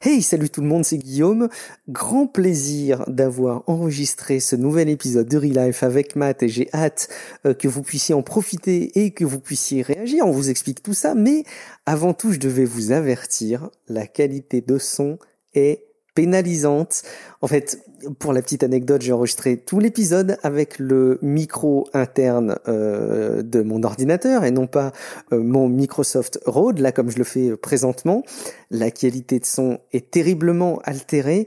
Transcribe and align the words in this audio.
Hey, 0.00 0.22
salut 0.22 0.48
tout 0.48 0.60
le 0.60 0.68
monde, 0.68 0.84
c'est 0.84 0.96
Guillaume. 0.96 1.48
Grand 1.88 2.28
plaisir 2.28 3.02
d'avoir 3.08 3.64
enregistré 3.66 4.38
ce 4.38 4.54
nouvel 4.54 4.88
épisode 4.88 5.26
de 5.26 5.36
Relife 5.36 5.82
avec 5.82 6.14
Matt 6.14 6.44
et 6.44 6.48
j'ai 6.48 6.68
hâte 6.72 7.08
euh, 7.44 7.52
que 7.52 7.66
vous 7.66 7.82
puissiez 7.82 8.14
en 8.14 8.22
profiter 8.22 8.96
et 9.00 9.10
que 9.10 9.24
vous 9.24 9.40
puissiez 9.40 9.82
réagir. 9.82 10.24
On 10.24 10.30
vous 10.30 10.50
explique 10.50 10.84
tout 10.84 10.94
ça, 10.94 11.16
mais 11.16 11.42
avant 11.84 12.14
tout, 12.14 12.30
je 12.30 12.38
devais 12.38 12.64
vous 12.64 12.92
avertir, 12.92 13.70
la 13.88 14.06
qualité 14.06 14.60
de 14.60 14.78
son 14.78 15.18
est 15.54 15.87
pénalisante. 16.18 17.02
En 17.42 17.46
fait, 17.46 17.78
pour 18.18 18.32
la 18.32 18.42
petite 18.42 18.64
anecdote, 18.64 19.02
j'ai 19.02 19.12
enregistré 19.12 19.56
tout 19.56 19.78
l'épisode 19.78 20.36
avec 20.42 20.80
le 20.80 21.20
micro 21.22 21.86
interne 21.94 22.58
euh, 22.66 23.42
de 23.42 23.62
mon 23.62 23.84
ordinateur 23.84 24.44
et 24.44 24.50
non 24.50 24.66
pas 24.66 24.90
euh, 25.32 25.40
mon 25.40 25.68
Microsoft 25.68 26.40
Rode, 26.44 26.80
là 26.80 26.90
comme 26.90 27.08
je 27.08 27.18
le 27.18 27.24
fais 27.24 27.56
présentement. 27.56 28.24
La 28.72 28.90
qualité 28.90 29.38
de 29.38 29.44
son 29.44 29.78
est 29.92 30.10
terriblement 30.10 30.80
altérée. 30.82 31.46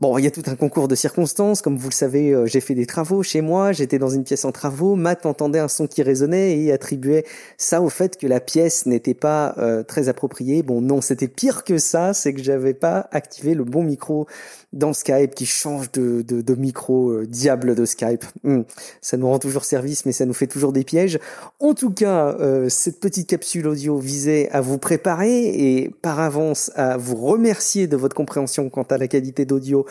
Bon, 0.00 0.16
il 0.16 0.24
y 0.24 0.26
a 0.26 0.30
tout 0.30 0.42
un 0.46 0.56
concours 0.56 0.88
de 0.88 0.94
circonstances. 0.94 1.60
Comme 1.60 1.76
vous 1.76 1.90
le 1.90 1.94
savez, 1.94 2.30
euh, 2.30 2.46
j'ai 2.46 2.62
fait 2.62 2.74
des 2.74 2.86
travaux 2.86 3.22
chez 3.22 3.42
moi. 3.42 3.72
J'étais 3.72 3.98
dans 3.98 4.08
une 4.08 4.24
pièce 4.24 4.46
en 4.46 4.50
travaux. 4.50 4.96
Matt 4.96 5.26
entendait 5.26 5.58
un 5.58 5.68
son 5.68 5.86
qui 5.86 6.02
résonnait 6.02 6.58
et 6.58 6.72
attribuait 6.72 7.26
ça 7.58 7.82
au 7.82 7.90
fait 7.90 8.16
que 8.16 8.26
la 8.26 8.40
pièce 8.40 8.86
n'était 8.86 9.12
pas 9.12 9.54
euh, 9.58 9.82
très 9.82 10.08
appropriée. 10.08 10.62
Bon, 10.62 10.80
non, 10.80 11.02
c'était 11.02 11.28
pire 11.28 11.64
que 11.64 11.76
ça. 11.76 12.14
C'est 12.14 12.32
que 12.32 12.42
j'avais 12.42 12.72
pas 12.72 13.08
activé 13.12 13.52
le 13.52 13.64
bon 13.64 13.82
micro 13.82 14.26
dans 14.72 14.92
Skype 14.92 15.34
qui 15.34 15.46
change 15.46 15.90
de, 15.92 16.22
de, 16.22 16.40
de 16.40 16.54
micro 16.54 17.10
euh, 17.10 17.26
diable 17.26 17.74
de 17.74 17.84
Skype. 17.84 18.24
Hmm. 18.44 18.62
Ça 19.00 19.16
nous 19.16 19.28
rend 19.28 19.38
toujours 19.38 19.64
service, 19.64 20.06
mais 20.06 20.12
ça 20.12 20.26
nous 20.26 20.34
fait 20.34 20.46
toujours 20.46 20.72
des 20.72 20.84
pièges. 20.84 21.18
En 21.58 21.74
tout 21.74 21.90
cas, 21.90 22.36
cette 22.68 23.00
petite 23.00 23.28
capsule 23.28 23.66
audio 23.66 23.98
visait 23.98 24.48
à 24.50 24.60
vous 24.60 24.78
préparer 24.78 25.46
et 25.46 25.90
par 26.02 26.20
avance 26.20 26.70
à 26.74 26.96
vous 26.96 27.16
remercier 27.16 27.86
de 27.86 27.96
votre 27.96 28.14
compréhension 28.14 28.70
quant 28.70 28.82
à 28.82 28.98
la 28.98 29.08
qualité 29.08 29.44
d'audio 29.44 29.86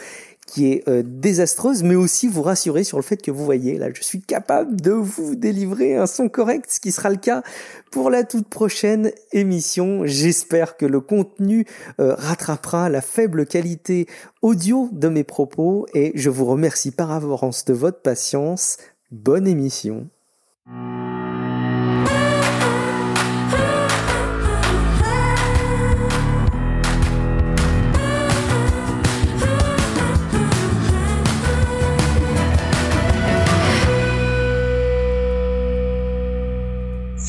qui 0.49 0.71
est 0.71 0.87
euh, 0.87 1.03
désastreuse, 1.05 1.83
mais 1.83 1.95
aussi 1.95 2.27
vous 2.27 2.41
rassurer 2.41 2.83
sur 2.83 2.97
le 2.97 3.03
fait 3.03 3.21
que 3.21 3.31
vous 3.31 3.45
voyez, 3.45 3.77
là, 3.77 3.87
je 3.93 4.01
suis 4.01 4.21
capable 4.21 4.79
de 4.79 4.91
vous 4.91 5.35
délivrer 5.35 5.95
un 5.95 6.07
son 6.07 6.29
correct, 6.29 6.65
ce 6.69 6.79
qui 6.79 6.91
sera 6.91 7.09
le 7.09 7.17
cas 7.17 7.43
pour 7.91 8.09
la 8.09 8.23
toute 8.23 8.47
prochaine 8.47 9.11
émission. 9.31 10.01
J'espère 10.05 10.77
que 10.77 10.85
le 10.85 10.99
contenu 11.01 11.65
euh, 11.99 12.15
rattrapera 12.15 12.89
la 12.89 13.01
faible 13.01 13.45
qualité 13.45 14.07
audio 14.41 14.89
de 14.91 15.09
mes 15.09 15.23
propos 15.23 15.85
et 15.93 16.11
je 16.15 16.29
vous 16.29 16.45
remercie 16.45 16.91
par 16.91 17.11
avance 17.11 17.65
de 17.65 17.73
votre 17.73 18.01
patience. 18.01 18.77
Bonne 19.11 19.47
émission. 19.47 20.09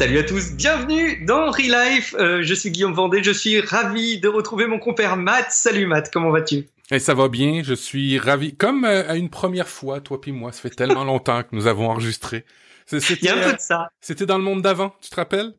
Salut 0.00 0.18
à 0.18 0.22
tous, 0.22 0.52
bienvenue 0.52 1.26
dans 1.26 1.50
Relife. 1.50 2.14
Euh, 2.18 2.40
je 2.40 2.54
suis 2.54 2.70
Guillaume 2.70 2.94
Vendée, 2.94 3.22
je 3.22 3.32
suis 3.32 3.60
ravi 3.60 4.18
de 4.18 4.28
retrouver 4.28 4.66
mon 4.66 4.78
compère 4.78 5.18
Matt. 5.18 5.48
Salut 5.50 5.86
Matt, 5.86 6.10
comment 6.10 6.30
vas-tu? 6.30 6.56
Et 6.56 6.68
eh, 6.92 6.98
ça 6.98 7.12
va 7.12 7.28
bien, 7.28 7.60
je 7.62 7.74
suis 7.74 8.18
ravi. 8.18 8.56
Comme 8.56 8.86
euh, 8.86 9.06
à 9.06 9.16
une 9.16 9.28
première 9.28 9.68
fois, 9.68 10.00
toi 10.00 10.18
puis 10.18 10.32
moi, 10.32 10.52
ça 10.52 10.62
fait 10.62 10.70
tellement 10.70 11.04
longtemps 11.04 11.42
que 11.42 11.48
nous 11.52 11.66
avons 11.66 11.90
enregistré. 11.90 12.46
Il 12.90 12.98
y 13.20 13.28
a 13.28 13.36
un 13.36 13.50
peu 13.50 13.52
de 13.52 13.60
ça. 13.60 13.90
C'était 14.00 14.24
dans 14.24 14.38
le 14.38 14.42
monde 14.42 14.62
d'avant, 14.62 14.94
tu 15.02 15.10
te 15.10 15.16
rappelles? 15.16 15.52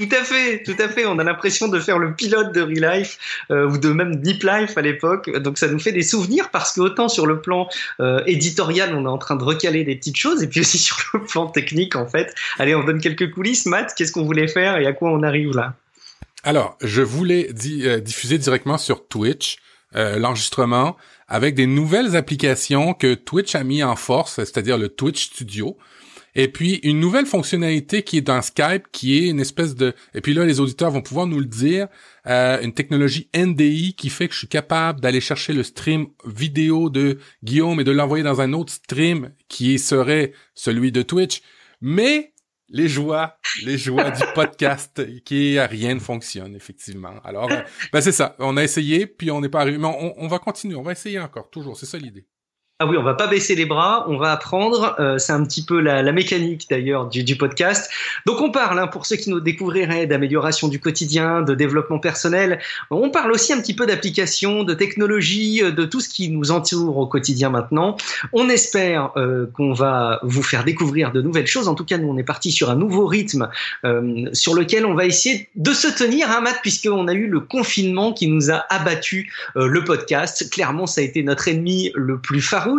Tout 0.00 0.16
à 0.16 0.24
fait, 0.24 0.62
tout 0.62 0.76
à 0.78 0.88
fait. 0.88 1.04
On 1.04 1.18
a 1.18 1.24
l'impression 1.24 1.68
de 1.68 1.78
faire 1.78 1.98
le 1.98 2.14
pilote 2.14 2.54
de 2.54 2.62
Real 2.62 3.00
Life 3.00 3.18
euh, 3.50 3.68
ou 3.68 3.76
de 3.76 3.90
même 3.90 4.16
Deep 4.16 4.42
Life 4.44 4.78
à 4.78 4.80
l'époque. 4.80 5.30
Donc 5.40 5.58
ça 5.58 5.68
nous 5.68 5.78
fait 5.78 5.92
des 5.92 6.02
souvenirs 6.02 6.48
parce 6.50 6.72
que 6.72 6.80
autant 6.80 7.10
sur 7.10 7.26
le 7.26 7.42
plan 7.42 7.68
euh, 8.00 8.22
éditorial, 8.24 8.94
on 8.94 9.04
est 9.04 9.08
en 9.08 9.18
train 9.18 9.36
de 9.36 9.44
recaler 9.44 9.84
des 9.84 9.96
petites 9.96 10.16
choses 10.16 10.42
et 10.42 10.46
puis 10.46 10.60
aussi 10.60 10.78
sur 10.78 10.96
le 11.12 11.22
plan 11.22 11.48
technique 11.48 11.96
en 11.96 12.06
fait. 12.06 12.34
Allez, 12.58 12.74
on 12.74 12.82
donne 12.82 12.98
quelques 12.98 13.30
coulisses. 13.30 13.66
Matt, 13.66 13.92
qu'est-ce 13.94 14.12
qu'on 14.12 14.24
voulait 14.24 14.48
faire 14.48 14.78
et 14.78 14.86
à 14.86 14.94
quoi 14.94 15.10
on 15.10 15.22
arrive 15.22 15.54
là? 15.54 15.74
Alors, 16.44 16.78
je 16.80 17.02
voulais 17.02 17.50
euh, 17.84 18.00
diffuser 18.00 18.38
directement 18.38 18.78
sur 18.78 19.06
Twitch 19.06 19.58
l'enregistrement 19.92 20.96
avec 21.26 21.56
des 21.56 21.66
nouvelles 21.66 22.14
applications 22.14 22.94
que 22.94 23.14
Twitch 23.14 23.56
a 23.56 23.64
mis 23.64 23.82
en 23.82 23.96
force, 23.96 24.36
c'est-à-dire 24.36 24.78
le 24.78 24.88
Twitch 24.88 25.26
Studio. 25.26 25.76
Et 26.34 26.48
puis 26.48 26.80
une 26.82 27.00
nouvelle 27.00 27.26
fonctionnalité 27.26 28.02
qui 28.02 28.18
est 28.18 28.22
dans 28.22 28.42
Skype, 28.42 28.84
qui 28.92 29.18
est 29.18 29.28
une 29.28 29.40
espèce 29.40 29.74
de... 29.74 29.94
Et 30.14 30.20
puis 30.20 30.34
là, 30.34 30.44
les 30.44 30.60
auditeurs 30.60 30.90
vont 30.90 31.02
pouvoir 31.02 31.26
nous 31.26 31.40
le 31.40 31.46
dire, 31.46 31.88
euh, 32.26 32.60
une 32.62 32.72
technologie 32.72 33.28
NDI 33.36 33.94
qui 33.94 34.10
fait 34.10 34.28
que 34.28 34.34
je 34.34 34.40
suis 34.40 34.48
capable 34.48 35.00
d'aller 35.00 35.20
chercher 35.20 35.52
le 35.52 35.62
stream 35.62 36.06
vidéo 36.24 36.90
de 36.90 37.18
Guillaume 37.42 37.80
et 37.80 37.84
de 37.84 37.92
l'envoyer 37.92 38.24
dans 38.24 38.40
un 38.40 38.52
autre 38.52 38.72
stream 38.72 39.32
qui 39.48 39.78
serait 39.78 40.32
celui 40.54 40.92
de 40.92 41.02
Twitch. 41.02 41.42
Mais 41.80 42.32
les 42.68 42.88
joies, 42.88 43.36
les 43.64 43.78
joies 43.78 44.10
du 44.10 44.22
podcast, 44.34 45.02
qui 45.24 45.58
rien 45.58 45.94
ne 45.94 46.00
fonctionne 46.00 46.54
effectivement. 46.54 47.14
Alors, 47.24 47.50
euh, 47.50 47.62
ben 47.92 48.00
c'est 48.00 48.12
ça. 48.12 48.36
On 48.38 48.56
a 48.56 48.62
essayé, 48.62 49.06
puis 49.06 49.30
on 49.30 49.40
n'est 49.40 49.48
pas 49.48 49.60
arrivé, 49.60 49.78
mais 49.78 49.88
on, 49.88 50.14
on 50.16 50.28
va 50.28 50.38
continuer. 50.38 50.76
On 50.76 50.82
va 50.82 50.92
essayer 50.92 51.18
encore, 51.18 51.50
toujours. 51.50 51.76
C'est 51.76 51.86
ça 51.86 51.98
l'idée. 51.98 52.26
Ah 52.82 52.86
oui, 52.86 52.96
on 52.96 53.02
va 53.02 53.12
pas 53.12 53.26
baisser 53.26 53.54
les 53.54 53.66
bras, 53.66 54.06
on 54.08 54.16
va 54.16 54.32
apprendre. 54.32 54.96
Euh, 54.98 55.18
c'est 55.18 55.34
un 55.34 55.44
petit 55.44 55.62
peu 55.62 55.80
la, 55.80 56.02
la 56.02 56.12
mécanique 56.12 56.66
d'ailleurs 56.70 57.10
du, 57.10 57.24
du, 57.24 57.36
podcast. 57.36 57.90
Donc 58.24 58.40
on 58.40 58.50
parle, 58.50 58.78
hein, 58.78 58.86
pour 58.86 59.04
ceux 59.04 59.16
qui 59.16 59.28
nous 59.28 59.38
découvriraient, 59.38 60.06
d'amélioration 60.06 60.66
du 60.66 60.80
quotidien, 60.80 61.42
de 61.42 61.54
développement 61.54 61.98
personnel. 61.98 62.58
On 62.90 63.10
parle 63.10 63.32
aussi 63.32 63.52
un 63.52 63.60
petit 63.60 63.74
peu 63.74 63.84
d'application, 63.84 64.62
de 64.62 64.72
technologie, 64.72 65.62
euh, 65.62 65.72
de 65.72 65.84
tout 65.84 66.00
ce 66.00 66.08
qui 66.08 66.30
nous 66.30 66.52
entoure 66.52 66.96
au 66.96 67.06
quotidien 67.06 67.50
maintenant. 67.50 67.98
On 68.32 68.48
espère 68.48 69.10
euh, 69.18 69.44
qu'on 69.52 69.74
va 69.74 70.18
vous 70.22 70.42
faire 70.42 70.64
découvrir 70.64 71.12
de 71.12 71.20
nouvelles 71.20 71.46
choses. 71.46 71.68
En 71.68 71.74
tout 71.74 71.84
cas, 71.84 71.98
nous 71.98 72.08
on 72.08 72.16
est 72.16 72.22
parti 72.22 72.50
sur 72.50 72.70
un 72.70 72.76
nouveau 72.76 73.04
rythme 73.06 73.50
euh, 73.84 74.24
sur 74.32 74.54
lequel 74.54 74.86
on 74.86 74.94
va 74.94 75.04
essayer 75.04 75.50
de 75.54 75.74
se 75.74 75.88
tenir, 75.88 76.30
hein, 76.30 76.40
Matt, 76.40 76.60
puisqu'on 76.62 77.08
a 77.08 77.12
eu 77.12 77.26
le 77.26 77.40
confinement 77.40 78.14
qui 78.14 78.26
nous 78.26 78.50
a 78.50 78.64
abattu 78.70 79.30
le 79.54 79.84
podcast. 79.84 80.48
Clairement, 80.50 80.86
ça 80.86 81.02
a 81.02 81.04
été 81.04 81.22
notre 81.22 81.46
ennemi 81.48 81.92
le 81.94 82.18
plus 82.18 82.40
farouche 82.40 82.69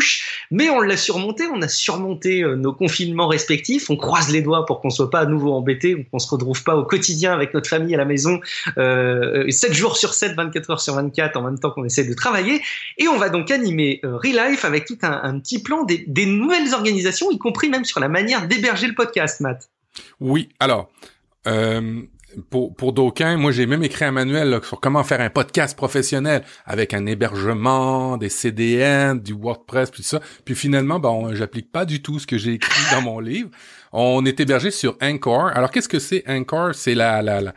mais 0.52 0.70
on 0.70 0.80
l'a 0.80 0.98
surmonté, 0.98 1.46
on 1.48 1.62
a 1.62 1.68
surmonté 1.68 2.44
euh, 2.44 2.56
nos 2.56 2.74
confinements 2.74 3.28
respectifs, 3.28 3.90
on 3.90 3.98
croise 3.98 4.30
les 4.32 4.42
doigts 4.42 4.66
pour 4.66 4.82
qu'on 4.82 4.90
soit 4.90 5.10
pas 5.10 5.20
à 5.20 5.26
nouveau 5.26 5.54
embêté, 5.54 6.08
qu'on 6.12 6.20
se 6.20 6.30
retrouve 6.30 6.64
pas 6.64 6.76
au 6.76 6.84
quotidien 6.84 7.34
avec 7.34 7.54
notre 7.54 7.70
famille 7.70 7.96
à 7.96 7.98
la 7.98 8.06
maison, 8.06 8.40
euh, 8.78 9.50
7 9.50 9.74
jours 9.74 9.98
sur 9.98 10.14
7, 10.14 10.36
24 10.36 10.70
heures 10.70 10.82
sur 10.82 10.96
24, 10.96 11.38
en 11.38 11.44
même 11.44 11.60
temps 11.60 11.72
qu'on 11.72 11.86
essaie 11.86 12.04
de 12.04 12.14
travailler, 12.14 12.62
et 12.98 13.08
on 13.08 13.18
va 13.18 13.30
donc 13.30 13.52
animer 13.52 14.00
euh, 14.04 14.18
Relife 14.18 14.66
avec 14.66 14.86
tout 14.86 14.98
un, 15.02 15.40
petit 15.40 15.62
plan 15.62 15.84
des, 15.84 16.26
nouvelles 16.26 16.74
organisations, 16.74 17.32
y 17.32 17.38
compris 17.38 17.70
même 17.70 17.86
sur 17.86 18.00
la 18.00 18.10
manière 18.10 18.48
d'héberger 18.48 18.88
le 18.88 18.96
podcast, 18.96 19.42
Matt. 19.42 19.70
Oui, 20.20 20.50
alors, 20.60 20.90
euh, 21.48 22.02
pour, 22.50 22.76
pour 22.76 22.94
d'aucuns, 22.94 23.38
moi 23.38 23.52
j'ai 23.52 23.66
même 23.66 23.84
écrit 23.84 24.06
un 24.06 24.12
manuel 24.12 24.60
sur 24.64 24.80
comment 24.80 25.04
faire 25.04 25.22
un 25.22 25.30
podcast 25.30 25.76
professionnel 25.78 26.44
avec 26.66 26.94
un 26.94 27.06
hébergement, 27.06 28.18
des 28.18 28.30
CDN, 28.30 29.20
du 29.20 29.34
WordPress, 29.34 29.92
puis 29.92 30.04
ça. 30.04 30.20
Puis 30.46 30.56
finalement, 30.56 31.00
bon, 31.00 31.34
j'applique 31.34 31.72
pas 31.72 31.86
du 31.86 32.02
tout 32.02 32.20
ce 32.20 32.28
que 32.28 32.38
j'ai 32.38 32.54
écrit 32.54 32.96
dans 32.96 33.02
mon 33.02 33.20
livre. 33.20 33.50
On 33.92 34.26
est 34.26 34.40
hébergé 34.40 34.72
sur 34.72 34.98
Anchor. 35.02 35.48
Alors 35.48 35.72
qu'est-ce 35.72 35.90
que 35.90 36.00
c'est 36.00 36.24
Anchor? 36.28 36.74
C'est 36.76 36.96
la, 36.96 37.22
la, 37.22 37.42
la 37.42 37.54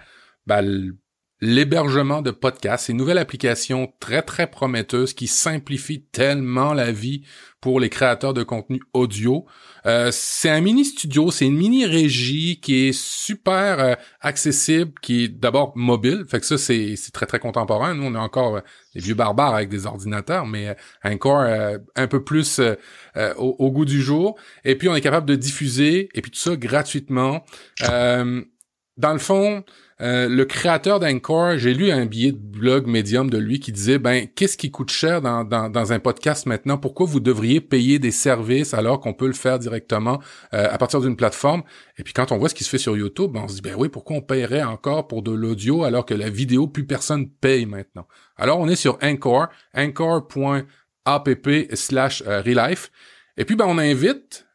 ben, 0.47 0.95
l'hébergement 1.41 2.23
de 2.23 2.31
podcasts. 2.31 2.87
C'est 2.87 2.93
une 2.93 2.99
nouvelle 2.99 3.19
application 3.19 3.93
très 4.01 4.23
très 4.23 4.51
prometteuse 4.51 5.13
qui 5.13 5.27
simplifie 5.27 6.05
tellement 6.07 6.73
la 6.73 6.91
vie 6.91 7.23
pour 7.61 7.81
les 7.81 7.91
créateurs 7.91 8.35
de 8.35 8.43
contenu 8.43 8.81
audio. 8.93 9.47
Euh, 9.87 10.11
c'est 10.13 10.49
un 10.49 10.61
mini 10.61 10.85
studio, 10.85 11.31
c'est 11.31 11.47
une 11.47 11.57
mini 11.57 11.85
régie 11.85 12.59
qui 12.61 12.89
est 12.89 12.93
super 12.93 13.81
euh, 13.81 13.95
accessible, 14.21 14.93
qui 15.03 15.25
est 15.25 15.29
d'abord 15.29 15.73
mobile. 15.77 16.25
Fait 16.29 16.41
que 16.41 16.47
ça 16.47 16.57
c'est 16.57 16.97
très 17.13 17.27
très 17.27 17.39
contemporain. 17.39 17.95
Nous 17.95 18.05
on 18.05 18.15
est 18.15 18.19
encore 18.19 18.57
euh, 18.57 18.61
des 18.95 19.01
vieux 19.01 19.15
barbares 19.15 19.55
avec 19.55 19.69
des 19.69 19.87
ordinateurs, 19.87 20.47
mais 20.47 20.77
encore 21.05 21.41
un 21.41 22.07
peu 22.07 22.23
plus 22.23 22.61
au, 22.61 23.57
au, 23.59 23.71
goût 23.73 23.85
du 23.85 24.01
jour. 24.01 24.39
Et 24.65 24.77
puis 24.77 24.89
on 24.89 24.95
est 24.95 25.01
capable 25.01 25.27
de 25.27 25.35
diffuser 25.35 26.09
et 26.15 26.23
puis 26.23 26.31
tout 26.31 26.39
ça 26.39 26.57
gratuitement. 26.57 27.45
dans 27.81 29.13
le 29.13 29.19
fond, 29.19 29.65
euh, 30.01 30.29
le 30.29 30.45
créateur 30.45 30.99
d'Anchor, 30.99 31.57
j'ai 31.57 31.73
lu 31.73 31.91
un 31.91 32.05
billet 32.07 32.33
de 32.33 32.39
blog 32.55 32.87
Medium 32.87 33.29
de 33.29 33.39
lui 33.39 33.61
qui 33.61 33.73
disait 33.73 33.99
ben 33.99 34.27
qu'est-ce 34.35 34.57
qui 34.57 34.71
coûte 34.71 34.91
cher 34.91 35.21
dans, 35.21 35.45
dans, 35.45 35.93
un 35.93 35.99
podcast 35.99 36.47
maintenant? 36.47 36.79
Pourquoi 36.79 37.07
vous 37.07 37.21
devriez 37.21 37.61
payer 37.61 37.99
des 37.99 38.11
services 38.11 38.75
alors 38.75 39.01
qu'on 39.01 39.15
peut 39.15 39.27
le 39.27 39.33
faire 39.33 39.59
directement 39.59 40.21
euh, 40.53 40.69
à 40.71 40.79
partir 40.79 41.01
d'une 41.01 41.17
plateforme? 41.17 41.63
Et 41.99 42.03
puis 42.03 42.13
quand 42.13 42.33
on 42.33 42.39
voit 42.39 42.49
ce 42.49 42.55
qui 42.55 42.65
se 42.65 42.71
fait 42.71 42.79
sur 42.79 42.97
YouTube, 42.97 43.33
ben, 43.33 43.43
on 43.45 43.49
se 43.49 43.57
dit 43.57 43.61
ben 43.61 43.75
oui 43.77 43.89
pourquoi 43.89 44.17
on 44.17 44.21
paierait 44.23 44.63
encore 44.63 45.07
pour 45.09 45.23
de 45.23 45.33
l'audio 45.33 45.85
alors 45.85 46.07
que 46.07 46.15
la 46.15 46.31
vidéo 46.31 46.67
plus 46.67 46.87
personne 46.87 47.29
paye 47.29 47.67
maintenant? 47.67 48.07
Alors 48.37 48.59
on 48.59 48.69
est 48.69 48.77
sur 48.77 48.99
Anchor, 49.03 49.49
anchor.app 49.75 51.29
slash 51.75 52.23
euh, 52.27 52.43
relife. 52.43 52.91
Et 53.37 53.45
puis 53.45 53.57
ben 53.57 53.67
on 53.69 53.79
invite 53.79 54.47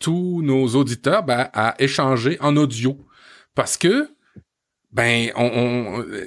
tous 0.00 0.42
nos 0.42 0.66
auditeurs 0.76 1.22
ben, 1.22 1.48
à 1.54 1.76
échanger 1.78 2.36
en 2.40 2.58
audio. 2.58 2.98
Parce 3.54 3.78
que 3.78 4.10
ben, 4.92 5.30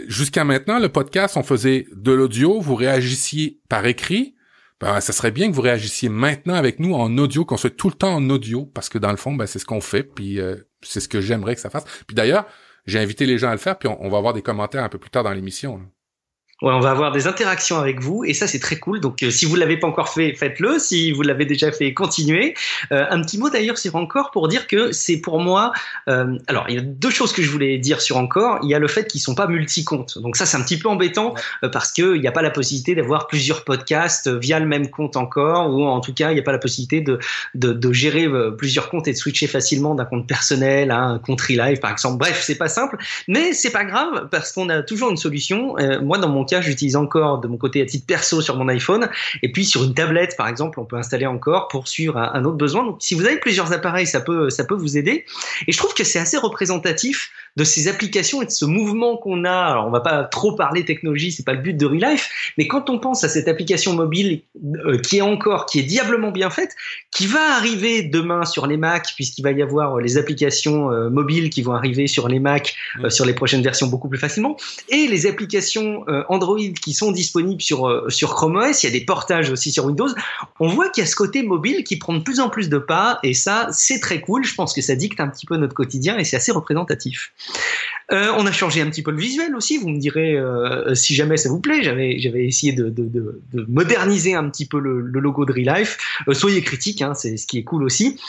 jusqu'à 0.08 0.44
maintenant, 0.44 0.80
le 0.80 0.90
podcast, 0.90 1.38
on 1.38 1.44
faisait 1.44 1.88
de 1.96 2.12
l'audio, 2.12 2.60
vous 2.60 2.76
réagissiez 2.76 3.60
par 3.70 3.86
écrit. 3.86 4.36
Ben, 4.80 5.02
ça 5.02 5.12
serait 5.12 5.32
bien 5.32 5.50
que 5.50 5.56
vous 5.56 5.62
réagissiez 5.62 6.08
maintenant 6.08 6.54
avec 6.54 6.80
nous 6.80 6.94
en 6.94 7.18
audio, 7.18 7.44
qu'on 7.44 7.58
soit 7.58 7.76
tout 7.76 7.90
le 7.90 7.96
temps 7.96 8.16
en 8.16 8.30
audio, 8.30 8.66
parce 8.66 8.88
que 8.88 8.98
dans 8.98 9.12
le 9.12 9.18
fond, 9.18 9.34
ben, 9.34 9.46
c'est 9.46 9.60
ce 9.60 9.66
qu'on 9.66 9.82
fait, 9.82 10.04
puis 10.04 10.40
euh, 10.40 10.56
c'est 10.82 11.02
ce 11.02 11.10
que 11.10 11.20
j'aimerais 11.20 11.56
que 11.56 11.62
ça 11.62 11.70
fasse. 11.70 11.86
Puis 12.08 12.16
d'ailleurs, 12.16 12.46
j'ai 12.86 13.00
invité 13.00 13.26
les 13.26 13.38
gens 13.38 13.50
à 13.50 13.54
le 13.54 13.60
faire, 13.60 13.78
puis 13.78 13.90
on, 13.90 14.10
va 14.10 14.18
avoir 14.18 14.34
des 14.34 14.42
commentaires 14.42 14.84
un 14.84 14.90
peu 14.90 14.98
plus 14.98 15.10
tard 15.10 15.24
dans 15.24 15.34
l'émission. 15.34 15.82
Ouais, 16.62 16.74
on 16.74 16.82
va 16.82 16.92
avoir 16.92 17.14
des 17.14 17.26
interactions 17.26 17.80
avec 17.80 18.02
vous 18.02 18.26
et 18.26 18.34
ça 18.34 18.46
c'est 18.46 18.60
très 18.60 18.76
cool. 18.76 19.00
Donc 19.00 19.24
euh, 19.24 19.32
si 19.32 19.46
vous 19.46 19.56
l'avez 19.56 19.78
pas 19.78 19.88
encore 19.88 20.10
fait, 20.10 20.34
faites-le. 20.34 20.78
Si 20.78 21.14
vous 21.14 21.22
l'avez 21.22 21.46
déjà 21.46 21.72
fait, 21.72 21.94
continuez. 21.94 22.54
Euh, 22.92 23.06
un 23.10 23.22
petit 23.22 23.38
mot 23.38 23.50
d'ailleurs 23.50 23.78
sur 23.78 23.96
Encore 23.96 24.32
pour 24.32 24.50
dire 24.50 24.68
que 24.68 24.92
c'est 24.92 25.22
pour 25.22 25.40
moi. 25.40 25.72
Euh, 26.10 26.38
alors 26.48 26.66
il 26.68 26.76
y 26.76 26.78
a 26.78 26.82
deux 26.82 27.12
choses 27.12 27.32
que 27.32 27.42
je 27.42 27.50
voulais 27.50 27.78
dire 27.78 28.02
sur 28.02 28.18
Encore. 28.18 28.60
Il 28.62 28.70
y 28.70 28.76
a 28.76 28.80
le 28.80 28.90
fait 28.90 29.08
qu'ils 29.08 29.22
sont 29.22 29.36
pas 29.36 29.48
multi-comptes. 29.48 30.18
Donc 30.18 30.36
ça 30.36 30.46
c'est 30.46 30.58
un 30.58 30.62
petit 30.62 30.78
peu 30.78 30.90
embêtant 30.90 31.34
euh, 31.64 31.70
parce 31.70 31.94
que 31.94 32.16
il 32.16 32.20
n'y 32.20 32.28
a 32.28 32.34
pas 32.34 32.42
la 32.42 32.50
possibilité 32.50 32.94
d'avoir 32.94 33.28
plusieurs 33.28 33.64
podcasts 33.64 34.28
via 34.28 34.60
le 34.60 34.66
même 34.66 34.90
compte 34.90 35.16
encore 35.16 35.74
ou 35.74 35.86
en 35.86 36.02
tout 36.02 36.14
cas 36.14 36.32
il 36.32 36.34
n'y 36.34 36.42
a 36.42 36.44
pas 36.44 36.52
la 36.52 36.58
possibilité 36.58 37.00
de, 37.00 37.20
de, 37.56 37.72
de 37.72 37.94
gérer 37.94 38.28
plusieurs 38.58 38.90
comptes 38.90 39.08
et 39.08 39.14
de 39.14 39.18
switcher 39.18 39.48
facilement 39.48 39.96
d'un 39.96 40.04
compte 40.04 40.28
personnel 40.28 40.92
à 40.92 41.00
un 41.00 41.20
compte 41.20 41.40
Relive 41.40 41.80
par 41.80 41.92
exemple. 41.92 42.18
Bref 42.18 42.44
c'est 42.44 42.58
pas 42.58 42.68
simple, 42.68 42.98
mais 43.30 43.54
c'est 43.54 43.72
pas 43.72 43.86
grave 43.86 44.28
parce 44.30 44.52
qu'on 44.52 44.68
a 44.68 44.84
toujours 44.84 45.10
une 45.10 45.16
solution. 45.16 45.76
moi 46.02 46.18
dans 46.18 46.28
mon 46.28 46.49
j'utilise 46.62 46.96
encore 46.96 47.40
de 47.40 47.48
mon 47.48 47.58
côté 47.58 47.82
à 47.82 47.86
titre 47.86 48.06
perso 48.06 48.42
sur 48.42 48.56
mon 48.56 48.68
iPhone. 48.68 49.10
Et 49.44 49.52
puis 49.52 49.66
sur 49.66 49.84
une 49.84 49.94
tablette, 49.94 50.36
par 50.38 50.48
exemple, 50.48 50.80
on 50.80 50.86
peut 50.86 50.98
installer 50.98 51.26
encore 51.26 51.68
pour 51.68 51.88
suivre 51.88 52.18
un, 52.18 52.44
autre 52.46 52.58
besoin. 52.58 52.86
Donc 52.86 52.98
si 53.00 53.16
vous 53.16 53.26
avez 53.26 53.40
plusieurs 53.40 53.72
appareils, 53.74 54.08
ça 54.08 54.22
peut, 54.22 54.50
ça 54.50 54.64
peut 54.64 54.76
vous 54.76 54.98
aider. 54.98 55.26
Et 55.68 55.72
je 55.72 55.78
trouve 55.78 55.94
que 55.94 56.04
c'est 56.04 56.20
assez 56.20 56.38
représentatif 56.38 57.32
de 57.58 57.64
ces 57.64 57.88
applications 57.88 58.42
et 58.42 58.46
de 58.46 58.52
ce 58.52 58.66
mouvement 58.66 59.18
qu'on 59.18 59.44
a. 59.44 59.52
Alors 59.52 59.88
on 59.88 59.92
va 59.92 60.00
pas 60.00 60.24
trop 60.24 60.56
parler 60.56 60.86
technologie, 60.86 61.32
c'est 61.32 61.46
pas 61.46 61.54
le 61.54 61.60
but 61.60 61.74
de 61.74 61.86
Relife, 61.86 62.54
mais 62.58 62.68
quand 62.68 62.90
on 62.90 63.00
pense 63.00 63.24
à 63.24 63.30
cette 63.30 63.48
application 63.48 63.94
mobile 63.94 64.42
euh, 64.86 64.98
qui 65.00 65.18
est 65.18 65.22
encore, 65.22 65.66
qui 65.66 65.80
est 65.80 65.84
diablement 65.84 66.32
bien 66.32 66.50
faite, 66.50 66.72
qui 67.12 67.28
va 67.28 67.56
arriver 67.56 68.04
demain 68.04 68.46
sur 68.46 68.68
les 68.68 68.78
Mac, 68.78 69.08
puisqu'il 69.16 69.44
va 69.44 69.52
y 69.52 69.62
avoir 69.62 69.98
les 69.98 70.18
applications 70.18 70.92
euh, 70.92 71.10
mobiles 71.10 71.50
qui 71.50 71.62
vont 71.62 71.74
arriver 71.74 72.08
sur 72.08 72.28
les 72.28 72.40
Mac 72.40 72.76
euh, 73.04 73.10
sur 73.10 73.26
les 73.26 73.34
prochaines 73.34 73.62
versions 73.62 73.88
beaucoup 73.88 74.10
plus 74.10 74.20
facilement, 74.20 74.56
et 74.90 75.08
les 75.08 75.28
applications 75.28 76.06
Android 76.30 76.39
qui 76.82 76.94
sont 76.94 77.12
disponibles 77.12 77.62
sur, 77.62 77.88
euh, 77.88 78.10
sur 78.10 78.36
Chrome 78.36 78.58
OS, 78.58 78.84
il 78.84 78.88
y 78.88 78.90
a 78.90 78.92
des 78.92 79.06
portages 79.06 79.50
aussi 79.50 79.72
sur 79.72 79.86
Windows. 79.86 80.10
On 80.60 80.68
voit 80.68 80.90
qu'il 80.90 81.04
y 81.04 81.08
a 81.08 81.10
ce 81.10 81.16
côté 81.16 81.44
mobile 81.44 81.84
qui 81.84 81.98
prend 81.98 82.14
de 82.14 82.20
plus 82.24 82.40
en 82.40 82.50
plus 82.50 82.70
de 82.70 82.78
pas 82.78 83.20
et 83.24 83.34
ça, 83.34 83.68
c'est 83.72 84.00
très 84.00 84.22
cool. 84.22 84.44
Je 84.44 84.56
pense 84.56 84.74
que 84.74 84.82
ça 84.82 84.96
dicte 84.96 85.20
un 85.20 85.28
petit 85.28 85.46
peu 85.46 85.58
notre 85.58 85.74
quotidien 85.74 86.18
et 86.18 86.24
c'est 86.24 86.38
assez 86.38 86.52
représentatif. 86.52 87.32
Euh, 88.12 88.34
on 88.38 88.46
a 88.48 88.52
changé 88.52 88.82
un 88.82 88.90
petit 88.90 89.04
peu 89.04 89.12
le 89.12 89.20
visuel 89.20 89.56
aussi. 89.56 89.78
Vous 89.78 89.90
me 89.90 90.00
direz 90.00 90.36
euh, 90.36 90.96
si 90.96 91.14
jamais 91.14 91.38
ça 91.38 91.50
vous 91.50 91.60
plaît. 91.60 91.84
J'avais 91.84 92.18
j'avais 92.20 92.46
essayé 92.46 92.74
de, 92.74 92.90
de, 92.90 93.04
de, 93.04 93.42
de, 93.54 93.66
moderniser 93.70 94.34
un 94.34 94.50
petit 94.50 94.66
peu 94.66 94.80
le, 94.80 95.02
logo 95.02 95.46
de 95.46 95.54
Relife. 95.54 95.98
Euh, 96.28 96.34
soyez 96.34 96.62
critiques, 96.62 97.02
hein, 97.02 97.14
c'est 97.14 97.38
ce 97.38 97.46
qui 97.46 97.60
est 97.60 97.64
cool 97.64 97.84
aussi. 97.84 98.20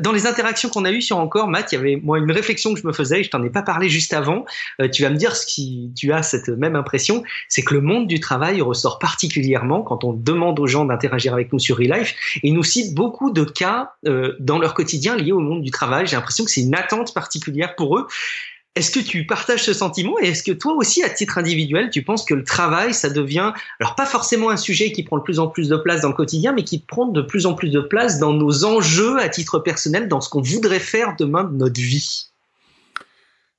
Dans 0.00 0.12
les 0.12 0.26
interactions 0.26 0.68
qu'on 0.68 0.84
a 0.84 0.90
eues 0.90 1.02
sur 1.02 1.18
encore, 1.18 1.48
Matt, 1.48 1.72
il 1.72 1.76
y 1.76 1.78
avait 1.78 1.96
moi 1.96 2.18
une 2.18 2.30
réflexion 2.30 2.74
que 2.74 2.80
je 2.80 2.86
me 2.86 2.92
faisais. 2.92 3.22
je 3.22 3.30
t'en 3.30 3.42
ai 3.42 3.50
pas 3.50 3.62
parlé 3.62 3.88
juste 3.88 4.12
avant. 4.12 4.44
tu 4.92 5.02
vas 5.02 5.10
me 5.10 5.16
dire 5.16 5.34
si 5.34 5.90
tu 5.96 6.12
as 6.12 6.22
cette 6.22 6.48
même 6.48 6.76
impression, 6.76 7.22
c'est 7.52 7.60
que 7.60 7.74
le 7.74 7.82
monde 7.82 8.06
du 8.06 8.18
travail 8.18 8.62
ressort 8.62 8.98
particulièrement 8.98 9.82
quand 9.82 10.04
on 10.04 10.14
demande 10.14 10.58
aux 10.58 10.66
gens 10.66 10.86
d'interagir 10.86 11.34
avec 11.34 11.52
nous 11.52 11.58
sur 11.58 11.76
Relife. 11.76 12.14
Et 12.42 12.50
nous 12.50 12.62
citent 12.62 12.94
beaucoup 12.94 13.30
de 13.30 13.44
cas 13.44 13.92
dans 14.40 14.58
leur 14.58 14.72
quotidien 14.72 15.16
liés 15.16 15.32
au 15.32 15.38
monde 15.38 15.60
du 15.60 15.70
travail. 15.70 16.06
J'ai 16.06 16.16
l'impression 16.16 16.46
que 16.46 16.50
c'est 16.50 16.62
une 16.62 16.74
attente 16.74 17.12
particulière 17.12 17.76
pour 17.76 17.98
eux. 17.98 18.06
Est-ce 18.74 18.90
que 18.90 19.00
tu 19.00 19.26
partages 19.26 19.64
ce 19.64 19.74
sentiment 19.74 20.18
et 20.18 20.28
est-ce 20.28 20.42
que 20.42 20.52
toi 20.52 20.72
aussi, 20.72 21.02
à 21.02 21.10
titre 21.10 21.36
individuel, 21.36 21.90
tu 21.90 22.02
penses 22.02 22.24
que 22.24 22.32
le 22.32 22.42
travail, 22.42 22.94
ça 22.94 23.10
devient, 23.10 23.52
alors 23.80 23.96
pas 23.96 24.06
forcément 24.06 24.48
un 24.48 24.56
sujet 24.56 24.90
qui 24.90 25.02
prend 25.02 25.18
de 25.18 25.22
plus 25.22 25.38
en 25.38 25.48
plus 25.48 25.68
de 25.68 25.76
place 25.76 26.00
dans 26.00 26.08
le 26.08 26.14
quotidien, 26.14 26.54
mais 26.54 26.64
qui 26.64 26.78
prend 26.78 27.04
de 27.04 27.20
plus 27.20 27.44
en 27.44 27.52
plus 27.52 27.68
de 27.68 27.80
place 27.80 28.18
dans 28.18 28.32
nos 28.32 28.64
enjeux 28.64 29.18
à 29.18 29.28
titre 29.28 29.58
personnel, 29.58 30.08
dans 30.08 30.22
ce 30.22 30.30
qu'on 30.30 30.40
voudrait 30.40 30.80
faire 30.80 31.16
demain 31.18 31.44
de 31.44 31.54
notre 31.54 31.78
vie? 31.78 32.28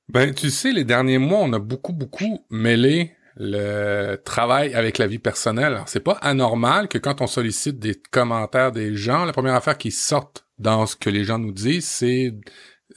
Ben, 0.08 0.34
tu 0.34 0.50
sais, 0.50 0.72
les 0.72 0.82
derniers 0.82 1.18
mois, 1.18 1.38
on 1.38 1.52
a 1.52 1.60
beaucoup, 1.60 1.92
beaucoup 1.92 2.44
mêlé 2.50 3.12
le 3.36 4.16
travail 4.16 4.74
avec 4.74 4.98
la 4.98 5.06
vie 5.06 5.18
personnelle. 5.18 5.74
Alors, 5.74 5.88
c'est 5.88 6.00
pas 6.00 6.18
anormal 6.20 6.88
que 6.88 6.98
quand 6.98 7.20
on 7.20 7.26
sollicite 7.26 7.78
des 7.78 7.94
commentaires 7.94 8.72
des 8.72 8.96
gens, 8.96 9.24
la 9.24 9.32
première 9.32 9.54
affaire 9.54 9.78
qui 9.78 9.90
sorte 9.90 10.46
dans 10.58 10.86
ce 10.86 10.96
que 10.96 11.10
les 11.10 11.24
gens 11.24 11.38
nous 11.38 11.52
disent, 11.52 11.86
c'est 11.86 12.34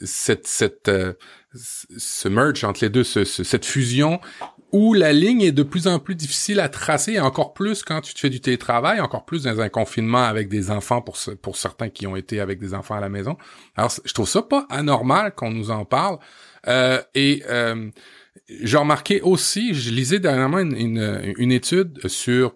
cette, 0.02 0.88
euh, 0.88 1.14
ce 1.54 2.28
merge 2.28 2.62
entre 2.64 2.84
les 2.84 2.90
deux, 2.90 3.04
cette 3.04 3.64
fusion 3.64 4.20
où 4.70 4.92
la 4.92 5.12
ligne 5.12 5.40
est 5.40 5.52
de 5.52 5.62
plus 5.62 5.86
en 5.88 5.98
plus 5.98 6.14
difficile 6.14 6.60
à 6.60 6.68
tracer, 6.68 7.18
encore 7.20 7.54
plus 7.54 7.82
quand 7.82 8.02
tu 8.02 8.12
te 8.12 8.20
fais 8.20 8.28
du 8.28 8.40
télétravail, 8.40 9.00
encore 9.00 9.24
plus 9.24 9.44
dans 9.44 9.60
un 9.60 9.70
confinement 9.70 10.24
avec 10.24 10.48
des 10.48 10.70
enfants 10.70 11.00
pour, 11.00 11.16
pour 11.40 11.56
certains 11.56 11.88
qui 11.88 12.06
ont 12.06 12.16
été 12.16 12.38
avec 12.38 12.58
des 12.60 12.74
enfants 12.74 12.94
à 12.94 13.00
la 13.00 13.08
maison. 13.08 13.36
Alors, 13.76 13.90
je 14.04 14.12
trouve 14.12 14.28
ça 14.28 14.42
pas 14.42 14.66
anormal 14.68 15.34
qu'on 15.34 15.50
nous 15.50 15.70
en 15.70 15.86
parle. 15.86 16.18
Euh, 16.66 17.00
et 17.14 17.42
euh, 17.48 17.90
j'ai 18.48 18.76
remarqué 18.76 19.20
aussi, 19.20 19.74
je 19.74 19.90
lisais 19.90 20.18
dernièrement 20.18 20.58
une, 20.58 20.76
une, 20.76 21.34
une 21.38 21.52
étude 21.52 22.06
sur 22.08 22.54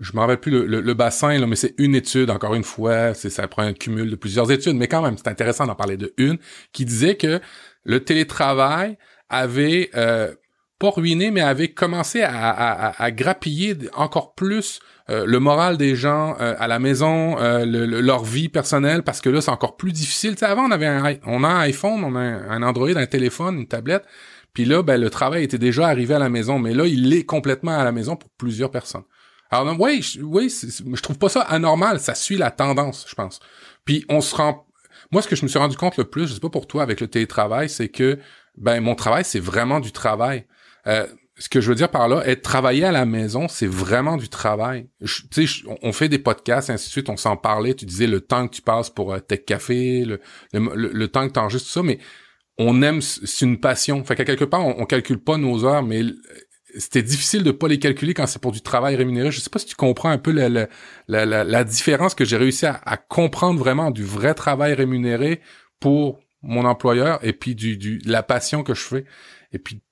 je 0.00 0.12
me 0.14 0.20
rappelle 0.20 0.38
plus 0.38 0.52
le, 0.52 0.80
le, 0.80 0.94
bassin, 0.94 1.36
là, 1.38 1.46
mais 1.48 1.56
c'est 1.56 1.74
une 1.76 1.96
étude, 1.96 2.30
encore 2.30 2.54
une 2.54 2.62
fois, 2.62 3.14
c'est 3.14 3.30
ça 3.30 3.48
prend 3.48 3.64
un 3.64 3.72
cumul 3.72 4.08
de 4.08 4.14
plusieurs 4.14 4.52
études, 4.52 4.76
mais 4.76 4.86
quand 4.86 5.02
même, 5.02 5.16
c'est 5.18 5.26
intéressant 5.26 5.66
d'en 5.66 5.74
parler 5.74 5.96
de 5.96 6.14
une, 6.18 6.38
qui 6.72 6.84
disait 6.84 7.16
que 7.16 7.40
le 7.82 8.04
télétravail 8.04 8.96
avait 9.28 9.90
euh, 9.96 10.32
pas 10.78 10.90
ruiné, 10.90 11.32
mais 11.32 11.40
avait 11.40 11.72
commencé 11.72 12.22
à, 12.22 12.50
à, 12.50 13.02
à 13.02 13.10
grappiller 13.10 13.76
encore 13.94 14.34
plus 14.34 14.78
euh, 15.10 15.24
le 15.26 15.40
moral 15.40 15.78
des 15.78 15.96
gens 15.96 16.36
euh, 16.40 16.54
à 16.58 16.68
la 16.68 16.78
maison, 16.78 17.38
euh, 17.38 17.64
leur 17.64 18.24
vie 18.24 18.48
personnelle, 18.48 19.02
parce 19.02 19.20
que 19.20 19.30
là, 19.30 19.40
c'est 19.40 19.50
encore 19.50 19.76
plus 19.76 19.92
difficile. 19.92 20.32
Tu 20.32 20.40
sais, 20.40 20.46
avant, 20.46 20.64
on 20.64 20.70
avait 20.70 20.86
un, 20.86 21.14
on 21.26 21.44
a 21.44 21.48
un 21.48 21.60
iPhone, 21.60 22.04
on 22.04 22.14
a 22.14 22.20
un, 22.20 22.62
Android, 22.62 22.90
un 22.90 23.06
téléphone, 23.06 23.58
une 23.58 23.66
tablette, 23.66 24.04
puis 24.58 24.64
là, 24.64 24.82
ben, 24.82 25.00
le 25.00 25.08
travail 25.08 25.44
était 25.44 25.56
déjà 25.56 25.86
arrivé 25.86 26.14
à 26.14 26.18
la 26.18 26.28
maison, 26.28 26.58
mais 26.58 26.74
là, 26.74 26.84
il 26.84 27.14
est 27.14 27.22
complètement 27.22 27.78
à 27.78 27.84
la 27.84 27.92
maison 27.92 28.16
pour 28.16 28.28
plusieurs 28.30 28.72
personnes. 28.72 29.04
Alors 29.52 29.72
oui, 29.78 30.02
je, 30.02 30.20
oui, 30.20 30.52
je 30.52 31.00
trouve 31.00 31.16
pas 31.16 31.28
ça 31.28 31.42
anormal, 31.42 32.00
ça 32.00 32.16
suit 32.16 32.36
la 32.36 32.50
tendance, 32.50 33.06
je 33.08 33.14
pense. 33.14 33.38
Puis 33.84 34.04
on 34.08 34.20
se 34.20 34.34
rend 34.34 34.66
moi 35.12 35.22
ce 35.22 35.28
que 35.28 35.36
je 35.36 35.44
me 35.44 35.48
suis 35.48 35.60
rendu 35.60 35.76
compte 35.76 35.96
le 35.96 36.02
plus, 36.02 36.26
je 36.26 36.34
sais 36.34 36.40
pas 36.40 36.50
pour 36.50 36.66
toi 36.66 36.82
avec 36.82 37.00
le 37.00 37.06
télétravail, 37.06 37.68
c'est 37.68 37.88
que 37.88 38.18
ben 38.56 38.80
mon 38.80 38.96
travail 38.96 39.24
c'est 39.24 39.38
vraiment 39.38 39.78
du 39.78 39.92
travail. 39.92 40.44
Euh, 40.88 41.06
ce 41.36 41.48
que 41.48 41.60
je 41.60 41.68
veux 41.68 41.76
dire 41.76 41.92
par 41.92 42.08
là, 42.08 42.26
être 42.26 42.42
travailler 42.42 42.84
à 42.84 42.90
la 42.90 43.06
maison, 43.06 43.46
c'est 43.46 43.68
vraiment 43.68 44.16
du 44.16 44.28
travail. 44.28 44.88
Tu 45.30 45.46
sais, 45.46 45.68
on 45.82 45.92
fait 45.92 46.08
des 46.08 46.18
podcasts, 46.18 46.68
ainsi 46.68 46.86
de 46.88 46.90
suite, 46.90 47.08
on 47.10 47.16
s'en 47.16 47.36
parlait. 47.36 47.74
Tu 47.74 47.84
disais 47.84 48.08
le 48.08 48.20
temps 48.20 48.48
que 48.48 48.56
tu 48.56 48.62
passes 48.62 48.90
pour 48.90 49.12
euh, 49.12 49.20
Café, 49.20 50.04
le, 50.04 50.18
le, 50.52 51.06
temps 51.06 51.28
que 51.28 51.34
tu 51.34 51.38
enregistres, 51.38 51.68
tout 51.68 51.74
ça, 51.74 51.84
mais 51.84 52.00
on 52.58 52.82
aime, 52.82 53.00
c'est 53.00 53.44
une 53.44 53.58
passion. 53.58 54.04
Fait 54.04 54.16
qu'à 54.16 54.24
quelque 54.24 54.44
part, 54.44 54.66
on, 54.66 54.80
on 54.80 54.84
calcule 54.84 55.18
pas 55.18 55.36
nos 55.36 55.64
heures, 55.64 55.82
mais 55.82 56.02
c'était 56.76 57.02
difficile 57.02 57.42
de 57.42 57.50
pas 57.50 57.68
les 57.68 57.78
calculer 57.78 58.14
quand 58.14 58.26
c'est 58.26 58.40
pour 58.40 58.52
du 58.52 58.60
travail 58.60 58.96
rémunéré. 58.96 59.30
Je 59.30 59.40
sais 59.40 59.50
pas 59.50 59.58
si 59.58 59.66
tu 59.66 59.76
comprends 59.76 60.10
un 60.10 60.18
peu 60.18 60.32
la, 60.32 60.48
la, 60.48 60.66
la, 61.06 61.44
la 61.44 61.64
différence 61.64 62.14
que 62.14 62.24
j'ai 62.24 62.36
réussi 62.36 62.66
à, 62.66 62.80
à, 62.84 62.96
comprendre 62.96 63.58
vraiment 63.58 63.90
du 63.90 64.04
vrai 64.04 64.34
travail 64.34 64.74
rémunéré 64.74 65.40
pour 65.80 66.20
mon 66.42 66.64
employeur 66.64 67.18
et 67.24 67.32
puis 67.32 67.54
du, 67.54 67.76
du 67.76 67.98
la 68.04 68.22
passion 68.22 68.62
que 68.62 68.74
je 68.74 68.82
fais. 68.82 69.04
Et 69.52 69.58
puis 69.58 69.82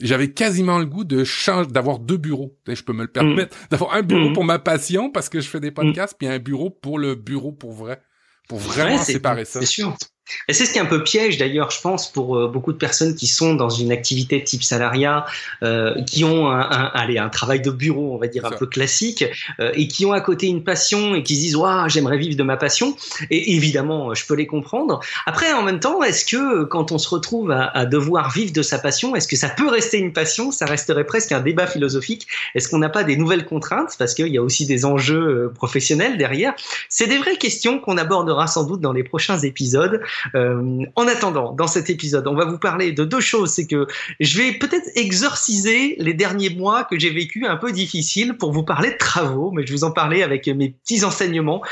j'avais 0.00 0.32
quasiment 0.32 0.78
le 0.78 0.86
goût 0.86 1.04
de 1.04 1.24
changer, 1.24 1.70
d'avoir 1.70 1.98
deux 1.98 2.16
bureaux. 2.16 2.56
Je 2.66 2.82
peux 2.82 2.92
me 2.92 3.02
le 3.02 3.10
permettre, 3.10 3.56
mm. 3.56 3.60
d'avoir 3.70 3.94
un 3.94 4.02
bureau 4.02 4.30
mm. 4.30 4.32
pour 4.34 4.44
ma 4.44 4.58
passion 4.58 5.10
parce 5.10 5.28
que 5.28 5.40
je 5.40 5.48
fais 5.48 5.60
des 5.60 5.70
podcasts, 5.70 6.16
puis 6.18 6.28
un 6.28 6.38
bureau 6.38 6.70
pour 6.70 6.98
le 6.98 7.14
bureau 7.14 7.52
pour 7.52 7.72
vrai, 7.72 8.00
pour 8.48 8.58
vraiment 8.58 8.98
séparer 8.98 9.44
ça. 9.44 9.60
C'est 9.60 9.66
sûr. 9.66 9.96
Et 10.48 10.52
c'est 10.52 10.66
ce 10.66 10.72
qui 10.72 10.78
est 10.78 10.82
un 10.82 10.86
peu 10.86 11.02
piège 11.02 11.38
d'ailleurs, 11.38 11.70
je 11.70 11.80
pense, 11.80 12.10
pour 12.10 12.36
euh, 12.36 12.48
beaucoup 12.48 12.72
de 12.72 12.78
personnes 12.78 13.14
qui 13.14 13.26
sont 13.26 13.54
dans 13.54 13.70
une 13.70 13.92
activité 13.92 14.42
type 14.42 14.62
salariat, 14.62 15.26
euh, 15.62 16.02
qui 16.04 16.24
ont 16.24 16.50
un, 16.50 16.60
un, 16.60 16.90
allez, 16.94 17.18
un 17.18 17.28
travail 17.28 17.60
de 17.60 17.70
bureau, 17.70 18.14
on 18.14 18.18
va 18.18 18.28
dire 18.28 18.44
un 18.44 18.50
peu 18.50 18.66
classique, 18.66 19.24
euh, 19.60 19.72
et 19.74 19.88
qui 19.88 20.06
ont 20.06 20.12
à 20.12 20.20
côté 20.20 20.46
une 20.46 20.64
passion 20.64 21.14
et 21.14 21.22
qui 21.22 21.36
se 21.36 21.40
disent 21.40 21.56
waouh, 21.56 21.88
j'aimerais 21.88 22.18
vivre 22.18 22.36
de 22.36 22.42
ma 22.42 22.56
passion. 22.56 22.96
Et 23.30 23.54
évidemment, 23.54 24.14
je 24.14 24.24
peux 24.26 24.34
les 24.34 24.46
comprendre. 24.46 25.00
Après, 25.26 25.52
en 25.52 25.62
même 25.62 25.80
temps, 25.80 26.02
est-ce 26.02 26.24
que 26.24 26.64
quand 26.64 26.92
on 26.92 26.98
se 26.98 27.08
retrouve 27.08 27.50
à, 27.50 27.66
à 27.66 27.86
devoir 27.86 28.30
vivre 28.30 28.52
de 28.52 28.62
sa 28.62 28.78
passion, 28.78 29.16
est-ce 29.16 29.28
que 29.28 29.36
ça 29.36 29.48
peut 29.48 29.68
rester 29.68 29.98
une 29.98 30.12
passion? 30.12 30.50
Ça 30.50 30.66
resterait 30.66 31.04
presque 31.04 31.32
un 31.32 31.40
débat 31.40 31.66
philosophique. 31.66 32.26
Est-ce 32.54 32.68
qu'on 32.68 32.78
n'a 32.78 32.88
pas 32.88 33.04
des 33.04 33.16
nouvelles 33.16 33.46
contraintes? 33.46 33.96
Parce 33.98 34.14
qu'il 34.14 34.28
y 34.28 34.38
a 34.38 34.42
aussi 34.42 34.66
des 34.66 34.84
enjeux 34.84 35.46
euh, 35.46 35.48
professionnels 35.48 36.18
derrière 36.18 36.54
C'est 36.88 37.06
des 37.06 37.18
vraies 37.18 37.36
questions 37.36 37.78
qu'on 37.78 37.96
abordera 37.96 38.46
sans 38.46 38.64
doute 38.64 38.80
dans 38.80 38.92
les 38.92 39.04
prochains 39.04 39.38
épisodes. 39.38 40.00
En 40.34 41.08
attendant, 41.08 41.52
dans 41.52 41.66
cet 41.66 41.90
épisode, 41.90 42.26
on 42.26 42.34
va 42.34 42.44
vous 42.44 42.58
parler 42.58 42.92
de 42.92 43.04
deux 43.04 43.20
choses. 43.20 43.50
C'est 43.50 43.66
que 43.66 43.86
je 44.18 44.38
vais 44.38 44.52
peut-être 44.52 44.88
exorciser 44.94 45.96
les 45.98 46.14
derniers 46.14 46.50
mois 46.50 46.84
que 46.84 46.98
j'ai 46.98 47.10
vécu 47.10 47.46
un 47.46 47.56
peu 47.56 47.72
difficiles 47.72 48.34
pour 48.36 48.52
vous 48.52 48.62
parler 48.62 48.90
de 48.90 48.96
travaux, 48.96 49.50
mais 49.50 49.66
je 49.66 49.72
vous 49.72 49.84
en 49.84 49.90
parlais 49.90 50.22
avec 50.22 50.46
mes 50.48 50.70
petits 50.70 51.04
enseignements 51.04 51.62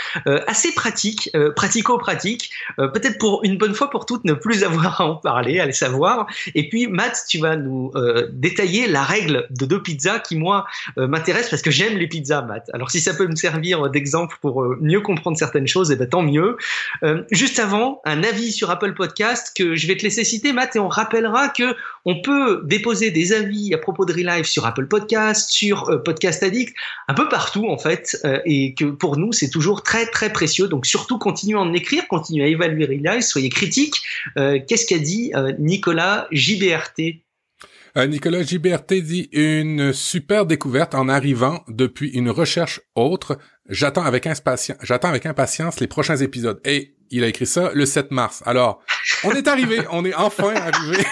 assez 0.47 0.73
pratiques, 0.73 1.31
pratico-pratiques, 1.57 2.50
peut-être 2.76 3.19
pour 3.19 3.45
une 3.45 3.59
bonne 3.59 3.75
fois 3.75 3.90
pour 3.90 4.07
toutes 4.07 4.25
ne 4.25 4.35
plus 4.35 4.64
avoir 4.64 5.00
à 5.00 5.07
en 5.07 5.17
parler, 5.17 5.61
à 5.61 5.67
le 5.67 5.73
savoir. 5.73 6.26
Et 6.55 6.69
puis 6.69 6.87
Matt, 6.87 7.25
tu 7.28 7.38
vas 7.38 7.57
nous 7.57 7.93
détailler 8.33 8.87
la 8.87 9.02
règle 9.02 9.47
de 9.50 9.67
deux 9.67 9.83
pizzas 9.83 10.21
qui 10.21 10.37
moi 10.37 10.67
m'intéresse 10.97 11.49
parce 11.50 11.62
que 11.62 11.71
j'aime 11.71 11.97
les 11.97 12.07
pizzas, 12.07 12.43
Matt. 12.43 12.71
Alors 12.73 12.90
si 12.90 13.00
ça 13.00 13.14
peut 13.14 13.26
me 13.26 13.37
servir 13.37 13.88
d'exemple 13.90 14.37
pour 14.40 14.62
euh, 14.62 14.78
mieux 14.81 15.00
comprendre 15.00 15.37
certaines 15.37 15.67
choses, 15.67 15.90
eh 15.90 15.97
ben 15.97 16.09
tant 16.09 16.23
mieux. 16.23 16.57
Euh, 17.02 17.23
juste 17.31 17.59
avant, 17.59 18.00
un 18.05 18.23
avis 18.28 18.52
sur 18.52 18.70
Apple 18.70 18.94
Podcast 18.94 19.52
que 19.56 19.75
je 19.75 19.87
vais 19.87 19.97
te 19.97 20.02
laisser 20.02 20.25
citer, 20.25 20.52
Matt, 20.52 20.76
et 20.76 20.78
on 20.78 20.88
rappellera 20.88 21.49
que 21.49 21.75
on 22.04 22.23
peut 22.23 22.62
déposer 22.64 23.11
des 23.11 23.32
avis 23.32 23.75
à 23.75 23.78
propos 23.78 24.04
de 24.04 24.12
Relive 24.12 24.44
sur 24.44 24.66
Apple 24.66 24.87
Podcast, 24.87 25.50
sur 25.50 25.90
euh, 25.90 25.99
Podcast 25.99 26.42
Addict, 26.42 26.75
un 27.08 27.14
peu 27.14 27.28
partout 27.28 27.66
en 27.68 27.78
fait, 27.78 28.16
et 28.44 28.75
que 28.75 28.85
pour 28.85 29.16
nous 29.16 29.32
c'est 29.32 29.50
toujours 29.50 29.82
très 29.82 30.06
très 30.06 30.32
précieux. 30.32 30.68
Donc 30.68 30.87
surtout 30.87 31.18
continuez 31.18 31.58
à 31.58 31.62
en 31.62 31.73
écrire, 31.73 32.06
continuez 32.08 32.44
à 32.44 32.49
évaluer 32.49 32.85
Relive, 32.85 33.23
soyez 33.23 33.49
critiques. 33.49 33.97
Qu'est-ce 34.37 34.87
qu'a 34.87 34.99
dit 34.99 35.32
Nicolas 35.58 36.28
JBRT 36.30 37.23
euh, 37.97 38.06
Nicolas 38.06 38.42
Giberté 38.42 39.02
dit 39.02 39.28
une 39.32 39.92
super 39.92 40.47
découverte 40.47 40.94
en 40.94 41.08
arrivant 41.08 41.64
depuis 41.68 42.11
une 42.11 42.30
recherche 42.30 42.80
autre. 42.94 43.38
J'attends 43.68 44.04
avec 44.04 44.26
impatience, 44.26 44.78
avec 45.02 45.26
impatience 45.26 45.80
les 45.80 45.87
prochains 45.87 46.16
épisodes. 46.16 46.61
Et 46.64 46.94
il 47.10 47.24
a 47.24 47.28
écrit 47.28 47.46
ça 47.46 47.70
le 47.74 47.86
7 47.86 48.10
mars. 48.10 48.42
Alors, 48.46 48.82
on 49.24 49.32
est 49.32 49.48
arrivé, 49.48 49.80
on 49.90 50.04
est 50.04 50.14
enfin 50.14 50.54
arrivé. 50.54 51.04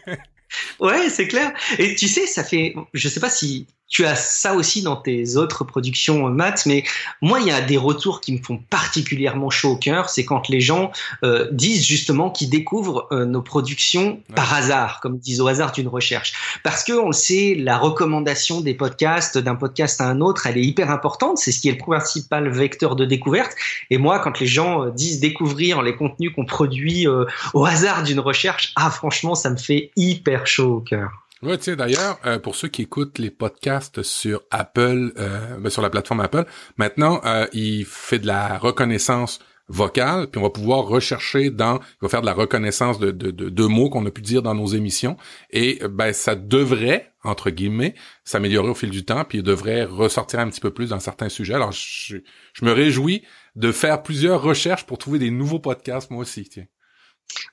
ouais, 0.80 1.08
c'est 1.10 1.28
clair. 1.28 1.52
Et 1.78 1.94
tu 1.94 2.08
sais, 2.08 2.26
ça 2.26 2.44
fait, 2.44 2.74
je 2.94 3.08
sais 3.08 3.20
pas 3.20 3.30
si 3.30 3.66
tu 3.88 4.04
as 4.04 4.14
ça 4.16 4.54
aussi 4.54 4.82
dans 4.82 4.96
tes 4.96 5.36
autres 5.36 5.64
productions 5.64 6.28
maths, 6.28 6.66
mais 6.66 6.84
moi, 7.22 7.40
il 7.40 7.46
y 7.46 7.50
a 7.50 7.60
des 7.60 7.78
retours 7.78 8.20
qui 8.20 8.32
me 8.32 8.42
font 8.42 8.58
particulièrement 8.58 9.50
chaud 9.50 9.72
au 9.72 9.76
cœur, 9.76 10.10
c'est 10.10 10.24
quand 10.24 10.48
les 10.48 10.60
gens 10.60 10.92
euh, 11.24 11.48
disent 11.52 11.84
justement 11.84 12.30
qu'ils 12.30 12.50
découvrent 12.50 13.08
euh, 13.12 13.24
nos 13.24 13.42
productions 13.42 14.20
par 14.34 14.52
hasard, 14.52 15.00
comme 15.00 15.16
ils 15.16 15.20
disent 15.20 15.40
au 15.40 15.48
hasard 15.48 15.72
d'une 15.72 15.88
recherche. 15.88 16.32
Parce 16.62 16.84
que 16.84 16.92
on 16.92 17.08
le 17.08 17.12
sait, 17.12 17.54
la 17.58 17.78
recommandation 17.78 18.60
des 18.60 18.74
podcasts 18.74 19.38
d'un 19.38 19.54
podcast 19.54 20.00
à 20.00 20.08
un 20.08 20.20
autre, 20.20 20.46
elle 20.46 20.58
est 20.58 20.64
hyper 20.64 20.90
importante, 20.90 21.38
c'est 21.38 21.52
ce 21.52 21.60
qui 21.60 21.68
est 21.68 21.72
le 21.72 21.78
principal 21.78 22.48
vecteur 22.50 22.94
de 22.94 23.04
découverte. 23.04 23.54
Et 23.90 23.98
moi, 23.98 24.18
quand 24.18 24.38
les 24.38 24.46
gens 24.46 24.84
euh, 24.84 24.90
disent 24.90 25.20
découvrir 25.20 25.82
les 25.82 25.96
contenus 25.96 26.32
qu'on 26.34 26.44
produit 26.44 27.06
au 27.54 27.64
hasard 27.64 28.02
d'une 28.02 28.20
recherche, 28.20 28.72
ah 28.76 28.90
franchement, 28.90 29.34
ça 29.34 29.50
me 29.50 29.56
fait 29.56 29.90
hyper 29.96 30.46
chaud 30.46 30.76
au 30.76 30.80
cœur. 30.80 31.27
Ouais, 31.42 31.56
sais, 31.60 31.76
d'ailleurs, 31.76 32.18
euh, 32.26 32.40
pour 32.40 32.56
ceux 32.56 32.66
qui 32.66 32.82
écoutent 32.82 33.18
les 33.18 33.30
podcasts 33.30 34.02
sur 34.02 34.42
Apple, 34.50 35.12
euh, 35.18 35.56
ben, 35.58 35.70
sur 35.70 35.82
la 35.82 35.90
plateforme 35.90 36.20
Apple, 36.20 36.44
maintenant, 36.78 37.20
euh, 37.24 37.46
il 37.52 37.84
fait 37.84 38.18
de 38.18 38.26
la 38.26 38.58
reconnaissance 38.58 39.38
vocale, 39.68 40.28
puis 40.28 40.40
on 40.40 40.42
va 40.42 40.50
pouvoir 40.50 40.86
rechercher 40.86 41.50
dans, 41.50 41.78
il 41.78 42.02
va 42.02 42.08
faire 42.08 42.22
de 42.22 42.26
la 42.26 42.32
reconnaissance 42.32 42.98
de, 42.98 43.12
de, 43.12 43.30
de, 43.30 43.64
mots 43.66 43.88
qu'on 43.88 44.04
a 44.06 44.10
pu 44.10 44.22
dire 44.22 44.42
dans 44.42 44.54
nos 44.54 44.66
émissions, 44.66 45.16
et 45.50 45.80
ben 45.90 46.12
ça 46.12 46.34
devrait, 46.34 47.12
entre 47.22 47.50
guillemets, 47.50 47.94
s'améliorer 48.24 48.70
au 48.70 48.74
fil 48.74 48.90
du 48.90 49.04
temps, 49.04 49.24
puis 49.24 49.38
il 49.38 49.44
devrait 49.44 49.84
ressortir 49.84 50.40
un 50.40 50.48
petit 50.48 50.60
peu 50.60 50.72
plus 50.72 50.88
dans 50.88 51.00
certains 51.00 51.28
sujets. 51.28 51.54
Alors, 51.54 51.70
je, 51.72 52.16
je 52.54 52.64
me 52.64 52.72
réjouis 52.72 53.22
de 53.56 53.70
faire 53.70 54.02
plusieurs 54.02 54.42
recherches 54.42 54.86
pour 54.86 54.98
trouver 54.98 55.18
des 55.18 55.30
nouveaux 55.30 55.60
podcasts, 55.60 56.10
moi 56.10 56.22
aussi, 56.22 56.48
tiens. 56.48 56.66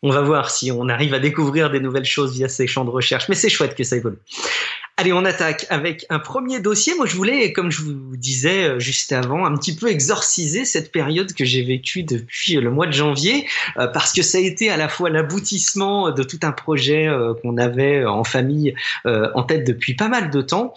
On 0.02 0.10
va 0.10 0.22
voir 0.22 0.50
si 0.52 0.72
on 0.72 0.88
arrive 0.90 1.14
à 1.14 1.20
découvrir 1.20 1.70
des 1.70 1.80
nouvelles 1.80 2.06
choses 2.06 2.34
via 2.34 2.48
ces 2.48 2.68
champs 2.68 2.86
de 2.86 2.90
recherche, 2.90 3.28
mais 3.30 3.36
c'est 3.36 3.50
chouette 3.50 3.76
que 3.76 3.84
ça 3.84 3.96
évolue. 3.96 4.18
Allez, 4.98 5.12
on 5.12 5.26
attaque 5.26 5.66
avec 5.70 6.06
un 6.10 6.20
premier 6.20 6.62
dossier. 6.62 6.96
Moi, 6.96 7.06
je 7.06 7.18
voulais, 7.18 7.52
comme 7.52 7.70
je 7.70 7.82
vous 7.82 8.16
disais 8.16 8.64
euh, 8.64 8.80
juste 8.80 9.12
avant, 9.12 9.46
un 9.46 9.54
petit 9.58 9.76
peu 9.76 9.90
exorciser 9.90 10.64
cette 10.64 10.90
période 10.90 11.34
que 11.34 11.44
j'ai 11.44 11.64
vécue 11.64 12.04
depuis 12.04 12.54
le 12.54 12.72
mois 12.72 12.88
de 12.88 12.94
janvier, 12.94 13.46
euh, 13.76 13.88
parce 13.88 14.14
que 14.14 14.22
ça 14.22 14.38
a 14.38 14.42
été 14.42 14.70
à 14.70 14.78
la 14.78 14.88
fois 14.88 15.10
l'aboutissement 15.10 16.12
de 16.12 16.24
tout 16.24 16.40
un 16.44 16.54
projet 16.54 17.10
euh, 17.10 17.34
qu'on 17.34 17.58
avait 17.58 18.06
en 18.06 18.24
famille 18.24 18.74
en 19.06 19.44
tête 19.44 19.68
depuis 19.68 19.96
pas 19.96 20.08
mal 20.08 20.30
de 20.30 20.42
temps. 20.42 20.74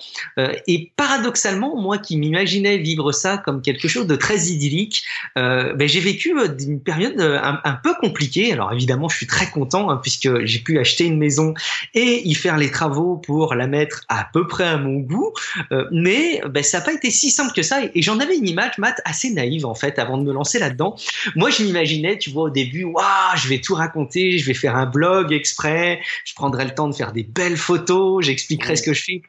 et 0.67 0.91
paradoxalement, 0.97 1.81
moi 1.81 1.99
qui 1.99 2.17
m'imaginais 2.17 2.79
vivre 2.79 3.13
ça 3.13 3.39
comme 3.39 3.63
quelque 3.63 3.89
chose 3.89 4.07
de 4.07 4.17
très 4.17 4.47
idyllique, 4.47 5.05
ben, 5.37 5.87
j'ai 5.87 6.01
vécu 6.01 6.35
une 6.61 6.81
période 6.81 7.21
un, 7.21 7.79
peu 7.83 7.95
compliquée. 8.01 8.53
Alors 8.53 8.73
évidemment, 8.73 9.09
je 9.09 9.17
suis 9.17 9.27
très 9.27 9.49
content 9.51 9.91
hein, 9.91 9.99
puisque 10.03 10.45
j'ai 10.45 10.59
pu 10.59 10.79
acheter 10.79 11.05
une 11.05 11.19
maison 11.19 11.55
et 11.95 12.29
y 12.29 12.35
faire 12.35 12.57
les 12.57 12.71
travaux 12.71 13.17
pour 13.17 13.55
la 13.55 13.67
mettre 13.67 14.05
à 14.09 14.29
peu 14.33 14.47
près 14.47 14.65
à 14.65 14.77
mon 14.77 15.01
goût, 15.01 15.33
euh, 15.73 15.87
mais 15.93 16.41
ben, 16.49 16.63
ça 16.63 16.79
n'a 16.79 16.85
pas 16.85 16.93
été 16.93 17.11
si 17.11 17.31
simple 17.31 17.53
que 17.55 17.63
ça. 17.63 17.81
Et, 17.95 18.03
j'en 18.03 18.19
avais 18.19 18.37
une 18.37 18.49
image, 18.49 18.79
Matt, 18.79 19.01
assez 19.05 19.31
naïve 19.31 19.67
en 19.67 19.75
fait, 19.75 19.99
avant 19.99 20.19
de 20.19 20.25
me 20.25 20.33
lancer 20.33 20.59
là-dedans. 20.59 20.97
Moi, 21.37 21.51
je 21.51 21.63
m'imaginais, 21.63 22.19
tu 22.19 22.31
vois, 22.31 22.45
au 22.45 22.51
début, 22.51 22.85
waouh, 22.85 23.37
je 23.37 23.49
vais 23.49 23.61
tout 23.61 23.75
raconter, 23.75 24.39
je 24.39 24.47
vais 24.47 24.55
faire 24.55 24.77
un 24.77 24.87
blog 24.87 25.33
exprès, 25.33 26.01
je 26.25 26.35
prendrai 26.35 26.65
le 26.65 26.75
temps 26.75 26.89
de 26.89 26.95
faire 26.95 27.13
des 27.13 27.23
belles 27.23 27.57
photos, 27.57 28.25
j'expliquerai 28.25 28.77
ce 28.77 28.83
que 28.83 28.95
je 28.95 29.03
fais. 29.03 29.23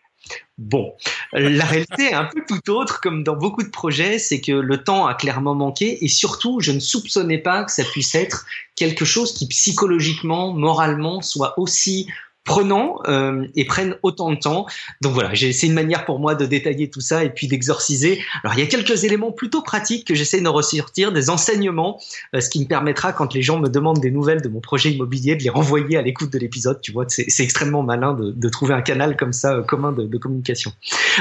Bon, 0.58 0.94
la 1.32 1.66
réalité 1.66 2.10
est 2.12 2.14
un 2.14 2.26
peu 2.26 2.44
tout 2.48 2.72
autre, 2.72 3.00
comme 3.02 3.24
dans 3.24 3.36
beaucoup 3.36 3.64
de 3.64 3.70
projets, 3.70 4.20
c'est 4.20 4.42
que 4.42 4.52
le 4.52 4.84
temps 4.84 5.08
a 5.08 5.14
clairement 5.14 5.56
manqué 5.56 6.04
et 6.04 6.08
surtout, 6.08 6.60
je 6.60 6.72
ne 6.72 6.80
soupçonnais 6.80 7.38
pas 7.38 7.64
que 7.64 7.72
ça 7.72 7.84
puisse 7.84 8.14
être 8.14 8.46
quelque 8.76 9.06
chose 9.06 9.34
qui 9.34 9.48
psychologiquement, 9.48 10.54
moralement, 10.54 11.22
soit 11.22 11.58
aussi 11.58 12.08
prenant 12.44 12.98
euh, 13.08 13.46
et 13.56 13.66
prennent 13.66 13.96
autant 14.02 14.32
de 14.32 14.36
temps. 14.36 14.66
Donc 15.02 15.14
voilà, 15.14 15.32
c'est 15.36 15.68
une 15.68 15.74
manière 15.74 16.06
pour 16.06 16.20
moi 16.20 16.36
de 16.36 16.46
détailler 16.46 16.90
tout 16.90 17.02
ça 17.02 17.24
et 17.24 17.30
puis 17.30 17.48
d'exorciser. 17.48 18.22
Alors 18.44 18.58
il 18.58 18.60
y 18.60 18.64
a 18.64 18.68
quelques 18.68 19.04
éléments 19.04 19.32
plutôt 19.32 19.62
pratiques 19.62 20.08
que 20.08 20.16
j'essaie 20.16 20.42
de 20.42 20.48
ressortir, 20.48 21.12
des 21.12 21.30
enseignements, 21.30 22.00
euh, 22.36 22.42
ce 22.42 22.50
qui 22.50 22.60
me 22.60 22.66
permettra 22.66 23.14
quand 23.14 23.34
les 23.34 23.42
gens 23.42 23.60
me 23.60 23.70
demandent 23.70 24.00
des 24.00 24.12
nouvelles 24.12 24.42
de 24.42 24.50
mon 24.50 24.62
projet 24.62 24.92
immobilier 24.92 25.36
de 25.36 25.44
les 25.44 25.50
renvoyer 25.50 25.98
à 25.98 26.02
l'écoute 26.02 26.32
de 26.32 26.40
l'épisode. 26.40 26.82
Tu 26.82 26.92
vois, 26.92 27.06
c'est 27.08 27.44
extrêmement 27.44 27.84
malin 27.84 28.14
de, 28.14 28.32
de, 28.32 28.50
trouver 28.50 28.74
un 28.74 28.82
canal 28.82 29.16
comme 29.16 29.34
ça 29.34 29.54
euh, 29.54 29.64
commun 29.64 29.92
de, 29.92 30.04
de 30.04 30.18
communication. 30.18 30.72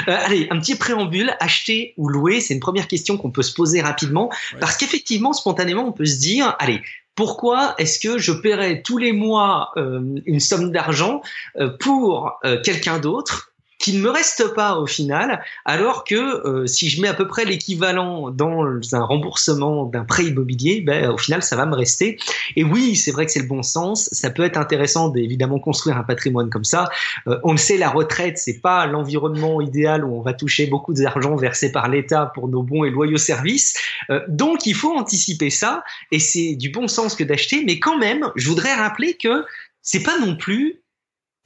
Euh, 0.09 0.17
allez, 0.25 0.47
un 0.51 0.59
petit 0.59 0.77
préambule, 0.77 1.35
acheter 1.41 1.95
ou 1.97 2.09
louer, 2.09 2.41
c'est 2.41 2.55
une 2.55 2.61
première 2.61 2.89
question 2.89 3.19
qu'on 3.19 3.31
peut 3.31 3.43
se 3.43 3.53
poser 3.53 3.81
rapidement 3.81 4.31
parce 4.61 4.77
qu'effectivement, 4.77 5.33
spontanément, 5.33 5.87
on 5.87 5.93
peut 5.93 6.07
se 6.07 6.19
dire, 6.19 6.57
allez, 6.59 6.81
pourquoi 7.19 7.75
est-ce 7.79 7.99
que 7.99 8.17
je 8.17 8.31
paierais 8.31 8.81
tous 8.81 8.97
les 8.97 9.11
mois 9.11 9.73
euh, 9.77 10.21
une 10.25 10.39
somme 10.39 10.71
d'argent 10.71 11.21
euh, 11.57 11.69
pour 11.69 12.39
euh, 12.45 12.63
quelqu'un 12.63 13.01
d'autre 13.01 13.51
qui 13.79 13.97
ne 13.97 14.03
me 14.03 14.11
reste 14.11 14.55
pas 14.55 14.77
au 14.79 14.87
final, 14.87 15.41
alors 15.65 16.03
que 16.03 16.15
euh, 16.15 16.67
si 16.67 16.91
je 16.91 17.01
mets 17.01 17.09
à 17.09 17.15
peu 17.15 17.29
près 17.29 17.45
l'équivalent 17.45 18.31
dans 18.31 18.65
un 18.93 19.05
remboursement 19.05 19.85
d'un 19.85 20.05
prêt 20.05 20.25
immobilier, 20.25 20.81
ben, 20.81 21.11
au 21.11 21.17
final, 21.17 21.43
ça 21.43 21.55
va 21.55 21.65
me 21.65 21.77
rester. 21.77 22.19
Et 22.57 22.65
oui, 22.65 22.97
c'est 22.97 23.13
vrai 23.13 23.27
que 23.27 23.33
c'est 23.33 23.41
le 23.41 23.47
bon 23.47 23.63
sens. 23.63 24.09
Ça 24.11 24.31
peut 24.31 24.43
être 24.43 24.57
intéressant 24.57 25.09
d'évidemment 25.09 25.61
construire 25.61 25.97
un 25.97 26.03
patrimoine 26.03 26.51
comme 26.51 26.65
ça. 26.65 26.89
Euh, 27.29 27.39
on 27.45 27.53
le 27.53 27.59
sait, 27.59 27.79
la 27.79 27.89
retraite, 27.89 28.37
c'est 28.39 28.61
pas 28.61 28.87
l'environnement 28.87 29.61
idéal 29.61 30.05
où 30.05 30.17
on 30.17 30.23
va 30.23 30.33
toucher 30.33 30.67
beaucoup 30.67 30.93
d'argent 30.93 31.37
versé 31.37 31.71
par 31.71 31.89
l'État 31.89 32.33
pour 32.35 32.49
nos 32.49 32.63
bons 32.65 32.83
et 32.85 32.91
loyaux 32.91 33.17
services. 33.17 33.77
Euh, 34.11 34.21
donc, 34.29 34.67
il 34.67 34.75
faut 34.75 34.97
anticiper 34.97 35.51
ça, 35.51 35.85
et 36.11 36.19
c'est 36.19 36.57
du 36.57 36.71
bon 36.71 36.89
sens 36.89 37.15
que 37.15 37.23
d'acheter. 37.23 37.63
Mais 37.65 37.79
quand 37.79 37.99
même, 37.99 38.31
je 38.35 38.49
voudrais 38.49 38.75
rappeler 38.75 39.15
que 39.15 39.45
c'est 39.83 40.03
pas 40.03 40.19
non 40.19 40.37
plus 40.37 40.83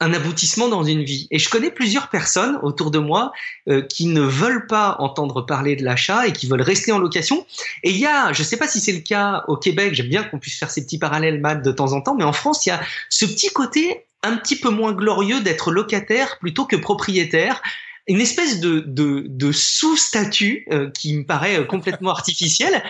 un 0.03 0.13
aboutissement 0.13 0.67
dans 0.67 0.83
une 0.83 1.03
vie. 1.03 1.27
Et 1.31 1.39
je 1.39 1.49
connais 1.49 1.71
plusieurs 1.71 2.09
personnes 2.09 2.59
autour 2.61 2.91
de 2.91 2.99
moi 2.99 3.31
euh, 3.69 3.81
qui 3.81 4.07
ne 4.07 4.21
veulent 4.21 4.67
pas 4.67 4.97
entendre 4.99 5.41
parler 5.45 5.77
de 5.77 5.83
l'achat 5.83 6.27
et 6.27 6.33
qui 6.33 6.45
veulent 6.47 6.61
rester 6.61 6.91
en 6.91 6.99
location. 6.99 7.45
Et 7.83 7.91
il 7.91 7.97
y 7.97 8.05
a, 8.05 8.33
je 8.33 8.41
ne 8.41 8.45
sais 8.45 8.57
pas 8.57 8.67
si 8.67 8.81
c'est 8.81 8.91
le 8.91 8.99
cas 8.99 9.43
au 9.47 9.55
Québec, 9.55 9.93
j'aime 9.95 10.09
bien 10.09 10.23
qu'on 10.23 10.39
puisse 10.39 10.59
faire 10.59 10.71
ces 10.71 10.83
petits 10.83 10.99
parallèles, 10.99 11.39
Matt, 11.39 11.63
de 11.63 11.71
temps 11.71 11.93
en 11.93 12.01
temps, 12.01 12.15
mais 12.15 12.25
en 12.25 12.33
France, 12.33 12.65
il 12.65 12.69
y 12.69 12.71
a 12.73 12.81
ce 13.09 13.25
petit 13.25 13.49
côté 13.49 14.05
un 14.23 14.35
petit 14.35 14.57
peu 14.57 14.69
moins 14.69 14.91
glorieux 14.91 15.41
d'être 15.41 15.71
locataire 15.71 16.37
plutôt 16.39 16.65
que 16.65 16.75
propriétaire 16.75 17.61
une 18.05 18.19
espèce 18.19 18.59
de, 18.59 18.81
de, 18.81 19.25
de 19.29 19.51
sous-statut 19.53 20.65
euh, 20.73 20.89
qui 20.91 21.15
me 21.15 21.25
paraît 21.25 21.61
euh, 21.61 21.63
complètement 21.63 22.11
artificiel, 22.11 22.83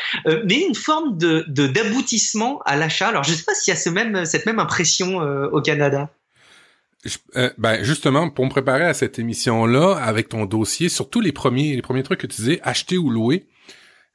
mais 0.46 0.62
une 0.62 0.74
forme 0.74 1.20
de 1.20 1.46
d'aboutissement 1.48 2.60
à 2.66 2.76
l'achat. 2.76 3.10
Alors 3.10 3.24
je 3.24 3.32
ne 3.32 3.36
sais 3.36 3.44
pas 3.44 3.54
s'il 3.54 3.72
y 3.72 3.78
a 3.78 3.80
ce 3.80 3.90
même, 3.90 4.26
cette 4.26 4.48
même 4.48 4.58
impression 4.58 5.18
au 5.18 5.62
Canada. 5.62 6.10
Euh, 7.36 7.50
ben 7.58 7.84
justement, 7.84 8.30
pour 8.30 8.46
me 8.46 8.50
préparer 8.50 8.86
à 8.86 8.94
cette 8.94 9.20
émission-là, 9.20 9.96
avec 9.96 10.30
ton 10.30 10.46
dossier, 10.46 10.88
surtout 10.88 11.20
les 11.20 11.34
premiers, 11.34 11.76
les 11.76 11.82
premiers 11.82 12.04
trucs 12.04 12.22
que 12.22 12.28
tu 12.28 12.38
disais, 12.38 12.60
acheter 12.64 12.98
ou 12.98 13.10
louer, 13.10 13.48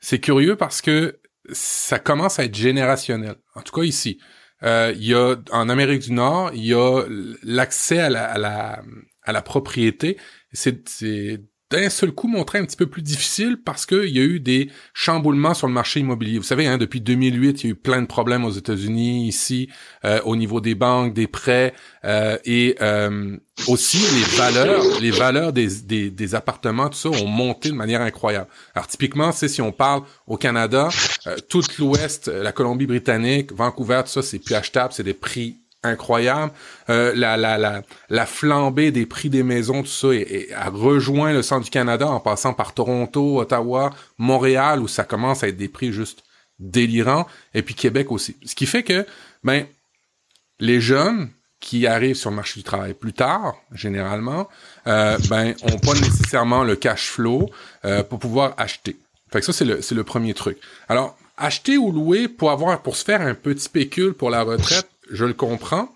c'est 0.01 0.21
curieux 0.21 0.57
parce 0.57 0.81
que 0.81 1.21
ça 1.53 1.99
commence 1.99 2.39
à 2.39 2.45
être 2.45 2.55
générationnel. 2.55 3.37
En 3.55 3.63
tout 3.63 3.75
cas 3.79 3.83
ici, 3.83 4.19
euh, 4.63 4.93
il 4.97 5.05
y 5.05 5.15
a 5.15 5.37
en 5.53 5.69
Amérique 5.69 6.01
du 6.01 6.13
Nord, 6.13 6.51
il 6.55 6.65
y 6.65 6.75
a 6.75 7.05
l'accès 7.43 7.99
à 7.99 8.11
la, 8.11 8.25
à 8.25 8.39
la, 8.39 8.83
à 9.23 9.33
la 9.33 9.43
propriété. 9.43 10.17
C'est 10.53 11.43
d'un 11.71 11.91
seul 11.91 12.13
coup 12.13 12.29
montré 12.29 12.59
un 12.59 12.65
petit 12.65 12.77
peu 12.77 12.87
plus 12.87 13.03
difficile 13.03 13.59
parce 13.63 13.85
qu'il 13.85 14.09
y 14.09 14.19
a 14.19 14.23
eu 14.23 14.41
des 14.41 14.71
chamboulements 14.95 15.53
sur 15.53 15.67
le 15.67 15.73
marché 15.73 16.01
immobilier. 16.01 16.39
Vous 16.39 16.45
savez, 16.45 16.67
hein, 16.67 16.79
depuis 16.79 17.01
2008, 17.01 17.63
il 17.63 17.67
y 17.67 17.69
a 17.69 17.71
eu 17.73 17.75
plein 17.75 18.01
de 18.01 18.07
problèmes 18.07 18.45
aux 18.45 18.51
États-Unis, 18.51 19.29
ici, 19.29 19.69
euh, 20.05 20.21
au 20.25 20.35
niveau 20.37 20.61
des 20.61 20.75
banques, 20.75 21.13
des 21.13 21.27
prêts, 21.27 21.75
euh, 22.05 22.39
et 22.47 22.77
euh, 22.81 23.37
aussi 23.67 23.99
les 23.99 24.37
valeurs, 24.37 24.85
les 25.01 25.11
valeurs 25.11 25.53
des, 25.53 25.69
des, 25.85 26.11
des, 26.11 26.35
appartements, 26.35 26.89
tout 26.89 26.97
ça, 26.97 27.11
ont 27.11 27.27
monté 27.27 27.69
de 27.69 27.75
manière 27.75 28.01
incroyable. 28.01 28.49
Alors 28.75 28.87
typiquement, 28.87 29.33
c'est 29.33 29.49
si 29.49 29.61
on 29.61 29.73
parle 29.73 30.03
au 30.27 30.39
Canada, 30.39 30.89
toute 31.51 31.77
l'Ouest, 31.77 32.29
la 32.29 32.53
Colombie-Britannique, 32.53 33.53
Vancouver, 33.53 34.01
tout 34.05 34.13
ça, 34.13 34.23
c'est 34.23 34.39
plus 34.39 34.55
achetable, 34.55 34.95
c'est 34.95 35.03
des 35.03 35.15
prix 35.15 35.59
incroyable. 35.83 36.53
Euh, 36.91 37.13
la, 37.15 37.37
la, 37.37 37.59
la, 37.59 37.83
la, 38.09 38.27
flambée 38.27 38.91
des 38.91 39.07
prix 39.07 39.31
des 39.31 39.43
maisons, 39.43 39.83
tout 39.83 39.89
ça, 39.89 40.09
et, 40.13 40.49
a 40.55 40.71
rejoint 40.71 41.33
le 41.33 41.43
centre 41.43 41.65
du 41.65 41.71
Canada 41.71 42.09
en 42.09 42.21
passant 42.21 42.53
par 42.53 42.75
Toronto, 42.75 43.41
Ottawa, 43.41 43.91
Montréal, 44.19 44.81
où 44.81 44.89
ça 44.89 45.05
commence 45.05 45.43
à 45.43 45.49
être 45.49 45.57
des 45.57 45.69
prix 45.69 45.93
juste 45.93 46.25
délirants, 46.59 47.27
et 47.55 47.63
puis 47.63 47.75
Québec 47.75 48.11
aussi. 48.11 48.37
Ce 48.45 48.55
qui 48.55 48.67
fait 48.67 48.83
que, 48.83 49.07
ben, 49.45 49.67
les 50.59 50.81
jeunes 50.81 51.31
qui 51.61 51.87
arrivent 51.87 52.17
sur 52.17 52.31
le 52.31 52.37
marché 52.37 52.61
du 52.61 52.65
travail 52.65 52.95
plus 52.95 53.13
tard, 53.13 53.55
généralement, 53.73 54.49
euh, 54.87 55.19
ben, 55.29 55.55
ont 55.63 55.79
pas 55.79 55.95
nécessairement 55.95 56.65
le 56.65 56.77
cash 56.77 57.09
flow 57.09 57.51
euh, 57.85 58.03
pour 58.03 58.19
pouvoir 58.19 58.55
acheter. 58.59 58.97
Fait 59.33 59.41
que 59.41 59.47
ça, 59.47 59.53
c'est 59.53 59.65
le, 59.65 59.83
c'est 59.83 59.95
le 59.95 60.05
premier 60.05 60.35
truc. 60.35 60.59
Alors, 60.89 61.17
acheter 61.37 61.79
ou 61.79 61.93
louer 61.93 62.29
pour 62.29 62.51
avoir, 62.51 62.81
pour 62.83 62.97
se 62.97 63.05
faire 63.05 63.21
un 63.21 63.35
petit 63.35 63.69
pécule 63.69 64.15
pour 64.15 64.31
la 64.31 64.43
retraite, 64.43 64.89
je 65.11 65.25
le 65.25 65.35
comprends, 65.35 65.95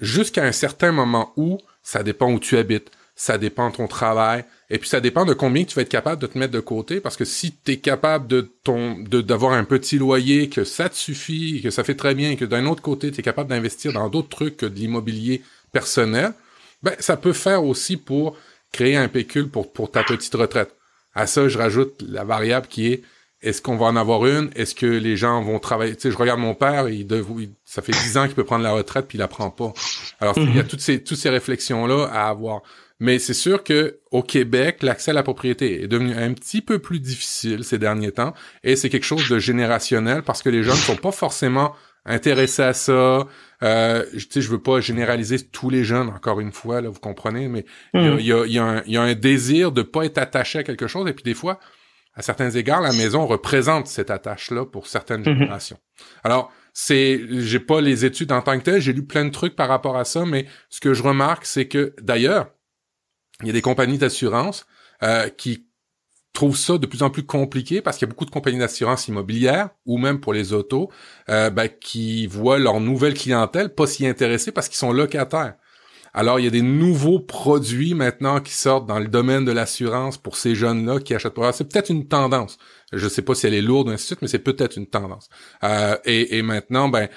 jusqu'à 0.00 0.44
un 0.44 0.52
certain 0.52 0.92
moment 0.92 1.32
où 1.36 1.58
ça 1.82 2.02
dépend 2.02 2.32
où 2.32 2.38
tu 2.38 2.56
habites, 2.56 2.90
ça 3.14 3.36
dépend 3.36 3.70
ton 3.72 3.88
travail, 3.88 4.44
et 4.70 4.78
puis 4.78 4.88
ça 4.88 5.00
dépend 5.00 5.24
de 5.24 5.34
combien 5.34 5.64
tu 5.64 5.74
vas 5.74 5.82
être 5.82 5.88
capable 5.88 6.22
de 6.22 6.28
te 6.28 6.38
mettre 6.38 6.52
de 6.52 6.60
côté, 6.60 7.00
parce 7.00 7.16
que 7.16 7.24
si 7.24 7.52
tu 7.52 7.72
es 7.72 7.76
capable 7.78 8.28
de 8.28 8.48
de 8.64 9.20
d'avoir 9.20 9.54
un 9.54 9.64
petit 9.64 9.98
loyer, 9.98 10.48
que 10.48 10.62
ça 10.62 10.88
te 10.88 10.94
suffit, 10.94 11.60
que 11.62 11.70
ça 11.70 11.82
fait 11.82 11.96
très 11.96 12.14
bien, 12.14 12.30
et 12.30 12.36
que 12.36 12.44
d'un 12.44 12.66
autre 12.66 12.82
côté, 12.82 13.10
tu 13.10 13.18
es 13.18 13.22
capable 13.22 13.50
d'investir 13.50 13.92
dans 13.92 14.08
d'autres 14.08 14.28
trucs 14.28 14.56
que 14.56 14.66
de 14.66 14.74
l'immobilier 14.76 15.42
personnel, 15.72 16.32
ben 16.82 16.94
ça 17.00 17.16
peut 17.16 17.32
faire 17.32 17.64
aussi 17.64 17.96
pour 17.96 18.36
créer 18.72 18.96
un 18.96 19.08
pécule 19.08 19.48
pour, 19.48 19.72
pour 19.72 19.90
ta 19.90 20.04
petite 20.04 20.34
retraite. 20.34 20.74
À 21.14 21.26
ça, 21.26 21.48
je 21.48 21.58
rajoute 21.58 22.00
la 22.06 22.22
variable 22.22 22.68
qui 22.68 22.92
est 22.92 23.02
est-ce 23.40 23.62
qu'on 23.62 23.76
va 23.76 23.86
en 23.86 23.96
avoir 23.96 24.26
une? 24.26 24.50
Est-ce 24.56 24.74
que 24.74 24.86
les 24.86 25.16
gens 25.16 25.42
vont 25.42 25.58
travailler? 25.60 25.94
Tu 25.94 26.02
sais, 26.02 26.10
je 26.10 26.16
regarde 26.16 26.40
mon 26.40 26.54
père, 26.54 26.88
il, 26.88 27.06
ça 27.64 27.82
fait 27.82 27.92
dix 27.92 28.16
ans 28.16 28.26
qu'il 28.26 28.34
peut 28.34 28.44
prendre 28.44 28.64
la 28.64 28.72
retraite, 28.72 29.06
puis 29.06 29.16
il 29.16 29.20
la 29.20 29.28
prend 29.28 29.50
pas. 29.50 29.72
Alors, 30.20 30.36
il 30.36 30.54
y 30.54 30.58
a 30.58 30.62
mhm. 30.62 30.68
toutes 30.68 30.80
ces, 30.80 31.02
toutes 31.02 31.18
ces 31.18 31.30
réflexions-là 31.30 32.08
à 32.12 32.28
avoir. 32.28 32.62
Mais 33.00 33.20
c'est 33.20 33.34
sûr 33.34 33.62
que 33.62 34.00
au 34.10 34.24
Québec, 34.24 34.82
l'accès 34.82 35.12
à 35.12 35.14
la 35.14 35.22
propriété 35.22 35.84
est 35.84 35.86
devenu 35.86 36.14
un 36.14 36.32
petit 36.32 36.60
peu 36.60 36.80
plus 36.80 36.98
difficile 36.98 37.62
ces 37.62 37.78
derniers 37.78 38.10
temps, 38.10 38.34
et 38.64 38.74
c'est 38.74 38.88
quelque 38.88 39.06
chose 39.06 39.28
de 39.28 39.38
générationnel 39.38 40.22
parce 40.22 40.42
que 40.42 40.48
les 40.48 40.64
jeunes 40.64 40.74
ne 40.74 40.80
sont 40.80 40.96
pas 40.96 41.12
forcément 41.12 41.74
intéressés 42.04 42.62
à 42.62 42.72
ça. 42.72 43.28
Euh, 43.62 44.04
tu 44.12 44.20
sais, 44.30 44.40
je 44.40 44.50
veux 44.50 44.60
pas 44.60 44.80
généraliser 44.80 45.38
tous 45.38 45.70
les 45.70 45.84
jeunes, 45.84 46.08
encore 46.08 46.40
une 46.40 46.52
fois, 46.52 46.80
là, 46.80 46.88
vous 46.88 46.98
comprenez, 46.98 47.46
mais 47.46 47.64
il 47.94 48.20
y, 48.20 48.32
a, 48.32 48.46
y, 48.46 48.58
a, 48.58 48.64
un, 48.64 48.82
y 48.84 48.96
a 48.96 49.02
un 49.02 49.14
désir 49.14 49.70
de 49.70 49.82
pas 49.82 50.04
être 50.04 50.18
attaché 50.18 50.58
à 50.58 50.62
quelque 50.64 50.88
chose, 50.88 51.08
et 51.08 51.12
puis 51.12 51.24
des 51.24 51.34
fois, 51.34 51.60
à 52.18 52.22
certains 52.22 52.50
égards, 52.50 52.80
la 52.80 52.92
maison 52.92 53.26
représente 53.26 53.86
cette 53.86 54.10
attache-là 54.10 54.66
pour 54.66 54.88
certaines 54.88 55.20
mhm. 55.20 55.38
générations. 55.38 55.78
Alors, 56.24 56.52
c'est, 56.74 57.20
j'ai 57.30 57.60
pas 57.60 57.80
les 57.80 58.04
études 58.04 58.32
en 58.32 58.42
tant 58.42 58.58
que 58.58 58.64
telles, 58.64 58.80
j'ai 58.80 58.92
lu 58.92 59.04
plein 59.04 59.24
de 59.24 59.30
trucs 59.30 59.54
par 59.54 59.68
rapport 59.68 59.96
à 59.96 60.04
ça, 60.04 60.26
mais 60.26 60.46
ce 60.68 60.80
que 60.80 60.94
je 60.94 61.02
remarque, 61.04 61.46
c'est 61.46 61.68
que 61.68 61.94
d'ailleurs, 62.00 62.50
il 63.42 63.46
y 63.46 63.50
a 63.50 63.52
des 63.52 63.62
compagnies 63.62 63.98
d'assurance 63.98 64.66
euh, 65.04 65.28
qui 65.28 65.68
trouvent 66.32 66.56
ça 66.56 66.76
de 66.76 66.86
plus 66.86 67.04
en 67.04 67.10
plus 67.10 67.24
compliqué 67.24 67.82
parce 67.82 67.98
qu'il 67.98 68.06
y 68.06 68.08
a 68.08 68.12
beaucoup 68.12 68.24
de 68.24 68.30
compagnies 68.30 68.58
d'assurance 68.58 69.06
immobilière 69.06 69.70
ou 69.86 69.96
même 69.96 70.20
pour 70.20 70.32
les 70.32 70.52
autos 70.52 70.90
euh, 71.28 71.50
ben, 71.50 71.68
qui 71.68 72.26
voient 72.26 72.58
leur 72.58 72.80
nouvelle 72.80 73.14
clientèle 73.14 73.74
pas 73.74 73.86
s'y 73.86 74.06
intéresser 74.06 74.50
parce 74.50 74.68
qu'ils 74.68 74.78
sont 74.78 74.92
locataires. 74.92 75.54
Alors, 76.18 76.40
il 76.40 76.44
y 76.44 76.48
a 76.48 76.50
des 76.50 76.62
nouveaux 76.62 77.20
produits 77.20 77.94
maintenant 77.94 78.40
qui 78.40 78.52
sortent 78.52 78.86
dans 78.86 78.98
le 78.98 79.06
domaine 79.06 79.44
de 79.44 79.52
l'assurance 79.52 80.18
pour 80.18 80.36
ces 80.36 80.56
jeunes-là 80.56 80.98
qui 80.98 81.14
achètent 81.14 81.34
pas. 81.34 81.52
C'est 81.52 81.72
peut-être 81.72 81.90
une 81.90 82.08
tendance. 82.08 82.58
Je 82.92 83.04
ne 83.04 83.08
sais 83.08 83.22
pas 83.22 83.36
si 83.36 83.46
elle 83.46 83.54
est 83.54 83.62
lourde, 83.62 83.88
ainsi 83.88 84.02
de 84.02 84.06
suite, 84.06 84.22
mais 84.22 84.26
c'est 84.26 84.40
peut-être 84.40 84.76
une 84.76 84.88
tendance. 84.88 85.28
Euh, 85.62 85.96
et, 86.04 86.42
maintenant, 86.42 86.88
ben, 86.88 87.08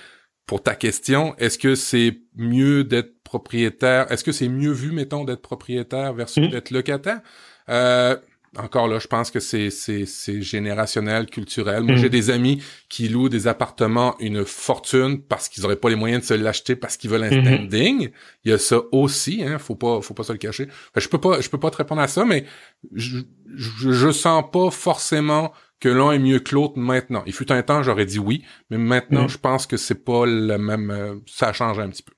pour 0.46 0.62
ta 0.62 0.76
question, 0.76 1.36
est-ce 1.40 1.58
que 1.58 1.74
c'est 1.74 2.20
mieux 2.36 2.84
d'être 2.84 3.24
propriétaire? 3.24 4.06
Est-ce 4.12 4.24
que 4.24 4.32
c'est 4.32 4.50
mieux 4.50 4.72
vu, 4.72 4.92
mettons, 4.92 5.24
d'être 5.24 5.42
propriétaire 5.42 6.14
versus 6.14 6.44
mmh. 6.44 6.52
d'être 6.52 6.70
locataire? 6.70 7.22
Euh, 7.70 8.16
encore 8.58 8.88
là, 8.88 9.00
je 9.00 9.08
pense 9.08 9.32
que 9.32 9.40
c'est 9.40 9.70
c'est 9.70 10.06
c'est 10.06 10.42
générationnel, 10.42 11.28
culturel. 11.28 11.84
Moi, 11.84 11.96
j'ai 11.96 12.08
mm. 12.08 12.10
des 12.10 12.30
amis 12.30 12.64
qui 12.90 13.08
louent 13.08 13.30
des 13.30 13.48
appartements 13.48 14.16
une 14.20 14.44
fortune 14.46 15.22
parce 15.22 15.48
qu'ils 15.48 15.66
auraient 15.66 15.78
pas 15.78 15.90
les 15.90 15.96
moyens 15.96 16.22
de 16.22 16.28
se 16.28 16.34
l'acheter 16.34 16.76
parce 16.76 16.98
qu'ils 16.98 17.10
veulent 17.10 17.24
un 17.24 17.30
mm-hmm. 17.30 17.56
standing. 17.56 18.10
Il 18.44 18.52
y 18.52 18.54
a 18.54 18.58
ça 18.58 18.82
aussi, 18.92 19.44
hein. 19.44 19.58
Faut 19.58 19.76
pas 19.76 20.02
faut 20.02 20.14
pas 20.14 20.24
se 20.24 20.34
le 20.34 20.38
cacher. 20.38 20.68
je 20.98 21.08
peux 21.08 21.18
pas 21.18 21.40
je 21.40 21.50
peux 21.50 21.60
pas 21.60 21.72
te 21.72 21.78
répondre 21.78 22.02
à 22.02 22.08
ça, 22.08 22.26
mais 22.26 22.46
je 22.94 23.20
je, 23.56 23.92
je 23.92 24.12
sens 24.12 24.44
pas 24.52 24.70
forcément 24.70 25.54
que 25.80 25.90
l'un 25.90 26.12
est 26.12 26.20
mieux 26.20 26.40
que 26.40 26.54
l'autre 26.54 26.78
maintenant. 26.78 27.24
Il 27.26 27.34
fut 27.34 27.52
un 27.52 27.64
temps, 27.64 27.84
j'aurais 27.84 28.06
dit 28.06 28.20
oui, 28.20 28.44
mais 28.70 28.78
maintenant, 28.78 29.26
mm. 29.26 29.30
je 29.30 29.38
pense 29.38 29.66
que 29.66 29.78
c'est 29.78 30.04
pas 30.04 30.26
le 30.26 30.58
même. 30.58 30.92
Euh, 30.92 31.16
ça 31.26 31.54
change 31.54 31.80
un 31.80 31.90
petit 31.90 32.04
peu. 32.04 32.14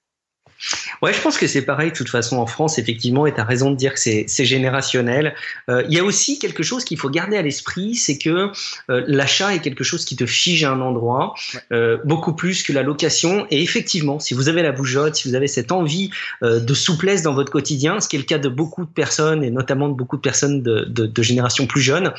Ouais, 1.02 1.14
je 1.14 1.20
pense 1.20 1.38
que 1.38 1.48
c'est 1.48 1.64
pareil 1.64 1.92
de 1.92 1.96
toute 1.96 2.10
façon 2.10 2.38
en 2.38 2.46
France, 2.46 2.78
effectivement, 2.78 3.26
et 3.26 3.34
tu 3.34 3.40
as 3.42 3.44
raison 3.44 3.72
de 3.72 3.76
dire 3.76 3.94
que 3.94 4.00
c'est 4.00 4.46
générationnel. 4.46 5.36
Euh, 5.70 5.84
il 5.90 5.94
y 5.94 6.00
a 6.00 6.04
aussi 6.04 6.40
quelque 6.40 6.64
chose 6.64 6.86
qu'il 6.86 6.98
faut 6.98 7.10
garder 7.10 7.36
à 7.38 7.42
l'esprit, 7.42 7.96
c'est 7.96 8.18
que 8.18 8.52
euh, 8.90 9.04
l'achat 9.08 9.54
est 9.54 9.60
quelque 9.60 9.84
chose 9.84 10.06
qui 10.06 10.16
te 10.16 10.26
fige 10.26 10.64
à 10.64 10.72
un 10.72 10.82
endroit, 10.82 11.34
euh, 11.72 11.98
beaucoup 12.06 12.34
plus 12.34 12.64
que 12.64 12.72
la 12.72 12.84
location. 12.84 13.46
Et 13.52 13.62
effectivement, 13.62 14.20
si 14.20 14.34
vous 14.34 14.48
avez 14.48 14.62
la 14.62 14.72
bougeotte, 14.72 15.16
si 15.16 15.28
vous 15.28 15.36
avez 15.36 15.48
cette 15.48 15.72
envie 15.72 16.10
de 16.42 16.74
souplesse 16.74 17.22
dans 17.22 17.34
votre 17.34 17.52
quotidien, 17.52 18.00
ce 18.00 18.08
qui 18.08 18.16
est 18.16 18.20
le 18.20 18.26
cas 18.26 18.38
de 18.38 18.50
beaucoup 18.50 18.86
de 18.86 18.90
personnes, 18.90 19.44
et 19.44 19.52
notamment 19.52 19.90
de 19.90 19.94
beaucoup 19.94 20.16
de 20.16 20.22
personnes 20.22 20.62
de, 20.62 20.86
de, 20.86 21.06
de 21.06 21.22
génération 21.22 21.68
plus 21.68 21.82
jeune, 21.82 22.14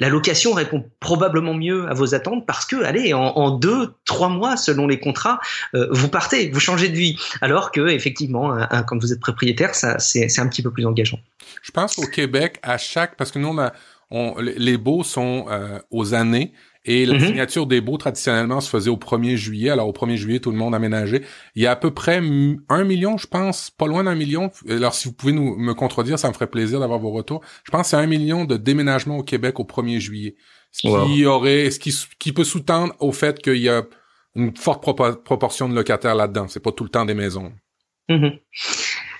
la 0.00 0.08
location 0.08 0.52
répond 0.52 0.84
probablement 1.00 1.54
mieux 1.54 1.88
à 1.88 1.94
vos 1.94 2.14
attentes 2.14 2.46
parce 2.46 2.64
que, 2.64 2.82
allez, 2.84 3.14
en, 3.14 3.20
en 3.20 3.50
deux, 3.50 3.92
trois 4.04 4.28
mois, 4.28 4.56
selon 4.56 4.86
les 4.86 5.00
contrats, 5.00 5.40
vous 5.72 6.08
partez, 6.08 6.50
vous 6.50 6.60
changez 6.60 6.88
de 6.88 6.96
vie. 6.96 7.16
Alors 7.40 7.72
que 7.72 7.87
effectivement, 7.94 8.56
quand 8.86 8.98
vous 8.98 9.12
êtes 9.12 9.20
propriétaire, 9.20 9.74
ça, 9.74 9.98
c'est, 9.98 10.38
un 10.38 10.48
petit 10.48 10.62
peu 10.62 10.70
plus 10.70 10.86
engageant. 10.86 11.18
Je 11.62 11.70
pense 11.70 11.98
au 11.98 12.06
Québec, 12.06 12.58
à 12.62 12.78
chaque, 12.78 13.16
parce 13.16 13.30
que 13.30 13.38
nous, 13.38 13.48
on 13.48 13.58
a, 13.58 13.72
on, 14.10 14.36
les 14.38 14.78
baux 14.78 15.02
sont 15.02 15.46
euh, 15.50 15.78
aux 15.90 16.14
années 16.14 16.52
et 16.84 17.04
la 17.04 17.14
mhm. 17.14 17.26
signature 17.26 17.66
des 17.66 17.82
baux 17.82 17.98
traditionnellement 17.98 18.60
se 18.60 18.70
faisait 18.70 18.88
au 18.88 18.96
1er 18.96 19.36
juillet. 19.36 19.68
Alors 19.68 19.88
au 19.88 19.92
1er 19.92 20.16
juillet, 20.16 20.40
tout 20.40 20.50
le 20.50 20.56
monde 20.56 20.74
aménageait. 20.74 21.22
Il 21.54 21.62
y 21.62 21.66
a 21.66 21.72
à 21.72 21.76
peu 21.76 21.92
près 21.92 22.22
un 22.68 22.84
million, 22.84 23.18
je 23.18 23.26
pense, 23.26 23.70
pas 23.70 23.86
loin 23.86 24.04
d'un 24.04 24.14
million. 24.14 24.50
Alors 24.68 24.94
si 24.94 25.08
vous 25.08 25.14
pouvez 25.14 25.32
nous 25.32 25.56
me 25.56 25.74
contredire, 25.74 26.18
ça 26.18 26.28
me 26.28 26.32
ferait 26.32 26.46
plaisir 26.46 26.80
d'avoir 26.80 26.98
vos 26.98 27.10
retours. 27.10 27.42
Je 27.64 27.70
pense 27.70 27.82
que 27.82 27.88
c'est 27.88 27.96
un 27.96 28.06
million 28.06 28.46
de 28.46 28.56
déménagements 28.56 29.18
au 29.18 29.22
Québec 29.22 29.60
au 29.60 29.64
1er 29.64 29.98
juillet. 29.98 30.36
Ce 30.72 30.82
qui 30.82 31.26
aurait, 31.26 31.70
ce 31.70 31.78
qui, 31.78 31.94
qui 32.18 32.32
peut 32.32 32.44
sous-tendre 32.44 32.94
au 33.00 33.12
fait 33.12 33.40
qu'il 33.40 33.56
y 33.56 33.68
a 33.68 33.82
une 34.34 34.56
forte 34.56 34.82
proportion 34.82 35.68
de 35.68 35.74
locataires 35.74 36.14
là-dedans. 36.14 36.46
C'est 36.48 36.60
pas 36.60 36.72
tout 36.72 36.84
le 36.84 36.90
temps 36.90 37.04
des 37.04 37.14
maisons. 37.14 37.52
Mhm. 38.08 38.32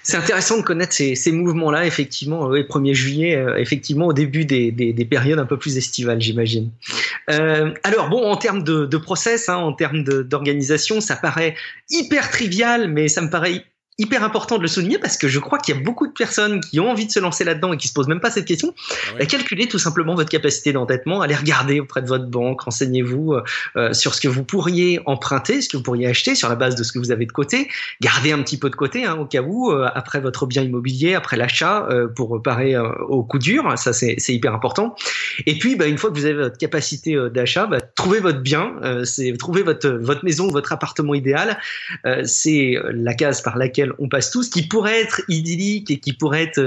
C'est 0.03 0.17
intéressant 0.17 0.57
de 0.57 0.63
connaître 0.63 0.95
ces, 0.95 1.33
mouvements-là, 1.33 1.85
effectivement, 1.85 2.49
le 2.49 2.63
1er 2.63 2.95
juillet, 2.95 3.37
euh, 3.37 3.57
effectivement, 3.59 4.07
au 4.07 4.15
début 4.15 4.47
des, 4.47 4.73
des, 4.73 4.95
des, 4.95 5.05
périodes 5.05 5.39
un 5.39 5.45
peu 5.45 5.59
plus 5.59 5.77
estivales, 5.77 6.19
j'imagine. 6.19 6.71
Euh, 7.29 7.75
alors, 7.83 8.09
bon, 8.09 8.25
en 8.25 8.37
termes 8.37 8.63
de, 8.63 8.87
de 8.87 8.97
process, 8.97 9.51
hein, 9.51 9.57
en 9.57 9.75
termes 9.75 10.03
d'organisation, 10.05 11.03
ça 11.03 11.15
paraît 11.15 11.55
hyper 11.91 12.31
trivial, 12.31 12.89
mais 12.91 13.09
ça 13.09 13.21
me 13.21 13.29
paraît 13.29 13.65
hyper 13.99 14.23
important 14.23 14.59
de 14.59 14.63
le 14.63 14.69
souligner 14.69 14.99
parce 14.99 15.17
que 15.17 15.27
je 15.27 15.41
crois 15.41 15.59
qu'il 15.59 15.75
y 15.75 15.79
a 15.79 15.81
beaucoup 15.81 16.07
de 16.07 16.13
personnes 16.13 16.61
qui 16.61 16.79
ont 16.79 16.89
envie 16.89 17.07
de 17.07 17.11
se 17.11 17.19
lancer 17.19 17.43
là-dedans 17.43 17.73
et 17.73 17.77
qui 17.77 17.89
se 17.89 17.93
posent 17.93 18.07
même 18.07 18.21
pas 18.21 18.31
cette 18.31 18.45
question. 18.45 18.73
Ah 19.21 19.27
calculez 19.27 19.67
tout 19.67 19.81
simplement 19.81 20.15
votre 20.15 20.31
capacité 20.31 20.73
d'endettement, 20.73 21.21
allez 21.21 21.35
regarder 21.35 21.81
auprès 21.81 22.01
de 22.01 22.07
votre 22.07 22.27
banque, 22.27 22.61
renseignez-vous 22.61 23.33
euh, 23.33 23.43
euh, 23.77 23.93
sur 23.93 24.15
ce 24.15 24.21
que 24.21 24.29
vous 24.29 24.45
pourriez 24.45 25.01
emprunter, 25.07 25.61
ce 25.61 25.69
que 25.69 25.77
vous 25.77 25.83
pourriez 25.83 26.07
acheter 26.07 26.37
sur 26.37 26.49
la 26.49 26.55
base 26.55 26.77
de 26.77 26.85
ce 26.85 26.93
que 26.93 27.01
vous 27.01 27.11
avez 27.11 27.27
de 27.27 27.33
côté. 27.33 27.69
Gardez 28.01 28.31
un 28.31 28.41
petit 28.43 28.57
peu 28.57 28.71
de 28.71 28.77
côté 28.77 29.05
hein, 29.05 29.17
au 29.17 29.27
cas 29.27 29.43
où 29.43 29.73
euh, 29.73 29.89
après 29.93 30.21
votre 30.21 30.47
bien 30.47 30.63
immobilier, 30.63 31.15
après 31.15 31.37
l'achat, 31.37 31.89
pour 32.15 32.41
parer 32.43 32.77
au 33.09 33.25
coup 33.25 33.39
dur. 33.39 33.77
Ça 33.77 33.93
c'est 33.93 34.17
hyper 34.29 34.55
important. 34.55 34.95
Et 35.47 35.59
puis 35.59 35.75
bah, 35.75 35.87
une 35.87 35.99
fois 35.99 36.11
que 36.11 36.15
vous 36.15 36.25
avez 36.25 36.35
votre 36.35 36.59
capacité 36.59 37.17
d'achat, 37.33 37.67
bah, 37.67 37.81
trouvez 37.81 38.21
votre 38.21 38.41
bien, 38.41 38.75
c'est 39.05 39.33
trouver 39.37 39.63
votre 39.63 39.89
votre 39.89 40.25
maison, 40.25 40.49
votre 40.49 40.73
appartement 40.73 41.15
idéal. 41.15 41.59
c'est 42.25 42.77
la 42.93 43.15
case 43.15 43.43
par 43.43 43.57
laquelle 43.57 43.88
on 43.99 44.09
passe 44.09 44.31
tous, 44.31 44.49
qui 44.49 44.67
pourrait 44.67 45.01
être 45.01 45.23
idyllique 45.29 45.91
et 45.91 45.99
qui 45.99 46.13
pourrait 46.13 46.45
être 46.45 46.61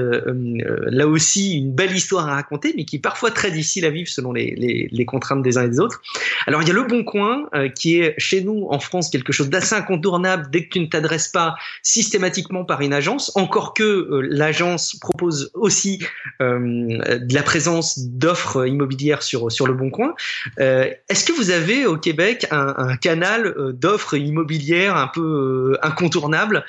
là 0.90 1.08
aussi 1.08 1.58
une 1.58 1.74
belle 1.74 1.96
histoire 1.96 2.28
à 2.28 2.36
raconter, 2.36 2.74
mais 2.76 2.86
qui 2.86 2.98
est 2.98 3.00
parfois 3.00 3.32
très 3.32 3.52
difficile 3.52 3.86
à 3.86 3.90
vivre 3.90 4.10
selon 4.10 4.34
les, 4.34 5.06
contraintes 5.06 5.42
des 5.42 5.58
uns 5.58 5.64
et 5.64 5.70
des 5.70 5.80
autres. 5.80 6.02
Alors 6.48 6.62
il 6.62 6.68
y 6.68 6.72
a 6.72 6.74
le 6.74 6.84
Bon 6.84 7.04
Coin, 7.04 7.50
qui 7.76 8.00
est 8.00 8.16
chez 8.18 8.42
nous 8.42 8.68
en 8.70 8.80
France 8.80 9.10
quelque 9.10 9.34
chose 9.34 9.50
d'assez 9.50 9.76
incontournable 9.76 10.48
dès 10.52 10.66
que 10.66 10.70
tu 10.70 10.80
ne 10.80 10.86
t'adresses 10.86 11.28
pas 11.28 11.56
systématiquement 11.82 12.66
par 12.66 12.82
une 12.82 12.94
agence, 12.94 13.32
encore 13.36 13.74
que 13.74 14.22
l'agence 14.30 14.96
propose 15.00 15.52
aussi 15.54 16.00
de 16.40 17.34
la 17.34 17.44
présence 17.44 18.00
d'offres 18.00 18.68
immobilières 18.68 19.24
sur 19.24 19.52
sur 19.52 19.68
le 19.68 19.74
Bon 19.74 19.90
Coin. 19.90 20.14
Est-ce 20.58 21.26
que 21.26 21.34
vous 21.34 21.50
avez 21.50 21.86
au 21.86 21.98
Québec 21.98 22.48
un 22.52 22.96
canal 22.98 23.54
d'offres 23.74 24.16
immobilières 24.16 24.96
un 24.96 25.08
peu 25.08 25.78
incontournable 25.82 26.64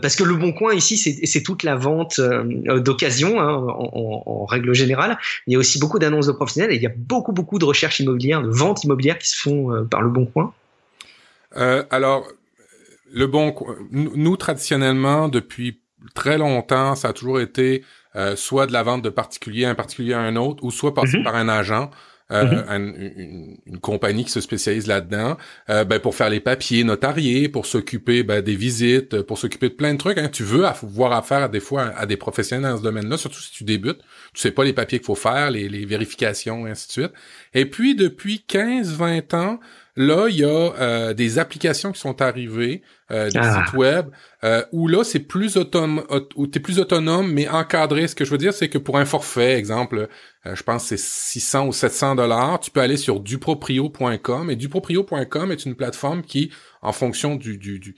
Parce 0.00 0.16
que 0.16 0.24
le 0.24 0.34
Bon 0.34 0.52
Coin 0.52 0.74
ici, 0.74 0.96
c'est 0.96 1.42
toute 1.42 1.62
la 1.62 1.76
vente 1.76 2.20
d'occasion 2.20 3.40
hein, 3.40 3.54
en, 3.54 4.22
en, 4.26 4.44
règle 4.46 4.72
générale. 4.74 5.18
Il 5.46 5.52
y 5.52 5.56
a 5.56 5.58
aussi 5.58 5.78
beaucoup 5.78 5.98
d'annonces 5.98 6.26
de 6.26 6.32
professionnels 6.32 6.72
et 6.72 6.76
il 6.76 6.82
y 6.82 6.86
a 6.86 6.92
beaucoup 6.96 7.32
beaucoup 7.32 7.58
de 7.58 7.64
recherches 7.64 8.00
immobilières, 8.00 8.42
de 8.42 8.48
ventes 8.48 8.84
immobilières 8.84 9.18
qui 9.18 9.28
se 9.28 9.40
font 9.40 9.86
par 9.90 10.02
le 10.02 10.10
Bon 10.10 10.26
Coin. 10.26 10.52
alors, 11.90 12.26
le 13.12 13.26
Bon 13.26 13.54
nous 13.90 14.36
traditionnellement 14.36 15.28
depuis 15.28 15.80
très 16.14 16.38
longtemps, 16.38 16.94
ça 16.94 17.08
a 17.08 17.12
toujours 17.12 17.40
été 17.40 17.84
euh, 18.14 18.36
soit 18.36 18.66
de 18.66 18.72
la 18.72 18.82
vente 18.82 19.02
de 19.02 19.08
particulier 19.08 19.64
à 19.64 19.70
un 19.70 19.74
particulier 19.74 20.12
à 20.12 20.20
un 20.20 20.36
autre, 20.36 20.62
ou 20.64 20.70
soit 20.70 20.92
mhm. 20.96 21.22
par 21.22 21.34
un 21.34 21.48
agent. 21.48 21.90
Euh, 22.32 22.44
mhm. 22.44 23.58
une, 23.66 23.78
compagnie 23.80 24.24
qui 24.24 24.30
se 24.30 24.40
spécialise 24.40 24.86
là-dedans, 24.86 25.36
euh, 25.68 25.84
ben, 25.84 25.98
pour 25.98 26.14
faire 26.14 26.30
les 26.30 26.40
papiers 26.40 26.84
notariés, 26.84 27.48
pour 27.48 27.66
s'occuper 27.66 28.22
ben, 28.22 28.40
des 28.40 28.54
visites, 28.54 29.22
pour 29.22 29.38
s'occuper 29.38 29.68
de 29.68 29.74
plein 29.74 29.92
de 29.92 29.98
trucs. 29.98 30.18
Hein. 30.18 30.28
Tu 30.32 30.42
veux 30.42 30.64
avoir 30.64 31.12
affaire 31.12 31.42
à 31.42 31.48
des 31.48 31.60
fois 31.60 31.92
à, 31.96 32.06
des 32.06 32.16
professionnels 32.16 32.70
dans 32.70 32.78
ce 32.78 32.82
domaine-là, 32.82 33.16
surtout 33.16 33.40
si 33.40 33.52
tu 33.52 33.64
débutes. 33.64 34.00
Tu 34.32 34.40
sais 34.40 34.50
pas 34.50 34.64
les 34.64 34.72
papiers 34.72 34.98
qu'il 34.98 35.06
faut 35.06 35.14
faire, 35.14 35.50
les, 35.50 35.68
les 35.68 35.84
vérifications, 35.84 36.66
et 36.66 36.70
ainsi 36.70 36.86
de 36.88 36.92
suite. 36.92 37.12
Et 37.54 37.66
puis, 37.66 37.94
depuis 37.94 38.44
15-20 38.48 39.36
ans, 39.36 39.60
Là, 39.96 40.28
il 40.28 40.36
y 40.36 40.44
a 40.44 40.48
euh, 40.48 41.12
des 41.12 41.38
applications 41.38 41.92
qui 41.92 42.00
sont 42.00 42.22
arrivées, 42.22 42.80
euh, 43.12 43.30
des 43.30 43.38
ah. 43.38 43.64
sites 43.64 43.74
web, 43.74 44.06
euh, 44.44 44.64
où 44.72 44.88
là, 44.88 45.04
c'est 45.04 45.20
plus 45.20 45.56
autonome, 45.56 46.04
où 46.36 46.46
t'es 46.46 46.60
plus 46.60 46.78
autonome, 46.78 47.32
mais 47.32 47.48
encadré. 47.48 48.08
Ce 48.08 48.14
que 48.14 48.24
je 48.24 48.30
veux 48.30 48.38
dire, 48.38 48.52
c'est 48.52 48.68
que 48.68 48.78
pour 48.78 48.98
un 48.98 49.04
forfait, 49.04 49.54
exemple, 49.54 50.08
je 50.44 50.62
pense 50.62 50.82
que 50.82 50.96
c'est 50.96 50.98
600 50.98 51.66
ou 51.66 51.72
700 51.72 52.16
dollars, 52.16 52.60
tu 52.60 52.70
peux 52.70 52.80
aller 52.80 52.96
sur 52.96 53.20
duproprio.com, 53.20 54.50
et 54.50 54.56
duproprio.com 54.56 55.52
est 55.52 55.64
une 55.66 55.74
plateforme 55.74 56.22
qui, 56.22 56.50
en 56.80 56.92
fonction 56.92 57.36
du, 57.36 57.58
du, 57.58 57.78
du 57.78 57.96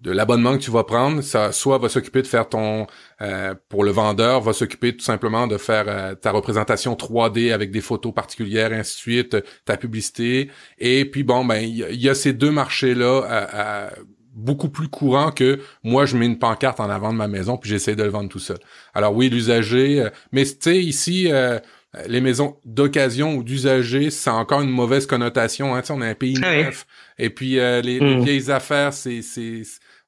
de 0.00 0.10
l'abonnement 0.10 0.56
que 0.56 0.62
tu 0.62 0.70
vas 0.70 0.84
prendre, 0.84 1.20
ça 1.20 1.52
soit 1.52 1.78
va 1.78 1.88
s'occuper 1.88 2.22
de 2.22 2.26
faire 2.26 2.48
ton 2.48 2.86
euh, 3.20 3.54
pour 3.68 3.84
le 3.84 3.90
vendeur, 3.90 4.40
va 4.40 4.52
s'occuper 4.52 4.96
tout 4.96 5.04
simplement 5.04 5.46
de 5.46 5.58
faire 5.58 5.84
euh, 5.86 6.14
ta 6.14 6.32
représentation 6.32 6.94
3D 6.94 7.52
avec 7.52 7.70
des 7.70 7.80
photos 7.80 8.12
particulières, 8.12 8.72
ainsi 8.72 8.96
de 8.96 9.00
suite, 9.00 9.36
ta 9.64 9.76
publicité. 9.76 10.50
Et 10.78 11.04
puis 11.04 11.22
bon, 11.22 11.44
ben 11.44 11.58
il 11.58 11.76
y, 11.76 12.08
a 12.08 12.14
ces 12.14 12.32
deux 12.32 12.50
marchés 12.50 12.94
là 12.94 13.90
beaucoup 14.34 14.68
plus 14.68 14.88
courants 14.88 15.30
que 15.30 15.60
moi 15.82 16.06
je 16.06 16.16
mets 16.16 16.26
une 16.26 16.38
pancarte 16.38 16.80
en 16.80 16.88
avant 16.90 17.12
de 17.12 17.18
ma 17.18 17.28
maison 17.28 17.56
puis 17.56 17.70
j'essaie 17.70 17.96
de 17.96 18.02
le 18.02 18.10
vendre 18.10 18.28
tout 18.28 18.38
seul. 18.38 18.58
Alors 18.94 19.14
oui, 19.14 19.28
l'usager, 19.28 20.00
euh, 20.00 20.10
mais 20.32 20.44
tu 20.44 20.56
sais 20.60 20.78
ici 20.78 21.30
les 22.06 22.22
maisons 22.22 22.56
d'occasion 22.64 23.34
ou 23.34 23.42
d'usager, 23.42 24.10
c'est 24.10 24.30
encore 24.30 24.62
une 24.62 24.70
mauvaise 24.70 25.06
connotation. 25.06 25.76
Hein? 25.76 25.82
on 25.90 26.00
a 26.00 26.06
un 26.06 26.14
pays 26.14 26.38
ah 26.42 26.56
neuf. 26.56 26.86
Et 27.18 27.28
puis 27.28 27.56
les, 27.56 27.82
les, 27.82 28.00
hmm. 28.00 28.24
vieilles 28.24 28.50
affaires, 28.50 28.94
c'est 28.94 29.20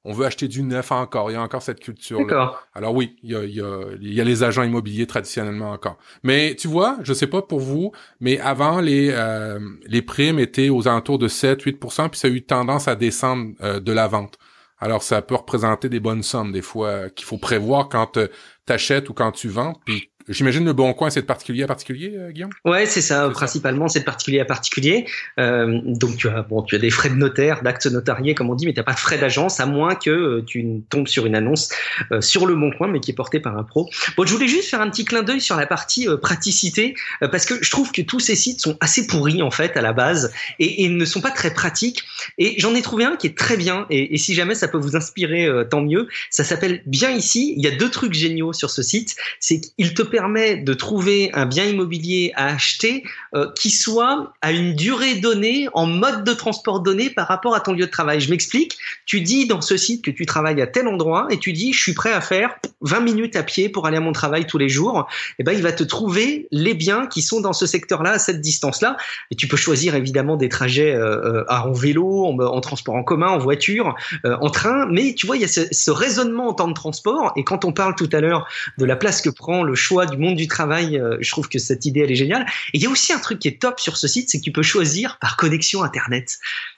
on 0.05 0.13
veut 0.13 0.25
acheter 0.25 0.47
du 0.47 0.61
neuf 0.61 0.91
encore. 0.91 1.31
Il 1.31 1.33
y 1.33 1.37
a 1.37 1.41
encore 1.41 1.63
cette 1.63 1.79
culture-là. 1.79 2.53
Alors 2.75 2.93
oui, 2.93 3.17
il 3.23 3.31
y 3.31 3.35
a, 3.35 3.43
il, 3.43 3.55
y 3.55 3.61
a, 3.61 3.79
il 3.99 4.13
y 4.13 4.21
a 4.21 4.23
les 4.23 4.43
agents 4.43 4.61
immobiliers 4.61 5.07
traditionnellement 5.07 5.71
encore. 5.71 5.97
Mais 6.23 6.55
tu 6.55 6.67
vois, 6.67 6.97
je 7.01 7.11
sais 7.11 7.27
pas 7.27 7.41
pour 7.41 7.59
vous, 7.59 7.91
mais 8.19 8.39
avant 8.39 8.79
les 8.79 9.09
euh, 9.11 9.59
les 9.87 10.03
primes 10.03 10.37
étaient 10.37 10.69
aux 10.69 10.87
alentours 10.87 11.17
de 11.17 11.27
7-8%, 11.27 12.09
puis 12.09 12.19
ça 12.19 12.27
a 12.27 12.31
eu 12.31 12.43
tendance 12.43 12.87
à 12.87 12.95
descendre 12.95 13.53
euh, 13.61 13.79
de 13.79 13.91
la 13.91 14.07
vente. 14.07 14.37
Alors 14.77 15.01
ça 15.01 15.21
peut 15.23 15.35
représenter 15.35 15.89
des 15.89 15.99
bonnes 15.99 16.23
sommes 16.23 16.51
des 16.51 16.61
fois 16.61 16.87
euh, 16.87 17.09
qu'il 17.09 17.25
faut 17.25 17.39
prévoir 17.39 17.89
quand 17.89 18.11
tu 18.13 18.71
achètes 18.71 19.09
ou 19.09 19.13
quand 19.13 19.31
tu 19.31 19.47
vends. 19.47 19.73
Puis 19.85 20.11
J'imagine 20.27 20.65
le 20.65 20.73
bon 20.73 20.91
coin, 20.93 21.09
c'est 21.09 21.21
de 21.21 21.25
particulier 21.25 21.63
à 21.63 21.67
particulier, 21.67 22.13
euh, 22.15 22.31
Guillaume? 22.31 22.49
Ouais, 22.65 22.85
c'est 22.87 23.01
ça, 23.01 23.29
principalement, 23.29 23.87
c'est 23.87 23.99
de 23.99 24.05
particulier 24.05 24.39
à 24.39 24.45
particulier. 24.45 25.05
Euh, 25.39 25.79
donc, 25.83 26.17
tu 26.17 26.27
as, 26.27 26.41
bon, 26.41 26.63
tu 26.63 26.75
as 26.75 26.79
des 26.79 26.89
frais 26.89 27.09
de 27.09 27.15
notaire, 27.15 27.61
d'actes 27.61 27.85
notariés, 27.85 28.33
comme 28.33 28.49
on 28.49 28.55
dit, 28.55 28.65
mais 28.65 28.73
tu 28.73 28.79
n'as 28.79 28.83
pas 28.83 28.93
de 28.93 28.99
frais 28.99 29.19
d'agence, 29.19 29.59
à 29.59 29.67
moins 29.67 29.93
que 29.93 30.09
euh, 30.09 30.43
tu 30.45 30.81
tombes 30.89 31.07
sur 31.07 31.27
une 31.27 31.35
annonce 31.35 31.69
euh, 32.11 32.21
sur 32.21 32.47
le 32.47 32.55
bon 32.55 32.71
coin, 32.71 32.87
mais 32.87 32.99
qui 32.99 33.11
est 33.11 33.15
portée 33.15 33.39
par 33.39 33.55
un 33.55 33.63
pro. 33.63 33.87
Bon, 34.17 34.25
je 34.25 34.33
voulais 34.33 34.47
juste 34.47 34.69
faire 34.69 34.81
un 34.81 34.89
petit 34.89 35.05
clin 35.05 35.21
d'œil 35.21 35.41
sur 35.41 35.57
la 35.57 35.67
partie 35.67 36.07
praticité, 36.21 36.95
parce 37.19 37.45
que 37.45 37.63
je 37.63 37.69
trouve 37.69 37.91
que 37.91 38.01
tous 38.01 38.19
ces 38.19 38.35
sites 38.35 38.61
sont 38.61 38.77
assez 38.81 39.05
pourris, 39.05 39.43
en 39.43 39.51
fait, 39.51 39.77
à 39.77 39.81
la 39.81 39.93
base, 39.93 40.33
et, 40.59 40.83
et 40.83 40.89
ne 40.89 41.05
sont 41.05 41.21
pas 41.21 41.31
très 41.31 41.53
pratiques. 41.53 42.03
Et 42.37 42.55
j'en 42.57 42.73
ai 42.73 42.81
trouvé 42.81 43.05
un 43.05 43.15
qui 43.15 43.27
est 43.27 43.37
très 43.37 43.57
bien, 43.57 43.85
et, 43.89 44.15
et 44.15 44.17
si 44.17 44.33
jamais 44.33 44.55
ça 44.55 44.67
peut 44.67 44.79
vous 44.79 44.95
inspirer, 44.95 45.47
tant 45.69 45.81
mieux. 45.81 46.07
Ça 46.31 46.43
s'appelle 46.43 46.81
Bien 46.85 47.11
ici. 47.11 47.53
Il 47.57 47.63
y 47.63 47.67
a 47.67 47.71
deux 47.71 47.89
trucs 47.89 48.13
géniaux 48.13 48.53
sur 48.53 48.69
ce 48.69 48.81
site. 48.81 49.15
C'est 49.39 49.61
qu'il 49.61 49.93
te 49.93 50.01
permet 50.15 50.55
de 50.55 50.73
trouver 50.73 51.29
un 51.33 51.45
bien 51.45 51.65
immobilier 51.65 52.31
à 52.37 52.45
acheter 52.45 53.03
euh, 53.35 53.51
qui 53.59 53.69
soit 53.69 54.31
à 54.41 54.53
une 54.53 54.73
durée 54.73 55.15
donnée, 55.15 55.67
en 55.73 55.85
mode 55.87 56.23
de 56.23 56.31
transport 56.31 56.79
donné 56.79 57.09
par 57.09 57.27
rapport 57.27 57.53
à 57.53 57.59
ton 57.59 57.73
lieu 57.73 57.85
de 57.85 57.91
travail. 57.91 58.21
Je 58.21 58.29
m'explique. 58.29 58.77
Tu 59.05 59.19
dis 59.19 59.45
dans 59.45 59.59
ce 59.59 59.75
site 59.75 60.05
que 60.05 60.11
tu 60.11 60.25
travailles 60.25 60.61
à 60.61 60.67
tel 60.67 60.87
endroit 60.87 61.27
et 61.31 61.37
tu 61.37 61.51
dis 61.51 61.73
je 61.73 61.81
suis 61.81 61.93
prêt 61.93 62.13
à 62.13 62.21
faire 62.21 62.55
20 62.79 63.01
minutes 63.01 63.35
à 63.35 63.43
pied 63.43 63.67
pour 63.67 63.87
aller 63.87 63.97
à 63.97 63.99
mon 63.99 64.13
travail 64.13 64.47
tous 64.47 64.57
les 64.57 64.69
jours. 64.69 65.05
Et 65.31 65.33
eh 65.39 65.43
ben 65.43 65.51
il 65.51 65.61
va 65.61 65.73
te 65.73 65.83
trouver 65.83 66.47
les 66.51 66.73
biens 66.73 67.07
qui 67.07 67.21
sont 67.21 67.41
dans 67.41 67.51
ce 67.51 67.65
secteur-là 67.65 68.11
à 68.11 68.19
cette 68.19 68.39
distance-là. 68.39 68.95
Et 69.31 69.35
tu 69.35 69.49
peux 69.49 69.57
choisir 69.57 69.95
évidemment 69.95 70.37
des 70.37 70.47
trajets 70.47 70.95
euh, 70.95 71.41
euh 71.41 71.43
en 71.49 71.73
vélo, 71.73 72.25
en, 72.25 72.61
transport 72.61 72.95
en 72.95 73.03
commun, 73.03 73.27
en 73.27 73.37
voiture, 73.37 73.95
euh, 74.25 74.37
en 74.39 74.49
train. 74.49 74.85
Mais 74.89 75.13
tu 75.13 75.25
vois 75.25 75.35
il 75.35 75.41
y 75.41 75.45
a 75.45 75.49
ce, 75.49 75.61
ce 75.71 75.91
raisonnement 75.91 76.47
en 76.47 76.53
temps 76.53 76.69
de 76.69 76.73
transport. 76.73 77.33
Et 77.35 77.43
quand 77.43 77.65
on 77.65 77.73
parle 77.73 77.95
tout 77.95 78.09
à 78.13 78.21
l'heure 78.21 78.47
de 78.77 78.85
la 78.85 78.95
place 78.95 79.21
que 79.21 79.29
prend 79.29 79.63
le 79.63 79.75
choix 79.75 80.04
du 80.05 80.17
monde 80.17 80.35
du 80.35 80.47
travail, 80.47 80.97
euh, 80.97 81.17
je 81.19 81.29
trouve 81.31 81.49
que 81.49 81.59
cette 81.59 81.85
idée 81.85 82.01
elle 82.01 82.11
est 82.11 82.15
géniale. 82.15 82.45
Et 82.73 82.77
il 82.77 82.83
y 82.83 82.85
a 82.85 82.89
aussi 82.89 83.13
un 83.13 83.19
truc 83.19 83.39
qui 83.39 83.47
est 83.47 83.61
top 83.61 83.79
sur 83.79 83.97
ce 83.97 84.07
site, 84.07 84.29
c'est 84.29 84.39
que 84.39 84.43
tu 84.43 84.51
peux 84.51 84.63
choisir 84.63 85.17
par 85.19 85.37
connexion 85.37 85.83
internet. 85.83 86.37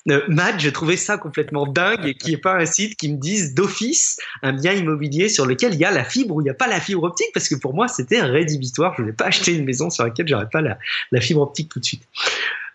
Euh, 0.09 0.21
Matt, 0.27 0.59
j'ai 0.59 0.71
trouvé 0.71 0.97
ça 0.97 1.17
complètement 1.17 1.67
dingue 1.67 2.05
et 2.05 2.13
qui 2.13 2.33
est 2.33 2.37
pas 2.37 2.55
un 2.55 2.65
site 2.65 2.95
qui 2.95 3.11
me 3.11 3.17
dise 3.17 3.53
d'office 3.53 4.17
un 4.41 4.53
bien 4.53 4.73
immobilier 4.73 5.29
sur 5.29 5.45
lequel 5.45 5.73
il 5.73 5.79
y 5.79 5.85
a 5.85 5.91
la 5.91 6.03
fibre 6.03 6.35
ou 6.35 6.41
il 6.41 6.45
n'y 6.45 6.49
a 6.49 6.55
pas 6.55 6.67
la 6.67 6.79
fibre 6.79 7.03
optique 7.03 7.29
parce 7.33 7.49
que 7.49 7.55
pour 7.55 7.73
moi 7.73 7.87
c'était 7.87 8.21
rédhibitoire. 8.21 8.93
Je 8.97 9.01
ne 9.01 9.07
vais 9.07 9.13
pas 9.13 9.25
acheter 9.25 9.53
une 9.53 9.65
maison 9.65 9.89
sur 9.89 10.03
laquelle 10.03 10.27
j'aurais 10.27 10.49
pas 10.49 10.61
la 10.61 11.21
fibre 11.21 11.41
optique 11.41 11.69
tout 11.69 11.79
de 11.79 11.85
suite. 11.85 12.03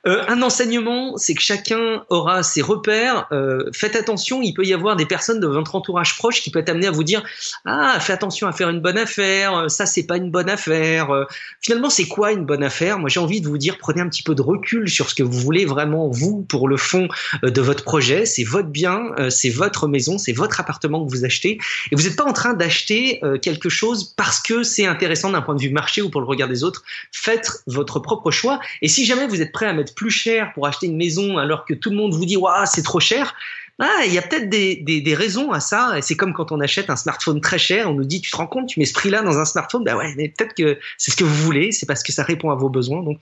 Euh, 0.06 0.24
un 0.26 0.42
enseignement, 0.42 1.16
c'est 1.16 1.34
que 1.34 1.42
chacun 1.42 2.04
aura 2.08 2.42
ses 2.42 2.60
repères. 2.60 3.28
Euh, 3.30 3.70
faites 3.72 3.94
attention, 3.94 4.42
il 4.42 4.52
peut 4.52 4.64
y 4.64 4.72
avoir 4.72 4.96
des 4.96 5.06
personnes 5.06 5.38
de 5.38 5.46
votre 5.46 5.76
entourage 5.76 6.16
proche 6.16 6.42
qui 6.42 6.50
peuvent 6.50 6.64
amener 6.66 6.88
à 6.88 6.90
vous 6.90 7.04
dire 7.04 7.22
ah 7.64 7.98
fais 8.00 8.12
attention 8.12 8.48
à 8.48 8.52
faire 8.52 8.68
une 8.68 8.80
bonne 8.80 8.98
affaire, 8.98 9.54
euh, 9.56 9.68
ça 9.68 9.86
c'est 9.86 10.02
pas 10.02 10.16
une 10.16 10.30
bonne 10.30 10.50
affaire. 10.50 11.26
Finalement, 11.60 11.90
c'est 11.90 12.08
quoi 12.08 12.32
une 12.32 12.44
bonne 12.44 12.64
affaire? 12.64 12.98
Moi, 12.98 13.08
j'ai 13.08 13.20
envie 13.20 13.40
de 13.40 13.46
vous 13.46 13.58
dire 13.58 13.78
prenez 13.78 14.00
un 14.00 14.08
petit 14.08 14.22
peu 14.22 14.34
de 14.34 14.42
recul 14.42 14.88
sur 14.88 15.08
ce 15.08 15.14
que 15.14 15.22
vous 15.22 15.38
voulez 15.38 15.64
vraiment 15.64 16.08
vous 16.08 16.42
pour 16.42 16.68
le 16.68 16.76
fond 16.76 17.08
de 17.42 17.60
votre 17.60 17.84
projet. 17.84 18.26
C'est 18.26 18.44
votre 18.44 18.68
bien, 18.68 19.02
c'est 19.30 19.50
votre 19.50 19.86
maison, 19.86 20.18
c'est 20.18 20.32
votre 20.32 20.60
appartement 20.60 21.04
que 21.04 21.10
vous 21.10 21.24
achetez, 21.24 21.58
et 21.90 21.96
vous 21.96 22.02
n'êtes 22.02 22.16
pas 22.16 22.24
en 22.24 22.32
train 22.32 22.54
d'acheter 22.54 23.20
quelque 23.40 23.68
chose 23.68 24.14
parce 24.16 24.40
que 24.40 24.62
c'est 24.62 24.86
intéressant 24.86 25.30
d'un 25.30 25.42
point 25.42 25.54
de 25.54 25.60
vue 25.60 25.70
marché 25.70 26.02
ou 26.02 26.10
pour 26.10 26.20
le 26.20 26.26
regard 26.26 26.48
des 26.48 26.64
autres. 26.64 26.82
Faites 27.12 27.62
votre 27.66 28.00
propre 28.00 28.30
choix. 28.30 28.60
Et 28.80 28.88
si 28.88 29.04
jamais 29.04 29.26
vous 29.26 29.40
êtes 29.40 29.52
prêt 29.52 29.66
à 29.66 29.72
mettre 29.72 29.91
plus 29.94 30.10
cher 30.10 30.52
pour 30.54 30.66
acheter 30.66 30.86
une 30.86 30.96
maison 30.96 31.38
alors 31.38 31.64
que 31.64 31.74
tout 31.74 31.90
le 31.90 31.96
monde 31.96 32.12
vous 32.12 32.26
dit 32.26 32.38
c'est 32.66 32.82
trop 32.82 33.00
cher 33.00 33.34
ah, 33.78 34.02
il 34.06 34.12
y 34.12 34.18
a 34.18 34.22
peut-être 34.22 34.48
des, 34.48 34.76
des, 34.76 35.14
raisons 35.14 35.50
à 35.50 35.58
ça. 35.58 35.98
Et 35.98 36.02
c'est 36.02 36.14
comme 36.14 36.32
quand 36.32 36.52
on 36.52 36.60
achète 36.60 36.90
un 36.90 36.96
smartphone 36.96 37.40
très 37.40 37.58
cher, 37.58 37.90
on 37.90 37.94
nous 37.94 38.04
dit, 38.04 38.20
tu 38.20 38.30
te 38.30 38.36
rends 38.36 38.46
compte, 38.46 38.68
tu 38.68 38.78
mets 38.78 38.86
ce 38.86 38.92
prix-là 38.92 39.22
dans 39.22 39.38
un 39.38 39.44
smartphone? 39.44 39.82
Bah 39.82 39.96
ouais, 39.96 40.14
mais 40.16 40.28
peut-être 40.28 40.54
que 40.54 40.78
c'est 40.98 41.10
ce 41.10 41.16
que 41.16 41.24
vous 41.24 41.34
voulez, 41.34 41.72
c'est 41.72 41.86
parce 41.86 42.02
que 42.02 42.12
ça 42.12 42.22
répond 42.22 42.50
à 42.50 42.54
vos 42.54 42.68
besoins. 42.68 43.02
Donc, 43.02 43.18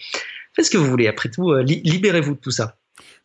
faites 0.54 0.66
ce 0.66 0.70
que 0.70 0.76
vous 0.76 0.90
voulez. 0.90 1.06
Après 1.06 1.30
tout, 1.30 1.52
euh, 1.52 1.62
libérez-vous 1.62 2.34
de 2.34 2.40
tout 2.40 2.50
ça. 2.50 2.76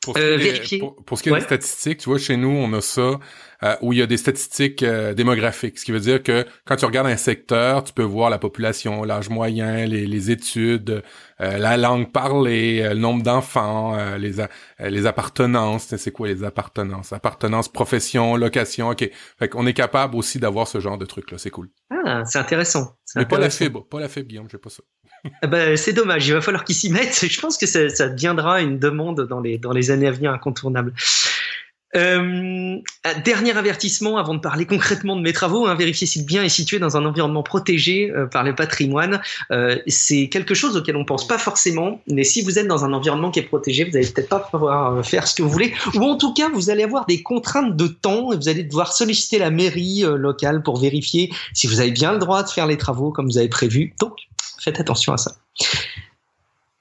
Pour 0.05 0.15
ce, 0.15 0.21
euh, 0.21 0.59
qui 0.63 0.75
est, 0.75 0.79
pour, 0.79 1.17
ce 1.17 1.23
qui 1.23 1.29
est 1.29 1.33
des 1.33 1.41
statistiques, 1.41 1.97
tu 1.97 2.09
vois, 2.09 2.19
chez 2.19 2.37
nous, 2.37 2.49
on 2.49 2.71
a 2.73 2.81
ça 2.81 3.19
euh, 3.63 3.75
où 3.81 3.91
il 3.91 3.99
y 3.99 4.01
a 4.01 4.05
des 4.05 4.17
statistiques 4.17 4.83
euh, 4.83 5.13
démographiques, 5.13 5.79
ce 5.79 5.85
qui 5.85 5.91
veut 5.91 5.99
dire 5.99 6.21
que 6.21 6.45
quand 6.65 6.75
tu 6.75 6.85
regardes 6.85 7.07
un 7.07 7.17
secteur, 7.17 7.83
tu 7.83 7.91
peux 7.91 8.03
voir 8.03 8.29
la 8.29 8.37
population, 8.37 9.03
l'âge 9.03 9.29
moyen, 9.29 9.85
les, 9.85 10.05
les 10.05 10.31
études, 10.31 11.01
la 11.39 11.75
langue 11.75 12.11
parlée, 12.11 12.81
le 12.83 12.99
nombre 12.99 13.23
d'enfants, 13.23 13.97
les, 14.17 14.33
les 14.79 15.05
appartenances. 15.05 15.95
C'est 15.97 16.11
quoi 16.11 16.27
les 16.27 16.43
appartenances? 16.43 17.11
Appartenance, 17.11 17.67
profession, 17.67 18.37
location. 18.37 18.89
Ok. 18.89 19.09
Fait 19.37 19.49
qu'on 19.49 19.67
est 19.67 19.73
capable 19.73 20.15
aussi 20.15 20.39
d'avoir 20.39 20.67
ce 20.67 20.79
genre 20.79 20.97
de 20.97 21.05
trucs 21.05 21.31
là. 21.31 21.37
C'est 21.37 21.49
cool. 21.49 21.69
Ah, 22.05 22.23
c'est 22.25 22.39
intéressant. 22.39 22.95
Mais 23.15 23.25
pas 23.25 23.39
la 23.39 23.49
fibre, 23.49 23.85
pas 23.87 23.99
la 23.99 24.09
fibre, 24.09 24.27
Guillaume, 24.27 24.47
j'ai 24.51 24.57
pas 24.57 24.69
ça. 24.69 24.83
Eh 25.41 25.47
ben, 25.47 25.75
c'est 25.75 25.93
dommage, 25.93 26.27
il 26.27 26.33
va 26.33 26.41
falloir 26.41 26.63
qu'ils 26.63 26.75
s'y 26.75 26.91
mettent. 26.91 27.25
Je 27.29 27.39
pense 27.41 27.57
que 27.57 27.65
ça, 27.65 27.89
ça, 27.89 28.09
deviendra 28.09 28.61
une 28.61 28.77
demande 28.77 29.21
dans 29.27 29.39
les, 29.39 29.57
dans 29.57 29.71
les 29.71 29.89
années 29.89 30.07
à 30.07 30.11
venir 30.11 30.31
incontournable. 30.31 30.93
Euh, 31.95 32.77
dernier 33.23 33.57
avertissement 33.57 34.17
avant 34.17 34.33
de 34.33 34.39
parler 34.39 34.65
concrètement 34.65 35.15
de 35.15 35.21
mes 35.21 35.31
travaux, 35.31 35.65
hein, 35.65 35.75
vérifier 35.75 36.05
si 36.05 36.19
le 36.19 36.25
bien 36.25 36.43
est 36.43 36.49
situé 36.49 36.77
dans 36.77 36.97
un 36.97 37.05
environnement 37.05 37.43
protégé 37.43 38.11
euh, 38.11 38.25
par 38.25 38.43
le 38.43 38.53
patrimoine. 38.53 39.21
Euh, 39.51 39.77
c'est 39.87 40.27
quelque 40.27 40.53
chose 40.53 40.75
auquel 40.75 40.97
on 40.97 41.05
pense 41.05 41.25
pas 41.25 41.37
forcément, 41.37 42.01
mais 42.07 42.23
si 42.23 42.41
vous 42.41 42.59
êtes 42.59 42.67
dans 42.67 42.83
un 42.83 42.91
environnement 42.91 43.31
qui 43.31 43.39
est 43.39 43.43
protégé, 43.43 43.85
vous 43.85 43.95
allez 43.95 44.07
peut-être 44.07 44.29
pas 44.29 44.39
pouvoir 44.39 45.05
faire 45.05 45.27
ce 45.27 45.35
que 45.35 45.43
vous 45.43 45.49
voulez, 45.49 45.73
ou 45.93 46.03
en 46.03 46.17
tout 46.17 46.33
cas 46.33 46.49
vous 46.49 46.69
allez 46.69 46.83
avoir 46.83 47.05
des 47.05 47.23
contraintes 47.23 47.75
de 47.77 47.87
temps 47.87 48.33
et 48.33 48.35
vous 48.35 48.49
allez 48.49 48.63
devoir 48.63 48.91
solliciter 48.91 49.39
la 49.39 49.51
mairie 49.51 50.03
locale 50.05 50.63
pour 50.63 50.79
vérifier 50.79 51.31
si 51.53 51.67
vous 51.67 51.79
avez 51.79 51.91
bien 51.91 52.11
le 52.11 52.19
droit 52.19 52.43
de 52.43 52.49
faire 52.49 52.67
les 52.67 52.77
travaux 52.77 53.11
comme 53.11 53.27
vous 53.27 53.37
avez 53.37 53.49
prévu. 53.49 53.93
Donc 53.99 54.17
faites 54.59 54.79
attention 54.79 55.13
à 55.13 55.17
ça. 55.17 55.37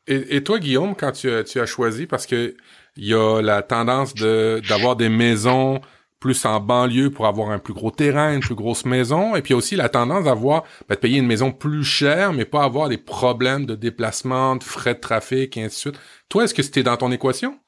Et, 0.07 0.45
toi, 0.45 0.59
Guillaume, 0.59 0.95
quand 0.95 1.13
tu 1.13 1.31
tu 1.47 1.61
as 1.61 1.67
choisi, 1.67 2.07
parce 2.07 2.27
que 2.27 2.55
il 2.97 3.07
y 3.07 3.15
a 3.15 3.41
la 3.41 3.63
tendance 3.63 4.15
de 4.15 4.61
d'avoir 4.69 4.97
des 4.97 5.09
maisons 5.09 5.81
plus 6.25 6.47
en 6.47 6.59
banlieue 6.59 7.11
pour 7.11 7.27
avoir 7.27 7.51
un 7.51 7.59
plus 7.59 7.75
gros 7.75 7.91
terrain, 7.91 8.33
une 8.33 8.41
plus 8.41 8.55
grosse 8.55 8.87
maison, 8.87 9.37
et 9.37 9.43
puis 9.43 9.53
aussi 9.53 9.77
la 9.77 9.91
tendance 9.91 10.25
d'avoir 10.25 10.63
ben, 10.89 10.95
de 10.95 11.01
payer 11.01 11.19
une 11.19 11.27
maison 11.27 11.53
plus 11.53 11.85
chère, 11.85 12.33
mais 12.33 12.47
pas 12.47 12.65
avoir 12.65 12.89
des 12.89 12.97
problèmes 12.97 13.67
de 13.67 13.75
déplacement, 13.75 14.57
de 14.57 14.65
frais 14.65 14.95
de 14.95 15.01
trafic, 15.01 15.55
et 15.59 15.65
ainsi 15.65 15.77
de 15.89 15.93
suite. 15.93 16.01
Toi, 16.31 16.45
est-ce 16.45 16.55
que 16.55 16.63
c'était 16.63 16.83
dans 16.83 16.97
ton 16.97 17.13
équation? 17.13 17.59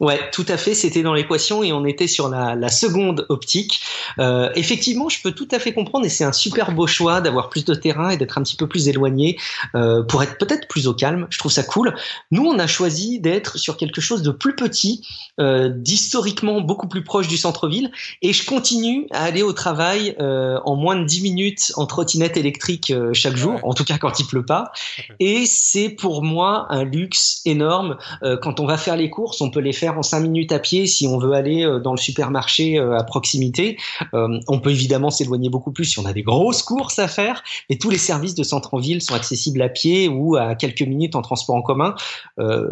Ouais, 0.00 0.20
tout 0.30 0.44
à 0.48 0.56
fait. 0.56 0.74
C'était 0.74 1.02
dans 1.02 1.14
l'équation 1.14 1.62
et 1.62 1.72
on 1.72 1.84
était 1.86 2.06
sur 2.06 2.28
la, 2.28 2.54
la 2.54 2.68
seconde 2.68 3.24
optique. 3.28 3.80
Euh, 4.18 4.50
effectivement, 4.54 5.08
je 5.08 5.22
peux 5.22 5.32
tout 5.32 5.48
à 5.52 5.58
fait 5.58 5.72
comprendre 5.72 6.04
et 6.04 6.10
c'est 6.10 6.24
un 6.24 6.32
super 6.32 6.72
beau 6.72 6.86
choix 6.86 7.20
d'avoir 7.20 7.48
plus 7.48 7.64
de 7.64 7.74
terrain 7.74 8.10
et 8.10 8.16
d'être 8.16 8.36
un 8.36 8.42
petit 8.42 8.56
peu 8.56 8.66
plus 8.66 8.88
éloigné 8.88 9.38
euh, 9.74 10.02
pour 10.02 10.22
être 10.22 10.36
peut-être 10.38 10.68
plus 10.68 10.86
au 10.86 10.94
calme. 10.94 11.26
Je 11.30 11.38
trouve 11.38 11.52
ça 11.52 11.62
cool. 11.62 11.94
Nous, 12.30 12.44
on 12.44 12.58
a 12.58 12.66
choisi 12.66 13.20
d'être 13.20 13.58
sur 13.58 13.76
quelque 13.76 14.00
chose 14.00 14.22
de 14.22 14.30
plus 14.30 14.54
petit, 14.54 15.06
euh, 15.40 15.70
d'historiquement 15.70 16.60
beaucoup 16.60 16.88
plus 16.88 17.02
proche 17.02 17.28
du 17.28 17.36
centre-ville 17.36 17.90
et 18.22 18.32
je 18.32 18.44
continue 18.44 19.06
à 19.12 19.24
aller 19.24 19.42
au 19.42 19.52
travail 19.52 20.14
euh, 20.20 20.58
en 20.64 20.76
moins 20.76 20.96
de 20.96 21.04
10 21.04 21.22
minutes 21.22 21.72
en 21.76 21.86
trottinette 21.86 22.36
électrique 22.36 22.90
euh, 22.90 23.12
chaque 23.12 23.36
jour, 23.36 23.60
en 23.62 23.72
tout 23.72 23.84
cas 23.84 23.98
quand 23.98 24.18
il 24.20 24.26
pleut 24.26 24.44
pas. 24.44 24.72
Et 25.20 25.46
c'est 25.46 25.88
pour 25.88 26.22
moi 26.22 26.66
un 26.70 26.84
luxe 26.84 27.40
énorme. 27.44 27.96
Euh, 28.22 28.36
quand 28.36 28.60
on 28.60 28.66
va 28.66 28.76
faire 28.76 28.96
les 28.96 29.10
courses, 29.10 29.40
on 29.40 29.50
peut 29.50 29.60
les 29.60 29.72
faire 29.72 29.85
en 29.94 30.02
cinq 30.02 30.20
minutes 30.20 30.52
à 30.52 30.58
pied 30.58 30.86
si 30.86 31.06
on 31.06 31.18
veut 31.18 31.32
aller 31.32 31.64
euh, 31.64 31.78
dans 31.78 31.92
le 31.92 31.98
supermarché 31.98 32.78
euh, 32.78 32.96
à 32.96 33.04
proximité. 33.04 33.76
Euh, 34.14 34.40
on 34.48 34.60
peut 34.60 34.70
évidemment 34.70 35.10
s'éloigner 35.10 35.48
beaucoup 35.48 35.72
plus 35.72 35.84
si 35.84 35.98
on 35.98 36.04
a 36.04 36.12
des 36.12 36.22
grosses 36.22 36.62
courses 36.62 36.98
à 36.98 37.08
faire. 37.08 37.42
Et 37.68 37.78
tous 37.78 37.90
les 37.90 37.98
services 37.98 38.34
de 38.34 38.42
centre 38.42 38.74
en 38.74 38.78
ville 38.78 39.02
sont 39.02 39.14
accessibles 39.14 39.62
à 39.62 39.68
pied 39.68 40.08
ou 40.08 40.36
à 40.36 40.54
quelques 40.54 40.82
minutes 40.82 41.14
en 41.14 41.22
transport 41.22 41.56
en 41.56 41.62
commun. 41.62 41.94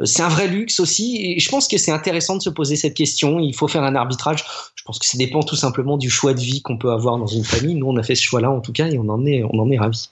C'est 0.04 0.22
un 0.22 0.28
vrai 0.28 0.48
luxe 0.48 0.80
aussi. 0.80 1.38
Je 1.38 1.48
pense 1.48 1.68
que 1.68 1.78
c'est 1.78 1.92
intéressant 1.92 2.36
de 2.36 2.42
se 2.42 2.50
poser 2.50 2.76
cette 2.76 2.94
question. 2.94 3.38
Il 3.38 3.54
faut 3.54 3.68
faire 3.68 3.82
un 3.82 3.94
arbitrage. 3.94 4.44
Je 4.74 4.82
pense 4.84 4.98
que 4.98 5.06
ça 5.06 5.16
dépend 5.18 5.42
tout 5.42 5.56
simplement 5.56 5.96
du 5.96 6.10
choix 6.10 6.34
de 6.34 6.40
vie 6.40 6.62
qu'on 6.62 6.76
peut 6.76 6.90
avoir 6.90 7.18
dans 7.18 7.26
une 7.26 7.44
famille. 7.44 7.74
Nous, 7.74 7.86
on 7.86 7.96
a 7.96 8.02
fait 8.02 8.14
ce 8.14 8.22
choix-là 8.22 8.50
en 8.50 8.60
tout 8.60 8.72
cas 8.72 8.86
et 8.88 8.98
on 8.98 9.08
en 9.08 9.24
est, 9.26 9.42
on 9.44 9.58
en 9.58 9.70
est 9.70 9.78
ravis. 9.78 10.10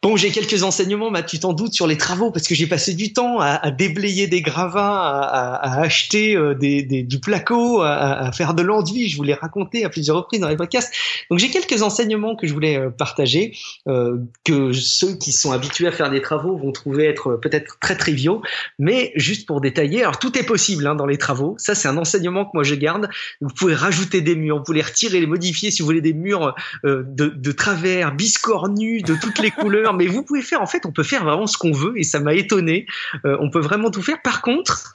Bon, 0.00 0.16
j'ai 0.16 0.30
quelques 0.30 0.62
enseignements, 0.62 1.10
Matt, 1.10 1.26
tu 1.26 1.40
t'en 1.40 1.52
doutes, 1.52 1.72
sur 1.74 1.88
les 1.88 1.96
travaux, 1.96 2.30
parce 2.30 2.46
que 2.46 2.54
j'ai 2.54 2.68
passé 2.68 2.94
du 2.94 3.12
temps 3.12 3.40
à, 3.40 3.46
à 3.48 3.72
déblayer 3.72 4.28
des 4.28 4.42
gravats, 4.42 4.94
à, 4.96 5.22
à- 5.22 5.54
à 5.56 5.80
acheter 5.80 6.36
euh, 6.36 6.54
des, 6.54 6.84
des- 6.84 7.02
du 7.02 7.18
placo, 7.18 7.82
à, 7.82 8.30
faire 8.30 8.54
de 8.54 8.62
l'enduit. 8.62 9.08
Je 9.08 9.16
vous 9.16 9.24
l'ai 9.24 9.34
raconté 9.34 9.84
à 9.84 9.88
plusieurs 9.88 10.16
reprises 10.18 10.38
dans 10.40 10.48
les 10.48 10.56
podcasts. 10.56 10.94
Donc 11.32 11.40
j'ai 11.40 11.50
quelques 11.50 11.82
enseignements 11.82 12.36
que 12.36 12.46
je 12.46 12.52
voulais 12.54 12.78
euh, 12.78 12.90
partager, 12.90 13.56
euh, 13.88 14.18
que 14.44 14.72
ceux 14.72 15.16
qui 15.16 15.32
sont 15.32 15.50
habitués 15.50 15.88
à 15.88 15.92
faire 15.92 16.10
des 16.10 16.22
travaux 16.22 16.56
vont 16.56 16.70
trouver 16.70 17.06
être 17.06 17.34
peut-être 17.34 17.78
très 17.80 17.96
triviaux, 17.96 18.40
mais 18.78 19.10
juste 19.16 19.48
pour 19.48 19.60
détailler, 19.60 20.02
alors 20.02 20.20
tout 20.20 20.38
est 20.38 20.44
possible 20.46 20.86
hein, 20.86 20.94
dans 20.94 21.06
les 21.06 21.18
travaux. 21.18 21.56
Ça, 21.58 21.74
c'est 21.74 21.88
un 21.88 21.96
enseignement 21.96 22.44
que 22.44 22.50
moi 22.54 22.62
je 22.62 22.76
garde. 22.76 23.08
Vous 23.40 23.48
pouvez 23.52 23.74
rajouter 23.74 24.20
des 24.20 24.36
murs, 24.36 24.58
vous 24.58 24.62
pouvez 24.62 24.78
les 24.78 24.84
retirer, 24.84 25.18
les 25.18 25.26
modifier 25.26 25.72
si 25.72 25.82
vous 25.82 25.86
voulez 25.86 26.00
des 26.00 26.14
murs 26.14 26.54
euh, 26.84 27.02
de, 27.04 27.26
de 27.26 27.50
travers, 27.50 28.14
biscornus, 28.14 29.02
de 29.02 29.16
toutes 29.20 29.40
les 29.40 29.50
couleurs. 29.50 29.87
Mais 29.92 30.06
vous 30.06 30.22
pouvez 30.22 30.42
faire, 30.42 30.62
en 30.62 30.66
fait, 30.66 30.86
on 30.86 30.92
peut 30.92 31.02
faire 31.02 31.24
vraiment 31.24 31.46
ce 31.46 31.56
qu'on 31.56 31.72
veut 31.72 31.92
et 31.96 32.02
ça 32.02 32.20
m'a 32.20 32.34
étonné. 32.34 32.86
Euh, 33.24 33.36
on 33.40 33.50
peut 33.50 33.60
vraiment 33.60 33.90
tout 33.90 34.02
faire. 34.02 34.20
Par 34.22 34.42
contre, 34.42 34.94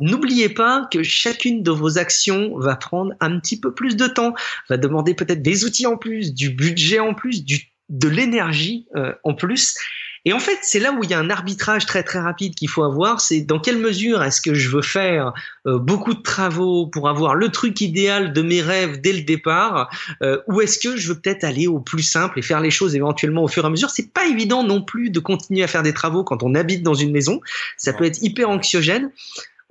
n'oubliez 0.00 0.48
pas 0.48 0.86
que 0.92 1.02
chacune 1.02 1.62
de 1.62 1.70
vos 1.70 1.98
actions 1.98 2.58
va 2.58 2.76
prendre 2.76 3.14
un 3.20 3.38
petit 3.38 3.58
peu 3.58 3.72
plus 3.72 3.96
de 3.96 4.06
temps, 4.06 4.34
va 4.68 4.76
demander 4.76 5.14
peut-être 5.14 5.42
des 5.42 5.64
outils 5.64 5.86
en 5.86 5.96
plus, 5.96 6.34
du 6.34 6.50
budget 6.50 7.00
en 7.00 7.14
plus, 7.14 7.44
du, 7.44 7.70
de 7.88 8.08
l'énergie 8.08 8.86
euh, 8.96 9.12
en 9.24 9.34
plus. 9.34 9.76
Et 10.24 10.32
en 10.32 10.38
fait, 10.38 10.58
c'est 10.62 10.78
là 10.78 10.92
où 10.92 11.04
il 11.04 11.10
y 11.10 11.14
a 11.14 11.18
un 11.18 11.28
arbitrage 11.28 11.84
très 11.84 12.02
très 12.02 12.18
rapide 12.18 12.54
qu'il 12.54 12.68
faut 12.68 12.82
avoir. 12.82 13.20
C'est 13.20 13.42
dans 13.42 13.58
quelle 13.58 13.78
mesure 13.78 14.22
est-ce 14.22 14.40
que 14.40 14.54
je 14.54 14.70
veux 14.70 14.82
faire 14.82 15.32
euh, 15.66 15.78
beaucoup 15.78 16.14
de 16.14 16.22
travaux 16.22 16.86
pour 16.86 17.08
avoir 17.08 17.34
le 17.34 17.50
truc 17.50 17.80
idéal 17.80 18.32
de 18.32 18.42
mes 18.42 18.62
rêves 18.62 19.00
dès 19.00 19.12
le 19.12 19.22
départ, 19.22 19.90
euh, 20.22 20.40
ou 20.48 20.60
est-ce 20.60 20.78
que 20.78 20.96
je 20.96 21.08
veux 21.08 21.20
peut-être 21.20 21.44
aller 21.44 21.66
au 21.66 21.78
plus 21.78 22.02
simple 22.02 22.38
et 22.38 22.42
faire 22.42 22.60
les 22.60 22.70
choses 22.70 22.94
éventuellement 22.94 23.44
au 23.44 23.48
fur 23.48 23.64
et 23.64 23.66
à 23.66 23.70
mesure? 23.70 23.90
C'est 23.90 24.12
pas 24.12 24.26
évident 24.26 24.62
non 24.62 24.82
plus 24.82 25.10
de 25.10 25.20
continuer 25.20 25.62
à 25.62 25.66
faire 25.66 25.82
des 25.82 25.94
travaux 25.94 26.24
quand 26.24 26.42
on 26.42 26.54
habite 26.54 26.82
dans 26.82 26.94
une 26.94 27.12
maison. 27.12 27.40
Ça 27.76 27.92
peut 27.92 28.04
être 28.04 28.22
hyper 28.22 28.48
anxiogène. 28.48 29.10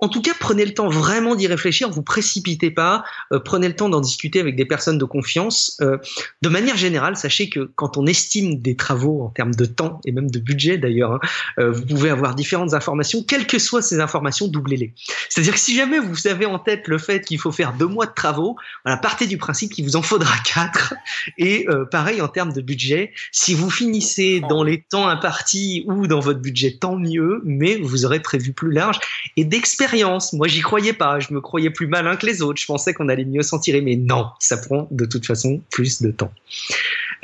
En 0.00 0.08
tout 0.08 0.20
cas, 0.20 0.32
prenez 0.38 0.64
le 0.64 0.74
temps 0.74 0.88
vraiment 0.88 1.36
d'y 1.36 1.46
réfléchir, 1.46 1.88
vous 1.88 2.02
précipitez 2.02 2.70
pas, 2.70 3.04
euh, 3.32 3.38
prenez 3.38 3.68
le 3.68 3.76
temps 3.76 3.88
d'en 3.88 4.00
discuter 4.00 4.40
avec 4.40 4.56
des 4.56 4.64
personnes 4.64 4.98
de 4.98 5.04
confiance. 5.04 5.78
Euh, 5.80 5.98
de 6.42 6.48
manière 6.48 6.76
générale, 6.76 7.16
sachez 7.16 7.48
que 7.48 7.70
quand 7.76 7.96
on 7.96 8.04
estime 8.06 8.60
des 8.60 8.74
travaux 8.74 9.22
en 9.22 9.28
termes 9.28 9.54
de 9.54 9.64
temps 9.64 10.00
et 10.04 10.12
même 10.12 10.30
de 10.30 10.40
budget 10.40 10.78
d'ailleurs, 10.78 11.12
hein, 11.12 11.20
euh, 11.58 11.70
vous 11.70 11.86
pouvez 11.86 12.10
avoir 12.10 12.34
différentes 12.34 12.74
informations, 12.74 13.22
quelles 13.22 13.46
que 13.46 13.58
soient 13.58 13.82
ces 13.82 14.00
informations, 14.00 14.48
doublez-les. 14.48 14.94
C'est-à-dire 15.28 15.54
que 15.54 15.60
si 15.60 15.76
jamais 15.76 16.00
vous 16.00 16.26
avez 16.26 16.46
en 16.46 16.58
tête 16.58 16.88
le 16.88 16.98
fait 16.98 17.24
qu'il 17.24 17.38
faut 17.38 17.52
faire 17.52 17.72
deux 17.72 17.86
mois 17.86 18.06
de 18.06 18.14
travaux, 18.14 18.56
partez 18.84 19.26
du 19.26 19.38
principe 19.38 19.72
qu'il 19.72 19.84
vous 19.84 19.96
en 19.96 20.02
faudra 20.02 20.34
quatre. 20.44 20.94
Et 21.38 21.66
pareil 21.90 22.20
en 22.20 22.28
termes 22.28 22.52
de 22.52 22.60
budget, 22.60 23.12
si 23.32 23.54
vous 23.54 23.70
finissez 23.70 24.40
dans 24.48 24.62
les 24.62 24.82
temps 24.82 25.08
impartis 25.08 25.84
ou 25.86 26.06
dans 26.06 26.20
votre 26.20 26.40
budget, 26.40 26.78
tant 26.80 26.96
mieux, 26.96 27.40
mais 27.44 27.76
vous 27.76 28.04
aurez 28.04 28.20
prévu 28.20 28.52
plus 28.52 28.72
large 28.72 28.98
et 29.36 29.44
d'expérience. 29.44 29.93
Moi, 30.32 30.48
j'y 30.48 30.60
croyais 30.60 30.92
pas. 30.92 31.20
Je 31.20 31.32
me 31.32 31.40
croyais 31.40 31.70
plus 31.70 31.86
malin 31.86 32.16
que 32.16 32.26
les 32.26 32.42
autres. 32.42 32.60
Je 32.60 32.66
pensais 32.66 32.94
qu'on 32.94 33.08
allait 33.08 33.24
mieux 33.24 33.42
s'en 33.42 33.58
tirer, 33.58 33.80
mais 33.80 33.96
non, 33.96 34.26
ça 34.40 34.56
prend 34.56 34.88
de 34.90 35.04
toute 35.04 35.26
façon 35.26 35.60
plus 35.70 36.02
de 36.02 36.10
temps. 36.10 36.32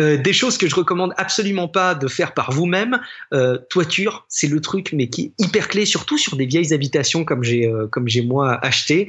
Euh, 0.01 0.17
des 0.17 0.33
choses 0.33 0.57
que 0.57 0.67
je 0.69 0.75
recommande 0.75 1.13
absolument 1.17 1.69
pas 1.69 1.95
de 1.95 2.09
faire 2.09 2.33
par 2.33 2.53
vous-même. 2.53 3.01
Euh, 3.35 3.59
toiture, 3.69 4.25
c'est 4.29 4.47
le 4.47 4.61
truc, 4.61 4.93
mais 4.93 5.09
qui 5.09 5.33
est 5.39 5.45
hyper 5.45 5.69
clé, 5.69 5.85
surtout 5.85 6.17
sur 6.17 6.37
des 6.37 6.47
vieilles 6.47 6.73
habitations 6.73 7.25
comme 7.25 7.43
j'ai 7.43 7.67
euh, 7.67 7.87
comme 7.87 8.09
j'ai 8.09 8.23
moi 8.23 8.59
acheté. 8.65 9.09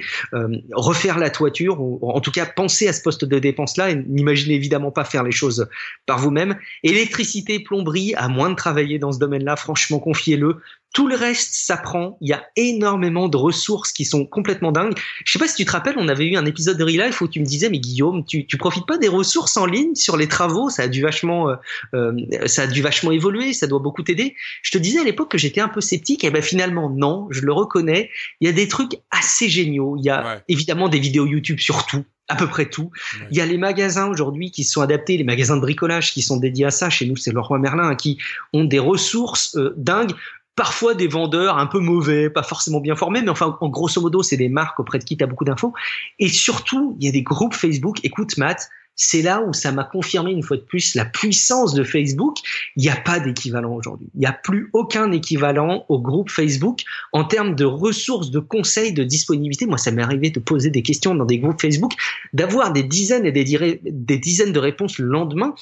Refaire 0.73 1.17
la 1.17 1.29
toiture, 1.29 1.79
ou 1.79 1.99
en 2.01 2.19
tout 2.19 2.31
cas 2.31 2.45
penser 2.45 2.87
à 2.87 2.93
ce 2.93 3.01
poste 3.01 3.25
de 3.25 3.39
dépense-là, 3.39 3.91
et 3.91 3.95
n'imaginez 3.95 4.55
évidemment 4.55 4.91
pas 4.91 5.03
faire 5.03 5.23
les 5.23 5.31
choses 5.31 5.67
par 6.05 6.17
vous-même. 6.17 6.57
Électricité, 6.83 7.59
plomberie, 7.59 8.13
à 8.15 8.27
moins 8.27 8.49
de 8.49 8.55
travailler 8.55 8.99
dans 8.99 9.11
ce 9.11 9.19
domaine-là, 9.19 9.55
franchement, 9.55 9.99
confiez-le. 9.99 10.57
Tout 10.93 11.07
le 11.07 11.15
reste 11.15 11.53
s'apprend. 11.53 12.17
Il 12.19 12.29
y 12.29 12.33
a 12.33 12.43
énormément 12.57 13.29
de 13.29 13.37
ressources 13.37 13.93
qui 13.93 14.03
sont 14.03 14.25
complètement 14.25 14.71
dingues. 14.73 14.93
Je 15.25 15.31
sais 15.31 15.39
pas 15.39 15.47
si 15.47 15.55
tu 15.55 15.63
te 15.65 15.71
rappelles, 15.71 15.95
on 15.97 16.07
avait 16.09 16.25
eu 16.27 16.35
un 16.35 16.45
épisode 16.45 16.77
de 16.77 16.83
Real 16.83 17.07
Life 17.07 17.21
où 17.21 17.27
tu 17.29 17.39
me 17.39 17.45
disais, 17.45 17.69
mais 17.69 17.79
Guillaume, 17.79 18.25
tu, 18.25 18.45
tu 18.45 18.57
profites 18.57 18.85
pas 18.85 18.97
des 18.97 19.07
ressources 19.07 19.55
en 19.55 19.65
ligne 19.65 19.95
sur 19.95 20.17
les 20.17 20.27
travaux? 20.27 20.69
Ça 20.69 20.83
a 20.83 20.87
dû 20.89 21.01
vachement, 21.01 21.49
euh, 21.49 21.55
euh, 21.93 22.47
ça 22.47 22.63
a 22.63 22.67
dû 22.67 22.81
vachement 22.81 23.11
évoluer. 23.11 23.53
Ça 23.53 23.67
doit 23.67 23.79
beaucoup 23.79 24.03
t'aider. 24.03 24.35
Je 24.63 24.71
te 24.71 24.77
disais 24.77 24.99
à 24.99 25.03
l'époque 25.03 25.31
que 25.31 25.37
j'étais 25.37 25.61
un 25.61 25.69
peu 25.69 25.81
sceptique. 25.81 26.23
Et 26.23 26.29
ben 26.29 26.41
finalement, 26.41 26.89
non. 26.89 27.27
Je 27.31 27.41
le 27.41 27.53
reconnais. 27.53 28.09
Il 28.41 28.47
y 28.47 28.49
a 28.49 28.53
des 28.53 28.67
trucs 28.67 28.99
assez 29.11 29.47
géniaux. 29.49 29.95
Il 29.97 30.03
y 30.05 30.09
a 30.09 30.21
Ouais. 30.25 30.41
évidemment 30.49 30.89
des 30.89 30.99
vidéos 30.99 31.25
YouTube 31.25 31.59
sur 31.59 31.85
tout 31.85 32.03
à 32.27 32.35
peu 32.35 32.47
près 32.47 32.65
tout. 32.69 32.91
Ouais. 33.19 33.27
Il 33.31 33.37
y 33.37 33.41
a 33.41 33.45
les 33.45 33.57
magasins 33.57 34.07
aujourd'hui 34.07 34.51
qui 34.51 34.63
sont 34.63 34.81
adaptés, 34.81 35.17
les 35.17 35.23
magasins 35.23 35.55
de 35.55 35.61
bricolage 35.61 36.13
qui 36.13 36.21
sont 36.21 36.37
dédiés 36.37 36.65
à 36.65 36.71
ça. 36.71 36.89
Chez 36.89 37.05
nous, 37.05 37.15
c'est 37.17 37.31
Leroy 37.33 37.59
Merlin 37.59 37.95
qui 37.95 38.17
ont 38.53 38.63
des 38.63 38.79
ressources 38.79 39.55
euh, 39.57 39.73
dingues. 39.77 40.11
Parfois 40.55 40.95
des 40.95 41.07
vendeurs 41.07 41.57
un 41.57 41.67
peu 41.67 41.79
mauvais, 41.79 42.29
pas 42.29 42.43
forcément 42.43 42.81
bien 42.81 42.95
formés, 42.95 43.21
mais 43.21 43.29
enfin, 43.29 43.57
en 43.61 43.69
grosso 43.69 44.01
modo, 44.01 44.21
c'est 44.21 44.37
des 44.37 44.49
marques 44.49 44.79
auprès 44.79 44.99
de 44.99 45.03
qui 45.03 45.17
tu 45.17 45.23
as 45.23 45.27
beaucoup 45.27 45.45
d'infos. 45.45 45.73
Et 46.19 46.27
surtout, 46.27 46.95
il 46.99 47.05
y 47.05 47.09
a 47.09 47.11
des 47.11 47.23
groupes 47.23 47.53
Facebook. 47.53 47.99
Écoute, 48.03 48.37
Matt, 48.37 48.69
c'est 48.95 49.21
là 49.21 49.41
où 49.41 49.53
ça 49.53 49.71
m'a 49.71 49.83
confirmé 49.83 50.31
une 50.31 50.43
fois 50.43 50.57
de 50.57 50.61
plus 50.61 50.95
la 50.95 51.05
puissance 51.05 51.73
de 51.73 51.83
Facebook. 51.83 52.37
Il 52.75 52.83
n'y 52.83 52.89
a 52.89 52.95
pas 52.95 53.19
d'équivalent 53.19 53.73
aujourd'hui. 53.73 54.07
Il 54.13 54.19
n'y 54.19 54.27
a 54.27 54.33
plus 54.33 54.69
aucun 54.73 55.11
équivalent 55.11 55.85
au 55.89 55.99
groupe 55.99 56.29
Facebook 56.29 56.81
en 57.13 57.23
termes 57.23 57.55
de 57.55 57.65
ressources, 57.65 58.29
de 58.29 58.39
conseils, 58.39 58.93
de 58.93 59.03
disponibilité. 59.03 59.65
Moi, 59.65 59.77
ça 59.77 59.91
m'est 59.91 60.03
arrivé 60.03 60.29
de 60.29 60.39
poser 60.39 60.69
des 60.69 60.83
questions 60.83 61.15
dans 61.15 61.25
des 61.25 61.39
groupes 61.39 61.59
Facebook, 61.59 61.93
d'avoir 62.33 62.73
des 62.73 62.83
dizaines 62.83 63.25
et 63.25 63.31
des, 63.31 63.79
des 63.83 64.17
dizaines 64.17 64.51
de 64.51 64.59
réponses 64.59 64.99
le 64.99 65.07
lendemain. 65.07 65.55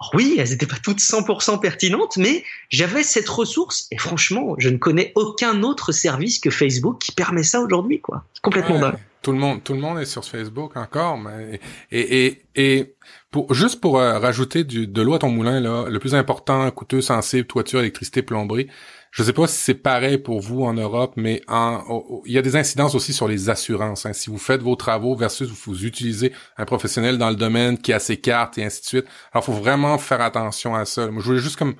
Alors 0.00 0.12
oui, 0.14 0.36
elles 0.38 0.50
n'étaient 0.50 0.66
pas 0.66 0.76
toutes 0.82 1.00
100% 1.00 1.60
pertinentes, 1.60 2.16
mais 2.18 2.44
j'avais 2.68 3.02
cette 3.02 3.28
ressource 3.28 3.88
et 3.90 3.98
franchement, 3.98 4.54
je 4.58 4.68
ne 4.68 4.76
connais 4.78 5.12
aucun 5.16 5.62
autre 5.62 5.90
service 5.92 6.38
que 6.38 6.50
Facebook 6.50 7.00
qui 7.00 7.12
permet 7.12 7.42
ça 7.42 7.60
aujourd'hui, 7.60 8.00
quoi. 8.00 8.24
C'est 8.34 8.42
complètement 8.42 8.76
Ouais. 8.76 8.80
dingue. 8.80 8.98
Tout 9.22 9.32
le 9.32 9.38
monde, 9.38 9.64
tout 9.64 9.72
le 9.72 9.80
monde 9.80 9.98
est 9.98 10.04
sur 10.04 10.24
Facebook 10.24 10.76
encore, 10.76 11.18
mais 11.18 11.58
et 11.90 12.26
et 12.26 12.42
et 12.54 12.94
Pour, 13.32 13.52
juste 13.52 13.80
pour 13.80 13.98
euh, 13.98 14.18
rajouter 14.20 14.62
du, 14.64 14.86
de 14.86 15.02
l'eau 15.02 15.14
à 15.14 15.18
ton 15.18 15.28
moulin, 15.28 15.60
là, 15.60 15.86
le 15.88 15.98
plus 15.98 16.14
important, 16.14 16.70
coûteux, 16.70 17.00
sensible, 17.02 17.46
toiture, 17.46 17.80
électricité, 17.80 18.22
plomberie. 18.22 18.68
Je 19.10 19.22
sais 19.22 19.32
pas 19.32 19.46
si 19.46 19.56
c'est 19.56 19.74
pareil 19.74 20.18
pour 20.18 20.40
vous 20.40 20.64
en 20.64 20.74
Europe, 20.74 21.14
mais 21.16 21.40
en, 21.48 21.82
il 22.26 22.32
y 22.32 22.38
a 22.38 22.42
des 22.42 22.56
incidences 22.56 22.94
aussi 22.94 23.12
sur 23.12 23.26
les 23.26 23.48
assurances. 23.48 24.06
Hein. 24.06 24.12
Si 24.12 24.30
vous 24.30 24.38
faites 24.38 24.60
vos 24.60 24.76
travaux 24.76 25.16
versus 25.16 25.48
vous 25.48 25.84
utilisez 25.84 26.32
un 26.56 26.64
professionnel 26.64 27.18
dans 27.18 27.30
le 27.30 27.36
domaine 27.36 27.78
qui 27.78 27.92
a 27.92 28.00
ses 28.00 28.18
cartes 28.18 28.58
et 28.58 28.64
ainsi 28.64 28.82
de 28.82 28.86
suite. 28.86 29.06
Alors, 29.32 29.44
faut 29.44 29.52
vraiment 29.52 29.96
faire 29.98 30.20
attention 30.20 30.74
à 30.74 30.84
ça. 30.84 31.06
Moi, 31.08 31.22
je 31.22 31.26
voulais 31.26 31.40
juste 31.40 31.56
comme 31.56 31.74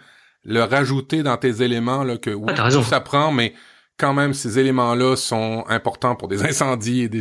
le 0.45 0.63
rajouter 0.63 1.23
dans 1.23 1.37
tes 1.37 1.63
éléments 1.63 2.05
là 2.05 2.17
que 2.17 2.31
oui, 2.31 2.53
ah, 2.57 2.71
ça 2.71 3.01
prend, 3.01 3.31
mais 3.31 3.53
quand 3.99 4.15
même, 4.15 4.33
ces 4.33 4.59
éléments-là 4.61 5.17
sont 5.17 5.65
importants 5.69 6.15
pour 6.15 6.29
des 6.29 6.43
incendies 6.47 7.03
et 7.03 7.09
des, 7.09 7.21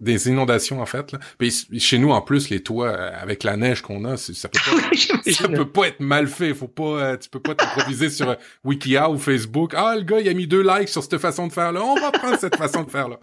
des 0.00 0.28
inondations, 0.28 0.80
en 0.80 0.86
fait. 0.86 1.12
Là. 1.12 1.18
Puis 1.38 1.66
chez 1.78 1.98
nous, 1.98 2.10
en 2.10 2.20
plus, 2.20 2.50
les 2.50 2.62
toits, 2.62 2.88
euh, 2.88 3.10
avec 3.20 3.42
la 3.42 3.56
neige 3.56 3.80
qu'on 3.80 4.04
a, 4.04 4.16
ça 4.16 4.48
peut 4.48 4.58
pas, 4.64 4.96
ça 5.32 5.48
peut 5.48 5.68
pas 5.68 5.88
être 5.88 6.00
mal 6.00 6.28
fait. 6.28 6.54
Faut 6.54 6.68
pas, 6.68 6.82
euh, 6.82 7.16
tu 7.16 7.30
peux 7.30 7.40
pas 7.40 7.54
t'improviser 7.54 8.10
sur 8.10 8.28
euh, 8.28 8.34
Wikia 8.62 9.10
ou 9.10 9.18
Facebook. 9.18 9.72
Ah, 9.74 9.94
le 9.96 10.02
gars, 10.02 10.20
il 10.20 10.28
a 10.28 10.34
mis 10.34 10.46
deux 10.46 10.62
likes 10.62 10.90
sur 10.90 11.02
cette 11.02 11.18
façon 11.18 11.46
de 11.46 11.52
faire-là. 11.52 11.82
On 11.82 11.98
va 11.98 12.12
prendre 12.12 12.38
cette 12.38 12.56
façon 12.56 12.84
de 12.84 12.90
faire-là. 12.90 13.18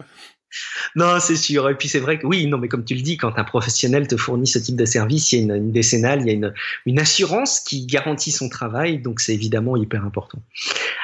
Non, 0.96 1.18
c'est 1.20 1.36
sûr. 1.36 1.68
Et 1.68 1.74
puis 1.74 1.88
c'est 1.88 1.98
vrai 1.98 2.18
que 2.18 2.26
oui, 2.26 2.46
non, 2.46 2.58
mais 2.58 2.68
comme 2.68 2.84
tu 2.84 2.94
le 2.94 3.00
dis, 3.00 3.16
quand 3.16 3.38
un 3.38 3.44
professionnel 3.44 4.06
te 4.06 4.16
fournit 4.16 4.46
ce 4.46 4.58
type 4.58 4.76
de 4.76 4.84
service, 4.84 5.32
il 5.32 5.46
y 5.46 5.50
a 5.50 5.56
une, 5.56 5.72
décennale, 5.72 6.20
il 6.22 6.26
y 6.26 6.44
a 6.44 6.52
une, 6.86 6.98
assurance 6.98 7.60
qui 7.60 7.86
garantit 7.86 8.32
son 8.32 8.48
travail, 8.48 8.98
donc 8.98 9.20
c'est 9.20 9.34
évidemment 9.34 9.76
hyper 9.76 10.04
important. 10.04 10.38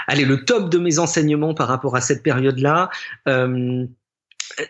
Allez, 0.07 0.25
le 0.25 0.45
top 0.45 0.71
de 0.71 0.79
mes 0.79 0.99
enseignements 0.99 1.55
par 1.55 1.69
rapport 1.69 1.97
à 1.97 2.01
cette 2.01 2.23
période-là. 2.23 2.91
Euh, 3.29 3.87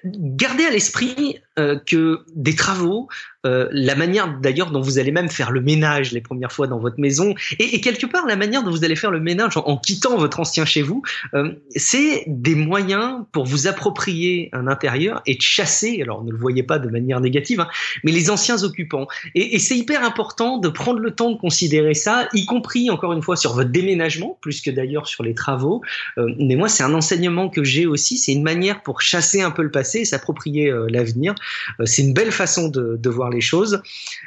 gardez 0.04 0.64
à 0.64 0.70
l'esprit 0.70 1.40
euh, 1.60 1.76
que 1.78 2.20
des 2.34 2.54
travaux, 2.54 3.08
euh, 3.46 3.68
la 3.70 3.94
manière 3.94 4.38
d'ailleurs 4.40 4.70
dont 4.70 4.80
vous 4.80 4.98
allez 4.98 5.12
même 5.12 5.28
faire 5.28 5.50
le 5.50 5.60
ménage 5.60 6.12
les 6.12 6.20
premières 6.20 6.52
fois 6.52 6.66
dans 6.66 6.78
votre 6.78 6.98
maison, 6.98 7.34
et, 7.58 7.74
et 7.74 7.80
quelque 7.80 8.06
part 8.06 8.26
la 8.26 8.36
manière 8.36 8.62
dont 8.62 8.70
vous 8.70 8.84
allez 8.84 8.96
faire 8.96 9.10
le 9.10 9.20
ménage 9.20 9.56
en, 9.56 9.76
quittant 9.76 10.16
votre 10.16 10.40
ancien 10.40 10.64
chez 10.64 10.82
vous, 10.82 11.02
euh, 11.34 11.52
c'est 11.76 12.24
des 12.26 12.54
moyens 12.54 13.24
pour 13.32 13.44
vous 13.44 13.66
approprier 13.66 14.48
un 14.52 14.66
intérieur 14.66 15.22
et 15.26 15.34
de 15.34 15.42
chasser, 15.42 16.00
alors 16.02 16.24
ne 16.24 16.30
le 16.30 16.38
voyez 16.38 16.62
pas 16.62 16.78
de 16.78 16.88
manière 16.88 17.20
négative, 17.20 17.60
hein, 17.60 17.68
mais 18.04 18.12
les 18.12 18.30
anciens 18.30 18.62
occupants. 18.62 19.06
Et, 19.34 19.54
et 19.54 19.58
c'est 19.58 19.76
hyper 19.76 20.02
important 20.02 20.58
de 20.58 20.68
prendre 20.68 21.00
le 21.00 21.10
temps 21.10 21.30
de 21.30 21.38
considérer 21.38 21.94
ça, 21.94 22.28
y 22.32 22.46
compris 22.46 22.90
encore 22.90 23.12
une 23.12 23.22
fois 23.22 23.36
sur 23.36 23.54
votre 23.54 23.70
déménagement, 23.70 24.38
plus 24.40 24.62
que 24.62 24.70
d'ailleurs 24.70 25.06
sur 25.06 25.24
les 25.24 25.34
travaux. 25.34 25.82
mais 26.16 26.56
moi, 26.56 26.68
c'est 26.68 26.82
un 26.82 26.94
enseignement 26.94 27.48
que 27.48 27.64
j'ai 27.64 27.86
aussi, 27.86 28.18
c'est 28.18 28.32
une 28.32 28.42
manière 28.42 28.82
pour 28.82 29.00
chasser 29.00 29.42
un 29.42 29.50
peu 29.50 29.62
le 29.62 29.70
passé 29.70 30.00
et 30.00 30.04
s'approprier 30.04 30.72
l'avenir. 30.88 31.34
Euh, 31.80 31.86
c'est 31.86 32.02
une 32.02 32.14
belle 32.14 32.32
façon 32.32 32.68
de, 32.68 32.96
de, 32.96 33.10
voir 33.10 33.30
les 33.30 33.40
choses. 33.40 33.82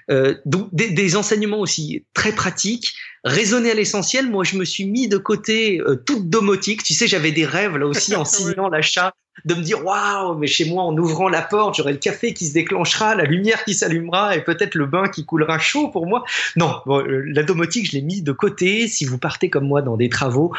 Euh, 0.10 0.36
donc 0.46 0.70
des, 0.74 0.90
des, 0.90 1.16
enseignements 1.16 1.60
aussi 1.60 2.04
très 2.14 2.32
pratiques, 2.32 2.96
raisonner 3.24 3.72
à 3.72 3.74
l'essentiel. 3.74 4.30
Moi, 4.30 4.44
je 4.44 4.58
me 4.58 4.66
suis 4.66 4.86
mis 4.86 5.08
de 5.08 5.18
côté 5.18 5.82
euh, 5.82 5.96
toute 5.96 6.30
domotique. 6.30 6.84
Tu 6.84 6.94
sais, 6.94 7.08
j'avais 7.08 7.32
des 7.32 7.46
rêves 7.46 7.78
là 7.78 7.88
aussi 7.88 8.16
en 8.16 8.26
signant 8.26 8.70
l'achat 8.70 9.14
de 9.46 9.56
me 9.56 9.62
dire 9.62 9.84
waouh, 9.84 10.38
mais 10.38 10.48
chez 10.48 10.66
moi 10.66 10.84
en 10.84 10.96
ouvrant 10.96 11.28
la 11.28 11.42
porte, 11.42 11.76
j'aurai 11.76 11.94
le 11.94 11.98
café 11.98 12.34
qui 12.34 12.48
se 12.48 12.54
déclenchera, 12.54 13.16
la 13.16 13.24
lumière 13.24 13.64
qui 13.66 13.74
s'allumera 13.74 14.36
et 14.36 14.44
peut-être 14.44 14.76
le 14.76 14.86
bain 14.86 15.08
qui 15.08 15.26
coulera 15.26 15.58
chaud 15.58 15.90
pour 15.90 16.06
moi. 16.06 16.24
Non, 16.56 16.82
la 16.86 17.42
domotique, 17.42 17.88
je 17.88 17.94
l'ai 17.94 18.04
mis 18.04 18.22
de 18.22 18.32
côté. 18.32 18.88
Si 18.88 19.06
vous 19.06 19.18
partez 19.18 19.50
comme 19.50 19.68
moi 19.68 19.82
dans 19.82 19.98
des 19.98 20.10
travaux, 20.10 20.54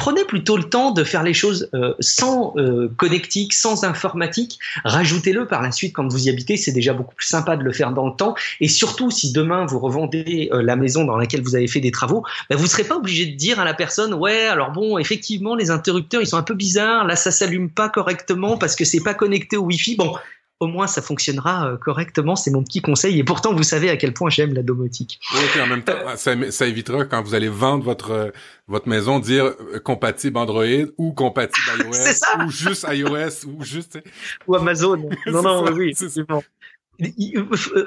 prenez 0.00 0.24
plutôt 0.24 0.56
le 0.56 0.64
temps 0.64 0.92
de 0.92 1.04
faire 1.04 1.22
les 1.22 1.34
choses 1.34 1.68
euh, 1.74 1.92
sans 2.00 2.54
euh, 2.56 2.88
connectique, 2.96 3.52
sans 3.52 3.84
informatique. 3.84 4.58
Rajoutez-le 4.86 5.46
par 5.46 5.60
la 5.60 5.72
suite 5.72 5.92
quand 5.92 6.08
vous 6.08 6.26
y 6.26 6.30
habitez. 6.30 6.56
C'est 6.56 6.72
déjà 6.72 6.94
beaucoup 6.94 7.14
plus 7.14 7.26
sympa 7.26 7.54
de 7.58 7.62
le 7.62 7.70
faire 7.70 7.92
dans 7.92 8.06
le 8.06 8.16
temps. 8.16 8.34
Et 8.60 8.68
surtout, 8.68 9.10
si 9.10 9.30
demain 9.30 9.66
vous 9.66 9.78
revendez 9.78 10.48
euh, 10.54 10.62
la 10.62 10.74
maison 10.74 11.04
dans 11.04 11.18
laquelle 11.18 11.42
vous 11.42 11.54
avez 11.54 11.68
fait 11.68 11.80
des 11.80 11.90
travaux, 11.90 12.24
ben, 12.48 12.56
vous 12.56 12.64
ne 12.64 12.68
serez 12.68 12.84
pas 12.84 12.96
obligé 12.96 13.26
de 13.26 13.36
dire 13.36 13.60
à 13.60 13.64
la 13.66 13.74
personne, 13.74 14.14
ouais, 14.14 14.46
alors 14.46 14.70
bon, 14.70 14.96
effectivement, 14.96 15.54
les 15.54 15.70
interrupteurs, 15.70 16.22
ils 16.22 16.26
sont 16.26 16.38
un 16.38 16.42
peu 16.42 16.54
bizarres. 16.54 17.06
Là, 17.06 17.14
ça 17.14 17.30
s'allume 17.30 17.68
pas 17.68 17.90
correctement 17.90 18.56
parce 18.56 18.76
que 18.76 18.86
c'est 18.86 19.02
pas 19.02 19.12
connecté 19.12 19.58
au 19.58 19.64
Wi-Fi. 19.64 19.96
Bon, 19.96 20.14
au 20.60 20.66
moins 20.66 20.86
ça 20.86 21.02
fonctionnera 21.02 21.66
euh, 21.66 21.76
correctement. 21.76 22.36
C'est 22.36 22.50
mon 22.50 22.62
petit 22.62 22.82
conseil. 22.82 23.18
Et 23.18 23.24
pourtant, 23.24 23.54
vous 23.54 23.62
savez 23.62 23.88
à 23.88 23.96
quel 23.96 24.12
point 24.12 24.30
j'aime 24.30 24.54
la 24.54 24.62
domotique. 24.62 25.18
Oui, 25.34 25.60
en 25.60 25.66
même 25.66 25.82
temps, 25.82 25.94
ça, 26.16 26.34
ça, 26.50 26.66
évitera 26.66 27.06
quand 27.06 27.22
vous 27.22 27.34
allez 27.34 27.48
vendre 27.48 27.82
votre 27.82 28.10
euh, 28.10 28.30
votre 28.68 28.86
maison 28.86 29.18
dire 29.18 29.46
euh, 29.46 29.80
compatible 29.80 30.36
Android 30.36 30.64
ou 30.98 31.12
compatible 31.12 31.66
iOS 31.80 32.44
ou 32.44 32.50
juste 32.50 32.86
iOS 32.88 33.48
ou 33.48 33.64
juste 33.64 33.98
ou 34.46 34.54
Amazon. 34.54 35.08
Non, 35.26 35.42
non, 35.42 35.72
oui, 35.72 35.94
c'est 35.94 36.26
bon. 36.26 36.42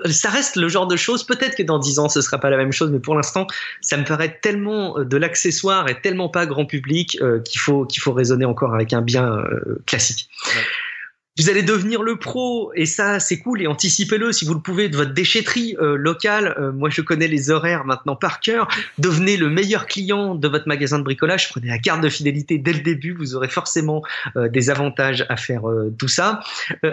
Ça 0.10 0.30
reste 0.30 0.56
le 0.56 0.70
genre 0.70 0.88
de 0.88 0.96
choses. 0.96 1.24
Peut-être 1.24 1.56
que 1.56 1.64
dans 1.64 1.78
dix 1.78 2.00
ans, 2.00 2.10
ce 2.10 2.22
sera 2.22 2.40
pas 2.40 2.50
la 2.50 2.58
même 2.58 2.72
chose, 2.72 2.90
mais 2.90 3.00
pour 3.00 3.16
l'instant, 3.16 3.46
ça 3.82 3.98
me 3.98 4.06
paraît 4.06 4.40
tellement 4.42 5.00
de 5.00 5.18
l'accessoire 5.18 5.88
et 5.90 6.02
tellement 6.02 6.30
pas 6.30 6.46
grand 6.46 6.66
public 6.66 7.20
qu'il 7.46 7.62
faut 7.62 7.86
qu'il 7.86 8.02
faut 8.02 8.14
raisonner 8.14 8.46
encore 8.46 8.74
avec 8.74 8.94
un 8.94 9.02
bien 9.02 9.44
classique. 9.86 10.30
Vous 11.40 11.50
allez 11.50 11.64
devenir 11.64 12.04
le 12.04 12.18
pro 12.18 12.72
et 12.76 12.86
ça 12.86 13.20
c'est 13.20 13.40
cool 13.40 13.64
et 13.64 13.66
anticipez-le 13.66 14.32
si 14.32 14.46
vous 14.46 14.54
le 14.54 14.60
pouvez 14.60 14.88
de 14.88 14.96
votre 14.96 15.16
déchetterie 15.16 15.76
euh, 15.82 15.96
locale. 15.96 16.56
Euh, 16.60 16.72
moi 16.72 16.92
je 16.92 17.02
connais 17.02 17.28
les 17.28 17.50
horaires 17.50 17.86
maintenant 17.86 18.16
par 18.16 18.40
cœur. 18.40 18.68
Devenez 19.00 19.36
le 19.36 19.50
meilleur 19.50 19.88
client 19.88 20.36
de 20.36 20.48
votre 20.48 20.68
magasin 20.68 21.00
de 21.00 21.04
bricolage. 21.04 21.50
Prenez 21.50 21.70
la 21.70 21.80
carte 21.80 22.02
de 22.02 22.10
fidélité 22.10 22.60
dès 22.60 22.74
le 22.74 22.82
début. 22.82 23.16
Vous 23.16 23.34
aurez 23.34 23.48
forcément 23.48 24.04
euh, 24.36 24.48
des 24.48 24.70
avantages 24.70 25.26
à 25.28 25.36
faire 25.36 25.64
tout 25.98 26.08
ça. 26.08 26.42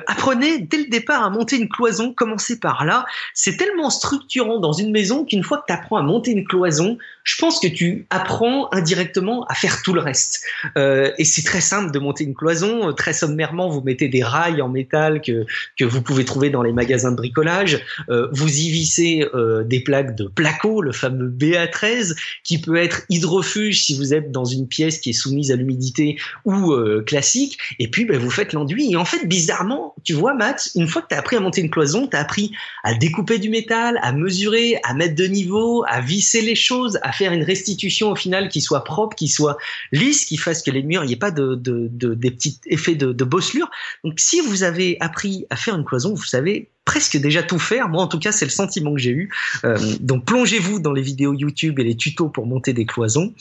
apprenez 0.07 0.61
dès 0.61 0.79
le 0.79 0.89
départ 0.89 1.23
à 1.23 1.29
monter 1.29 1.59
une 1.59 1.69
cloison. 1.69 2.15
Commencez 2.15 2.59
par 2.59 2.87
là. 2.87 3.05
C'est 3.35 3.59
tellement 3.59 3.91
structurant 3.91 4.59
dans 4.59 4.73
une 4.73 4.91
maison 4.91 5.27
qu'une 5.27 5.45
fois 5.45 5.59
que 5.59 5.65
tu 5.69 5.75
apprends 5.75 5.99
à 5.99 6.03
monter 6.03 6.31
une 6.31 6.47
cloison, 6.47 6.97
je 7.25 7.37
pense 7.37 7.61
que 7.61 7.69
tu 7.69 8.07
apprends 8.09 8.73
indirectement 8.73 9.45
à 9.51 9.55
faire 9.55 9.83
tout 9.83 9.93
le 9.93 10.01
reste. 10.01 10.43
et 10.77 11.25
c'est 11.25 11.45
très 11.45 11.61
simple 11.61 11.91
de 11.91 11.99
monter 11.99 12.25
une 12.25 12.35
cloison. 12.35 12.95
Très 12.95 13.13
sommairement, 13.13 13.69
vous 13.69 13.83
mettez 13.83 14.09
des 14.09 14.23
rails 14.31 14.63
en 14.63 14.69
métal 14.69 15.21
que, 15.21 15.45
que 15.79 15.85
vous 15.85 16.03
pouvez 16.03 16.25
trouver 16.25 16.51
dans 16.51 16.63
les 16.63 16.73
magasins 16.73 17.11
de 17.11 17.17
bricolage. 17.17 17.81
Euh, 18.09 18.29
vous 18.33 18.49
y 18.49 18.71
vissez 18.71 19.27
euh, 19.35 19.65
des 19.65 19.81
plaques 19.81 20.17
de 20.17 20.25
placo, 20.25 20.83
le 20.83 20.93
fameux 20.93 21.29
BA13, 21.29 22.17
qui 22.45 22.61
peut 22.61 22.77
être 22.77 23.03
hydrofuge 23.09 23.83
si 23.83 23.97
vous 23.97 24.15
êtes 24.15 24.31
dans 24.31 24.45
une 24.45 24.69
pièce 24.69 24.99
qui 24.99 25.11
est 25.11 25.15
soumise 25.15 25.51
à 25.51 25.57
l'humidité 25.57 26.19
ou 26.45 26.73
euh, 26.73 27.03
classique. 27.03 27.59
Et 27.79 27.89
puis, 27.89 28.05
ben, 28.05 28.19
vous 28.19 28.31
faites 28.31 28.53
l'enduit. 28.53 28.93
Et 28.93 28.97
en 28.97 29.05
fait, 29.05 29.27
bizarrement, 29.27 29.95
tu 30.05 30.13
vois, 30.13 30.35
Max, 30.35 30.73
une 30.75 30.87
fois 30.87 31.03
que 31.03 31.09
tu 31.09 31.15
as 31.15 31.19
appris 31.19 31.37
à 31.37 31.41
monter 31.41 31.61
une 31.61 31.71
cloison, 31.71 32.07
tu 32.07 32.17
as 32.17 32.21
appris 32.21 32.53
à 32.85 32.95
découper 32.95 33.39
du 33.39 33.51
métal, 33.51 33.99
à 34.03 34.13
mesurer, 34.13 34.79
à 34.85 34.95
mettre 34.95 35.15
de 35.15 35.25
niveau, 35.25 35.85
à 35.89 36.01
visser 36.01 36.43
les 36.43 36.55
choses, 36.55 36.99
à 37.03 37.13
faire 37.13 37.33
une 37.33 37.43
restitution 37.43 38.11
au 38.11 38.17
final 38.17 38.49
qui 38.49 38.61
soit 38.61 38.85
propre, 38.85 39.17
qui 39.17 39.29
soit 39.29 39.57
lisse, 39.93 40.25
qui 40.25 40.37
fasse 40.37 40.63
que 40.63 40.71
les 40.71 40.83
murs, 40.83 41.05
il 41.05 41.09
n'y 41.09 41.13
ait 41.15 41.17
pas 41.17 41.31
de, 41.31 41.55
de, 41.55 41.89
de, 41.91 42.15
des 42.15 42.31
petits 42.31 42.61
effets 42.67 42.95
de, 42.95 43.13
de 43.13 43.25
bosselure. 43.25 43.71
Donc, 44.05 44.20
si 44.21 44.41
vous 44.41 44.63
avez 44.63 44.97
appris 45.01 45.47
à 45.51 45.57
faire 45.57 45.75
une 45.77 45.85
cloison, 45.85 46.15
vous 46.15 46.25
savez 46.25 46.69
presque 46.85 47.17
déjà 47.17 47.43
tout 47.43 47.59
faire. 47.59 47.89
Moi, 47.89 48.03
en 48.03 48.09
tout 48.09 48.19
cas, 48.19 48.33
c'est 48.33 48.45
le 48.45 48.51
sentiment 48.51 48.93
que 48.95 49.01
j'ai 49.01 49.11
eu. 49.11 49.31
Euh, 49.65 49.79
donc, 50.01 50.25
plongez-vous 50.25 50.81
dans 50.81 50.93
les 50.93 51.03
vidéos 51.03 51.33
YouTube 51.33 51.79
et 51.79 51.85
les 51.85 51.97
tutos 51.97 52.29
pour 52.29 52.47
monter 52.47 52.73
des 52.73 52.85
cloisons. 52.85 53.33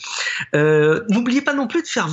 Euh, 0.54 1.04
n'oubliez 1.08 1.42
pas 1.42 1.54
non 1.54 1.66
plus 1.66 1.82
de 1.82 1.88
faire 1.88 2.08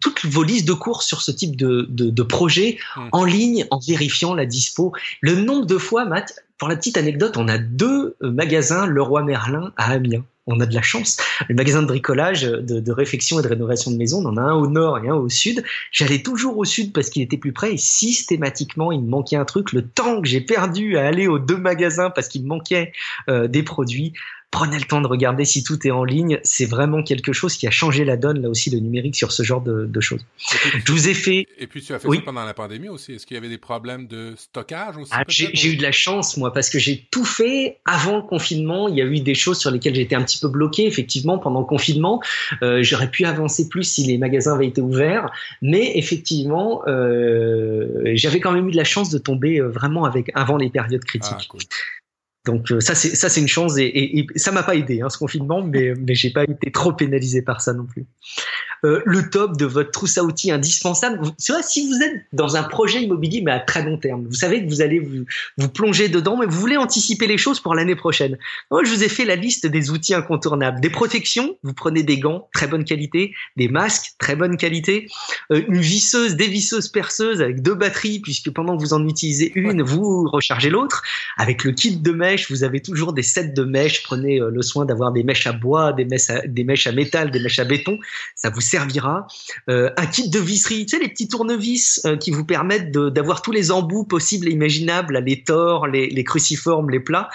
toutes 0.00 0.24
vos 0.26 0.42
listes 0.42 0.66
de 0.66 0.72
cours 0.72 1.02
sur 1.02 1.22
ce 1.22 1.30
type 1.30 1.56
de, 1.56 1.86
de, 1.88 2.10
de 2.10 2.22
projet 2.22 2.78
mmh. 2.96 3.00
en 3.12 3.24
ligne, 3.24 3.66
en 3.70 3.78
vérifiant 3.78 4.34
la 4.34 4.46
dispo. 4.46 4.92
Le 5.20 5.36
nombre 5.36 5.66
de 5.66 5.78
fois, 5.78 6.04
Matt, 6.06 6.44
pour 6.58 6.68
la 6.68 6.76
petite 6.76 6.96
anecdote, 6.96 7.36
on 7.36 7.48
a 7.48 7.58
deux 7.58 8.16
magasins 8.20 8.86
Leroy 8.86 9.22
Merlin 9.22 9.72
à 9.76 9.92
Amiens 9.92 10.24
on 10.46 10.60
a 10.60 10.66
de 10.66 10.74
la 10.74 10.82
chance. 10.82 11.16
Le 11.48 11.54
magasin 11.54 11.82
de 11.82 11.86
bricolage, 11.86 12.42
de, 12.42 12.80
de, 12.80 12.92
réfection 12.92 13.40
et 13.40 13.42
de 13.42 13.48
rénovation 13.48 13.90
de 13.90 13.96
maison, 13.96 14.24
on 14.24 14.28
en 14.28 14.36
a 14.36 14.42
un 14.42 14.54
au 14.54 14.66
nord 14.66 14.98
et 14.98 15.08
un 15.08 15.14
au 15.14 15.28
sud. 15.28 15.64
J'allais 15.90 16.22
toujours 16.22 16.58
au 16.58 16.64
sud 16.64 16.92
parce 16.92 17.10
qu'il 17.10 17.22
était 17.22 17.38
plus 17.38 17.52
près 17.52 17.74
et 17.74 17.78
systématiquement, 17.78 18.92
il 18.92 19.00
me 19.00 19.08
manquait 19.08 19.36
un 19.36 19.44
truc. 19.44 19.72
Le 19.72 19.82
temps 19.82 20.20
que 20.20 20.28
j'ai 20.28 20.40
perdu 20.40 20.96
à 20.96 21.06
aller 21.06 21.26
aux 21.26 21.38
deux 21.38 21.56
magasins 21.56 22.10
parce 22.10 22.28
qu'il 22.28 22.42
me 22.42 22.48
manquait 22.48 22.92
euh, 23.28 23.48
des 23.48 23.62
produits, 23.62 24.12
prenez 24.54 24.78
le 24.78 24.84
temps 24.84 25.00
de 25.00 25.08
regarder 25.08 25.44
si 25.44 25.64
tout 25.64 25.84
est 25.84 25.90
en 25.90 26.04
ligne. 26.04 26.38
C'est 26.44 26.64
vraiment 26.64 27.02
quelque 27.02 27.32
chose 27.32 27.56
qui 27.56 27.66
a 27.66 27.72
changé 27.72 28.04
la 28.04 28.16
donne, 28.16 28.40
là 28.40 28.48
aussi, 28.48 28.70
le 28.70 28.78
numérique 28.78 29.16
sur 29.16 29.32
ce 29.32 29.42
genre 29.42 29.60
de, 29.60 29.84
de 29.84 30.00
choses. 30.00 30.24
Je 30.86 30.92
vous 30.92 31.08
ai 31.08 31.14
fait. 31.14 31.48
Et 31.58 31.66
puis, 31.66 31.82
tu 31.82 31.92
as 31.92 31.98
fait 31.98 32.08
ça 32.08 32.20
pendant 32.24 32.44
la 32.44 32.54
pandémie 32.54 32.88
aussi. 32.88 33.14
Est-ce 33.14 33.26
qu'il 33.26 33.34
y 33.34 33.38
avait 33.38 33.48
des 33.48 33.58
problèmes 33.58 34.06
de 34.06 34.34
stockage 34.36 34.96
aussi 34.96 35.10
ah, 35.12 35.24
J'ai 35.26 35.72
eu 35.72 35.76
de 35.76 35.82
la 35.82 35.90
chance, 35.90 36.36
moi, 36.36 36.52
parce 36.52 36.70
que 36.70 36.78
j'ai 36.78 37.04
tout 37.10 37.24
fait 37.24 37.78
avant 37.84 38.16
le 38.16 38.22
confinement. 38.22 38.86
Il 38.86 38.94
y 38.94 39.02
a 39.02 39.04
eu 39.04 39.18
des 39.18 39.34
choses 39.34 39.58
sur 39.58 39.72
lesquelles 39.72 39.96
j'étais 39.96 40.14
un 40.14 40.22
petit 40.22 40.38
peu 40.38 40.48
bloqué, 40.48 40.86
effectivement, 40.86 41.38
pendant 41.38 41.60
le 41.60 41.66
confinement. 41.66 42.22
Euh, 42.62 42.80
J'aurais 42.84 43.10
pu 43.10 43.24
avancer 43.24 43.68
plus 43.68 43.82
si 43.82 44.04
les 44.04 44.18
magasins 44.18 44.54
avaient 44.54 44.68
été 44.68 44.80
ouverts. 44.80 45.32
Mais 45.62 45.98
effectivement, 45.98 46.82
euh, 46.86 48.12
j'avais 48.14 48.38
quand 48.38 48.52
même 48.52 48.68
eu 48.68 48.72
de 48.72 48.76
la 48.76 48.84
chance 48.84 49.10
de 49.10 49.18
tomber 49.18 49.58
euh, 49.58 49.66
vraiment 49.66 50.04
avec 50.04 50.30
avant 50.34 50.56
les 50.56 50.70
périodes 50.70 51.04
critiques. 51.04 51.34
Ah, 51.40 51.46
cool. 51.48 51.62
Donc 52.46 52.70
euh, 52.70 52.80
ça 52.80 52.94
c'est 52.94 53.14
ça 53.16 53.28
c'est 53.28 53.40
une 53.40 53.48
chance 53.48 53.78
et, 53.78 53.84
et, 53.84 54.18
et 54.18 54.26
ça 54.38 54.52
m'a 54.52 54.62
pas 54.62 54.74
aidé 54.74 55.00
hein, 55.00 55.08
ce 55.08 55.16
confinement 55.18 55.62
mais 55.62 55.94
mais 55.98 56.14
j'ai 56.14 56.30
pas 56.30 56.44
été 56.44 56.70
trop 56.70 56.92
pénalisé 56.92 57.40
par 57.42 57.60
ça 57.62 57.72
non 57.72 57.84
plus. 57.86 58.06
euh, 58.84 59.00
le 59.04 59.30
top 59.30 59.56
de 59.56 59.64
votre 59.64 59.90
trousse 59.90 60.18
à 60.18 60.24
outils 60.24 60.50
indispensable. 60.50 61.18
Vois, 61.22 61.62
si 61.62 61.86
vous 61.86 62.02
êtes 62.02 62.26
dans 62.32 62.56
un 62.56 62.62
projet 62.62 63.02
immobilier, 63.02 63.40
mais 63.42 63.52
à 63.52 63.60
très 63.60 63.82
long 63.82 63.98
terme, 63.98 64.26
vous 64.26 64.34
savez 64.34 64.62
que 64.64 64.68
vous 64.68 64.82
allez 64.82 64.98
vous, 65.00 65.24
vous 65.58 65.68
plonger 65.68 66.08
dedans, 66.08 66.36
mais 66.36 66.46
vous 66.46 66.60
voulez 66.60 66.76
anticiper 66.76 67.26
les 67.26 67.38
choses 67.38 67.60
pour 67.60 67.74
l'année 67.74 67.96
prochaine. 67.96 68.36
Moi, 68.70 68.84
je 68.84 68.90
vous 68.90 69.02
ai 69.02 69.08
fait 69.08 69.24
la 69.24 69.36
liste 69.36 69.66
des 69.66 69.90
outils 69.90 70.14
incontournables. 70.14 70.80
Des 70.80 70.90
protections, 70.90 71.56
vous 71.62 71.72
prenez 71.74 72.02
des 72.02 72.18
gants, 72.18 72.48
très 72.54 72.66
bonne 72.66 72.84
qualité, 72.84 73.34
des 73.56 73.68
masques, 73.68 74.12
très 74.18 74.36
bonne 74.36 74.56
qualité, 74.56 75.06
euh, 75.50 75.62
une 75.68 75.80
visseuse, 75.80 76.36
dévisseuse, 76.36 76.88
perceuse 76.88 77.40
avec 77.40 77.62
deux 77.62 77.74
batteries, 77.74 78.20
puisque 78.20 78.50
pendant 78.50 78.76
que 78.76 78.82
vous 78.82 78.92
en 78.92 79.06
utilisez 79.08 79.52
une, 79.54 79.82
vous 79.82 80.28
rechargez 80.28 80.70
l'autre. 80.70 81.02
Avec 81.36 81.64
le 81.64 81.72
kit 81.72 81.96
de 81.96 82.12
vous 82.48 82.64
avez 82.64 82.80
toujours 82.80 83.12
des 83.12 83.22
sets 83.22 83.48
de 83.48 83.64
mèches. 83.64 84.02
Prenez 84.02 84.40
euh, 84.40 84.50
le 84.50 84.62
soin 84.62 84.84
d'avoir 84.84 85.12
des 85.12 85.22
mèches 85.22 85.46
à 85.46 85.52
bois, 85.52 85.92
des 85.92 86.04
mèches 86.04 86.86
à, 86.86 86.92
métal, 86.92 87.30
des 87.30 87.40
mèches 87.40 87.58
à 87.58 87.64
béton. 87.64 87.98
Ça 88.34 88.50
vous 88.50 88.60
servira. 88.60 89.26
Euh, 89.68 89.90
un 89.96 90.06
kit 90.06 90.28
de 90.28 90.38
visserie, 90.38 90.86
tu 90.86 90.96
sais, 90.96 91.02
les 91.02 91.08
petits 91.08 91.28
tournevis 91.28 92.00
euh, 92.04 92.16
qui 92.16 92.30
vous 92.30 92.44
permettent 92.44 92.90
d'avoir 92.92 93.42
tous 93.42 93.52
les 93.52 93.70
embouts 93.70 94.04
possibles 94.04 94.48
et 94.48 94.50
imaginables, 94.50 95.18
les 95.24 95.42
tors, 95.42 95.86
les, 95.86 96.24
cruciformes, 96.24 96.90
les 96.90 97.00
plats. 97.00 97.28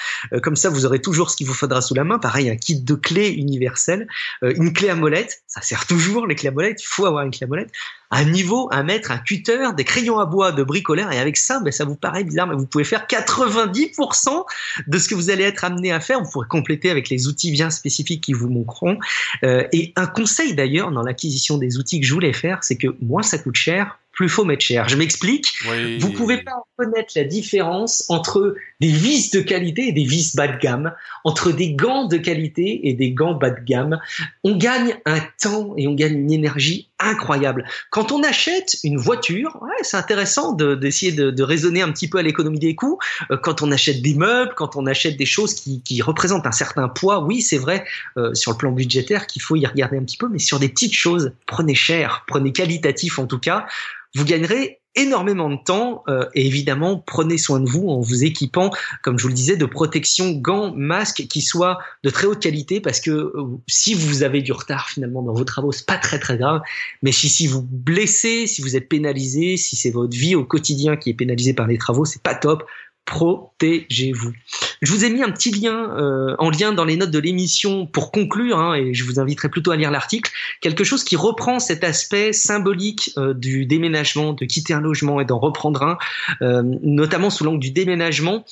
Comme 0.43 0.55
ça, 0.55 0.69
vous 0.69 0.85
aurez 0.85 1.01
toujours 1.01 1.29
ce 1.29 1.37
qu'il 1.37 1.47
vous 1.47 1.53
faudra 1.53 1.81
sous 1.81 1.93
la 1.93 2.03
main. 2.03 2.19
Pareil, 2.19 2.49
un 2.49 2.55
kit 2.55 2.81
de 2.81 2.95
clés 2.95 3.29
universelles, 3.29 4.07
une 4.41 4.73
clé 4.73 4.89
à 4.89 4.95
molette. 4.95 5.43
Ça 5.47 5.61
sert 5.61 5.85
toujours 5.85 6.27
les 6.27 6.35
clés 6.35 6.49
à 6.49 6.51
molette. 6.51 6.81
Il 6.81 6.87
faut 6.87 7.05
avoir 7.05 7.23
une 7.23 7.31
clé 7.31 7.45
à 7.45 7.47
molette 7.47 7.71
un 8.11 8.25
niveau, 8.25 8.69
un 8.71 8.83
mètre, 8.83 9.11
un 9.11 9.19
cutter, 9.19 9.69
des 9.77 9.83
crayons 9.83 10.19
à 10.19 10.25
bois, 10.25 10.51
de 10.51 10.63
bricoleur, 10.63 11.11
et 11.11 11.19
avec 11.19 11.37
ça, 11.37 11.59
ben, 11.59 11.71
ça 11.71 11.85
vous 11.85 11.95
paraît 11.95 12.23
bizarre, 12.23 12.47
mais 12.47 12.55
vous 12.55 12.65
pouvez 12.65 12.83
faire 12.83 13.05
90% 13.07 14.45
de 14.89 14.97
ce 14.97 15.07
que 15.07 15.15
vous 15.15 15.29
allez 15.29 15.43
être 15.43 15.63
amené 15.63 15.91
à 15.91 15.99
faire. 15.99 16.21
Vous 16.21 16.29
pourrez 16.29 16.47
compléter 16.47 16.89
avec 16.89 17.09
les 17.09 17.27
outils 17.27 17.51
bien 17.51 17.69
spécifiques 17.69 18.21
qui 18.21 18.33
vous 18.33 18.49
manqueront. 18.49 18.97
Euh, 19.43 19.63
et 19.71 19.93
un 19.95 20.07
conseil 20.07 20.55
d'ailleurs 20.55 20.91
dans 20.91 21.03
l'acquisition 21.03 21.57
des 21.57 21.77
outils 21.77 22.01
que 22.01 22.07
je 22.07 22.13
voulais 22.13 22.33
faire, 22.33 22.63
c'est 22.63 22.75
que 22.75 22.87
moins 22.99 23.23
ça 23.23 23.37
coûte 23.37 23.55
cher, 23.55 23.99
plus 24.19 24.27
faut 24.27 24.43
mettre 24.43 24.65
cher. 24.65 24.89
Je 24.89 24.97
m'explique. 24.97 25.53
Vous 26.01 26.11
pouvez 26.11 26.43
pas 26.43 26.51
reconnaître 26.77 27.13
la 27.15 27.23
différence 27.23 28.03
entre 28.09 28.53
des 28.81 28.91
vis 28.91 29.31
de 29.31 29.39
qualité 29.39 29.87
et 29.87 29.91
des 29.93 30.03
vis 30.03 30.35
bas 30.35 30.49
de 30.49 30.57
gamme, 30.57 30.93
entre 31.23 31.53
des 31.53 31.71
gants 31.73 32.05
de 32.05 32.17
qualité 32.17 32.89
et 32.89 32.93
des 32.95 33.13
gants 33.13 33.35
bas 33.35 33.49
de 33.49 33.63
gamme. 33.63 33.97
On 34.43 34.57
gagne 34.57 34.97
un 35.05 35.21
temps 35.41 35.73
et 35.77 35.87
on 35.87 35.93
gagne 35.93 36.17
une 36.17 36.33
énergie 36.33 36.89
incroyable. 36.99 37.63
Quand 37.91 38.11
on 38.11 38.21
achète 38.23 38.75
une 38.83 38.97
voiture, 38.97 39.57
ouais, 39.61 39.69
c'est 39.83 39.95
intéressant 39.95 40.51
d'essayer 40.51 41.13
de, 41.13 41.31
de, 41.31 41.43
raisonner 41.43 41.81
un 41.81 41.91
petit 41.93 42.09
peu 42.09 42.17
à 42.17 42.21
l'économie 42.21 42.59
des 42.59 42.75
coûts. 42.75 42.99
Euh, 43.31 43.37
quand 43.37 43.61
on 43.61 43.71
achète 43.71 44.01
des 44.01 44.15
meubles, 44.15 44.51
quand 44.57 44.75
on 44.75 44.85
achète 44.85 45.15
des 45.15 45.25
choses 45.25 45.53
qui, 45.53 45.81
qui 45.81 46.01
représentent 46.01 46.45
un 46.45 46.51
certain 46.51 46.89
poids, 46.89 47.23
oui, 47.23 47.41
c'est 47.41 47.57
vrai 47.57 47.85
euh, 48.17 48.33
sur 48.33 48.51
le 48.51 48.57
plan 48.57 48.73
budgétaire 48.73 49.27
qu'il 49.27 49.41
faut 49.41 49.55
y 49.55 49.65
regarder 49.65 49.97
un 49.97 50.03
petit 50.03 50.17
peu, 50.17 50.27
mais 50.27 50.39
sur 50.39 50.59
des 50.59 50.67
petites 50.67 50.93
choses, 50.93 51.31
prenez 51.45 51.75
cher, 51.75 52.25
prenez 52.27 52.51
qualitatif 52.51 53.17
en 53.17 53.25
tout 53.25 53.39
cas 53.39 53.65
vous 54.15 54.25
gagnerez 54.25 54.81
énormément 54.95 55.49
de 55.49 55.57
temps 55.63 56.03
euh, 56.07 56.25
et 56.33 56.47
évidemment 56.47 56.97
prenez 57.05 57.37
soin 57.37 57.59
de 57.59 57.69
vous 57.69 57.87
en 57.89 58.01
vous 58.01 58.23
équipant 58.23 58.71
comme 59.03 59.19
je 59.19 59.23
vous 59.23 59.29
le 59.29 59.35
disais 59.35 59.55
de 59.55 59.65
protection 59.65 60.31
gants 60.31 60.73
masques 60.75 61.27
qui 61.27 61.41
soient 61.41 61.77
de 62.03 62.09
très 62.09 62.25
haute 62.25 62.39
qualité 62.39 62.81
parce 62.81 62.99
que 62.99 63.11
euh, 63.11 63.57
si 63.67 63.93
vous 63.93 64.23
avez 64.23 64.41
du 64.41 64.51
retard 64.51 64.89
finalement 64.89 65.21
dans 65.21 65.33
vos 65.33 65.43
travaux 65.43 65.71
c'est 65.71 65.85
pas 65.85 65.97
très 65.97 66.17
très 66.17 66.37
grave 66.37 66.61
mais 67.03 67.11
si, 67.11 67.29
si 67.29 67.45
vous 67.45 67.61
blessez 67.61 68.47
si 68.47 68.63
vous 68.63 68.75
êtes 68.75 68.89
pénalisé 68.89 69.57
si 69.57 69.75
c'est 69.75 69.91
votre 69.91 70.17
vie 70.17 70.33
au 70.33 70.43
quotidien 70.43 70.97
qui 70.97 71.11
est 71.11 71.15
pénalisée 71.15 71.53
par 71.53 71.67
les 71.67 71.77
travaux 71.77 72.05
c'est 72.05 72.23
pas 72.23 72.35
top 72.35 72.63
protégez-vous. 73.09 74.33
Je 74.81 74.91
vous 74.93 75.03
ai 75.03 75.09
mis 75.09 75.23
un 75.23 75.31
petit 75.31 75.51
lien 75.51 75.95
euh, 75.97 76.35
en 76.39 76.49
lien 76.49 76.71
dans 76.71 76.85
les 76.85 76.95
notes 76.95 77.11
de 77.11 77.19
l'émission 77.19 77.85
pour 77.85 78.11
conclure, 78.11 78.59
hein, 78.59 78.75
et 78.75 78.93
je 78.93 79.03
vous 79.03 79.19
inviterai 79.19 79.49
plutôt 79.49 79.71
à 79.71 79.75
lire 79.75 79.91
l'article, 79.91 80.31
quelque 80.61 80.83
chose 80.83 81.03
qui 81.03 81.15
reprend 81.15 81.59
cet 81.59 81.83
aspect 81.83 82.31
symbolique 82.33 83.11
euh, 83.17 83.33
du 83.33 83.65
déménagement, 83.65 84.33
de 84.33 84.45
quitter 84.45 84.73
un 84.73 84.81
logement 84.81 85.19
et 85.19 85.25
d'en 85.25 85.39
reprendre 85.39 85.83
un, 85.83 85.97
euh, 86.41 86.63
notamment 86.81 87.29
sous 87.29 87.43
l'angle 87.43 87.59
du 87.59 87.71
déménagement 87.71 88.45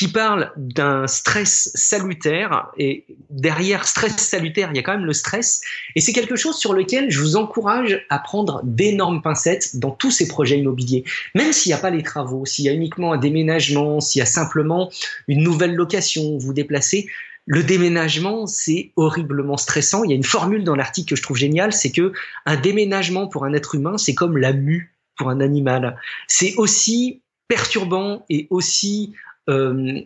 qui 0.00 0.08
parle 0.08 0.50
d'un 0.56 1.06
stress 1.06 1.70
salutaire 1.74 2.70
et 2.78 3.04
derrière 3.28 3.86
stress 3.86 4.16
salutaire, 4.16 4.70
il 4.72 4.76
y 4.76 4.78
a 4.78 4.82
quand 4.82 4.96
même 4.96 5.04
le 5.04 5.12
stress 5.12 5.60
et 5.94 6.00
c'est 6.00 6.14
quelque 6.14 6.36
chose 6.36 6.56
sur 6.56 6.72
lequel 6.72 7.10
je 7.10 7.20
vous 7.20 7.36
encourage 7.36 8.02
à 8.08 8.18
prendre 8.18 8.62
d'énormes 8.64 9.20
pincettes 9.20 9.76
dans 9.78 9.90
tous 9.90 10.10
ces 10.10 10.26
projets 10.26 10.58
immobiliers. 10.58 11.04
Même 11.34 11.52
s'il 11.52 11.68
n'y 11.68 11.74
a 11.74 11.82
pas 11.82 11.90
les 11.90 12.02
travaux, 12.02 12.46
s'il 12.46 12.64
y 12.64 12.70
a 12.70 12.72
uniquement 12.72 13.12
un 13.12 13.18
déménagement, 13.18 14.00
s'il 14.00 14.20
y 14.20 14.22
a 14.22 14.26
simplement 14.26 14.90
une 15.28 15.42
nouvelle 15.42 15.74
location, 15.74 16.38
vous 16.38 16.54
déplacez, 16.54 17.06
le 17.44 17.62
déménagement, 17.62 18.46
c'est 18.46 18.92
horriblement 18.96 19.58
stressant. 19.58 20.02
Il 20.04 20.10
y 20.10 20.14
a 20.14 20.16
une 20.16 20.24
formule 20.24 20.64
dans 20.64 20.76
l'article 20.76 21.10
que 21.10 21.16
je 21.16 21.22
trouve 21.22 21.36
géniale, 21.36 21.74
c'est 21.74 21.92
que 21.92 22.14
un 22.46 22.56
déménagement 22.56 23.26
pour 23.26 23.44
un 23.44 23.52
être 23.52 23.74
humain, 23.74 23.98
c'est 23.98 24.14
comme 24.14 24.38
la 24.38 24.54
mue 24.54 24.96
pour 25.18 25.28
un 25.28 25.40
animal. 25.40 25.98
C'est 26.26 26.54
aussi 26.56 27.20
perturbant 27.48 28.24
et 28.30 28.46
aussi 28.48 29.12
euh, 29.50 30.00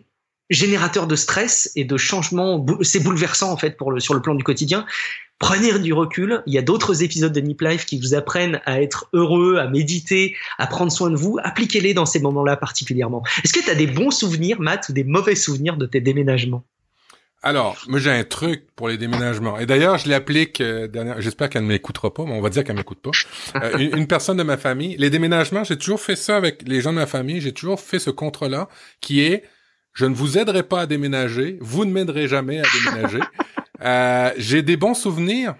générateur 0.49 1.07
de 1.07 1.15
stress 1.15 1.71
et 1.75 1.85
de 1.85 1.97
changement. 1.97 2.65
C'est 2.81 2.99
bouleversant 2.99 3.51
en 3.51 3.57
fait 3.57 3.77
pour 3.77 3.91
le, 3.91 3.99
sur 3.99 4.13
le 4.13 4.21
plan 4.21 4.35
du 4.35 4.43
quotidien. 4.43 4.85
Prenez 5.37 5.77
du 5.79 5.91
recul. 5.91 6.43
Il 6.45 6.53
y 6.53 6.57
a 6.57 6.61
d'autres 6.61 7.03
épisodes 7.03 7.33
de 7.33 7.41
Nip 7.41 7.61
Life 7.61 7.85
qui 7.85 7.99
vous 7.99 8.13
apprennent 8.13 8.61
à 8.65 8.81
être 8.81 9.09
heureux, 9.13 9.57
à 9.57 9.67
méditer, 9.67 10.35
à 10.57 10.67
prendre 10.67 10.91
soin 10.91 11.09
de 11.09 11.15
vous. 11.15 11.37
Appliquez-les 11.43 11.93
dans 11.93 12.05
ces 12.05 12.19
moments-là 12.21 12.55
particulièrement. 12.55 13.23
Est-ce 13.43 13.51
que 13.51 13.59
tu 13.59 13.69
as 13.69 13.75
des 13.75 13.87
bons 13.87 14.11
souvenirs, 14.11 14.61
Matt, 14.61 14.87
ou 14.89 14.93
des 14.93 15.03
mauvais 15.03 15.35
souvenirs 15.35 15.75
de 15.75 15.85
tes 15.85 15.99
déménagements? 15.99 16.63
Alors, 17.45 17.77
moi 17.87 17.99
j'ai 17.99 18.11
un 18.11 18.23
truc 18.23 18.65
pour 18.75 18.89
les 18.89 18.97
déménagements. 18.97 19.59
Et 19.59 19.65
d'ailleurs, 19.65 19.97
je 19.97 20.09
l'applique 20.09 20.59
euh, 20.61 20.87
dernière. 20.87 21.21
J'espère 21.21 21.49
qu'elle 21.49 21.63
ne 21.63 21.67
m'écoutera 21.67 22.13
pas, 22.13 22.25
mais 22.25 22.33
on 22.33 22.41
va 22.41 22.49
dire 22.49 22.63
qu'elle 22.63 22.75
m'écoute 22.75 22.99
pas. 22.99 23.11
Euh, 23.63 23.77
une, 23.77 23.99
une, 23.99 24.07
personne 24.07 24.37
de 24.37 24.43
ma 24.43 24.57
famille, 24.57 24.97
les 24.97 25.09
déménagements, 25.11 25.63
j'ai 25.63 25.77
toujours 25.77 26.01
fait 26.01 26.15
ça 26.15 26.35
avec 26.35 26.67
les 26.67 26.81
gens 26.81 26.91
de 26.91 26.97
ma 26.97 27.05
famille. 27.05 27.39
J'ai 27.39 27.53
toujours 27.53 27.79
fait 27.79 27.99
ce 27.99 28.09
contrat-là, 28.09 28.67
qui 28.99 29.21
est 29.21 29.43
je 29.95 30.05
ne 30.05 30.13
vous 30.13 30.37
aiderai 30.37 30.63
pas 30.63 30.81
à 30.81 30.85
déménager, 30.85 31.57
vous 31.61 31.85
ne 31.85 31.91
m'aiderez 31.91 32.27
jamais 32.27 32.59
à 32.59 32.63
déménager. 32.73 33.19
euh, 33.81 34.31
j'ai 34.37 34.61
des 34.61 34.75
bons 34.75 34.93
souvenirs. 34.93 35.55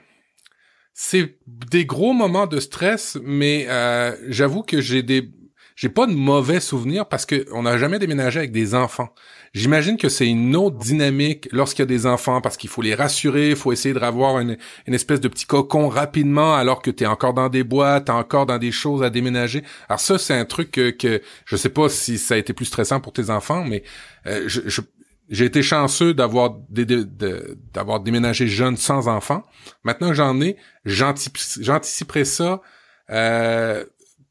C'est 0.93 1.37
des 1.47 1.85
gros 1.85 2.13
moments 2.13 2.45
de 2.45 2.59
stress, 2.59 3.17
mais 3.23 3.65
euh, 3.69 4.15
j'avoue 4.27 4.61
que 4.61 4.81
j'ai 4.81 5.03
des 5.03 5.29
j'ai 5.75 5.89
pas 5.89 6.07
de 6.07 6.13
mauvais 6.13 6.61
souvenirs 6.61 7.05
parce 7.07 7.25
que 7.25 7.45
on 7.51 7.63
n'a 7.63 7.77
jamais 7.77 7.99
déménagé 7.99 8.39
avec 8.39 8.53
des 8.53 8.75
enfants. 8.75 9.13
J'imagine 9.55 9.95
que 9.95 10.09
c'est 10.09 10.27
une 10.27 10.53
autre 10.57 10.77
dynamique 10.77 11.47
lorsqu'il 11.53 11.83
y 11.83 11.83
a 11.83 11.85
des 11.85 12.05
enfants 12.05 12.41
parce 12.41 12.57
qu'il 12.57 12.69
faut 12.69 12.81
les 12.81 12.93
rassurer, 12.93 13.51
il 13.51 13.55
faut 13.55 13.71
essayer 13.71 13.95
de 13.95 13.99
avoir 14.01 14.39
une, 14.39 14.57
espèce 14.87 15.21
de 15.21 15.29
petit 15.29 15.45
cocon 15.45 15.87
rapidement 15.87 16.53
alors 16.53 16.81
que 16.81 16.91
tu 16.91 17.05
es 17.05 17.07
encore 17.07 17.33
dans 17.33 17.47
des 17.47 17.63
boîtes, 17.63 18.09
encore 18.09 18.45
dans 18.45 18.57
des 18.57 18.73
choses 18.73 19.01
à 19.01 19.09
déménager. 19.09 19.63
Alors 19.87 20.01
ça, 20.01 20.17
c'est 20.17 20.33
un 20.33 20.43
truc 20.43 20.71
que, 20.71 20.89
que 20.89 21.21
je 21.45 21.55
sais 21.55 21.69
pas 21.69 21.87
si 21.87 22.17
ça 22.17 22.33
a 22.33 22.37
été 22.37 22.51
plus 22.51 22.65
stressant 22.65 22.99
pour 22.99 23.13
tes 23.13 23.29
enfants, 23.29 23.63
mais 23.63 23.83
euh, 24.27 24.43
je, 24.47 24.81
j'ai 25.29 25.45
été 25.45 25.63
chanceux 25.63 26.13
d'avoir 26.13 26.57
d'avoir 26.69 28.01
déménagé 28.01 28.47
jeune 28.47 28.75
sans 28.75 29.07
enfants. 29.07 29.43
Maintenant 29.85 30.09
que 30.09 30.15
j'en 30.15 30.41
ai, 30.41 30.57
j'anticiperai 30.83 32.25
ça 32.25 32.61
euh, 33.09 33.85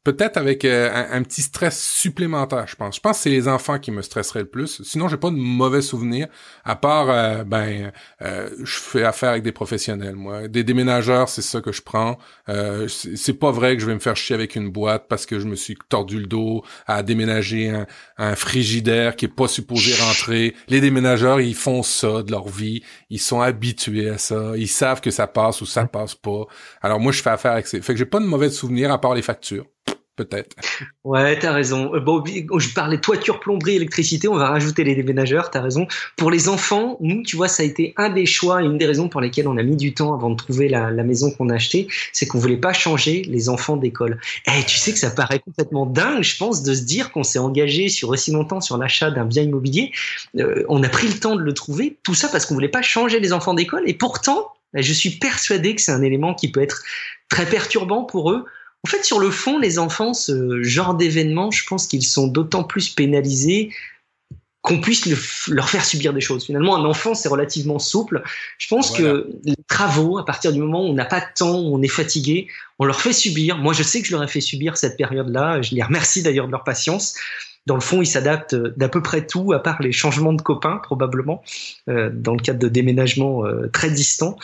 peut-être 0.05 0.37
avec 0.37 0.63
euh, 0.65 0.89
un, 1.11 1.23
petit 1.23 1.41
stress 1.41 1.83
supplémentaire, 1.83 2.67
je 2.67 2.75
pense. 2.75 2.95
Je 2.95 3.01
pense 3.01 3.17
que 3.17 3.23
c'est 3.23 3.29
les 3.31 3.47
enfants 3.47 3.79
qui 3.79 3.91
me 3.91 4.03
stresseraient 4.03 4.41
le 4.41 4.45
plus. 4.45 4.83
Sinon, 4.83 5.07
j'ai 5.09 5.17
pas 5.17 5.31
de 5.31 5.35
mauvais 5.35 5.81
souvenirs, 5.81 6.27
à 6.63 6.75
part, 6.75 7.09
euh, 7.09 7.43
ben, 7.43 7.91
euh, 8.21 8.49
je 8.63 8.77
fais 8.77 9.03
affaire 9.03 9.31
avec 9.31 9.43
des 9.43 9.51
professionnels, 9.51 10.15
moi. 10.15 10.47
Des 10.47 10.63
déménageurs, 10.63 11.27
c'est 11.27 11.41
ça 11.41 11.59
que 11.59 11.71
je 11.71 11.81
prends. 11.81 12.17
c'est 12.87 13.33
pas 13.33 13.51
vrai 13.51 13.75
que 13.75 13.81
je 13.81 13.87
vais 13.87 13.95
me 13.95 13.99
faire 13.99 14.15
chier 14.15 14.35
avec 14.35 14.55
une 14.55 14.69
boîte 14.69 15.07
parce 15.09 15.25
que 15.25 15.39
je 15.39 15.47
me 15.47 15.55
suis 15.55 15.75
tordu 15.89 16.19
le 16.19 16.27
dos 16.27 16.63
à 16.85 17.01
déménager 17.01 17.71
un, 17.71 17.87
un 18.17 18.35
frigidaire 18.35 19.15
qui 19.15 19.25
est 19.25 19.35
pas 19.35 19.47
supposé 19.47 19.95
rentrer. 20.03 20.55
Les 20.67 20.81
déménageurs, 20.81 21.41
ils 21.41 21.55
font 21.55 21.81
ça 21.81 22.21
de 22.21 22.31
leur 22.31 22.47
vie. 22.47 22.83
Ils 23.09 23.19
sont 23.19 23.41
habitués 23.41 24.09
à 24.09 24.19
ça. 24.19 24.53
Ils 24.55 24.67
savent 24.67 25.01
que 25.01 25.11
ça 25.11 25.25
passe 25.25 25.61
ou 25.61 25.65
ça 25.65 25.85
passe 25.87 26.13
pas. 26.13 26.45
Alors 26.83 26.99
moi, 26.99 27.11
je 27.11 27.23
fais 27.23 27.31
affaire 27.31 27.53
avec 27.53 27.65
ça. 27.65 27.81
Fait 27.81 27.93
que 27.93 27.99
j'ai 27.99 28.05
pas 28.05 28.19
de 28.19 28.25
mauvais 28.25 28.51
souvenirs 28.51 28.91
à 28.91 29.01
part 29.01 29.15
les 29.15 29.23
factures 29.23 29.65
peut-être. 30.15 30.55
Ouais, 31.03 31.37
t'as 31.37 31.51
raison. 31.51 31.93
Euh, 31.93 31.99
bon, 31.99 32.23
je 32.25 32.73
parlais 32.73 32.99
toiture, 32.99 33.39
plomberie, 33.39 33.75
électricité. 33.75 34.27
On 34.27 34.35
va 34.35 34.49
rajouter 34.49 34.83
les 34.83 34.95
déménageurs. 34.95 35.51
T'as 35.51 35.61
raison. 35.61 35.87
Pour 36.15 36.31
les 36.31 36.49
enfants, 36.49 36.97
nous, 37.01 37.23
tu 37.23 37.35
vois, 37.35 37.47
ça 37.47 37.63
a 37.63 37.65
été 37.65 37.93
un 37.97 38.09
des 38.09 38.25
choix 38.25 38.61
et 38.61 38.65
une 38.65 38.77
des 38.77 38.85
raisons 38.85 39.09
pour 39.09 39.21
lesquelles 39.21 39.47
on 39.47 39.57
a 39.57 39.63
mis 39.63 39.75
du 39.75 39.93
temps 39.93 40.13
avant 40.13 40.29
de 40.29 40.35
trouver 40.35 40.69
la, 40.69 40.91
maison 41.03 41.29
qu'on 41.29 41.49
a 41.49 41.55
achetée, 41.55 41.87
c'est 42.13 42.25
qu'on 42.25 42.39
voulait 42.39 42.57
pas 42.57 42.73
changer 42.73 43.21
les 43.27 43.47
enfants 43.49 43.77
d'école. 43.77 44.19
Eh, 44.47 44.63
tu 44.65 44.77
sais 44.77 44.91
que 44.91 44.97
ça 44.97 45.11
paraît 45.11 45.39
complètement 45.39 45.85
dingue, 45.85 46.23
je 46.23 46.37
pense, 46.37 46.63
de 46.63 46.73
se 46.73 46.81
dire 46.81 47.11
qu'on 47.11 47.23
s'est 47.23 47.39
engagé 47.39 47.89
sur 47.89 48.09
aussi 48.09 48.31
longtemps 48.31 48.59
sur 48.59 48.77
l'achat 48.77 49.11
d'un 49.11 49.25
bien 49.25 49.43
immobilier. 49.43 49.91
Euh, 50.37 50.63
on 50.67 50.81
a 50.81 50.89
pris 50.89 51.07
le 51.07 51.19
temps 51.19 51.35
de 51.35 51.41
le 51.41 51.53
trouver. 51.53 51.97
Tout 52.03 52.15
ça 52.15 52.27
parce 52.29 52.45
qu'on 52.45 52.55
voulait 52.55 52.69
pas 52.69 52.81
changer 52.81 53.19
les 53.19 53.33
enfants 53.33 53.53
d'école. 53.53 53.83
Et 53.85 53.93
pourtant, 53.93 54.53
je 54.73 54.93
suis 54.93 55.11
persuadé 55.11 55.75
que 55.75 55.81
c'est 55.81 55.91
un 55.91 56.01
élément 56.01 56.33
qui 56.33 56.51
peut 56.51 56.61
être 56.61 56.83
très 57.29 57.45
perturbant 57.45 58.03
pour 58.03 58.31
eux 58.31 58.45
en 58.85 58.87
fait, 58.87 59.03
sur 59.03 59.17
le 59.17 59.31
fond, 59.31 59.57
les 59.57 59.79
enfants, 59.79 60.13
ce 60.13 60.61
genre 60.61 60.93
d'événements, 60.93 61.49
je 61.49 61.65
pense 61.65 61.87
qu'ils 61.87 62.05
sont 62.05 62.27
d'autant 62.27 62.63
plus 62.63 62.87
pénalisés 62.89 63.71
qu'on 64.61 64.79
puisse 64.79 65.07
leur 65.47 65.67
faire 65.67 65.83
subir 65.83 66.13
des 66.13 66.21
choses. 66.21 66.45
Finalement, 66.45 66.75
un 66.75 66.85
enfant, 66.85 67.15
c'est 67.15 67.27
relativement 67.27 67.79
souple. 67.79 68.21
Je 68.59 68.67
pense 68.67 68.91
que 68.91 69.31
les 69.43 69.55
travaux, 69.67 70.19
à 70.19 70.25
partir 70.25 70.53
du 70.53 70.59
moment 70.59 70.83
où 70.83 70.89
on 70.89 70.93
n'a 70.93 71.05
pas 71.05 71.19
de 71.19 71.25
temps, 71.35 71.59
où 71.59 71.75
on 71.75 71.81
est 71.81 71.87
fatigué, 71.87 72.47
on 72.77 72.85
leur 72.85 73.01
fait 73.01 73.11
subir. 73.11 73.57
Moi, 73.57 73.73
je 73.73 73.81
sais 73.81 74.03
que 74.03 74.07
je 74.07 74.11
leur 74.11 74.21
ai 74.21 74.27
fait 74.27 74.39
subir 74.39 74.77
cette 74.77 74.97
période-là. 74.97 75.63
Je 75.63 75.73
les 75.73 75.81
remercie 75.81 76.21
d'ailleurs 76.21 76.45
de 76.45 76.51
leur 76.51 76.63
patience. 76.63 77.15
Dans 77.65 77.73
le 77.73 77.81
fond, 77.81 78.03
ils 78.03 78.07
s'adaptent 78.07 78.53
d'à 78.53 78.87
peu 78.87 79.01
près 79.01 79.25
tout, 79.25 79.51
à 79.51 79.63
part 79.63 79.81
les 79.81 79.93
changements 79.93 80.33
de 80.33 80.43
copains, 80.43 80.77
probablement, 80.77 81.41
euh, 81.89 82.11
dans 82.13 82.35
le 82.35 82.39
cadre 82.39 82.59
de 82.59 82.67
déménagements 82.67 83.47
euh, 83.47 83.67
très 83.73 83.89
distants. 83.89 84.37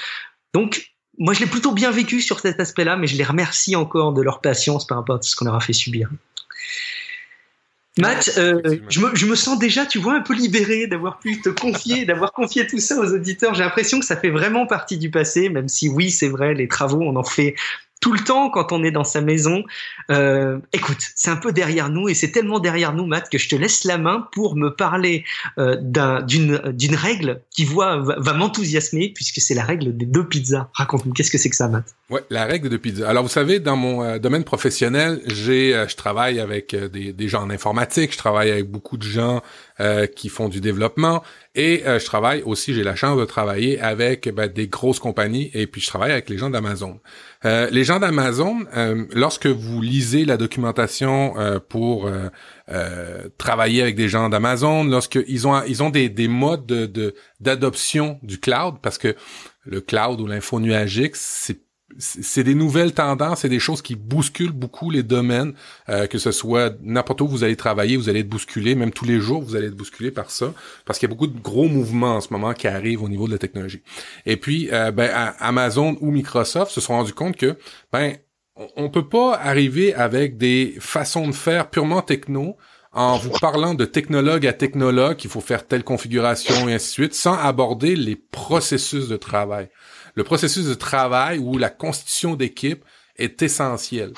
Donc, 0.56 0.91
moi, 1.22 1.36
je 1.36 1.39
l'ai 1.39 1.45
plutôt 1.45 1.72
bien 1.72 1.91
vécu 1.91 2.19
sur 2.19 2.39
cet 2.39 2.59
aspect-là, 2.59 2.97
mais 2.97 3.05
je 3.05 3.15
les 3.15 3.24
remercie 3.24 3.76
encore 3.76 4.11
de 4.11 4.24
leur 4.24 4.41
patience 4.41 4.88
par 4.88 4.97
rapport 4.97 5.17
à 5.17 5.19
tout 5.19 5.28
ce 5.28 5.36
qu'on 5.36 5.45
leur 5.45 5.53
a 5.53 5.59
fait 5.59 5.72
subir. 5.72 6.09
Matt, 7.99 8.32
euh, 8.38 8.80
je, 8.89 8.99
me, 8.99 9.15
je, 9.15 9.28
me, 9.28 9.36
sens 9.36 9.59
déjà, 9.59 9.86
tu 9.86 9.99
vois, 9.99 10.15
un 10.15 10.22
peu 10.22 10.34
libéré 10.34 10.88
d'avoir 10.88 11.19
pu 11.19 11.39
te 11.39 11.49
confier, 11.49 12.05
d'avoir 12.07 12.32
confié 12.32 12.65
tout 12.65 12.80
ça 12.80 12.99
aux 12.99 13.13
auditeurs. 13.13 13.53
J'ai 13.53 13.63
l'impression 13.63 13.99
que 13.99 14.05
ça 14.05 14.17
fait 14.17 14.32
vraiment 14.32 14.65
partie 14.65 14.97
du 14.97 15.11
passé, 15.11 15.49
même 15.49 15.67
si 15.67 15.89
oui, 15.89 16.09
c'est 16.09 16.30
vrai, 16.30 16.55
les 16.55 16.67
travaux, 16.67 17.01
on 17.01 17.15
en 17.15 17.24
fait 17.24 17.53
tout 18.02 18.12
le 18.12 18.20
temps 18.20 18.49
quand 18.49 18.72
on 18.74 18.84
est 18.84 18.91
dans 18.91 19.06
sa 19.06 19.22
maison. 19.22 19.64
Euh, 20.10 20.60
écoute, 20.74 20.97
c'est 21.16 21.30
un 21.30 21.38
peu 21.38 21.54
derrière 21.54 21.89
nous 21.89 22.10
et 22.10 22.14
c'est 22.14 22.32
tellement 22.32 22.60
derrière 22.60 22.93
nous, 22.93 23.06
Matt, 23.06 23.30
que 23.30 23.38
je 23.38 23.47
te 23.47 23.56
laisse 23.56 23.86
la 23.86 23.97
main 23.97 24.28
pour 24.34 24.56
me 24.56 24.70
parler 24.76 25.24
euh, 25.58 25.78
d'une 25.80 26.95
règle 26.95 27.41
qui 27.52 27.64
voit, 27.64 27.97
va, 27.97 28.34
m'enthousiasmer 28.34 29.14
puisque 29.14 29.39
c'est 29.39 29.54
la 29.54 29.64
règle 29.64 29.95
des 29.95 30.06
deux 30.06 30.28
pizzas. 30.28 30.70
Raconte-nous, 30.74 31.14
qu'est-ce 31.14 31.32
que 31.32 31.38
c'est 31.38 31.49
que 31.49 31.56
ça, 31.56 31.68
Matt? 31.68 31.95
Ouais, 32.10 32.24
la 32.30 32.45
règle 32.45 32.64
des 32.64 32.70
deux 32.72 32.78
pizzas. 32.80 33.08
Alors, 33.08 33.24
vous 33.24 33.30
savez, 33.30 33.60
dans 33.60 33.78
mon 33.78 34.04
euh, 34.04 34.20
domaine 34.20 34.43
professionnel, 34.43 35.22
j'ai, 35.28 35.74
euh, 35.74 35.88
je 35.88 35.95
travaille 35.95 36.39
avec 36.39 36.74
euh, 36.74 36.89
des, 36.89 37.14
des 37.14 37.28
gens 37.30 37.43
en 37.43 37.49
informatique, 37.49 38.12
je 38.12 38.18
travaille 38.18 38.52
avec 38.52 38.70
beaucoup 38.70 38.97
de 38.97 39.04
gens 39.04 39.41
qui 40.15 40.30
font 40.30 40.49
du 40.49 40.61
développement 40.61 41.24
et 41.55 41.84
je 41.86 42.05
travaille 42.05 42.43
aussi, 42.43 42.74
j'ai 42.74 42.84
la 42.84 42.95
chance 42.95 43.19
de 43.19 43.26
travailler 43.26 43.80
avec 43.80 44.30
ben, 44.30 44.47
des 44.47 44.67
grosses 44.67 44.99
compagnies 44.99 45.49
et 45.53 45.67
puis 45.67 45.82
je 45.82 45.88
travaille 45.88 46.11
avec 46.11 46.30
les 46.30 46.38
gens 46.38 46.49
d'Amazon. 46.49 46.99
Euh, 47.43 47.67
les 47.72 47.84
gens 47.84 47.99
d'Amazon, 47.99 48.65
euh, 48.76 49.05
lorsque 49.13 49.47
vous 49.47 49.82
lisez 49.82 50.26
la 50.26 50.38
documentation 50.38 51.34
euh, 51.38 51.59
pour 51.59 52.09
travailler 53.38 53.82
avec 53.82 53.95
des 53.95 54.07
gens 54.07 54.30
d'Amazon, 54.30 54.86
lorsqu'ils 54.86 55.47
ont 55.47 55.61
ils 55.63 55.84
ont 55.84 55.89
des, 55.89 56.07
des 56.07 56.30
modes 56.30 56.65
de 56.65 57.13
d'adoption 57.41 58.17
du 58.24 58.39
cloud, 58.39 58.76
parce 58.82 58.97
que 58.97 59.15
le 59.65 59.82
cloud 59.82 60.22
ou 60.22 60.28
l'info 60.28 60.59
nuagique, 60.59 61.15
c'est 61.15 61.59
c'est 61.98 62.44
des 62.44 62.56
nouvelles 62.56 62.94
tendances 62.94 63.46
et 63.46 63.50
des 63.50 63.60
choses 63.60 63.82
qui 63.82 63.96
bousculent 63.96 64.52
beaucoup 64.52 64.89
les 64.89 65.04
domaines, 65.04 65.54
euh, 65.89 66.08
que 66.08 66.18
ce 66.18 66.32
soit 66.32 66.76
n'importe 66.82 67.22
où 67.22 67.28
vous 67.28 67.44
allez 67.44 67.56
travailler, 67.56 67.98
vous 67.98 68.10
allez 68.10 68.22
être 68.22 68.30
bousculé, 68.30 68.76
même 68.76 68.92
tous 68.92 69.06
les 69.06 69.20
jours, 69.20 69.42
vous 69.42 69.56
allez 69.56 69.68
être 69.68 69.76
bousculé 69.76 70.12
par 70.12 70.32
ça, 70.32 70.54
parce 70.86 71.00
qu'il 71.00 71.08
y 71.08 71.12
a 71.12 71.14
beaucoup 71.14 71.28
de 71.28 71.39
gros 71.39 71.68
mouvements 71.68 72.16
en 72.16 72.22
ce 72.22 72.32
moment 72.32 72.54
qui 72.54 72.68
arrivent 72.68 73.04
au 73.04 73.10
niveau 73.10 73.28
de 73.28 73.32
la 73.32 73.38
technologie. 73.38 73.82
Et 74.26 74.38
puis, 74.38 74.70
euh, 74.72 74.92
ben, 74.92 75.10
Amazon 75.39 75.98
ou 76.02 76.12
Microsoft 76.12 76.72
se 76.72 76.82
sont 76.82 76.94
rendus 76.94 77.14
compte 77.14 77.36
que, 77.36 77.58
ben, 77.92 78.16
on 78.76 78.89
peut 78.89 79.08
pas 79.08 79.36
arriver 79.36 79.94
avec 79.94 80.38
des 80.38 80.76
façons 80.80 81.28
de 81.28 81.34
faire 81.34 81.70
purement 81.70 82.02
techno 82.02 82.58
en 82.94 83.18
vous 83.18 83.32
parlant 83.39 83.74
de 83.74 83.86
technologue 83.86 84.46
à 84.46 84.54
technologue, 84.54 85.18
qu'il 85.18 85.30
faut 85.30 85.42
faire 85.42 85.66
telle 85.66 85.84
configuration 85.84 86.68
et 86.68 86.74
ainsi 86.74 86.88
de 86.88 86.92
suite, 86.92 87.14
sans 87.14 87.38
aborder 87.38 87.96
les 87.96 88.16
processus 88.16 89.08
de 89.08 89.18
travail 89.18 89.70
le 90.16 90.24
processus 90.24 90.66
de 90.66 90.74
travail 90.74 91.39
ou 91.39 91.58
la 91.58 91.70
constitution 91.70 92.36
d'équipe 92.36 92.84
est 93.18 93.42
essentiel. 93.42 94.14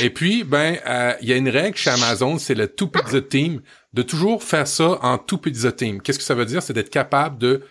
Et 0.00 0.10
puis, 0.10 0.44
ben, 0.44 0.78
euh, 0.86 1.14
il 1.20 1.28
y 1.28 1.32
a 1.32 1.36
une 1.36 1.48
règle 1.48 1.76
chez 1.76 1.90
Amazon, 1.90 2.38
c'est 2.38 2.54
le 2.54 2.68
two 2.68 2.88
pizza 2.88 3.20
team, 3.20 3.60
de 3.92 4.02
toujours 4.02 4.42
faire 4.42 4.66
ça 4.66 4.98
en 5.02 5.18
two 5.18 5.38
pizza 5.38 5.72
team. 5.72 6.00
Qu'est-ce 6.00 6.18
que 6.18 6.24
ça 6.24 6.34
veut 6.34 6.46
dire? 6.46 6.62
C'est 6.62 6.72
d'être 6.72 6.90
capable 6.90 7.38
de 7.38 7.62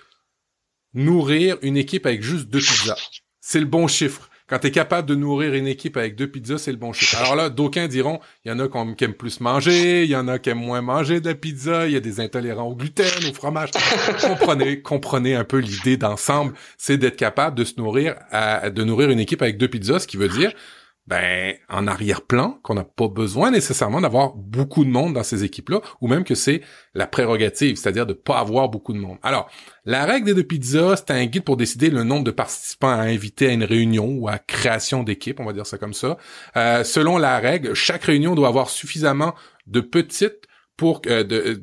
nourrir 0.93 1.58
une 1.62 1.78
équipe 1.78 2.06
avec 2.06 2.22
juste 2.22 2.48
deux 2.48 2.60
pizzas. 2.60 2.98
C'est 3.39 3.60
le 3.60 3.66
bon 3.66 3.88
chiffre. 3.88 4.30
Quand 4.48 4.60
tu 4.60 4.68
es 4.68 4.72
capable 4.72 5.10
de 5.10 5.16
nourrir 5.16 5.54
une 5.56 5.68
équipe 5.68 5.98
avec 5.98 6.16
deux 6.16 6.28
pizzas, 6.28 6.58
c'est 6.58 6.72
le 6.72 6.78
bon 6.78 6.93
chiffre. 6.93 7.20
Alors 7.20 7.36
là, 7.36 7.50
d'aucuns 7.50 7.88
diront, 7.88 8.22
il 8.45 8.50
y 8.50 8.52
en 8.54 8.60
a 8.60 8.70
qui 8.95 9.04
aiment 9.04 9.14
plus 9.14 9.41
manger, 9.41 10.06
il 10.06 10.10
y 10.10 10.16
en 10.16 10.30
a 10.30 10.39
qui 10.39 10.50
aiment 10.50 10.60
moins 10.60 10.82
manger 10.82 11.20
de 11.20 11.28
la 11.28 11.36
pizza, 11.36 11.86
il 11.86 11.91
y 11.91 11.98
a 11.98 12.00
des 12.00 12.22
intolérants 12.22 12.70
au 12.70 12.76
gluten, 12.76 13.06
au 13.30 13.34
fromage. 13.34 13.72
comprenez, 14.22 14.82
comprenez 14.82 15.36
un 15.36 15.43
peu 15.43 15.58
l'idée 15.58 15.98
d'ensemble, 15.98 16.54
c'est 16.78 16.98
d'être 16.98 17.18
capable 17.18 17.58
de 17.58 17.66
se 17.66 17.74
nourrir, 17.78 18.16
de 18.34 18.84
nourrir 18.86 19.10
une 19.10 19.20
équipe 19.20 19.41
avec 19.41 19.58
deux 19.58 19.68
pizzas, 19.68 20.00
ce 20.00 20.08
qui 20.08 20.16
veut 20.16 20.30
dire 20.30 20.54
ben 21.08 21.55
en 21.70 21.88
arrière-plan 21.88 22.60
qu'on 22.64 22.74
n'a 22.74 22.84
pas 22.84 23.08
besoin 23.08 23.49
nécessairement 23.49 24.01
d'avoir 24.01 24.34
beaucoup 24.36 24.84
de 24.84 24.89
monde 24.89 25.14
dans 25.14 25.24
ces 25.24 25.43
équipes-là, 25.43 25.82
ou 26.01 26.08
même 26.08 26.26
que 26.26 26.36
c'est 26.36 26.62
la 26.93 27.08
prérogative, 27.08 27.78
c'est-à-dire 27.78 28.05
de 28.05 28.14
pas 28.14 28.39
avoir 28.39 28.68
beaucoup 28.68 28.93
de 28.93 28.99
monde. 28.99 29.18
Alors, 29.24 29.49
la 29.86 30.05
règle 30.05 30.26
des 30.26 30.34
deux 30.34 30.43
pizzas, 30.43 30.97
c'est 30.97 31.12
un 31.12 31.26
guide 31.26 31.43
pour 31.43 31.55
décider 31.55 31.89
le 31.89 32.03
nombre 32.03 32.26
de 32.26 32.32
participants 32.32 32.89
à 32.89 33.03
inviter 33.03 33.47
à 33.47 33.51
une 33.53 33.64
réunion 33.64 34.08
ou 34.10 34.28
à 34.28 34.38
création 34.38 35.03
d'équipe, 35.03 35.39
on 35.39 35.45
va 35.45 35.53
dire 35.53 35.66
ça 35.66 35.78
comme 35.78 35.93
ça. 35.93 36.18
Euh, 36.58 36.84
selon 36.84 37.18
la 37.18 37.39
règle, 37.39 37.74
chaque 37.74 38.03
réunion 38.03 38.36
doit 38.36 38.49
avoir 38.49 38.70
suffisamment 38.70 39.34
de 39.66 39.80
petites 39.80 40.47
pour 40.76 41.01
que 41.01 41.24
de, 41.24 41.62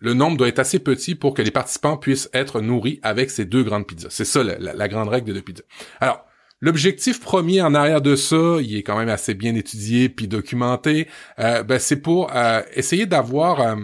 le 0.00 0.14
nombre 0.14 0.36
doit 0.36 0.48
être 0.48 0.60
assez 0.60 0.78
petit 0.78 1.16
pour 1.16 1.34
que 1.34 1.42
les 1.42 1.50
participants 1.50 1.96
puissent 1.96 2.30
être 2.32 2.60
nourris 2.60 3.00
avec 3.02 3.30
ces 3.30 3.44
deux 3.44 3.64
grandes 3.64 3.86
pizzas. 3.86 4.10
C'est 4.10 4.24
ça 4.24 4.44
la, 4.44 4.58
la 4.58 4.88
grande 4.88 5.08
règle 5.08 5.26
des 5.26 5.32
deux 5.32 5.42
pizzas. 5.42 5.64
Alors, 6.00 6.24
L'objectif 6.62 7.18
premier 7.18 7.60
en 7.60 7.74
arrière 7.74 8.00
de 8.00 8.14
ça, 8.14 8.58
il 8.60 8.76
est 8.76 8.84
quand 8.84 8.96
même 8.96 9.08
assez 9.08 9.34
bien 9.34 9.56
étudié 9.56 10.08
puis 10.08 10.28
documenté. 10.28 11.08
Euh, 11.40 11.64
ben 11.64 11.80
c'est 11.80 12.00
pour 12.00 12.30
euh, 12.34 12.62
essayer 12.74 13.04
d'avoir 13.04 13.60
euh, 13.60 13.74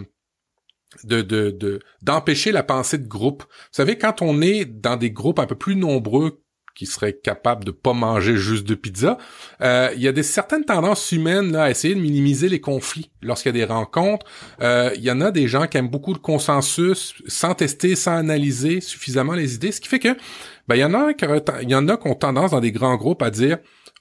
de 1.03 1.23
de 1.23 1.81
d'empêcher 2.03 2.53
la 2.53 2.63
pensée 2.63 2.99
de 2.99 3.09
groupe. 3.09 3.43
Vous 3.43 3.73
savez, 3.73 3.99
quand 3.99 4.23
on 4.23 4.41
est 4.41 4.65
dans 4.65 4.97
des 4.97 5.11
groupes 5.11 5.41
un 5.41 5.47
peu 5.47 5.57
plus 5.57 5.75
nombreux 5.75 6.41
qui 6.77 6.87
seraient 6.87 7.15
capables 7.15 7.65
de 7.65 7.73
pas 7.73 7.93
manger 7.95 8.37
juste 8.37 8.65
de 8.65 8.77
pizza, 8.77 9.19
il 9.61 10.01
y 10.01 10.07
a 10.07 10.13
des 10.13 10.23
certaines 10.23 10.65
tendances 10.65 11.11
humaines 11.11 11.51
là, 11.51 11.65
à 11.65 11.71
essayer 11.71 11.97
de 11.97 12.01
minimiser 12.01 12.49
les 12.49 12.61
conflits 12.61 13.11
lorsqu'il 13.21 13.49
y 13.49 13.61
a 13.61 13.67
des 13.67 13.73
rencontres. 13.73 14.25
Il 14.61 15.03
y 15.03 15.11
en 15.11 15.21
a 15.21 15.33
des 15.33 15.49
gens 15.49 15.67
qui 15.67 15.77
aiment 15.77 15.89
beaucoup 15.89 16.13
le 16.13 16.21
consensus, 16.21 17.15
sans 17.27 17.55
tester, 17.55 17.97
sans 17.97 18.19
analyser 18.19 18.81
suffisamment 18.81 19.33
les 19.33 19.57
idées, 19.57 19.73
ce 19.73 19.81
qui 19.81 19.89
fait 19.89 19.99
que 19.99 20.17
ben 20.69 20.77
il 20.77 20.81
y 20.81 20.85
en 20.85 20.95
a 21.89 21.97
qui 21.97 22.09
ont 22.09 22.15
tendance 22.15 22.51
dans 22.51 22.61
des 22.61 22.73
grands 22.73 22.97
groupes 22.97 23.23
à 23.23 23.31
dire 23.31 23.59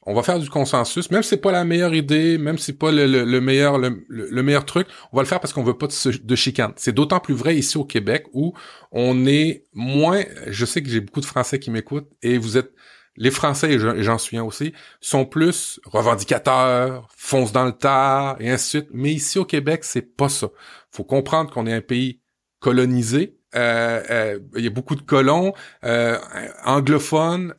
on 0.09 0.13
va 0.13 0.23
faire 0.23 0.39
du 0.39 0.49
consensus, 0.49 1.11
même 1.11 1.21
si 1.21 1.29
c'est 1.29 1.37
pas 1.37 1.51
la 1.51 1.65
meilleure 1.65 1.93
idée, 1.93 2.37
même 2.37 2.57
si 2.57 2.65
c'est 2.65 2.79
pas 2.79 2.93
le, 2.93 3.41
meilleur 3.41 3.77
le, 3.77 4.41
meilleur 4.41 4.65
truc, 4.65 4.87
on 5.11 5.17
va 5.17 5.23
le 5.23 5.27
faire 5.27 5.41
parce 5.41 5.51
qu'on 5.51 5.63
veut 5.63 5.77
pas 5.77 5.87
de, 5.87 6.17
de 6.17 6.35
chicane. 6.35 6.71
C'est 6.77 6.93
d'autant 6.93 7.19
plus 7.19 7.33
vrai 7.33 7.57
ici 7.57 7.77
au 7.77 7.83
Québec 7.83 8.25
où 8.31 8.53
on 8.93 9.25
est 9.25 9.65
moins. 9.73 10.23
Je 10.47 10.65
sais 10.65 10.81
que 10.81 10.89
j'ai 10.89 11.01
beaucoup 11.01 11.19
de 11.19 11.25
Français 11.25 11.59
qui 11.59 11.71
m'écoutent 11.71 12.07
et 12.21 12.37
vous 12.37 12.57
êtes 12.57 12.71
les 13.17 13.31
Français 13.31 13.73
et 13.73 14.03
j'en 14.03 14.17
suis 14.17 14.37
un 14.37 14.43
aussi 14.43 14.73
sont 15.01 15.25
plus 15.25 15.81
revendicateurs, 15.83 17.09
foncent 17.13 17.51
dans 17.51 17.65
le 17.65 17.73
tas 17.73 18.37
et 18.39 18.49
ainsi 18.49 18.77
de 18.77 18.81
suite. 18.83 18.91
Mais 18.93 19.11
ici 19.11 19.39
au 19.39 19.45
Québec 19.45 19.83
c'est 19.83 20.15
pas 20.15 20.29
ça. 20.29 20.47
Faut 20.89 21.03
comprendre 21.03 21.51
qu'on 21.51 21.67
est 21.67 21.73
un 21.73 21.81
pays 21.81 22.21
colonisé 22.59 23.36
il 23.57 24.63
y 24.63 24.67
a 24.67 24.69
beaucoup 24.69 24.95
de 24.95 25.01
colons 25.01 25.53
euh, 25.83 26.17
anglophones. 26.65 27.53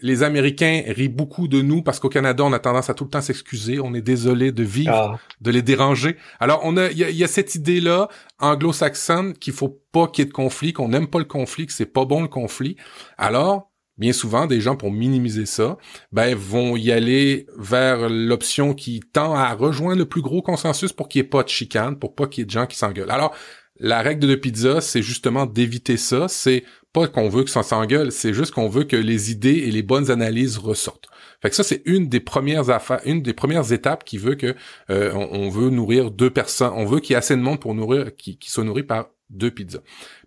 les 0.00 0.22
Américains 0.22 0.82
rient 0.86 1.08
beaucoup 1.08 1.48
de 1.48 1.62
nous 1.62 1.82
parce 1.82 2.00
qu'au 2.00 2.08
Canada, 2.08 2.44
on 2.44 2.52
a 2.52 2.58
tendance 2.58 2.90
à 2.90 2.94
tout 2.94 3.04
le 3.04 3.10
temps 3.10 3.20
s'excuser. 3.20 3.80
On 3.80 3.94
est 3.94 4.02
désolé 4.02 4.52
de 4.52 4.62
vivre, 4.62 4.92
ah. 5.14 5.18
de 5.40 5.50
les 5.50 5.62
déranger. 5.62 6.16
Alors, 6.40 6.60
on 6.64 6.76
a, 6.76 6.90
il 6.90 6.98
y 6.98 7.24
a, 7.24 7.28
cette 7.28 7.54
idée-là 7.54 8.08
anglo-saxonne 8.38 9.34
qu'il 9.34 9.52
faut 9.52 9.80
pas 9.92 10.06
qu'il 10.08 10.24
y 10.24 10.26
ait 10.26 10.28
de 10.28 10.32
conflit, 10.34 10.72
qu'on 10.72 10.88
n'aime 10.88 11.08
pas 11.08 11.18
le 11.18 11.24
conflit, 11.24 11.66
que 11.66 11.72
c'est 11.72 11.86
pas 11.86 12.04
bon 12.04 12.22
le 12.22 12.28
conflit. 12.28 12.76
Alors, 13.18 13.70
bien 13.98 14.12
souvent, 14.12 14.46
des 14.46 14.60
gens, 14.60 14.76
pour 14.76 14.92
minimiser 14.92 15.46
ça, 15.46 15.76
ben, 16.12 16.34
vont 16.34 16.76
y 16.76 16.92
aller 16.92 17.46
vers 17.56 18.08
l'option 18.08 18.74
qui 18.74 19.00
tend 19.00 19.34
à 19.34 19.54
rejoindre 19.54 19.98
le 19.98 20.06
plus 20.06 20.22
gros 20.22 20.42
consensus 20.42 20.92
pour 20.92 21.08
qu'il 21.08 21.22
n'y 21.22 21.26
ait 21.26 21.30
pas 21.30 21.42
de 21.42 21.48
chicane, 21.48 21.98
pour 21.98 22.14
pas 22.14 22.26
qu'il 22.26 22.42
y 22.42 22.44
ait 22.44 22.46
de 22.46 22.50
gens 22.50 22.66
qui 22.66 22.76
s'engueulent. 22.76 23.10
Alors, 23.10 23.34
la 23.78 24.02
règle 24.02 24.26
de 24.26 24.34
pizza, 24.34 24.80
c'est 24.80 25.02
justement 25.02 25.46
d'éviter 25.46 25.96
ça. 25.96 26.28
C'est 26.28 26.64
pas 26.92 27.08
qu'on 27.08 27.28
veut 27.28 27.44
que 27.44 27.50
ça 27.50 27.62
s'engueule, 27.62 28.10
c'est 28.10 28.32
juste 28.32 28.52
qu'on 28.52 28.68
veut 28.68 28.84
que 28.84 28.96
les 28.96 29.30
idées 29.30 29.64
et 29.66 29.70
les 29.70 29.82
bonnes 29.82 30.10
analyses 30.10 30.56
ressortent. 30.56 31.08
Fait 31.42 31.50
que 31.50 31.56
ça, 31.56 31.62
c'est 31.62 31.82
une 31.84 32.08
des 32.08 32.20
premières 32.20 32.70
affaires, 32.70 33.00
une 33.04 33.22
des 33.22 33.34
premières 33.34 33.70
étapes 33.72 34.04
qui 34.04 34.16
veut 34.16 34.34
que 34.34 34.54
euh, 34.90 35.12
on, 35.12 35.50
veut 35.50 35.68
nourrir 35.68 36.10
deux 36.10 36.30
personnes. 36.30 36.72
On 36.74 36.86
veut 36.86 37.00
qu'il 37.00 37.12
y 37.12 37.14
ait 37.14 37.18
assez 37.18 37.36
de 37.36 37.42
monde 37.42 37.60
pour 37.60 37.74
nourrir, 37.74 38.16
qui, 38.16 38.38
qui 38.38 38.50
soit 38.50 38.64
nourri 38.64 38.82
par 38.82 39.10
deux 39.28 39.50
pizzas. 39.50 39.80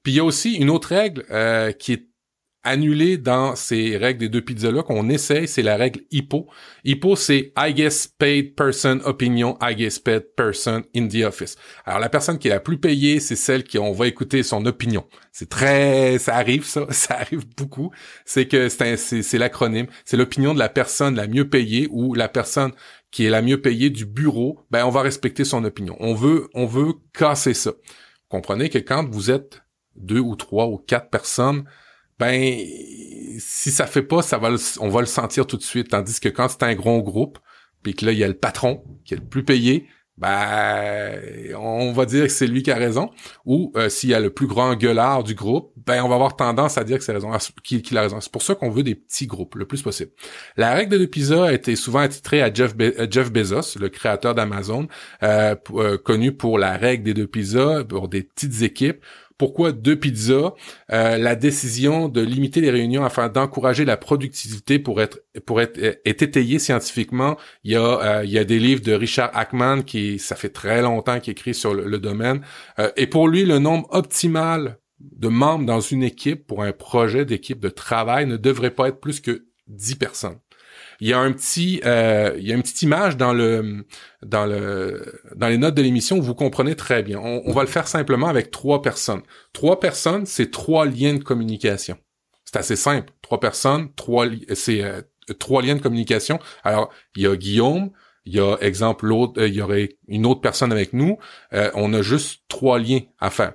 Puis 0.03 0.13
il 0.13 0.15
y 0.15 0.19
a 0.19 0.23
aussi 0.23 0.53
une 0.53 0.69
autre 0.69 0.89
règle 0.89 1.25
euh, 1.31 1.71
qui 1.71 1.93
est 1.93 2.08
annulé 2.63 3.17
dans 3.17 3.55
ces 3.55 3.97
règles 3.97 4.19
des 4.19 4.29
deux 4.29 4.41
pizzas-là 4.41 4.83
qu'on 4.83 5.09
essaye, 5.09 5.47
c'est 5.47 5.61
la 5.61 5.77
règle 5.77 6.01
HIPPO. 6.11 6.47
HIPPO, 6.83 7.15
c'est 7.15 7.53
I 7.57 7.73
guess 7.73 8.07
paid 8.07 8.55
person 8.55 8.99
opinion, 9.05 9.57
I 9.61 9.75
guess 9.75 9.97
paid 9.97 10.35
person 10.35 10.81
in 10.95 11.07
the 11.07 11.23
office. 11.23 11.55
Alors, 11.85 11.99
la 11.99 12.09
personne 12.09 12.37
qui 12.37 12.47
est 12.47 12.51
la 12.51 12.59
plus 12.59 12.77
payée, 12.77 13.19
c'est 13.19 13.35
celle 13.35 13.63
qui 13.63 13.79
on 13.79 13.93
va 13.93 14.07
écouter 14.07 14.43
son 14.43 14.65
opinion. 14.65 15.05
C'est 15.31 15.49
très, 15.49 16.19
ça 16.19 16.35
arrive, 16.35 16.65
ça, 16.65 16.85
ça 16.91 17.15
arrive 17.15 17.45
beaucoup. 17.55 17.91
C'est 18.25 18.47
que 18.47 18.67
c'est, 18.69 18.97
c'est 18.97 19.37
l'acronyme. 19.37 19.87
C'est 20.03 20.17
l'opinion 20.17 20.53
de 20.53 20.59
la 20.59 20.69
personne 20.69 21.15
la 21.15 21.27
mieux 21.27 21.49
payée 21.49 21.87
ou 21.91 22.13
la 22.13 22.27
personne 22.27 22.71
qui 23.11 23.25
est 23.25 23.29
la 23.29 23.41
mieux 23.41 23.61
payée 23.61 23.89
du 23.89 24.05
bureau. 24.05 24.59
Ben, 24.69 24.85
on 24.85 24.89
va 24.89 25.01
respecter 25.01 25.45
son 25.45 25.63
opinion. 25.63 25.95
On 25.99 26.13
veut, 26.13 26.49
on 26.53 26.65
veut 26.65 26.93
casser 27.13 27.53
ça. 27.53 27.71
comprenez 28.27 28.69
que 28.69 28.77
quand 28.77 29.09
vous 29.09 29.31
êtes 29.31 29.61
deux 29.95 30.19
ou 30.19 30.35
trois 30.35 30.67
ou 30.67 30.77
quatre 30.77 31.09
personnes, 31.09 31.65
ben 32.19 32.65
si 33.39 33.71
ça 33.71 33.87
fait 33.87 34.03
pas, 34.03 34.21
ça 34.21 34.37
va 34.37 34.49
on 34.79 34.89
va 34.89 34.99
le 34.99 35.07
sentir 35.07 35.47
tout 35.47 35.57
de 35.57 35.63
suite. 35.63 35.89
Tandis 35.89 36.19
que 36.19 36.29
quand 36.29 36.49
c'est 36.49 36.63
un 36.63 36.75
gros 36.75 37.01
groupe, 37.01 37.39
puis 37.81 37.95
que 37.95 38.05
là 38.05 38.11
il 38.11 38.17
y 38.17 38.23
a 38.23 38.27
le 38.27 38.33
patron 38.33 38.83
qui 39.05 39.13
est 39.13 39.17
le 39.17 39.23
plus 39.23 39.43
payé, 39.45 39.87
ben 40.19 41.17
on 41.57 41.93
va 41.93 42.05
dire 42.05 42.23
que 42.23 42.31
c'est 42.31 42.45
lui 42.45 42.61
qui 42.61 42.71
a 42.71 42.75
raison. 42.75 43.09
Ou 43.45 43.71
euh, 43.77 43.87
s'il 43.87 44.09
y 44.09 44.13
a 44.13 44.19
le 44.19 44.29
plus 44.31 44.47
grand 44.47 44.75
gueulard 44.75 45.23
du 45.23 45.33
groupe, 45.33 45.71
ben 45.85 46.03
on 46.03 46.09
va 46.09 46.15
avoir 46.15 46.35
tendance 46.35 46.77
à 46.77 46.83
dire 46.83 46.97
que 46.97 47.03
c'est 47.05 47.13
raison, 47.13 47.31
qu'il 47.63 47.97
a 47.97 48.01
raison. 48.01 48.19
C'est 48.19 48.31
pour 48.31 48.41
ça 48.41 48.53
qu'on 48.53 48.69
veut 48.69 48.83
des 48.83 48.95
petits 48.95 49.27
groupes 49.27 49.55
le 49.55 49.65
plus 49.65 49.81
possible. 49.81 50.11
La 50.57 50.73
règle 50.73 50.91
de 50.91 50.97
deux 50.97 51.07
pizzas 51.07 51.45
a 51.45 51.53
été 51.53 51.77
souvent 51.77 51.99
attitrée 51.99 52.41
à 52.41 52.53
Jeff, 52.53 52.73
Jeff 53.09 53.31
Bezos, 53.31 53.79
le 53.79 53.87
créateur 53.87 54.35
d'Amazon, 54.35 54.87
euh, 55.23 55.55
euh, 55.75 55.97
connu 55.97 56.33
pour 56.33 56.59
la 56.59 56.75
règle 56.75 57.03
des 57.03 57.13
deux 57.13 57.27
pizzas 57.27 57.85
pour 57.85 58.09
des 58.09 58.23
petites 58.23 58.61
équipes 58.61 59.01
pourquoi 59.39 59.71
deux 59.71 59.95
pizzas 59.95 60.53
euh, 60.91 61.17
La 61.17 61.35
décision 61.35 62.09
de 62.09 62.21
limiter 62.21 62.61
les 62.61 62.69
réunions 62.69 63.05
afin 63.05 63.29
d'encourager 63.29 63.85
la 63.85 63.97
productivité 63.97 64.77
pour 64.77 65.01
être 65.01 65.23
pour 65.45 65.61
être 65.61 65.79
est 65.79 66.21
étayée 66.21 66.59
scientifiquement. 66.59 67.37
Il 67.63 67.71
y 67.71 67.75
a 67.75 68.19
euh, 68.19 68.25
il 68.25 68.29
y 68.31 68.37
a 68.37 68.43
des 68.43 68.59
livres 68.59 68.83
de 68.83 68.91
Richard 68.91 69.31
Ackman 69.33 69.81
qui 69.81 70.19
ça 70.19 70.35
fait 70.35 70.49
très 70.49 70.81
longtemps 70.81 71.19
qu'il 71.21 71.31
écrit 71.31 71.53
sur 71.53 71.73
le, 71.73 71.99
domaine. 71.99 72.41
Euh, 72.79 72.91
et 72.97 73.07
pour 73.07 73.29
lui, 73.29 73.45
le 73.45 73.59
nombre 73.59 73.87
optimal 73.91 74.77
de 74.99 75.29
membres 75.29 75.65
dans 75.65 75.79
une 75.79 76.03
équipe 76.03 76.45
pour 76.45 76.61
un 76.61 76.73
projet 76.73 77.23
d'équipe 77.23 77.61
de 77.61 77.69
travail 77.69 78.25
ne 78.25 78.35
devrait 78.35 78.71
pas 78.71 78.89
être 78.89 78.99
plus 78.99 79.21
que 79.21 79.45
10 79.67 79.95
personnes. 79.95 80.39
Il 80.99 81.07
y 81.07 81.13
a 81.13 81.19
un 81.19 81.31
petit, 81.31 81.81
euh, 81.85 82.35
il 82.37 82.47
y 82.47 82.51
a 82.51 82.55
une 82.55 82.61
petite 82.61 82.81
image 82.81 83.15
dans 83.15 83.33
le, 83.33 83.85
dans 84.21 84.45
le, 84.45 85.21
dans 85.35 85.47
les 85.47 85.57
notes 85.57 85.75
de 85.75 85.81
l'émission 85.81 86.17
où 86.17 86.21
vous 86.21 86.35
comprenez 86.35 86.75
très 86.75 87.03
bien. 87.03 87.19
On, 87.19 87.51
va 87.53 87.61
le 87.61 87.67
faire 87.67 87.87
simplement 87.87 88.27
avec 88.27 88.51
trois 88.51 88.81
personnes. 88.81 89.21
Trois 89.53 89.79
personnes, 89.79 90.25
c'est 90.25 90.51
trois 90.51 90.85
liens 90.85 91.13
de 91.13 91.23
communication. 91.23 91.97
C'est 92.43 92.57
assez 92.57 92.75
simple. 92.75 93.13
Trois 93.21 93.39
personnes, 93.39 93.93
trois, 93.95 94.25
c'est 94.53 94.83
euh, 94.83 95.01
trois 95.39 95.61
liens 95.61 95.75
de 95.75 95.81
communication. 95.81 96.39
Alors, 96.63 96.89
il 97.15 97.23
y 97.23 97.27
a 97.27 97.35
Guillaume, 97.35 97.91
il 98.25 98.35
y 98.35 98.39
a 98.41 98.57
exemple 98.59 99.05
l'autre, 99.05 99.41
euh, 99.41 99.47
il 99.47 99.53
y 99.53 99.61
aurait 99.61 99.97
une 100.09 100.25
autre 100.25 100.41
personne 100.41 100.73
avec 100.73 100.91
nous. 100.91 101.17
on 101.51 101.93
a 101.93 102.01
juste 102.01 102.43
trois 102.49 102.77
liens 102.77 103.01
à 103.19 103.29
faire. 103.29 103.53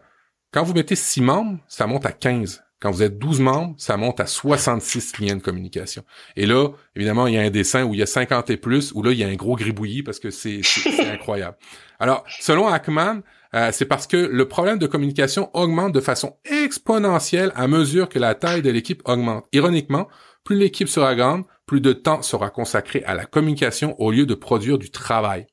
Quand 0.51 0.63
vous 0.63 0.73
mettez 0.73 0.97
six 0.97 1.21
membres, 1.21 1.59
ça 1.69 1.87
monte 1.87 2.07
à 2.07 2.13
15. 2.13 2.64
Quand 2.81 2.91
vous 2.91 3.03
êtes 3.03 3.19
12 3.19 3.41
membres, 3.41 3.75
ça 3.79 3.97
monte 3.97 4.21
à 4.21 4.27
66 4.27 5.19
liens 5.19 5.37
de 5.37 5.43
communication. 5.43 6.05
Et 6.37 6.45
là, 6.45 6.69
évidemment, 6.95 7.27
il 7.27 7.35
y 7.35 7.39
a 7.39 7.43
un 7.43 7.51
dessin 7.51 7.85
où 7.85 7.95
il 7.95 8.01
y 8.01 8.03
a 8.03 8.07
50 8.07 8.51
et 8.51 8.57
plus, 8.57 8.93
où 8.93 9.03
là, 9.03 9.13
il 9.13 9.19
y 9.19 9.25
a 9.25 9.29
un 9.29 9.35
gros 9.37 9.57
gribouillis 9.57 10.03
parce 10.03 10.19
que 10.19 10.31
c'est 10.31 10.61
incroyable. 11.13 11.57
Alors, 11.99 12.25
selon 12.41 12.69
Ackman, 12.69 13.23
euh, 13.55 13.71
c'est 13.73 13.85
parce 13.85 14.07
que 14.07 14.17
le 14.17 14.49
problème 14.49 14.79
de 14.79 14.87
communication 14.87 15.51
augmente 15.55 15.93
de 15.93 16.01
façon 16.01 16.37
exponentielle 16.45 17.53
à 17.55 17.69
mesure 17.69 18.09
que 18.09 18.19
la 18.19 18.35
taille 18.35 18.63
de 18.63 18.71
l'équipe 18.71 19.01
augmente. 19.05 19.47
Ironiquement, 19.53 20.09
plus 20.43 20.57
l'équipe 20.57 20.89
sera 20.89 21.15
grande, 21.15 21.45
plus 21.65 21.81
de 21.81 21.93
temps 21.93 22.23
sera 22.23 22.51
consacré 22.51 23.03
à 23.05 23.15
la 23.15 23.25
communication 23.25 23.99
au 24.01 24.11
lieu 24.11 24.27
de 24.27 24.35
produire 24.35 24.77
du 24.77 24.91
travail. 24.91 25.47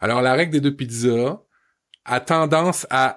Alors, 0.00 0.22
la 0.22 0.34
règle 0.34 0.52
des 0.52 0.60
deux 0.60 0.76
pizzas 0.76 1.40
a 2.04 2.20
tendance 2.20 2.86
à, 2.90 3.16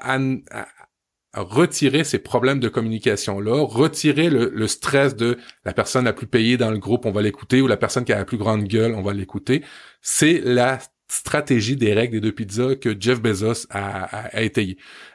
retirer 1.34 2.03
ces 2.03 2.19
problèmes 2.19 2.59
de 2.59 2.67
communication-là, 2.67 3.65
retirer 3.65 4.29
le, 4.29 4.67
stress 4.67 5.15
de 5.15 5.38
la 5.65 5.73
personne 5.73 6.05
la 6.05 6.13
plus 6.13 6.27
payée 6.27 6.57
dans 6.57 6.71
le 6.71 6.77
groupe, 6.77 7.05
on 7.05 7.11
va 7.11 7.21
l'écouter, 7.21 7.61
ou 7.61 7.67
la 7.67 7.77
personne 7.77 8.03
qui 8.03 8.13
a 8.13 8.17
la 8.17 8.25
plus 8.25 8.38
grande 8.38 8.65
gueule, 8.65 8.93
on 8.95 9.01
va 9.01 9.13
l'écouter. 9.13 9.63
C'est 10.01 10.41
la 10.43 10.79
stratégie 11.07 11.75
des 11.75 11.93
règles 11.93 12.13
des 12.13 12.21
deux 12.21 12.32
pizzas 12.32 12.75
que 12.75 12.95
Jeff 12.99 13.21
Bezos 13.21 13.67
a, 13.69 14.27
a. 14.38 14.41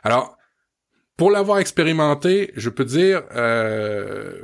Alors, 0.03 0.37
pour 1.17 1.31
l'avoir 1.31 1.59
expérimenté, 1.59 2.53
je 2.57 2.69
peux 2.71 2.85
dire, 2.85 3.23
euh, 3.35 4.43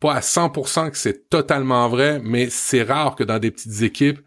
pas 0.00 0.14
à 0.14 0.20
100% 0.20 0.90
que 0.90 0.96
c'est 0.96 1.28
totalement 1.28 1.88
vrai, 1.88 2.20
mais 2.22 2.48
c'est 2.50 2.82
rare 2.82 3.16
que 3.16 3.24
dans 3.24 3.38
des 3.38 3.50
petites 3.50 3.82
équipes, 3.82 4.20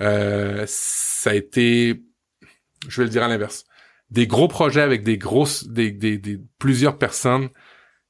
euh, 0.00 0.64
ça 0.66 1.30
a 1.30 1.34
été, 1.34 2.02
je 2.88 3.00
vais 3.00 3.04
le 3.04 3.10
dire 3.10 3.22
à 3.22 3.28
l'inverse, 3.28 3.64
des 4.10 4.26
gros 4.26 4.48
projets 4.48 4.80
avec 4.80 5.02
des 5.02 5.18
grosses, 5.18 5.68
des, 5.68 5.90
des, 5.90 6.40
plusieurs 6.58 6.98
personnes, 6.98 7.48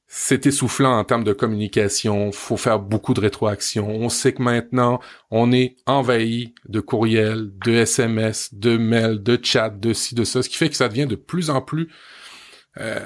c'est 0.07 0.47
essoufflant 0.47 0.97
en 0.97 1.03
termes 1.03 1.23
de 1.23 1.33
communication. 1.33 2.31
Faut 2.31 2.57
faire 2.57 2.79
beaucoup 2.79 3.13
de 3.13 3.19
rétroaction. 3.19 3.87
On 3.89 4.09
sait 4.09 4.33
que 4.33 4.41
maintenant, 4.41 4.99
on 5.29 5.51
est 5.51 5.75
envahi 5.85 6.53
de 6.67 6.79
courriels, 6.79 7.51
de 7.63 7.73
SMS, 7.73 8.53
de 8.53 8.77
mails, 8.77 9.21
de 9.21 9.39
chats, 9.41 9.69
de 9.69 9.93
ci, 9.93 10.15
de 10.15 10.23
ça, 10.23 10.41
ce 10.41 10.49
qui 10.49 10.57
fait 10.57 10.69
que 10.69 10.75
ça 10.75 10.89
devient 10.89 11.05
de 11.05 11.15
plus 11.15 11.49
en 11.49 11.61
plus 11.61 11.89
euh, 12.77 12.99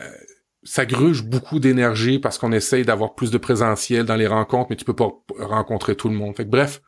ça 0.64 0.86
gruge 0.86 1.24
beaucoup 1.24 1.60
d'énergie 1.60 2.20
parce 2.20 2.38
qu'on 2.38 2.52
essaye 2.52 2.84
d'avoir 2.84 3.16
plus 3.16 3.32
de 3.32 3.38
présentiel 3.38 4.06
dans 4.06 4.16
les 4.16 4.28
rencontres, 4.28 4.68
mais 4.70 4.76
tu 4.76 4.86
peux 4.86 4.96
pas 4.96 5.12
rencontrer 5.40 5.96
tout 5.96 6.10
le 6.10 6.16
monde. 6.16 6.36
Fait 6.36 6.46
bref, 6.46 6.82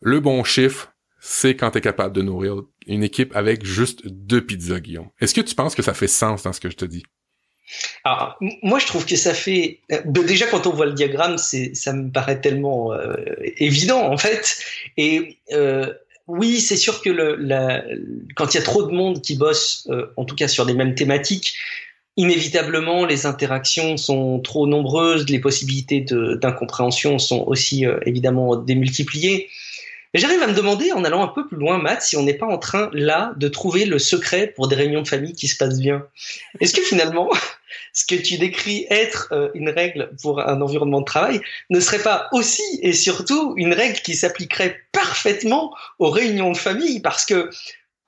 le 0.00 0.20
bon 0.20 0.44
chiffre, 0.44 0.92
c'est 1.18 1.56
quand 1.56 1.70
tu 1.70 1.78
es 1.78 1.80
capable 1.80 2.14
de 2.14 2.22
nourrir 2.22 2.56
une 2.94 3.04
équipe 3.04 3.34
avec 3.34 3.64
juste 3.64 4.06
deux 4.06 4.44
pizzas, 4.44 4.80
Guillaume. 4.80 5.08
Est-ce 5.20 5.34
que 5.34 5.40
tu 5.40 5.54
penses 5.54 5.74
que 5.74 5.82
ça 5.82 5.94
fait 5.94 6.08
sens 6.08 6.42
dans 6.42 6.52
ce 6.52 6.60
que 6.60 6.70
je 6.70 6.76
te 6.76 6.84
dis? 6.84 7.02
Alors, 8.04 8.36
moi, 8.62 8.78
je 8.78 8.86
trouve 8.86 9.06
que 9.06 9.16
ça 9.16 9.34
fait. 9.34 9.80
Euh, 9.92 10.00
déjà, 10.04 10.46
quand 10.46 10.66
on 10.66 10.70
voit 10.70 10.86
le 10.86 10.92
diagramme, 10.92 11.38
ça 11.38 11.92
me 11.92 12.10
paraît 12.10 12.40
tellement 12.40 12.92
euh, 12.92 13.14
évident, 13.58 14.10
en 14.10 14.16
fait. 14.16 14.58
Et 14.96 15.38
euh, 15.52 15.92
oui, 16.26 16.60
c'est 16.60 16.76
sûr 16.76 17.00
que 17.02 17.10
quand 18.34 18.54
il 18.54 18.56
y 18.56 18.60
a 18.60 18.62
trop 18.62 18.82
de 18.82 18.92
monde 18.92 19.22
qui 19.22 19.36
bosse, 19.36 19.88
en 20.16 20.24
tout 20.24 20.36
cas 20.36 20.48
sur 20.48 20.64
les 20.64 20.74
mêmes 20.74 20.94
thématiques, 20.94 21.56
inévitablement, 22.16 23.04
les 23.04 23.26
interactions 23.26 23.96
sont 23.96 24.40
trop 24.40 24.66
nombreuses, 24.66 25.28
les 25.28 25.40
possibilités 25.40 26.00
d'incompréhension 26.00 27.18
sont 27.18 27.44
aussi 27.48 27.84
évidemment 28.06 28.54
démultipliées. 28.54 29.48
J'arrive 30.12 30.42
à 30.42 30.48
me 30.48 30.54
demander, 30.54 30.90
en 30.90 31.04
allant 31.04 31.22
un 31.22 31.28
peu 31.28 31.46
plus 31.46 31.56
loin, 31.56 31.78
Matt, 31.78 32.02
si 32.02 32.16
on 32.16 32.24
n'est 32.24 32.34
pas 32.34 32.46
en 32.46 32.58
train, 32.58 32.90
là, 32.92 33.32
de 33.36 33.46
trouver 33.46 33.84
le 33.84 34.00
secret 34.00 34.48
pour 34.48 34.66
des 34.66 34.74
réunions 34.74 35.02
de 35.02 35.08
famille 35.08 35.34
qui 35.34 35.46
se 35.46 35.56
passent 35.56 35.78
bien. 35.78 36.04
Est-ce 36.58 36.74
que 36.74 36.82
finalement, 36.82 37.30
ce 37.92 38.04
que 38.04 38.16
tu 38.16 38.36
décris 38.36 38.86
être 38.90 39.28
euh, 39.30 39.50
une 39.54 39.68
règle 39.68 40.10
pour 40.20 40.40
un 40.40 40.60
environnement 40.60 41.00
de 41.00 41.04
travail 41.04 41.40
ne 41.70 41.78
serait 41.78 42.02
pas 42.02 42.28
aussi 42.32 42.80
et 42.82 42.92
surtout 42.92 43.54
une 43.56 43.72
règle 43.72 44.00
qui 44.00 44.16
s'appliquerait 44.16 44.80
parfaitement 44.90 45.72
aux 46.00 46.10
réunions 46.10 46.50
de 46.50 46.56
famille? 46.56 46.98
Parce 46.98 47.24
que 47.24 47.48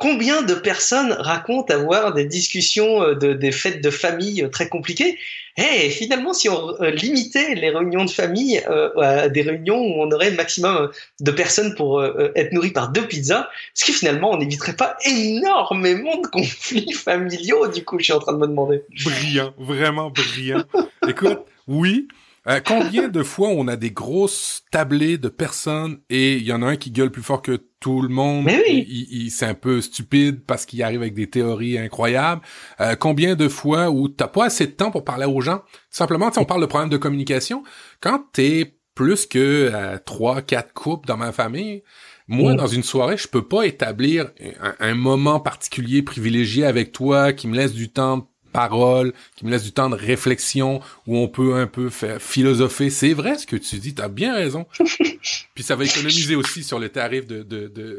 combien 0.03 0.42
de 0.42 0.55
personnes 0.55 1.12
racontent 1.12 1.72
avoir 1.72 2.12
des 2.12 2.24
discussions 2.24 3.05
euh, 3.05 3.14
de, 3.14 3.34
des 3.34 3.53
fêtes 3.53 3.80
de 3.80 3.90
famille 3.90 4.42
euh, 4.42 4.48
très 4.48 4.68
compliquées? 4.68 5.16
Eh, 5.57 5.90
finalement, 5.90 6.32
si 6.32 6.48
on 6.48 6.74
euh, 6.80 6.90
limitait 6.90 7.55
les 7.55 7.70
réunions 7.70 8.05
de 8.05 8.11
famille 8.11 8.61
à 9.00 9.28
des 9.28 9.42
réunions 9.42 9.78
où 9.78 10.03
on 10.03 10.11
aurait 10.11 10.32
maximum 10.32 10.90
de 11.20 11.30
personnes 11.30 11.74
pour 11.76 12.03
être 12.34 12.53
nourries 12.53 12.72
par 12.72 12.88
deux 12.88 13.07
pizzas, 13.07 13.48
ce 13.74 13.84
qui 13.84 13.92
finalement 13.92 14.30
on 14.32 14.38
n'éviterait 14.38 14.76
pas 14.76 14.96
énormément 15.05 16.16
de 16.20 16.26
conflits 16.26 16.92
familiaux. 16.92 17.68
Du 17.68 17.84
coup, 17.84 17.98
je 17.98 18.05
suis 18.05 18.12
en 18.14 18.18
train 18.18 18.32
de 18.32 18.38
me 18.38 18.46
demander. 18.46 18.82
Brillant, 19.05 19.53
vraiment 19.59 20.11
brillant. 20.11 20.64
Écoute, 21.07 21.40
oui, 21.68 22.09
euh, 22.49 22.61
combien 22.64 23.09
de 23.09 23.22
fois 23.22 23.49
on 23.49 23.68
a 23.68 23.76
des 23.76 23.93
grosses 23.93 24.62
tablées 24.72 25.16
de 25.16 25.28
personnes 25.28 26.01
et 26.11 26.36
il 26.36 26.43
y 26.43 26.53
en 26.53 26.62
a 26.62 26.66
un 26.66 26.76
qui 26.76 26.90
gueule 26.90 27.11
plus 27.11 27.22
fort 27.22 27.40
que 27.40 27.64
tout 27.78 28.03
le 28.03 28.09
monde. 28.09 28.45
Mais 28.45 28.62
oui. 28.66 28.84
Il, 28.88 29.30
c'est 29.30 29.47
un 29.47 29.55
peu 29.55 29.80
stupide 29.80 30.45
parce 30.45 30.66
qu'il 30.66 30.82
arrive 30.82 31.03
avec 31.03 31.14
des 31.14 31.30
théories 31.30 31.78
incroyables. 31.78 32.43
Euh, 32.80 32.97
combien 32.97 33.36
de 33.36 33.49
fois 33.49 33.90
où 33.90 34.09
t'as 34.09 34.26
pas 34.26 34.47
assez 34.47 34.66
de 34.66 34.72
temps 34.72 34.90
pour 34.90 35.05
parler 35.05 35.26
aux 35.26 35.40
gens? 35.40 35.62
Simplement, 35.90 36.30
on 36.36 36.45
parle 36.45 36.61
de 36.61 36.66
problème 36.66 36.90
de 36.90 36.97
communication. 36.97 37.62
Quand 38.01 38.24
t'es 38.32 38.76
plus 38.95 39.26
que 39.26 39.70
euh, 39.72 39.99
trois, 40.05 40.43
quatre 40.43 40.72
couples 40.72 41.07
dans 41.07 41.16
ma 41.16 41.32
famille, 41.32 41.82
moi, 42.26 42.55
mm. 42.55 42.57
dans 42.57 42.66
une 42.66 42.82
soirée, 42.82 43.16
je 43.16 43.28
peux 43.28 43.47
pas 43.47 43.66
établir 43.66 44.30
un, 44.61 44.74
un, 44.80 44.95
moment 44.95 45.40
particulier 45.40 46.03
privilégié 46.03 46.64
avec 46.64 46.93
toi 46.93 47.32
qui 47.32 47.47
me 47.47 47.57
laisse 47.57 47.72
du 47.72 47.90
temps 47.90 48.28
parole, 48.53 49.12
qui 49.36 49.44
me 49.44 49.50
laisse 49.50 49.64
du 49.64 49.72
temps 49.72 49.90
de 49.90 49.96
réflexion, 49.96 50.80
où 51.07 51.16
on 51.16 51.28
peut 51.28 51.55
un 51.55 51.66
peu 51.66 51.90
faire 51.90 52.20
philosopher. 52.20 52.90
C'est 52.90 53.12
vrai 53.14 53.38
ce 53.38 53.46
que 53.46 53.57
tu 53.57 53.76
dis, 53.78 53.94
tu 53.94 54.03
as 54.03 54.09
bien 54.09 54.34
raison. 54.34 54.66
Puis 55.55 55.64
ça 55.64 55.76
va 55.76 55.84
économiser 55.84 56.36
aussi 56.36 56.62
sur 56.62 56.78
le 56.78 56.88
tarif 56.88 57.26
de, 57.26 57.42
de, 57.42 57.68
de, 57.68 57.98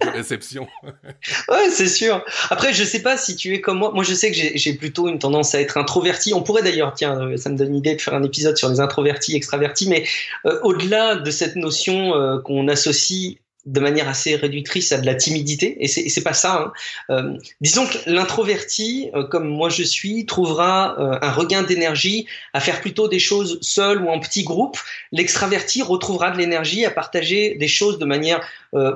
de 0.00 0.08
réception. 0.08 0.66
ouais, 1.48 1.70
c'est 1.70 1.88
sûr. 1.88 2.24
Après, 2.50 2.72
je 2.72 2.84
sais 2.84 3.02
pas 3.02 3.16
si 3.16 3.36
tu 3.36 3.54
es 3.54 3.60
comme 3.60 3.78
moi. 3.78 3.92
Moi, 3.92 4.04
je 4.04 4.14
sais 4.14 4.30
que 4.30 4.36
j'ai 4.54 4.74
plutôt 4.74 5.08
une 5.08 5.18
tendance 5.18 5.54
à 5.54 5.60
être 5.60 5.76
introverti. 5.76 6.34
On 6.34 6.42
pourrait 6.42 6.62
d'ailleurs, 6.62 6.92
tiens, 6.94 7.18
euh, 7.20 7.36
ça 7.36 7.50
me 7.50 7.56
donne 7.56 7.68
une 7.68 7.76
idée 7.76 7.94
de 7.94 8.00
faire 8.00 8.14
un 8.14 8.22
épisode 8.22 8.56
sur 8.56 8.68
les 8.68 8.80
introvertis, 8.80 9.36
extravertis, 9.36 9.88
mais 9.88 10.04
euh, 10.46 10.58
au-delà 10.62 11.16
de 11.16 11.30
cette 11.30 11.56
notion 11.56 12.14
euh, 12.14 12.40
qu'on 12.40 12.68
associe 12.68 13.38
de 13.66 13.80
manière 13.80 14.08
assez 14.08 14.36
réductrice 14.36 14.92
à 14.92 14.98
de 14.98 15.06
la 15.06 15.14
timidité 15.14 15.76
et 15.80 15.86
c'est 15.86 16.22
pas 16.22 16.32
ça. 16.32 16.54
Hein. 16.54 16.72
Euh, 17.10 17.36
disons 17.60 17.86
que 17.86 17.98
l'introverti, 18.06 19.10
euh, 19.14 19.24
comme 19.24 19.48
moi 19.48 19.68
je 19.68 19.82
suis, 19.82 20.24
trouvera 20.24 20.96
euh, 20.98 21.18
un 21.20 21.30
regain 21.30 21.62
d'énergie 21.62 22.26
à 22.54 22.60
faire 22.60 22.80
plutôt 22.80 23.08
des 23.08 23.18
choses 23.18 23.58
seul 23.60 24.02
ou 24.02 24.08
en 24.08 24.18
petit 24.18 24.44
groupe. 24.44 24.78
L'extraverti 25.12 25.82
retrouvera 25.82 26.30
de 26.30 26.38
l'énergie 26.38 26.84
à 26.84 26.90
partager 26.90 27.54
des 27.56 27.68
choses 27.68 27.98
de 27.98 28.04
manière 28.06 28.40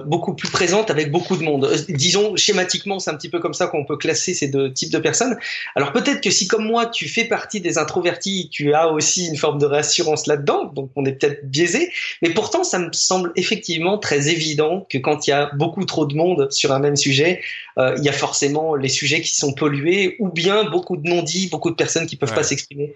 beaucoup 0.06 0.34
plus 0.34 0.50
présente 0.50 0.90
avec 0.90 1.10
beaucoup 1.10 1.36
de 1.36 1.42
monde. 1.42 1.68
disons 1.88 2.36
schématiquement, 2.36 3.00
c'est 3.00 3.10
un 3.10 3.14
petit 3.14 3.28
peu 3.28 3.40
comme 3.40 3.54
ça 3.54 3.66
qu'on 3.66 3.84
peut 3.84 3.96
classer 3.96 4.32
ces 4.32 4.46
deux 4.46 4.72
types 4.72 4.92
de 4.92 4.98
personnes. 4.98 5.36
Alors 5.74 5.92
peut-être 5.92 6.20
que 6.20 6.30
si 6.30 6.46
comme 6.46 6.64
moi 6.64 6.86
tu 6.86 7.08
fais 7.08 7.24
partie 7.24 7.60
des 7.60 7.76
introvertis, 7.76 8.48
tu 8.52 8.72
as 8.72 8.88
aussi 8.88 9.26
une 9.26 9.36
forme 9.36 9.58
de 9.58 9.66
réassurance 9.66 10.26
là-dedans, 10.26 10.66
donc 10.66 10.90
on 10.94 11.04
est 11.04 11.12
peut-être 11.12 11.50
biaisé, 11.50 11.90
mais 12.22 12.30
pourtant 12.30 12.62
ça 12.62 12.78
me 12.78 12.92
semble 12.92 13.32
effectivement 13.34 13.98
très 13.98 14.28
évident 14.28 14.86
que 14.88 14.98
quand 14.98 15.26
il 15.26 15.30
y 15.30 15.32
a 15.32 15.50
beaucoup 15.54 15.84
trop 15.84 16.06
de 16.06 16.14
monde 16.14 16.52
sur 16.52 16.70
un 16.70 16.78
même 16.78 16.96
sujet, 16.96 17.40
il 17.76 18.04
y 18.04 18.08
a 18.08 18.12
forcément 18.12 18.76
les 18.76 18.88
sujets 18.88 19.20
qui 19.20 19.34
sont 19.34 19.52
pollués 19.52 20.14
ou 20.20 20.28
bien 20.28 20.70
beaucoup 20.70 20.96
de 20.96 21.08
non-dits, 21.08 21.48
beaucoup 21.50 21.70
de 21.70 21.74
personnes 21.74 22.06
qui 22.06 22.14
peuvent 22.14 22.34
pas 22.34 22.44
s'exprimer. 22.44 22.94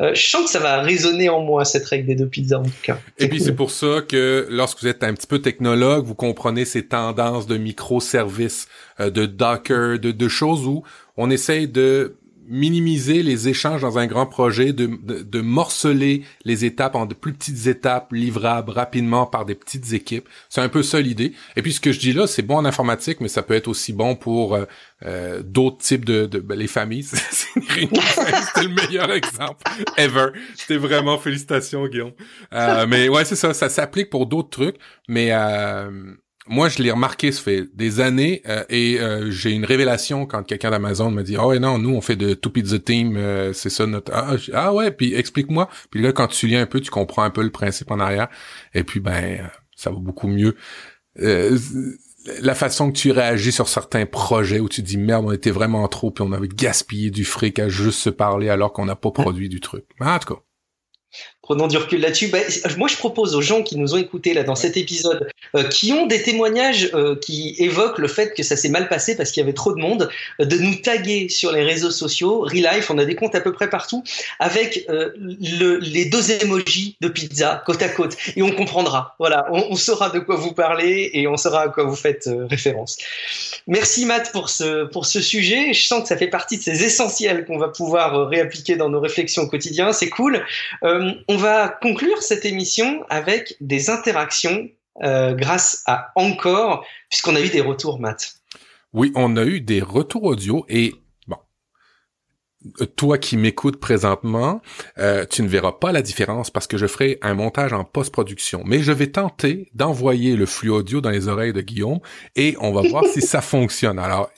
je 0.00 0.26
sens 0.26 0.46
que 0.46 0.50
ça 0.50 0.58
va 0.58 0.82
résonner 0.82 1.28
en 1.28 1.40
moi 1.40 1.64
cette 1.64 1.84
règle 1.86 2.06
des 2.06 2.16
deux 2.16 2.26
pizzas 2.26 2.58
en 2.58 2.64
tout 2.64 2.70
cas. 2.82 2.98
Et 3.18 3.28
puis 3.28 3.40
c'est 3.40 3.54
pour 3.54 3.70
ça 3.70 4.00
que 4.08 4.48
lorsque 4.50 4.80
vous 4.80 4.88
êtes 4.88 5.04
un 5.04 5.14
petit 5.14 5.28
peu 5.28 5.38
technologue, 5.38 6.04
vous 6.04 6.15
comprenez 6.16 6.64
ces 6.64 6.86
tendances 6.88 7.46
de 7.46 7.56
microservices, 7.56 8.66
euh, 9.00 9.10
de 9.10 9.26
Docker, 9.26 9.98
de, 9.98 10.10
de 10.10 10.28
choses 10.28 10.66
où 10.66 10.82
on 11.16 11.30
essaye 11.30 11.68
de 11.68 12.16
minimiser 12.48 13.22
les 13.22 13.48
échanges 13.48 13.82
dans 13.82 13.98
un 13.98 14.06
grand 14.06 14.26
projet, 14.26 14.72
de, 14.72 14.86
de, 14.86 15.40
morceler 15.40 16.22
les 16.44 16.64
étapes 16.64 16.94
en 16.94 17.06
de 17.06 17.14
plus 17.14 17.32
petites 17.32 17.66
étapes 17.66 18.12
livrables 18.12 18.70
rapidement 18.70 19.26
par 19.26 19.44
des 19.44 19.54
petites 19.54 19.92
équipes. 19.92 20.28
C'est 20.48 20.60
un 20.60 20.68
peu 20.68 20.82
ça 20.82 21.00
l'idée. 21.00 21.32
Et 21.56 21.62
puis 21.62 21.72
ce 21.72 21.80
que 21.80 21.92
je 21.92 21.98
dis 21.98 22.12
là, 22.12 22.26
c'est 22.26 22.42
bon 22.42 22.56
en 22.56 22.64
informatique, 22.64 23.20
mais 23.20 23.28
ça 23.28 23.42
peut 23.42 23.54
être 23.54 23.68
aussi 23.68 23.92
bon 23.92 24.16
pour 24.16 24.54
euh, 24.54 24.64
euh, 25.04 25.42
d'autres 25.42 25.78
types 25.78 26.04
de, 26.04 26.26
de 26.26 26.38
ben, 26.38 26.58
les 26.58 26.66
familles. 26.66 27.04
C'était 27.04 28.62
le 28.62 28.68
meilleur 28.68 29.12
exemple 29.12 29.62
ever. 29.96 30.28
C'était 30.56 30.78
vraiment 30.78 31.18
félicitations 31.18 31.86
Guillaume. 31.86 32.12
Euh, 32.52 32.86
mais 32.88 33.08
ouais, 33.08 33.24
c'est 33.24 33.36
ça. 33.36 33.54
Ça 33.54 33.68
s'applique 33.68 34.10
pour 34.10 34.26
d'autres 34.26 34.50
trucs, 34.50 34.76
mais 35.08 35.32
moi, 36.48 36.68
je 36.68 36.82
l'ai 36.82 36.90
remarqué, 36.90 37.32
ça 37.32 37.42
fait 37.42 37.66
des 37.74 38.00
années, 38.00 38.42
euh, 38.46 38.64
et 38.68 39.00
euh, 39.00 39.30
j'ai 39.30 39.50
une 39.50 39.64
révélation 39.64 40.26
quand 40.26 40.42
quelqu'un 40.44 40.70
d'Amazon 40.70 41.10
me 41.10 41.22
dit, 41.22 41.36
oh 41.36 41.48
ouais, 41.48 41.58
non, 41.58 41.78
nous, 41.78 41.94
on 41.94 42.00
fait 42.00 42.16
de 42.16 42.34
Two 42.34 42.50
Pizza 42.50 42.78
Team, 42.78 43.16
euh, 43.16 43.52
c'est 43.52 43.70
ça 43.70 43.86
notre... 43.86 44.12
Ah, 44.14 44.36
ah, 44.52 44.72
ouais, 44.72 44.90
puis 44.90 45.14
explique-moi. 45.14 45.68
Puis 45.90 46.00
là, 46.00 46.12
quand 46.12 46.28
tu 46.28 46.46
lis 46.46 46.56
un 46.56 46.66
peu, 46.66 46.80
tu 46.80 46.90
comprends 46.90 47.22
un 47.22 47.30
peu 47.30 47.42
le 47.42 47.50
principe 47.50 47.90
en 47.90 47.98
arrière, 47.98 48.28
et 48.74 48.84
puis, 48.84 49.00
ben, 49.00 49.50
ça 49.74 49.90
va 49.90 49.96
beaucoup 49.96 50.28
mieux. 50.28 50.56
la 51.16 52.54
façon 52.54 52.92
que 52.92 52.98
tu 52.98 53.10
réagis 53.10 53.52
sur 53.52 53.68
certains 53.68 54.06
projets 54.06 54.60
où 54.60 54.68
tu 54.68 54.82
dis, 54.82 54.98
merde, 54.98 55.24
on 55.26 55.32
était 55.32 55.50
vraiment 55.50 55.86
trop, 55.88 56.10
puis 56.10 56.24
on 56.26 56.32
avait 56.32 56.48
gaspillé 56.48 57.10
du 57.10 57.24
fric 57.24 57.58
à 57.58 57.68
juste 57.68 58.00
se 58.00 58.10
parler 58.10 58.48
alors 58.48 58.72
qu'on 58.72 58.86
n'a 58.86 58.96
pas 58.96 59.10
produit 59.10 59.48
du 59.48 59.60
truc. 59.60 59.84
en 60.00 60.18
tout 60.18 60.34
cas, 60.34 60.40
prenons 61.46 61.68
du 61.68 61.76
recul 61.76 62.00
là-dessus. 62.00 62.26
Bah, 62.26 62.40
moi, 62.76 62.88
je 62.88 62.96
propose 62.96 63.36
aux 63.36 63.40
gens 63.40 63.62
qui 63.62 63.78
nous 63.78 63.94
ont 63.94 63.98
écoutés 63.98 64.34
là 64.34 64.42
dans 64.42 64.56
cet 64.56 64.76
épisode, 64.76 65.28
euh, 65.54 65.62
qui 65.62 65.92
ont 65.92 66.06
des 66.06 66.20
témoignages 66.20 66.90
euh, 66.92 67.14
qui 67.14 67.54
évoquent 67.60 67.98
le 67.98 68.08
fait 68.08 68.34
que 68.34 68.42
ça 68.42 68.56
s'est 68.56 68.68
mal 68.68 68.88
passé 68.88 69.16
parce 69.16 69.30
qu'il 69.30 69.42
y 69.42 69.44
avait 69.44 69.54
trop 69.54 69.72
de 69.72 69.80
monde, 69.80 70.10
euh, 70.40 70.44
de 70.44 70.58
nous 70.58 70.74
taguer 70.74 71.28
sur 71.28 71.52
les 71.52 71.62
réseaux 71.62 71.92
sociaux. 71.92 72.40
Relife, 72.40 72.90
on 72.90 72.98
a 72.98 73.04
des 73.04 73.14
comptes 73.14 73.36
à 73.36 73.40
peu 73.40 73.52
près 73.52 73.70
partout, 73.70 74.02
avec 74.40 74.86
le, 74.88 75.78
les 75.78 76.06
deux 76.06 76.32
emojis 76.32 76.96
de 77.00 77.08
pizza 77.08 77.62
côte 77.64 77.80
à 77.80 77.88
côte, 77.88 78.16
et 78.34 78.42
on 78.42 78.50
comprendra. 78.50 79.14
Voilà, 79.20 79.46
on, 79.52 79.66
on, 79.70 79.76
saura 79.76 80.10
de 80.10 80.18
quoi 80.18 80.34
vous 80.34 80.52
parlez 80.52 81.10
et 81.14 81.28
on 81.28 81.36
saura 81.36 81.62
à 81.62 81.68
quoi 81.68 81.84
vous 81.84 81.94
faites 81.94 82.28
référence. 82.50 82.96
Merci 83.68 84.04
Matt 84.04 84.32
pour 84.32 84.48
ce 84.48 84.84
pour 84.86 85.06
ce 85.06 85.20
sujet. 85.20 85.72
Je 85.72 85.86
sens 85.86 86.02
que 86.02 86.08
ça 86.08 86.16
fait 86.16 86.26
partie 86.26 86.58
de 86.58 86.62
ces 86.62 86.82
essentiels 86.82 87.44
qu'on 87.44 87.58
va 87.58 87.68
pouvoir 87.68 88.28
réappliquer 88.28 88.74
dans 88.74 88.88
nos 88.88 89.00
réflexions 89.00 89.42
au 89.42 89.48
quotidien. 89.48 89.92
C'est 89.92 90.10
cool. 90.10 90.44
on 90.82 91.35
on 91.36 91.38
va 91.38 91.68
conclure 91.68 92.22
cette 92.22 92.46
émission 92.46 93.04
avec 93.10 93.56
des 93.60 93.90
interactions 93.90 94.70
euh, 95.02 95.34
grâce 95.34 95.82
à 95.84 96.12
Encore, 96.16 96.86
puisqu'on 97.10 97.36
a 97.36 97.42
eu 97.42 97.50
des 97.50 97.60
retours, 97.60 98.00
Matt. 98.00 98.36
Oui, 98.94 99.12
on 99.14 99.36
a 99.36 99.44
eu 99.44 99.60
des 99.60 99.82
retours 99.82 100.24
audio 100.24 100.64
et 100.70 100.94
bon, 101.26 101.36
toi 102.96 103.18
qui 103.18 103.36
m'écoutes 103.36 103.78
présentement, 103.78 104.62
euh, 104.96 105.26
tu 105.28 105.42
ne 105.42 105.48
verras 105.48 105.72
pas 105.72 105.92
la 105.92 106.00
différence 106.00 106.50
parce 106.50 106.66
que 106.66 106.78
je 106.78 106.86
ferai 106.86 107.18
un 107.20 107.34
montage 107.34 107.74
en 107.74 107.84
post-production. 107.84 108.62
Mais 108.64 108.78
je 108.78 108.92
vais 108.92 109.08
tenter 109.08 109.68
d'envoyer 109.74 110.36
le 110.36 110.46
flux 110.46 110.70
audio 110.70 111.02
dans 111.02 111.10
les 111.10 111.28
oreilles 111.28 111.52
de 111.52 111.60
Guillaume 111.60 112.00
et 112.34 112.56
on 112.60 112.72
va 112.72 112.80
voir 112.80 113.04
si 113.04 113.20
ça 113.20 113.40
fonctionne. 113.42 113.98
Alors, 113.98 114.30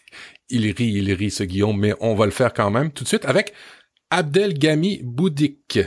il 0.51 0.68
rit, 0.72 0.94
il 0.94 1.12
rit 1.12 1.30
ce 1.30 1.44
Guillaume, 1.44 1.78
mais 1.78 1.94
on 2.01 2.16
va 2.16 2.24
le 2.24 2.32
faire 2.32 2.53
quand 2.53 2.72
même 2.72 2.90
tout 2.90 3.05
de 3.05 3.09
suite 3.09 3.24
avec 3.24 3.53
Abdelgami 4.11 4.99
Boudik. 5.05 5.78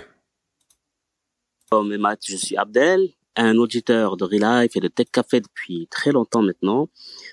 Comme 1.72 1.96
Matt, 1.96 2.20
je 2.28 2.36
suis 2.36 2.58
Abdel, 2.58 3.08
un 3.38 3.56
auditeur 3.56 4.18
de 4.18 4.26
Relife 4.26 4.76
et 4.76 4.82
de 4.82 4.90
Tech 4.90 5.08
Café 5.10 5.40
depuis 5.40 5.88
très 5.90 6.12
longtemps 6.12 6.42
maintenant. 6.42 6.90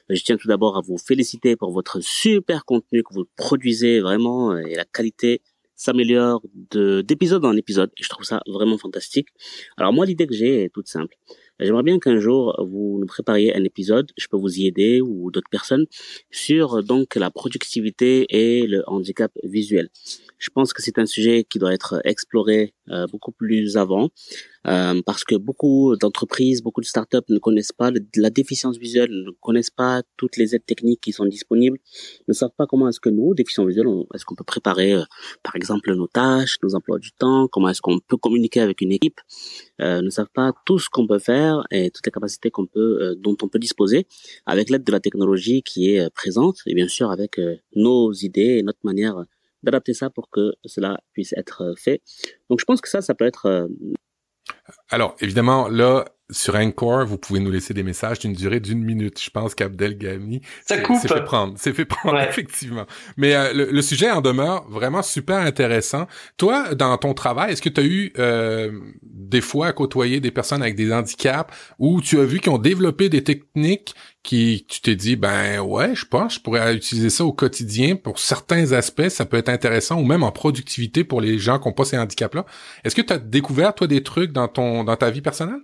Je 0.08 0.22
tiens 0.22 0.36
tout 0.36 0.46
d'abord 0.46 0.76
à 0.76 0.80
vous 0.80 0.96
féliciter 0.96 1.56
pour 1.56 1.72
votre 1.72 1.98
super 2.00 2.64
contenu 2.64 3.02
que 3.02 3.12
vous 3.12 3.24
produisez 3.34 3.98
vraiment 3.98 4.56
et 4.56 4.76
la 4.76 4.84
qualité 4.84 5.42
s'améliore 5.74 6.40
de 6.70 7.00
d'épisode 7.00 7.44
en 7.44 7.56
épisode 7.56 7.90
je 8.00 8.08
trouve 8.08 8.24
ça 8.24 8.40
vraiment 8.46 8.78
fantastique. 8.78 9.28
Alors 9.76 9.92
moi 9.92 10.06
l'idée 10.06 10.28
que 10.28 10.34
j'ai 10.34 10.62
est 10.62 10.68
toute 10.68 10.86
simple. 10.86 11.16
J'aimerais 11.58 11.82
bien 11.82 11.98
qu'un 11.98 12.20
jour 12.20 12.54
vous 12.64 12.98
nous 13.00 13.06
prépariez 13.06 13.56
un 13.56 13.64
épisode, 13.64 14.12
je 14.16 14.28
peux 14.28 14.36
vous 14.36 14.60
y 14.60 14.68
aider 14.68 15.00
ou 15.00 15.32
d'autres 15.32 15.50
personnes 15.50 15.86
sur 16.30 16.84
donc 16.84 17.16
la 17.16 17.32
productivité 17.32 18.26
et 18.28 18.68
le 18.68 18.84
handicap 18.86 19.32
visuel. 19.42 19.88
Je 20.38 20.50
pense 20.50 20.72
que 20.72 20.80
c'est 20.82 20.98
un 21.00 21.06
sujet 21.06 21.42
qui 21.42 21.58
doit 21.58 21.74
être 21.74 22.00
exploré 22.04 22.74
beaucoup 23.10 23.32
plus 23.32 23.76
avant. 23.76 24.10
Euh, 24.66 25.00
parce 25.06 25.24
que 25.24 25.36
beaucoup 25.36 25.96
d'entreprises, 25.96 26.62
beaucoup 26.62 26.80
de 26.80 26.86
startups 26.86 27.18
ne 27.28 27.38
connaissent 27.38 27.72
pas 27.72 27.90
la 28.16 28.30
déficience 28.30 28.76
visuelle, 28.76 29.10
ne 29.10 29.30
connaissent 29.40 29.70
pas 29.70 30.02
toutes 30.16 30.36
les 30.36 30.54
aides 30.54 30.66
techniques 30.66 31.00
qui 31.00 31.12
sont 31.12 31.24
disponibles, 31.24 31.78
ne 32.26 32.32
savent 32.32 32.52
pas 32.56 32.66
comment 32.66 32.88
est-ce 32.88 33.00
que 33.00 33.08
nous, 33.08 33.34
déficients 33.34 33.64
visuels, 33.64 33.86
est-ce 34.14 34.24
qu'on 34.24 34.34
peut 34.34 34.44
préparer, 34.44 34.92
euh, 34.92 35.04
par 35.42 35.54
exemple, 35.56 35.94
nos 35.94 36.08
tâches, 36.08 36.56
nos 36.62 36.74
emplois 36.74 36.98
du 36.98 37.12
temps, 37.12 37.48
comment 37.48 37.68
est-ce 37.68 37.80
qu'on 37.80 38.00
peut 38.00 38.16
communiquer 38.16 38.60
avec 38.60 38.80
une 38.80 38.92
équipe, 38.92 39.20
euh, 39.80 40.02
ne 40.02 40.10
savent 40.10 40.30
pas 40.34 40.52
tout 40.66 40.78
ce 40.78 40.88
qu'on 40.90 41.06
peut 41.06 41.20
faire 41.20 41.64
et 41.70 41.90
toutes 41.90 42.04
les 42.04 42.12
capacités 42.12 42.50
qu'on 42.50 42.66
peut, 42.66 42.98
euh, 43.00 43.14
dont 43.14 43.36
on 43.42 43.48
peut 43.48 43.60
disposer 43.60 44.06
avec 44.44 44.70
l'aide 44.70 44.84
de 44.84 44.92
la 44.92 45.00
technologie 45.00 45.62
qui 45.62 45.94
est 45.94 46.10
présente 46.10 46.58
et 46.66 46.74
bien 46.74 46.88
sûr 46.88 47.10
avec 47.10 47.40
nos 47.74 48.12
idées 48.12 48.58
et 48.58 48.62
notre 48.62 48.80
manière 48.82 49.24
d'adapter 49.62 49.94
ça 49.94 50.10
pour 50.10 50.30
que 50.30 50.52
cela 50.64 50.98
puisse 51.12 51.32
être 51.34 51.74
fait. 51.78 52.02
Donc 52.50 52.60
je 52.60 52.64
pense 52.64 52.80
que 52.80 52.88
ça, 52.88 53.00
ça 53.00 53.14
peut 53.14 53.26
être 53.26 53.68
alors, 54.90 55.16
évidemment, 55.20 55.68
là, 55.68 56.04
sur 56.30 56.56
Encore, 56.56 57.06
vous 57.06 57.16
pouvez 57.16 57.40
nous 57.40 57.50
laisser 57.50 57.72
des 57.72 57.82
messages 57.82 58.18
d'une 58.18 58.34
durée 58.34 58.60
d'une 58.60 58.82
minute. 58.82 59.20
Je 59.20 59.30
pense 59.30 59.54
qu'Abdel 59.54 59.96
Gami 59.96 60.42
s'est 60.66 60.76
fait 60.76 61.24
prendre, 61.24 61.54
c'est 61.56 61.72
fait 61.72 61.86
prendre 61.86 62.20
effectivement. 62.20 62.84
Mais 63.16 63.34
euh, 63.34 63.52
le, 63.54 63.82
sujet 63.82 64.10
en 64.10 64.20
demeure 64.20 64.68
vraiment 64.68 65.02
super 65.02 65.38
intéressant. 65.38 66.06
Toi, 66.36 66.74
dans 66.74 66.96
ton 66.98 67.14
travail, 67.14 67.52
est-ce 67.52 67.62
que 67.62 67.70
tu 67.70 67.80
as 67.80 67.84
eu 67.84 68.12
euh, 68.18 68.72
des 69.02 69.40
fois 69.40 69.68
à 69.68 69.72
côtoyer 69.72 70.20
des 70.20 70.30
personnes 70.30 70.62
avec 70.62 70.76
des 70.76 70.92
handicaps 70.92 71.54
ou 71.78 72.02
tu 72.02 72.20
as 72.20 72.24
vu 72.24 72.40
qu'ils 72.40 72.52
ont 72.52 72.58
développé 72.58 73.08
des 73.08 73.24
techniques 73.24 73.94
qui 74.22 74.66
tu 74.68 74.82
t'es 74.82 74.96
dit 74.96 75.16
ben 75.16 75.60
ouais, 75.60 75.94
je 75.94 76.04
pense 76.04 76.34
je 76.34 76.40
pourrais 76.40 76.74
utiliser 76.74 77.08
ça 77.08 77.24
au 77.24 77.32
quotidien 77.32 77.96
pour 77.96 78.18
certains 78.18 78.72
aspects, 78.72 79.08
ça 79.08 79.24
peut 79.24 79.38
être 79.38 79.48
intéressant 79.48 79.98
ou 79.98 80.04
même 80.04 80.22
en 80.22 80.32
productivité 80.32 81.04
pour 81.04 81.22
les 81.22 81.38
gens 81.38 81.58
qui 81.58 81.66
n'ont 81.66 81.72
pas 81.72 81.86
ces 81.86 81.96
handicaps 81.96 82.34
là. 82.34 82.44
Est-ce 82.84 82.94
que 82.94 83.00
tu 83.00 83.12
as 83.12 83.18
découvert 83.18 83.74
toi 83.74 83.86
des 83.86 84.02
trucs 84.02 84.32
dans 84.32 84.48
ton 84.48 84.77
dans 84.84 84.96
ta 84.96 85.10
vie 85.10 85.20
personnelle? 85.20 85.60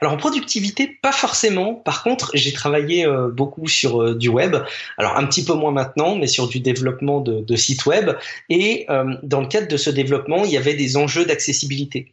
Alors 0.00 0.12
en 0.12 0.16
productivité, 0.16 0.98
pas 1.02 1.12
forcément. 1.12 1.74
Par 1.74 2.02
contre, 2.02 2.30
j'ai 2.34 2.52
travaillé 2.52 3.06
euh, 3.06 3.28
beaucoup 3.28 3.66
sur 3.66 4.02
euh, 4.02 4.14
du 4.14 4.28
web. 4.28 4.56
Alors 4.98 5.16
un 5.16 5.26
petit 5.26 5.44
peu 5.44 5.54
moins 5.54 5.72
maintenant, 5.72 6.16
mais 6.16 6.26
sur 6.26 6.48
du 6.48 6.60
développement 6.60 7.20
de, 7.20 7.56
sites 7.56 7.86
web. 7.86 8.10
Et 8.48 8.86
euh, 8.90 9.14
dans 9.22 9.40
le 9.40 9.48
cadre 9.48 9.68
de 9.68 9.76
ce 9.76 9.90
développement, 9.90 10.44
il 10.44 10.50
y 10.50 10.56
avait 10.56 10.74
des 10.74 10.96
enjeux 10.96 11.24
d'accessibilité 11.24 12.12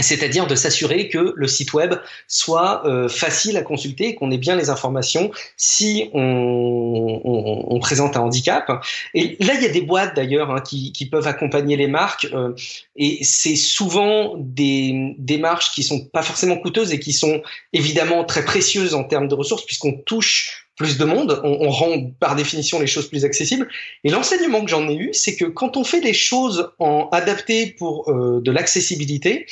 c'est-à-dire 0.00 0.46
de 0.46 0.54
s'assurer 0.54 1.08
que 1.08 1.32
le 1.34 1.46
site 1.48 1.72
web 1.72 1.94
soit 2.28 2.86
euh, 2.86 3.08
facile 3.08 3.56
à 3.56 3.62
consulter, 3.62 4.14
qu'on 4.14 4.30
ait 4.30 4.38
bien 4.38 4.54
les 4.54 4.70
informations 4.70 5.30
si 5.56 6.08
on, 6.14 7.20
on, 7.24 7.64
on, 7.68 7.80
présente 7.80 8.16
un 8.16 8.20
handicap. 8.20 8.70
Et 9.14 9.36
là, 9.40 9.54
il 9.54 9.62
y 9.62 9.66
a 9.66 9.70
des 9.70 9.80
boîtes 9.80 10.14
d'ailleurs 10.14 10.50
hein, 10.50 10.60
qui, 10.60 10.92
qui, 10.92 11.06
peuvent 11.06 11.26
accompagner 11.26 11.76
les 11.76 11.88
marques, 11.88 12.28
euh, 12.32 12.54
et 12.96 13.24
c'est 13.24 13.56
souvent 13.56 14.34
des 14.38 15.14
démarches 15.18 15.72
qui 15.72 15.82
sont 15.82 16.04
pas 16.04 16.22
forcément 16.22 16.58
coûteuses 16.58 16.92
et 16.92 17.00
qui 17.00 17.12
sont 17.12 17.42
évidemment 17.72 18.24
très 18.24 18.44
précieuses 18.44 18.94
en 18.94 19.04
termes 19.04 19.26
de 19.26 19.34
ressources, 19.34 19.64
puisqu'on 19.64 19.92
touche 19.92 20.68
plus 20.76 20.96
de 20.96 21.04
monde, 21.04 21.40
on, 21.42 21.66
on, 21.66 21.70
rend 21.70 22.10
par 22.20 22.36
définition 22.36 22.78
les 22.78 22.86
choses 22.86 23.08
plus 23.08 23.24
accessibles. 23.24 23.68
Et 24.04 24.10
l'enseignement 24.10 24.64
que 24.64 24.70
j'en 24.70 24.88
ai 24.88 24.94
eu, 24.94 25.10
c'est 25.12 25.34
que 25.34 25.44
quand 25.44 25.76
on 25.76 25.82
fait 25.82 26.00
des 26.00 26.12
choses 26.12 26.70
en 26.78 27.08
adaptées 27.10 27.74
pour 27.76 28.08
euh, 28.10 28.40
de 28.40 28.52
l'accessibilité, 28.52 29.46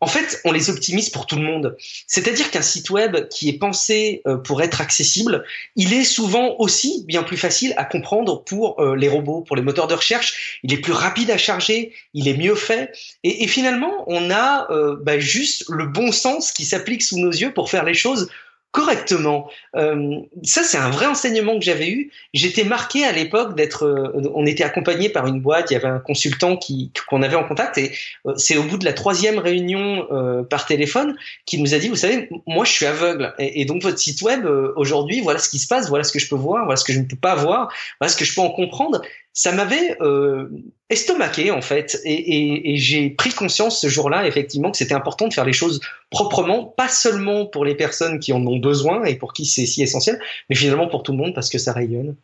en 0.00 0.06
fait, 0.06 0.40
on 0.44 0.52
les 0.52 0.68
optimise 0.68 1.08
pour 1.10 1.26
tout 1.26 1.36
le 1.36 1.42
monde. 1.42 1.76
C'est-à-dire 2.06 2.50
qu'un 2.50 2.62
site 2.62 2.90
web 2.90 3.28
qui 3.28 3.48
est 3.48 3.58
pensé 3.58 4.22
euh, 4.26 4.36
pour 4.36 4.62
être 4.62 4.80
accessible, 4.80 5.44
il 5.74 5.94
est 5.94 6.04
souvent 6.04 6.56
aussi 6.58 7.04
bien 7.06 7.22
plus 7.22 7.36
facile 7.36 7.72
à 7.76 7.84
comprendre 7.84 8.44
pour 8.44 8.80
euh, 8.80 8.94
les 8.94 9.08
robots, 9.08 9.40
pour 9.40 9.56
les 9.56 9.62
moteurs 9.62 9.86
de 9.86 9.94
recherche. 9.94 10.58
Il 10.62 10.72
est 10.74 10.80
plus 10.80 10.92
rapide 10.92 11.30
à 11.30 11.38
charger, 11.38 11.92
il 12.12 12.28
est 12.28 12.36
mieux 12.36 12.54
fait. 12.54 12.92
Et, 13.24 13.46
finalement, 13.48 14.04
on 14.06 14.30
a 14.30 14.68
bah, 15.02 15.18
juste 15.18 15.64
le 15.68 15.86
bon 15.86 16.12
sens 16.12 16.52
qui 16.52 16.64
s'applique 16.64 17.02
sous 17.02 17.18
nos 17.18 17.30
yeux 17.30 17.52
pour 17.52 17.70
faire 17.70 17.84
les 17.84 17.94
choses 17.94 18.28
correctement. 18.76 19.48
Euh, 19.74 20.20
ça, 20.42 20.62
c'est 20.62 20.76
un 20.76 20.90
vrai 20.90 21.06
enseignement 21.06 21.58
que 21.58 21.64
j'avais 21.64 21.88
eu. 21.88 22.10
J'étais 22.34 22.62
marqué 22.62 23.04
à 23.04 23.12
l'époque 23.12 23.56
d'être. 23.56 23.86
Euh, 23.86 24.30
on 24.34 24.44
était 24.44 24.64
accompagné 24.64 25.08
par 25.08 25.26
une 25.26 25.40
boîte. 25.40 25.70
Il 25.70 25.74
y 25.74 25.76
avait 25.78 25.88
un 25.88 25.98
consultant 25.98 26.58
qui 26.58 26.92
qu'on 27.08 27.22
avait 27.22 27.36
en 27.36 27.44
contact 27.44 27.78
et 27.78 27.92
euh, 28.26 28.34
c'est 28.36 28.58
au 28.58 28.64
bout 28.64 28.76
de 28.76 28.84
la 28.84 28.92
troisième 28.92 29.38
réunion 29.38 30.06
euh, 30.12 30.42
par 30.42 30.66
téléphone 30.66 31.16
qui 31.46 31.58
nous 31.58 31.72
a 31.72 31.78
dit, 31.78 31.88
vous 31.88 31.96
savez, 31.96 32.28
moi, 32.46 32.66
je 32.66 32.72
suis 32.72 32.84
aveugle 32.84 33.32
et, 33.38 33.62
et 33.62 33.64
donc 33.64 33.82
votre 33.82 33.98
site 33.98 34.20
web 34.20 34.44
aujourd'hui, 34.76 35.22
voilà 35.22 35.38
ce 35.38 35.48
qui 35.48 35.58
se 35.58 35.66
passe, 35.66 35.88
voilà 35.88 36.04
ce 36.04 36.12
que 36.12 36.18
je 36.18 36.28
peux 36.28 36.36
voir, 36.36 36.66
voilà 36.66 36.76
ce 36.76 36.84
que 36.84 36.92
je 36.92 36.98
ne 36.98 37.06
peux 37.06 37.16
pas 37.16 37.34
voir, 37.34 37.72
voilà 37.98 38.12
ce 38.12 38.16
que 38.18 38.26
je 38.26 38.34
peux 38.34 38.42
en 38.42 38.50
comprendre 38.50 39.00
ça 39.36 39.52
m'avait 39.52 39.98
euh, 40.00 40.48
estomaqué 40.88 41.50
en 41.50 41.60
fait, 41.60 42.00
et, 42.04 42.14
et, 42.14 42.72
et 42.72 42.76
j'ai 42.78 43.10
pris 43.10 43.30
conscience 43.30 43.78
ce 43.82 43.86
jour-là 43.86 44.26
effectivement 44.26 44.70
que 44.70 44.78
c'était 44.78 44.94
important 44.94 45.28
de 45.28 45.34
faire 45.34 45.44
les 45.44 45.52
choses 45.52 45.80
proprement, 46.08 46.64
pas 46.64 46.88
seulement 46.88 47.44
pour 47.44 47.66
les 47.66 47.74
personnes 47.74 48.18
qui 48.18 48.32
en 48.32 48.44
ont 48.46 48.56
besoin 48.56 49.04
et 49.04 49.16
pour 49.16 49.34
qui 49.34 49.44
c'est 49.44 49.66
si 49.66 49.82
essentiel, 49.82 50.18
mais 50.48 50.56
finalement 50.56 50.88
pour 50.88 51.02
tout 51.02 51.12
le 51.12 51.18
monde 51.18 51.34
parce 51.34 51.50
que 51.50 51.58
ça 51.58 51.74
rayonne. 51.74 52.16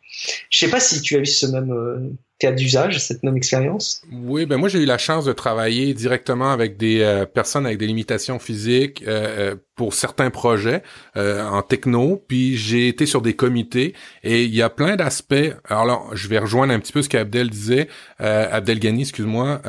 Je 0.49 0.57
sais 0.57 0.69
pas 0.69 0.79
si 0.79 1.01
tu 1.03 1.15
as 1.15 1.19
eu 1.19 1.25
ce 1.27 1.45
même 1.45 1.71
euh, 1.71 1.99
cas 2.39 2.51
d'usage, 2.51 2.99
cette 2.99 3.23
même 3.23 3.37
expérience. 3.37 4.01
Oui, 4.11 4.45
ben 4.45 4.57
moi 4.57 4.69
j'ai 4.69 4.79
eu 4.79 4.85
la 4.85 4.97
chance 4.97 5.25
de 5.25 5.33
travailler 5.33 5.93
directement 5.93 6.51
avec 6.51 6.77
des 6.77 7.01
euh, 7.01 7.25
personnes 7.25 7.65
avec 7.65 7.77
des 7.77 7.87
limitations 7.87 8.39
physiques 8.39 9.03
euh, 9.07 9.51
euh 9.53 9.55
pour 9.75 9.95
certains 9.95 10.29
projets 10.29 10.83
en 11.15 11.63
techno, 11.63 12.23
puis 12.27 12.55
j'ai 12.57 12.87
été 12.87 13.07
sur 13.07 13.23
des 13.23 13.33
comités 13.33 13.95
et 14.21 14.43
il 14.43 14.53
y 14.53 14.61
a 14.61 14.69
plein 14.69 14.95
d'aspects. 14.95 15.33
Alors 15.67 15.85
là, 15.85 15.99
je 16.13 16.27
vais 16.27 16.37
rejoindre 16.37 16.71
un 16.73 16.79
petit 16.79 16.93
peu 16.93 17.01
ce 17.01 17.09
qu'Abdel 17.09 17.49
disait, 17.49 17.87
Abdel 18.19 18.77
Ghani, 18.77 19.01
excuse-moi, 19.01 19.63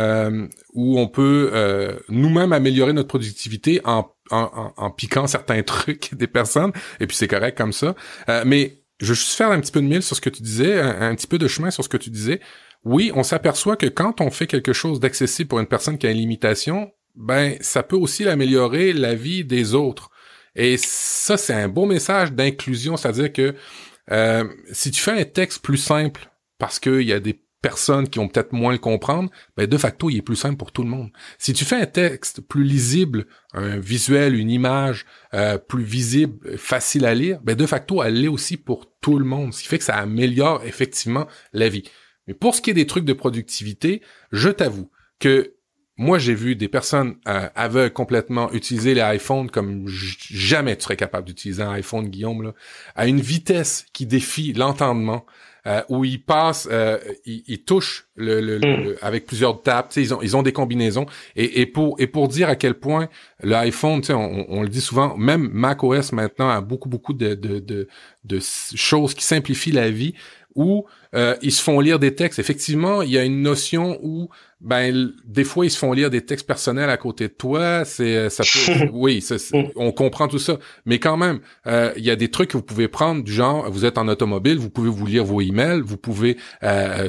où 0.75 1.01
on 1.01 1.09
peut 1.09 1.51
nous-mêmes 2.11 2.53
améliorer 2.53 2.93
notre 2.93 3.09
productivité 3.09 3.81
en 3.85 4.15
en, 4.31 4.73
en, 4.77 4.91
piquant 4.91 5.27
certains 5.27 5.63
trucs 5.63 6.15
des 6.15 6.27
personnes, 6.27 6.73
et 7.01 7.07
puis 7.07 7.17
c'est 7.17 7.29
correct 7.29 7.57
comme 7.57 7.73
ça. 7.73 7.95
Euh, 8.29 8.45
mais 8.47 8.81
je 9.01 9.07
veux 9.07 9.15
juste 9.15 9.33
faire 9.35 9.51
un 9.51 9.61
petit 9.61 9.73
peu 9.73 9.81
de 9.81 9.87
mille 9.87 10.03
sur 10.03 10.17
ce 10.17 10.21
que 10.21 10.31
tu 10.31 10.43
disais, 10.43 10.81
un, 10.81 11.15
petit 11.15 11.27
peu 11.27 11.39
de 11.39 11.49
chemin 11.49 11.71
sur 11.71 11.83
ce 11.85 11.89
que 11.89 11.97
tu 11.97 12.11
disais. 12.11 12.41
Oui, 12.85 13.11
on 13.15 13.23
s'aperçoit 13.23 13.77
que 13.77 13.87
quand 13.87 14.21
on 14.21 14.31
fait 14.31 14.47
quelque 14.47 14.73
chose 14.73 15.01
d'accessible 15.01 15.49
pour 15.49 15.59
une 15.61 15.67
personne 15.67 15.99
qui 15.99 16.07
a 16.07 16.11
une 16.11 16.19
limitation, 16.19 16.93
ben 17.15 17.57
ça 17.61 17.83
peut 17.83 17.97
aussi 17.97 18.29
améliorer 18.29 18.93
la 18.93 19.15
vie 19.15 19.45
des 19.45 19.75
autres. 19.75 20.11
Et 20.55 20.77
ça, 20.77 21.37
c'est 21.37 21.55
un 21.55 21.69
beau 21.69 21.87
message 21.87 22.33
d'inclusion, 22.33 22.97
c'est-à-dire 22.97 23.33
que 23.33 23.55
euh, 24.13 24.45
si 24.71 24.91
tu 24.91 25.01
fais 25.01 25.19
un 25.19 25.25
texte 25.25 25.63
plus 25.63 25.79
simple 25.79 26.31
parce 26.59 26.79
qu'il 26.79 27.03
y 27.03 27.13
a 27.13 27.21
des 27.21 27.44
personnes 27.65 28.11
qui 28.11 28.19
ont 28.19 28.29
peut-être 28.29 28.53
moins 28.53 28.73
le 28.73 28.79
comprendre, 28.79 29.31
ben 29.57 29.67
de 29.67 29.79
facto, 29.79 30.11
il 30.11 30.19
est 30.19 30.23
plus 30.23 30.37
simple 30.37 30.59
pour 30.59 30.71
tout 30.71 30.83
le 30.83 30.91
monde. 30.91 31.09
Si 31.39 31.55
tu 31.55 31.65
fais 31.65 31.77
un 31.77 31.87
texte 31.87 32.43
plus 32.43 32.63
lisible, 32.63 33.25
un 33.55 33.79
visuel, 33.79 34.35
une 34.35 34.51
image 34.51 35.07
euh, 35.33 35.57
plus 35.57 35.83
visible, 35.83 36.59
facile 36.59 37.07
à 37.07 37.15
lire, 37.15 37.41
ben 37.43 37.57
de 37.57 37.65
facto, 37.65 38.03
elle 38.03 38.21
l'est 38.21 38.29
aussi 38.29 38.59
pour 38.59 38.93
tout 39.01 39.19
le 39.19 39.25
monde, 39.25 39.55
ce 39.55 39.63
qui 39.63 39.69
fait 39.69 39.79
que 39.79 39.85
ça 39.85 39.97
améliore 39.97 40.63
effectivement 40.67 41.27
la 41.55 41.71
vie. 41.71 41.85
Mais 42.27 42.35
pour 42.35 42.55
ce 42.55 42.61
qui 42.61 42.69
est 42.69 42.75
des 42.75 42.87
trucs 42.87 43.07
de 43.07 43.15
productivité, 43.15 44.03
je 44.31 44.51
t'avoue 44.51 44.91
que 45.19 45.55
moi, 45.97 46.19
j'ai 46.19 46.35
vu 46.35 46.57
des 46.57 46.69
personnes 46.69 47.17
euh, 47.27 47.49
aveugles 47.55 47.95
complètement 47.95 48.53
utiliser 48.53 48.93
les 48.93 49.01
iPhones 49.17 49.49
comme 49.49 49.87
jamais 49.87 50.77
tu 50.77 50.83
serais 50.83 50.97
capable 50.97 51.27
d'utiliser 51.29 51.63
un 51.63 51.73
iPhone, 51.73 52.09
Guillaume, 52.09 52.53
à 52.95 53.07
une 53.07 53.21
vitesse 53.23 53.87
qui 53.95 54.05
défie 54.05 54.53
l'entendement. 54.53 55.25
Euh, 55.67 55.81
où 55.89 56.05
ils 56.05 56.23
passent, 56.23 56.69
euh, 56.71 56.99
ils, 57.25 57.63
touchent 57.65 58.07
le, 58.17 58.43
le, 58.43 58.59
hmm. 58.59 58.97
avec 59.01 59.25
plusieurs 59.25 59.63
tapes. 59.63 59.95
Ils 59.97 60.13
ont, 60.13 60.21
ils 60.21 60.37
ont 60.37 60.43
des 60.43 60.53
combinaisons. 60.53 61.07
Et, 61.37 61.63
et, 61.63 61.67
pour, 61.67 61.99
et 61.99 62.07
pour 62.07 62.29
dire 62.29 62.51
à 62.51 62.57
quel 62.57 62.75
point 62.75 63.09
l'iPhone, 63.43 64.03
on, 64.11 64.45
on 64.49 64.63
le 64.63 64.69
dit 64.69 64.83
souvent, 64.83 65.17
même 65.17 65.49
macOS 65.51 66.13
maintenant 66.13 66.51
a 66.51 66.61
beaucoup, 66.61 66.91
beaucoup 66.91 67.15
de, 67.15 67.35
de, 67.35 67.61
de, 67.61 67.89
de 68.25 68.39
choses 68.75 69.15
qui 69.15 69.25
simplifient 69.25 69.73
la 69.73 69.89
vie 69.89 70.15
où 70.55 70.85
euh, 71.15 71.37
ils 71.43 71.53
se 71.53 71.63
font 71.63 71.81
lire 71.81 71.99
des 71.99 72.15
textes. 72.15 72.39
Effectivement, 72.39 73.03
il 73.03 73.11
y 73.11 73.19
a 73.19 73.25
une 73.25 73.43
notion 73.43 73.99
où 74.03 74.29
ben 74.61 75.13
des 75.27 75.45
fois 75.45 75.67
ils 75.67 75.71
se 75.71 75.77
font 75.77 75.93
lire 75.93 76.09
des 76.09 76.25
textes 76.25 76.47
personnels 76.47 76.89
à 76.89 76.97
côté 76.97 77.29
de 77.29 77.33
toi. 77.33 77.85
C'est 77.85 78.17
euh, 78.17 78.31
ça 78.31 78.43
peut, 78.43 78.89
oui, 78.93 79.25
on 79.77 79.93
comprend 79.93 80.27
tout 80.27 80.39
ça, 80.39 80.59
mais 80.87 80.99
quand 80.99 81.17
même, 81.17 81.41
euh, 81.67 81.93
il 81.97 82.05
y 82.05 82.11
a 82.11 82.17
des 82.17 82.31
trucs 82.31 82.51
que 82.51 82.57
vous 82.57 82.63
pouvez 82.63 82.89
prendre 82.89 83.23
du 83.23 83.33
genre, 83.33 83.71
vous 83.71 83.85
êtes 83.85 83.99
en 83.99 84.09
automobile, 84.09 84.59
vous 84.59 84.71
pouvez 84.71 84.89
vous 84.89 85.07
lire 85.07 85.25
vos 85.25 85.41
emails, 85.41 85.83
vous 85.83 85.99
pouvez 85.99 86.37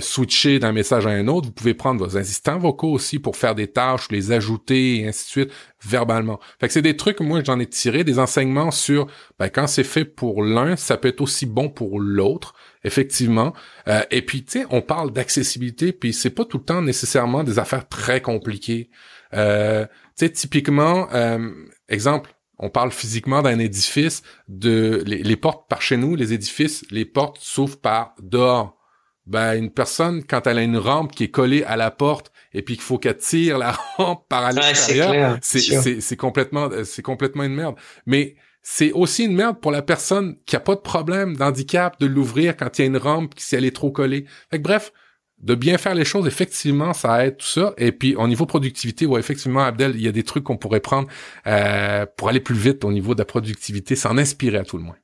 switcher 0.01 0.60
d'un 0.60 0.72
message 0.72 1.08
à 1.08 1.12
un 1.12 1.28
autre, 1.28 1.47
vous 1.47 1.53
pouvez 1.53 1.74
prendre 1.74 2.06
vos 2.06 2.18
assistants 2.18 2.60
vocaux 2.60 2.91
aussi 2.91 3.20
pour 3.20 3.38
faire 3.38 3.56
des 3.56 3.68
tâches, 3.68 4.08
les 4.12 4.32
ajouter 4.32 4.97
et 4.97 5.08
ainsi 5.08 5.26
de 5.26 5.30
suite 5.30 5.51
verbalement. 5.84 6.39
Fait 6.60 6.68
que 6.68 6.74
c'est 6.74 6.82
des 6.82 6.97
trucs, 6.97 7.22
moi 7.22 7.41
j'en 7.43 7.60
ai 7.60 7.68
tiré 7.68 8.03
des 8.03 8.20
enseignements 8.20 8.72
sur 8.72 9.08
ben, 9.39 9.49
quand 9.49 9.68
c'est 9.68 9.84
fait 9.84 10.06
pour 10.06 10.43
l'un, 10.43 10.76
ça 10.76 10.97
peut 10.97 11.08
être 11.08 11.22
aussi 11.22 11.45
bon 11.45 11.70
pour 11.70 11.99
l'autre 11.99 12.53
effectivement. 12.86 13.53
Euh, 13.88 13.95
et 14.12 14.22
puis, 14.22 14.43
tu 14.43 14.60
sais, 14.60 14.66
on 14.70 14.82
parle 14.82 15.12
d'accessibilité, 15.12 15.93
puis 15.93 16.14
c'est 16.14 16.30
pas 16.30 16.46
tout 16.46 16.58
le 16.58 16.64
temps 16.64 16.82
nécessairement 16.82 17.43
des 17.43 17.60
affaires 17.60 17.88
très 17.88 18.22
compliquées. 18.22 18.89
Euh, 19.34 19.86
tu 19.86 20.26
sais, 20.26 20.30
typiquement, 20.30 21.08
euh, 21.14 21.52
exemple, 21.89 22.34
on 22.58 22.70
parle 22.70 22.91
physiquement 22.91 23.41
d'un 23.41 23.60
édifice, 23.60 24.24
de 24.48 25.04
les, 25.06 25.36
portes 25.36 25.68
par 25.70 25.82
chez 25.82 25.98
nous, 25.98 26.16
les 26.16 26.34
édifices, 26.34 26.86
les 26.89 27.06
portes 27.06 27.38
s'ouvrent 27.39 27.80
par 27.80 28.16
dehors. 28.22 28.78
Ben, 29.26 29.56
une 29.56 29.72
personne, 29.72 30.24
quand 30.24 30.46
elle 30.46 30.60
a 30.60 30.62
une 30.62 30.78
rampe 30.78 31.12
qui 31.12 31.24
est 31.24 31.32
collée 31.32 31.64
à 31.64 31.76
la 31.76 31.89
porte 31.89 32.32
et 32.54 32.62
puis 32.62 32.76
qu'il 32.76 32.84
faut 32.84 33.00
qu'elle 33.00 33.18
tire 33.18 33.58
la 33.58 33.72
rampe 33.98 34.28
par 34.30 34.46
à 34.46 34.52
l'extérieur, 34.52 35.38
c'est 35.41 36.16
complètement, 36.16 36.70
c'est 36.84 37.02
complètement 37.02 37.43
une 37.43 37.56
merde. 37.56 37.76
Mais 38.06 38.36
c'est 38.68 38.91
aussi 38.93 39.26
une 39.26 39.36
merde 39.36 39.59
pour 39.61 39.72
la 39.72 39.84
personne 39.84 40.38
qui 40.47 40.55
a 40.55 40.59
pas 40.59 40.74
de 40.74 40.80
problème 40.80 41.38
d'handicap 41.38 41.99
de 41.99 42.07
l'ouvrir 42.07 42.57
quand 42.57 42.80
il 42.80 42.82
y 42.82 42.84
a 42.86 42.88
une 42.88 42.97
rampe 42.97 43.36
si 43.38 43.55
elle 43.55 43.63
est 43.63 43.76
trop 43.76 43.91
collée. 43.91 44.26
Fait 44.49 44.57
bref, 44.57 44.91
de 45.38 45.53
bien 45.53 45.78
faire 45.78 45.93
les 45.93 46.03
choses, 46.03 46.26
effectivement, 46.26 46.91
ça 46.91 47.28
aide 47.28 47.38
tout 47.38 47.45
ça. 47.45 47.76
Et 47.78 47.91
puis 47.91 48.16
au 48.16 48.28
niveau 48.28 48.47
productivité, 48.47 49.05
ouais, 49.05 49.20
effectivement, 49.20 49.63
Abdel, 49.63 49.91
il 49.93 50.01
y 50.01 50.07
a 50.07 50.11
des 50.11 50.24
trucs 50.24 50.45
qu'on 50.45 50.57
pourrait 50.57 50.80
prendre 50.80 51.07
euh, 51.45 52.07
pour 52.18 52.28
aller 52.28 52.39
plus 52.39 52.55
vite 52.55 52.84
au 52.84 52.91
niveau 52.91 53.13
de 53.13 53.20
la 53.20 53.26
productivité, 53.26 53.95
s'en 53.95 54.18
inspirer 54.18 54.57
à 54.57 54.63
tout 54.63 54.78
le 54.78 54.84
moins. 54.84 54.97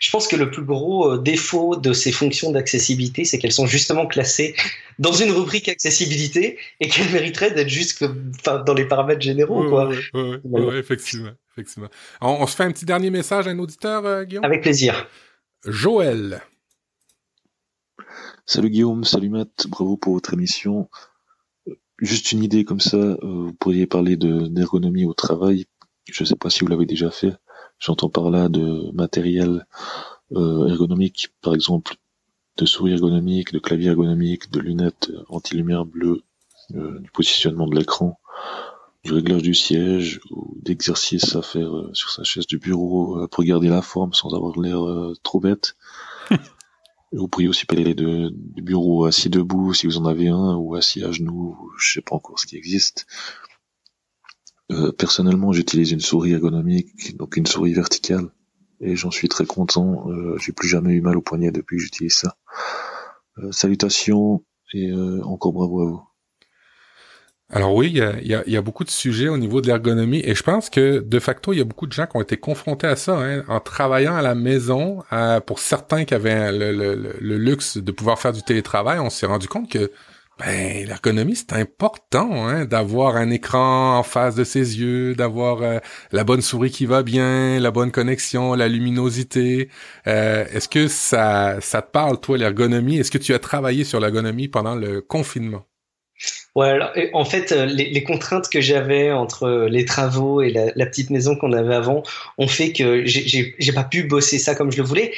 Je 0.00 0.10
pense 0.10 0.26
que 0.26 0.34
le 0.34 0.50
plus 0.50 0.64
gros 0.64 1.12
euh, 1.12 1.18
défaut 1.18 1.76
de 1.76 1.92
ces 1.92 2.12
fonctions 2.12 2.50
d'accessibilité, 2.50 3.26
c'est 3.26 3.38
qu'elles 3.38 3.52
sont 3.52 3.66
justement 3.66 4.06
classées 4.06 4.56
dans 4.98 5.12
une 5.12 5.32
rubrique 5.32 5.68
accessibilité 5.68 6.56
et 6.80 6.88
qu'elles 6.88 7.12
mériteraient 7.12 7.50
d'être 7.50 7.68
juste 7.68 8.02
dans 8.44 8.74
les 8.74 8.86
paramètres 8.86 9.20
généraux. 9.20 9.68
quoi. 9.68 9.90
effectivement. 10.78 11.32
Effectivement. 11.58 11.88
On, 12.20 12.46
se 12.46 12.54
fait 12.54 12.64
un 12.64 12.72
petit 12.72 12.84
dernier 12.84 13.10
message 13.10 13.48
à 13.48 13.50
un 13.50 13.58
auditeur, 13.58 14.06
euh, 14.06 14.24
Guillaume? 14.24 14.44
Avec 14.44 14.62
plaisir. 14.62 15.06
Joël. 15.64 16.42
Salut 18.46 18.70
Guillaume, 18.70 19.04
salut 19.04 19.28
Matt, 19.28 19.66
bravo 19.68 19.96
pour 19.96 20.14
votre 20.14 20.32
émission. 20.32 20.88
Juste 21.98 22.32
une 22.32 22.44
idée 22.44 22.64
comme 22.64 22.80
ça, 22.80 22.96
euh, 22.96 23.18
vous 23.22 23.52
pourriez 23.52 23.86
parler 23.86 24.16
d'ergonomie 24.16 25.04
au 25.04 25.14
travail. 25.14 25.66
Je 26.10 26.22
ne 26.22 26.28
sais 26.28 26.36
pas 26.36 26.48
si 26.48 26.60
vous 26.60 26.68
l'avez 26.68 26.86
déjà 26.86 27.10
fait. 27.10 27.34
J'entends 27.78 28.08
par 28.08 28.30
là 28.30 28.48
de 28.48 28.90
matériel 28.92 29.66
euh, 30.32 30.68
ergonomique, 30.68 31.28
par 31.42 31.54
exemple 31.54 31.96
de 32.56 32.66
souris 32.66 32.92
ergonomique, 32.92 33.52
de 33.52 33.58
clavier 33.58 33.88
ergonomique, 33.88 34.50
de 34.50 34.60
lunettes 34.60 35.12
anti-lumière 35.28 35.84
bleue, 35.84 36.22
euh, 36.74 36.98
du 36.98 37.10
positionnement 37.10 37.66
de 37.66 37.76
l'écran, 37.76 38.17
du 39.08 39.14
réglage 39.14 39.42
du 39.42 39.54
siège 39.54 40.20
ou 40.30 40.56
d'exercices 40.62 41.34
à 41.34 41.42
faire 41.42 41.74
euh, 41.76 41.90
sur 41.94 42.10
sa 42.10 42.22
chaise 42.24 42.46
du 42.46 42.58
bureau 42.58 43.26
pour 43.28 43.44
garder 43.44 43.68
la 43.68 43.82
forme 43.82 44.12
sans 44.12 44.34
avoir 44.34 44.58
l'air 44.58 44.80
trop 45.22 45.40
bête. 45.40 45.76
vous 47.12 47.28
pourriez 47.28 47.48
aussi 47.48 47.66
parler 47.66 47.94
de, 47.94 48.30
du 48.32 48.62
bureau 48.62 49.06
assis 49.06 49.30
debout 49.30 49.74
si 49.74 49.86
vous 49.86 49.98
en 49.98 50.04
avez 50.04 50.28
un 50.28 50.54
ou 50.56 50.74
assis 50.74 51.02
à 51.04 51.10
genoux, 51.10 51.56
je 51.78 51.94
sais 51.94 52.02
pas 52.02 52.16
encore 52.16 52.38
ce 52.38 52.46
qui 52.46 52.56
existe. 52.56 53.06
Euh, 54.70 54.92
personnellement, 54.92 55.52
j'utilise 55.52 55.92
une 55.92 56.00
souris 56.00 56.32
ergonomique, 56.32 57.16
donc 57.16 57.36
une 57.36 57.46
souris 57.46 57.72
verticale, 57.72 58.30
et 58.80 58.96
j'en 58.96 59.10
suis 59.10 59.28
très 59.28 59.46
content. 59.46 60.10
Euh, 60.10 60.36
j'ai 60.38 60.52
plus 60.52 60.68
jamais 60.68 60.92
eu 60.92 61.00
mal 61.00 61.16
au 61.16 61.22
poignet 61.22 61.50
depuis 61.50 61.78
que 61.78 61.82
j'utilise 61.82 62.14
ça. 62.14 62.36
Euh, 63.38 63.50
salutations 63.52 64.44
et 64.74 64.92
encore 65.22 65.54
bravo 65.54 65.80
à 65.80 65.84
vous. 65.86 66.02
Alors 67.50 67.74
oui, 67.74 67.90
il 67.94 68.26
y 68.26 68.56
a, 68.56 68.62
beaucoup 68.62 68.84
de 68.84 68.90
sujets 68.90 69.28
au 69.28 69.38
niveau 69.38 69.62
de 69.62 69.68
l'ergonomie 69.68 70.20
et 70.22 70.34
je 70.34 70.42
pense 70.42 70.68
que 70.68 70.98
de 70.98 71.18
facto, 71.18 71.54
il 71.54 71.58
y 71.58 71.62
a 71.62 71.64
beaucoup 71.64 71.86
de 71.86 71.92
gens 71.92 72.06
qui 72.06 72.14
ont 72.18 72.20
été 72.20 72.36
confrontés 72.36 72.86
à 72.86 72.94
ça 72.94 73.18
hein, 73.18 73.42
en 73.48 73.58
travaillant 73.58 74.14
à 74.14 74.20
la 74.22 74.34
maison. 74.34 75.02
pour 75.46 75.58
certains 75.58 76.04
qui 76.04 76.12
avaient 76.12 76.52
le, 76.52 77.36
luxe 77.38 77.78
de 77.78 77.90
pouvoir 77.90 78.18
faire 78.18 78.34
du 78.34 78.42
télétravail, 78.42 78.98
on 78.98 79.08
s'est 79.08 79.24
rendu 79.24 79.48
compte 79.48 79.70
que 79.70 79.90
ben, 80.38 80.86
l'ergonomie, 80.86 81.36
c'est 81.36 81.54
important 81.54 82.46
hein, 82.46 82.64
d'avoir 82.64 83.16
un 83.16 83.30
écran 83.30 83.98
en 83.98 84.02
face 84.04 84.34
de 84.36 84.44
ses 84.44 84.78
yeux, 84.78 85.14
d'avoir 85.16 85.62
euh, 85.62 85.78
la 86.12 86.24
bonne 86.24 86.42
souris 86.42 86.70
qui 86.70 86.86
va 86.86 87.02
bien, 87.02 87.58
la 87.58 87.70
bonne 87.72 87.90
connexion, 87.90 88.54
la 88.54 88.68
luminosité. 88.68 89.68
Euh, 90.06 90.44
est-ce 90.52 90.68
que 90.68 90.86
ça, 90.86 91.60
ça 91.60 91.82
te 91.82 91.90
parle, 91.90 92.20
toi, 92.20 92.38
l'ergonomie? 92.38 92.98
Est-ce 92.98 93.10
que 93.10 93.18
tu 93.18 93.34
as 93.34 93.40
travaillé 93.40 93.82
sur 93.84 93.98
l'ergonomie 94.00 94.48
pendant 94.48 94.76
le 94.76 95.00
confinement? 95.00 95.64
Ouais, 96.58 96.76
en 97.12 97.24
fait, 97.24 97.52
euh, 97.52 97.66
les, 97.66 98.02
contraintes 98.02 98.48
que 98.48 98.60
j'avais 98.60 99.12
entre 99.12 99.68
les 99.70 99.84
travaux 99.84 100.42
et 100.42 100.50
la, 100.50 100.72
la 100.74 100.86
petite 100.86 101.10
maison 101.10 101.36
qu'on 101.36 101.52
avait 101.52 101.76
avant 101.76 102.02
ont 102.36 102.48
fait 102.48 102.72
que 102.72 103.04
j'ai 103.06 103.72
pas 103.72 103.84
pu 103.84 104.02
bosser 104.02 104.40
ça 104.40 104.56
comme 104.56 104.72
je 104.72 104.78
le 104.78 104.82
voulais. 104.82 105.12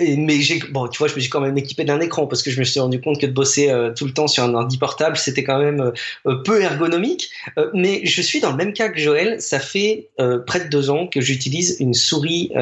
Mais 0.00 0.40
j'ai 0.40 0.60
bon 0.70 0.86
tu 0.86 0.98
vois 0.98 1.08
je 1.08 1.16
me 1.16 1.20
suis 1.20 1.30
quand 1.30 1.40
même 1.40 1.58
équipé 1.58 1.84
d'un 1.84 2.00
écran 2.00 2.28
parce 2.28 2.44
que 2.44 2.50
je 2.50 2.60
me 2.60 2.64
suis 2.64 2.78
rendu 2.78 3.00
compte 3.00 3.20
que 3.20 3.26
de 3.26 3.32
bosser 3.32 3.70
euh, 3.70 3.92
tout 3.92 4.06
le 4.06 4.12
temps 4.12 4.28
sur 4.28 4.44
un 4.44 4.54
ordi 4.54 4.76
portable 4.76 5.16
c'était 5.16 5.44
quand 5.44 5.60
même 5.60 5.80
euh, 5.80 5.92
euh, 6.26 6.42
peu 6.44 6.62
ergonomique. 6.62 7.30
Mais 7.74 8.04
je 8.04 8.22
suis 8.22 8.38
dans 8.38 8.50
le 8.50 8.56
même 8.56 8.72
cas 8.72 8.88
que 8.88 9.00
Joël. 9.00 9.40
Ça 9.40 9.58
fait 9.58 10.08
près 10.46 10.60
de 10.60 10.68
deux 10.68 10.90
ans 10.90 11.08
que 11.08 11.20
j'utilise 11.20 11.76
une 11.80 11.94
souris 11.94 12.52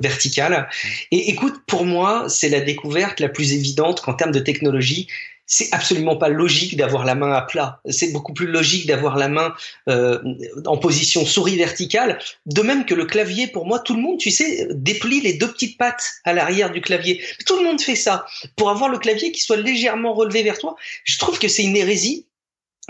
verticale. 0.00 0.68
Et 1.12 1.30
écoute 1.30 1.54
pour 1.68 1.84
moi 1.84 2.24
c'est 2.28 2.48
la 2.48 2.60
découverte 2.60 3.20
la 3.20 3.28
plus 3.28 3.52
évidente 3.52 4.00
qu'en 4.00 4.14
termes 4.14 4.32
de 4.32 4.40
technologie 4.40 5.06
c'est 5.50 5.68
absolument 5.72 6.16
pas 6.16 6.28
logique 6.28 6.76
d'avoir 6.76 7.04
la 7.04 7.16
main 7.16 7.32
à 7.32 7.42
plat. 7.42 7.80
C'est 7.90 8.12
beaucoup 8.12 8.32
plus 8.32 8.46
logique 8.46 8.86
d'avoir 8.86 9.16
la 9.16 9.28
main 9.28 9.52
euh, 9.88 10.20
en 10.64 10.78
position 10.78 11.26
souris 11.26 11.56
verticale. 11.56 12.20
De 12.46 12.62
même 12.62 12.86
que 12.86 12.94
le 12.94 13.04
clavier, 13.04 13.48
pour 13.48 13.66
moi, 13.66 13.80
tout 13.80 13.94
le 13.94 14.00
monde, 14.00 14.18
tu 14.18 14.30
sais, 14.30 14.68
déplie 14.70 15.20
les 15.20 15.32
deux 15.32 15.50
petites 15.50 15.76
pattes 15.76 16.08
à 16.24 16.32
l'arrière 16.32 16.70
du 16.70 16.80
clavier. 16.80 17.20
Tout 17.46 17.56
le 17.56 17.64
monde 17.64 17.80
fait 17.80 17.96
ça. 17.96 18.26
Pour 18.54 18.70
avoir 18.70 18.88
le 18.88 18.98
clavier 18.98 19.32
qui 19.32 19.40
soit 19.40 19.56
légèrement 19.56 20.14
relevé 20.14 20.44
vers 20.44 20.56
toi, 20.56 20.76
je 21.02 21.18
trouve 21.18 21.40
que 21.40 21.48
c'est 21.48 21.64
une 21.64 21.76
hérésie. 21.76 22.28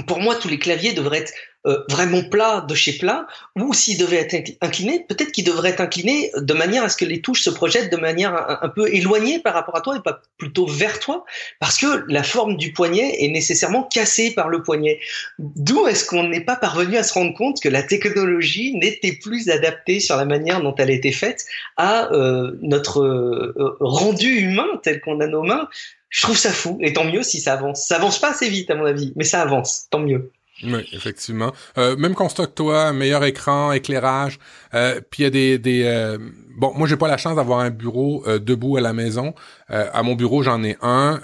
Pour 0.07 0.21
moi, 0.21 0.37
tous 0.37 0.49
les 0.49 0.59
claviers 0.59 0.93
devraient 0.93 1.21
être 1.21 1.33
euh, 1.67 1.85
vraiment 1.91 2.23
plat 2.23 2.65
de 2.67 2.75
chez 2.75 2.97
plat, 2.97 3.27
ou 3.55 3.75
s'il 3.75 3.99
devait 3.99 4.17
être 4.17 4.57
incliné, 4.63 5.05
peut-être 5.07 5.31
qu'il 5.31 5.45
devrait 5.45 5.71
être 5.71 5.83
incliné 5.83 6.31
de 6.35 6.55
manière 6.55 6.85
à 6.85 6.89
ce 6.89 6.97
que 6.97 7.05
les 7.05 7.21
touches 7.21 7.43
se 7.43 7.51
projettent 7.51 7.93
de 7.93 7.99
manière 7.99 8.35
un, 8.63 8.69
peu 8.71 8.89
éloignée 8.89 9.41
par 9.41 9.53
rapport 9.53 9.77
à 9.77 9.83
toi 9.83 9.95
et 9.97 10.01
pas 10.01 10.23
plutôt 10.39 10.67
vers 10.67 10.99
toi, 11.01 11.27
parce 11.59 11.77
que 11.77 12.05
la 12.09 12.23
forme 12.23 12.57
du 12.57 12.73
poignet 12.73 13.23
est 13.23 13.29
nécessairement 13.29 13.83
cassée 13.83 14.33
par 14.33 14.49
le 14.49 14.63
poignet. 14.63 15.01
D'où 15.39 15.87
est-ce 15.87 16.07
qu'on 16.07 16.29
n'est 16.29 16.41
pas 16.41 16.57
parvenu 16.57 16.97
à 16.97 17.03
se 17.03 17.13
rendre 17.13 17.35
compte 17.35 17.61
que 17.61 17.69
la 17.69 17.83
technologie 17.83 18.75
n'était 18.75 19.13
plus 19.13 19.51
adaptée 19.51 20.01
sur 20.01 20.17
la 20.17 20.25
manière 20.25 20.63
dont 20.63 20.75
elle 20.77 20.91
était 20.91 21.13
faite 21.13 21.45
à 21.77 22.11
euh, 22.13 22.53
notre 22.63 23.03
euh, 23.03 23.77
rendu 23.81 24.29
humain 24.29 24.81
tel 24.83 25.03
qu'on 25.03 25.21
a 25.21 25.27
nos 25.27 25.43
mains? 25.43 25.69
Je 26.09 26.23
trouve 26.23 26.39
ça 26.39 26.53
fou, 26.53 26.79
et 26.81 26.95
tant 26.95 27.05
mieux 27.05 27.23
si 27.23 27.39
ça 27.39 27.53
avance. 27.53 27.85
Ça 27.87 27.97
avance 27.97 28.19
pas 28.19 28.31
assez 28.31 28.49
vite 28.49 28.71
à 28.71 28.75
mon 28.75 28.87
avis, 28.87 29.13
mais 29.15 29.25
ça 29.25 29.43
avance, 29.43 29.89
tant 29.91 30.01
mieux. 30.01 30.33
Oui, 30.63 30.87
effectivement. 30.93 31.53
Euh, 31.79 31.97
même 31.97 32.15
constat 32.15 32.47
que 32.47 32.53
toi, 32.53 32.93
meilleur 32.93 33.25
écran, 33.25 33.73
éclairage. 33.73 34.39
Euh, 34.75 35.01
puis 35.11 35.23
il 35.23 35.25
y 35.25 35.27
a 35.27 35.31
des, 35.31 35.59
des 35.59 35.85
euh, 35.85 36.19
bon, 36.59 36.73
moi 36.75 36.87
j'ai 36.87 36.97
pas 36.97 37.09
la 37.09 37.17
chance 37.17 37.37
d'avoir 37.37 37.61
un 37.61 37.71
bureau 37.71 38.25
euh, 38.27 38.39
debout 38.39 38.77
à 38.77 38.81
la 38.81 38.93
maison. 38.93 39.35
à 39.69 40.03
mon 40.03 40.15
bureau 40.15 40.43
j'en 40.43 40.63
ai 40.63 40.77
un, 40.83 41.21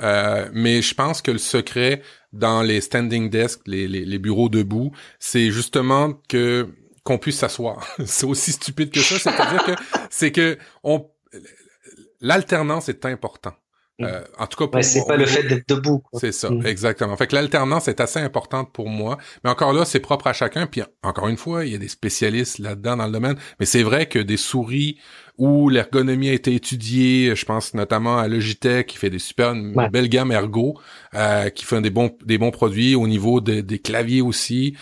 mais 0.53 0.82
je 0.82 0.95
pense 0.95 1.20
que 1.20 1.30
le 1.30 1.39
secret 1.39 2.03
dans 2.32 2.62
les 2.62 2.80
standing 2.80 3.30
desks, 3.30 3.61
les, 3.66 3.89
les, 3.89 4.05
les 4.05 4.18
bureaux 4.18 4.49
debout, 4.49 4.93
c'est 5.18 5.51
justement 5.51 6.14
que 6.28 6.68
qu'on 7.03 7.18
puisse 7.18 7.39
s'asseoir. 7.39 7.87
c'est 8.05 8.26
aussi 8.26 8.53
stupide 8.53 8.91
que 8.91 9.01
ça, 9.01 9.18
c'est-à-dire 9.18 9.64
que 9.64 9.72
c'est 10.11 10.32
que 10.32 10.59
on 10.82 11.07
l'alternance 12.20 12.89
est 12.89 13.05
important. 13.05 13.53
Mm. 13.99 14.05
Euh, 14.05 14.20
en 14.38 14.47
tout 14.47 14.59
cas, 14.59 14.66
pour 14.66 14.84
c'est 14.84 15.07
pas 15.07 15.16
le 15.16 15.24
fait 15.24 15.42
d'être 15.44 15.68
debout. 15.68 16.03
C'est 16.14 16.32
ça, 16.32 16.51
mm. 16.51 16.66
exactement. 16.66 17.16
Fait 17.16 17.26
que 17.26 17.34
l'alternance 17.34 17.88
est 17.88 18.01
assez 18.01 18.18
importante 18.18 18.72
pour 18.72 18.88
moi, 18.88 19.16
mais 19.42 19.51
encore 19.51 19.72
là, 19.72 19.84
c'est 19.84 20.01
propre 20.01 20.26
à 20.26 20.32
chacun. 20.32 20.66
Puis 20.66 20.82
encore 21.03 21.28
une 21.28 21.38
fois, 21.38 21.64
il 21.64 21.72
y 21.72 21.74
a 21.74 21.78
des 21.78 21.88
spécialistes 21.88 22.59
là-dedans 22.59 22.99
dans 22.99 23.07
le 23.07 23.12
domaine, 23.12 23.36
mais 23.59 23.66
c'est 23.66 23.82
vrai 23.82 24.07
que 24.07 24.18
des 24.18 24.36
souris 24.36 24.99
où 25.38 25.68
l'ergonomie 25.68 26.30
a 26.30 26.32
été 26.32 26.55
étudiée, 26.55 27.34
je 27.34 27.44
pense 27.44 27.74
notamment 27.74 28.18
à 28.18 28.28
Logitech 28.28 28.86
qui 28.86 28.97
fait 28.97 29.11
des 29.11 29.18
super 29.18 29.53
une 29.53 29.74
belle 29.90 30.09
gamme 30.09 30.32
ergo, 30.32 30.78
euh, 31.14 31.51
qui 31.51 31.64
fait 31.64 31.80
des 31.80 31.90
bons 31.90 32.16
des 32.24 32.38
bons 32.38 32.51
produits 32.51 32.94
au 32.94 33.07
niveau 33.07 33.40
des 33.40 33.78
claviers 33.78 34.22
aussi. 34.22 34.76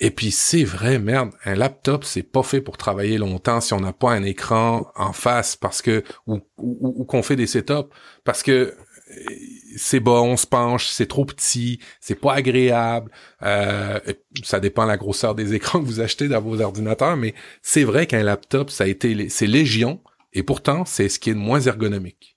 Et 0.00 0.10
puis 0.10 0.30
c'est 0.30 0.64
vrai, 0.64 0.98
merde, 0.98 1.30
un 1.44 1.54
laptop 1.54 2.04
c'est 2.04 2.22
pas 2.22 2.42
fait 2.42 2.62
pour 2.62 2.78
travailler 2.78 3.18
longtemps 3.18 3.60
si 3.60 3.74
on 3.74 3.80
n'a 3.80 3.92
pas 3.92 4.12
un 4.12 4.22
écran 4.22 4.90
en 4.96 5.12
face 5.12 5.56
parce 5.56 5.82
que 5.82 6.02
ou, 6.26 6.40
ou, 6.56 7.04
qu'on 7.04 7.22
fait 7.22 7.36
des 7.36 7.46
setups 7.46 7.90
parce 8.24 8.42
que 8.42 8.52
euh, 8.52 8.74
c'est 9.76 10.00
bas, 10.00 10.22
on 10.22 10.38
se 10.38 10.46
penche, 10.46 10.88
c'est 10.88 11.06
trop 11.06 11.26
petit, 11.26 11.80
c'est 12.00 12.14
pas 12.14 12.34
agréable. 12.34 13.10
Euh, 13.42 14.00
ça 14.42 14.58
dépend 14.58 14.84
de 14.84 14.88
la 14.88 14.96
grosseur 14.96 15.34
des 15.34 15.52
écrans 15.54 15.80
que 15.80 15.86
vous 15.86 16.00
achetez 16.00 16.28
dans 16.28 16.40
vos 16.40 16.60
ordinateurs, 16.62 17.18
mais 17.18 17.34
c'est 17.60 17.84
vrai 17.84 18.06
qu'un 18.06 18.22
laptop 18.22 18.70
ça 18.70 18.84
a 18.84 18.86
été 18.86 19.28
c'est 19.28 19.46
légion 19.46 20.00
et 20.32 20.42
pourtant 20.42 20.86
c'est 20.86 21.10
ce 21.10 21.18
qui 21.18 21.28
est 21.28 21.34
de 21.34 21.38
moins 21.38 21.60
ergonomique 21.60 22.29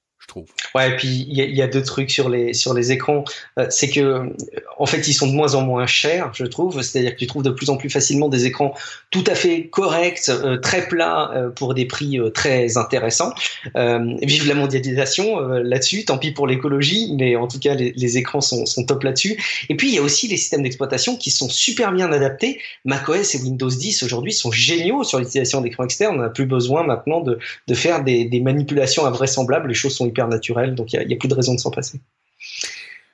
Ouais, 0.75 0.89
et 0.89 0.95
puis 0.95 1.25
il 1.29 1.35
y, 1.35 1.61
a 1.61 1.67
deux 1.67 1.83
trucs 1.83 2.09
sur 2.09 2.29
les 2.29 2.53
sur 2.53 2.73
les 2.73 2.91
écrans, 2.91 3.23
euh, 3.59 3.67
c'est 3.69 3.89
que 3.89 4.33
en 4.77 4.85
fait 4.85 5.07
ils 5.07 5.13
sont 5.13 5.27
de 5.27 5.33
moins 5.33 5.55
en 5.55 5.61
moins 5.61 5.85
chers, 5.85 6.31
je 6.33 6.45
trouve. 6.45 6.81
C'est-à-dire 6.81 7.13
que 7.13 7.19
tu 7.19 7.27
trouves 7.27 7.43
de 7.43 7.51
plus 7.51 7.69
en 7.69 7.77
plus 7.77 7.89
facilement 7.89 8.29
des 8.29 8.45
écrans 8.45 8.73
tout 9.11 9.23
à 9.27 9.35
fait 9.35 9.67
corrects, 9.67 10.29
euh, 10.29 10.57
très 10.57 10.87
plats 10.87 11.31
euh, 11.33 11.49
pour 11.49 11.73
des 11.73 11.85
prix 11.85 12.19
très 12.33 12.77
intéressants. 12.77 13.33
vive 13.75 14.47
la 14.47 14.55
mondialisation 14.55 15.39
là-dessus. 15.39 16.05
Tant 16.05 16.17
pis 16.17 16.31
pour 16.31 16.47
l'écologie, 16.47 17.13
mais 17.17 17.35
en 17.35 17.47
tout 17.47 17.59
cas 17.59 17.75
les, 17.75 18.17
écrans 18.17 18.41
sont, 18.41 18.65
sont 18.65 18.85
top 18.85 19.03
là-dessus. 19.03 19.41
Et 19.69 19.75
puis 19.75 19.89
il 19.89 19.95
y 19.95 19.97
a 19.97 20.01
aussi 20.01 20.27
les 20.27 20.37
systèmes 20.37 20.63
d'exploitation 20.63 21.15
qui 21.15 21.31
sont 21.31 21.49
super 21.49 21.91
bien 21.91 22.11
adaptés. 22.11 22.59
macOS 22.85 23.35
et 23.35 23.37
Windows 23.39 23.69
10 23.69 24.03
aujourd'hui 24.03 24.33
sont 24.33 24.51
géniaux 24.51 25.03
sur 25.03 25.19
l'utilisation 25.19 25.61
d'écrans 25.61 25.83
externes. 25.83 26.15
On 26.15 26.21
n'a 26.21 26.29
plus 26.29 26.45
besoin 26.45 26.83
maintenant 26.83 27.21
de, 27.21 27.37
de 27.67 27.73
faire 27.73 28.03
des 28.03 28.41
manipulations 28.41 29.05
invraisemblables. 29.05 29.67
Les 29.67 29.73
choses 29.73 29.95
sont 29.95 30.07
hyper 30.07 30.22
naturel, 30.29 30.75
donc 30.75 30.93
il 30.93 31.07
n'y 31.07 31.13
a, 31.13 31.17
plus 31.17 31.29
de 31.29 31.33
raison 31.33 31.53
de 31.53 31.59
s'en 31.59 31.71
passer. 31.71 31.99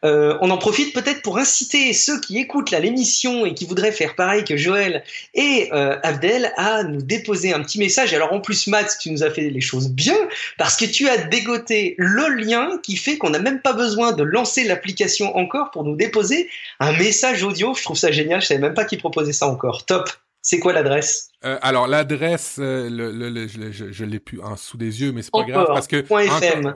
Euh, 0.05 0.37
on 0.39 0.49
en 0.49 0.57
profite 0.57 0.93
peut-être 0.93 1.21
pour 1.21 1.37
inciter 1.37 1.91
ceux 1.91 2.21
qui 2.21 2.37
écoutent 2.37 2.71
l'émission 2.71 3.45
et 3.45 3.53
qui 3.53 3.65
voudraient 3.65 3.91
faire 3.91 4.15
pareil 4.15 4.45
que 4.45 4.55
Joël 4.55 5.03
et 5.33 5.69
euh, 5.73 5.97
Abdel 6.03 6.53
à 6.55 6.83
nous 6.83 7.01
déposer 7.01 7.53
un 7.53 7.61
petit 7.61 7.79
message. 7.79 8.13
Alors 8.13 8.31
en 8.31 8.39
plus, 8.39 8.67
Matt, 8.67 8.97
tu 9.01 9.11
nous 9.11 9.23
as 9.23 9.29
fait 9.29 9.49
les 9.49 9.61
choses 9.61 9.89
bien 9.89 10.15
parce 10.57 10.77
que 10.77 10.85
tu 10.85 11.09
as 11.09 11.17
dégoté 11.17 11.95
le 11.97 12.29
lien 12.29 12.79
qui 12.81 12.95
fait 12.95 13.17
qu'on 13.17 13.29
n'a 13.29 13.39
même 13.39 13.61
pas 13.61 13.73
besoin 13.73 14.13
de 14.13 14.23
lancer 14.23 14.63
l'application 14.63 15.35
encore 15.35 15.71
pour 15.71 15.83
nous 15.83 15.97
déposer 15.97 16.49
un 16.79 16.93
message 16.93 17.43
audio. 17.43 17.73
Je 17.73 17.83
trouve 17.83 17.97
ça 17.97 18.11
génial. 18.11 18.41
Je 18.41 18.47
savais 18.47 18.61
même 18.61 18.73
pas 18.73 18.85
qui 18.85 18.95
proposait 18.95 19.33
ça 19.33 19.47
encore. 19.47 19.85
Top. 19.85 20.09
C'est 20.49 20.57
quoi 20.57 20.73
l'adresse? 20.73 21.29
Euh, 21.45 21.59
Alors 21.61 21.85
l'adresse, 21.85 22.55
euh, 22.57 22.89
le, 22.89 23.11
le, 23.11 23.47
je, 23.47 23.91
je, 23.91 24.03
l'ai 24.03 24.17
plus 24.17 24.41
en 24.41 24.57
sous 24.57 24.77
des 24.77 24.99
yeux, 24.99 25.11
mais 25.11 25.21
c'est 25.21 25.29
pas 25.29 25.43
grave 25.43 25.67
parce 25.67 25.85
que 25.85 25.97
.fm 25.97 26.73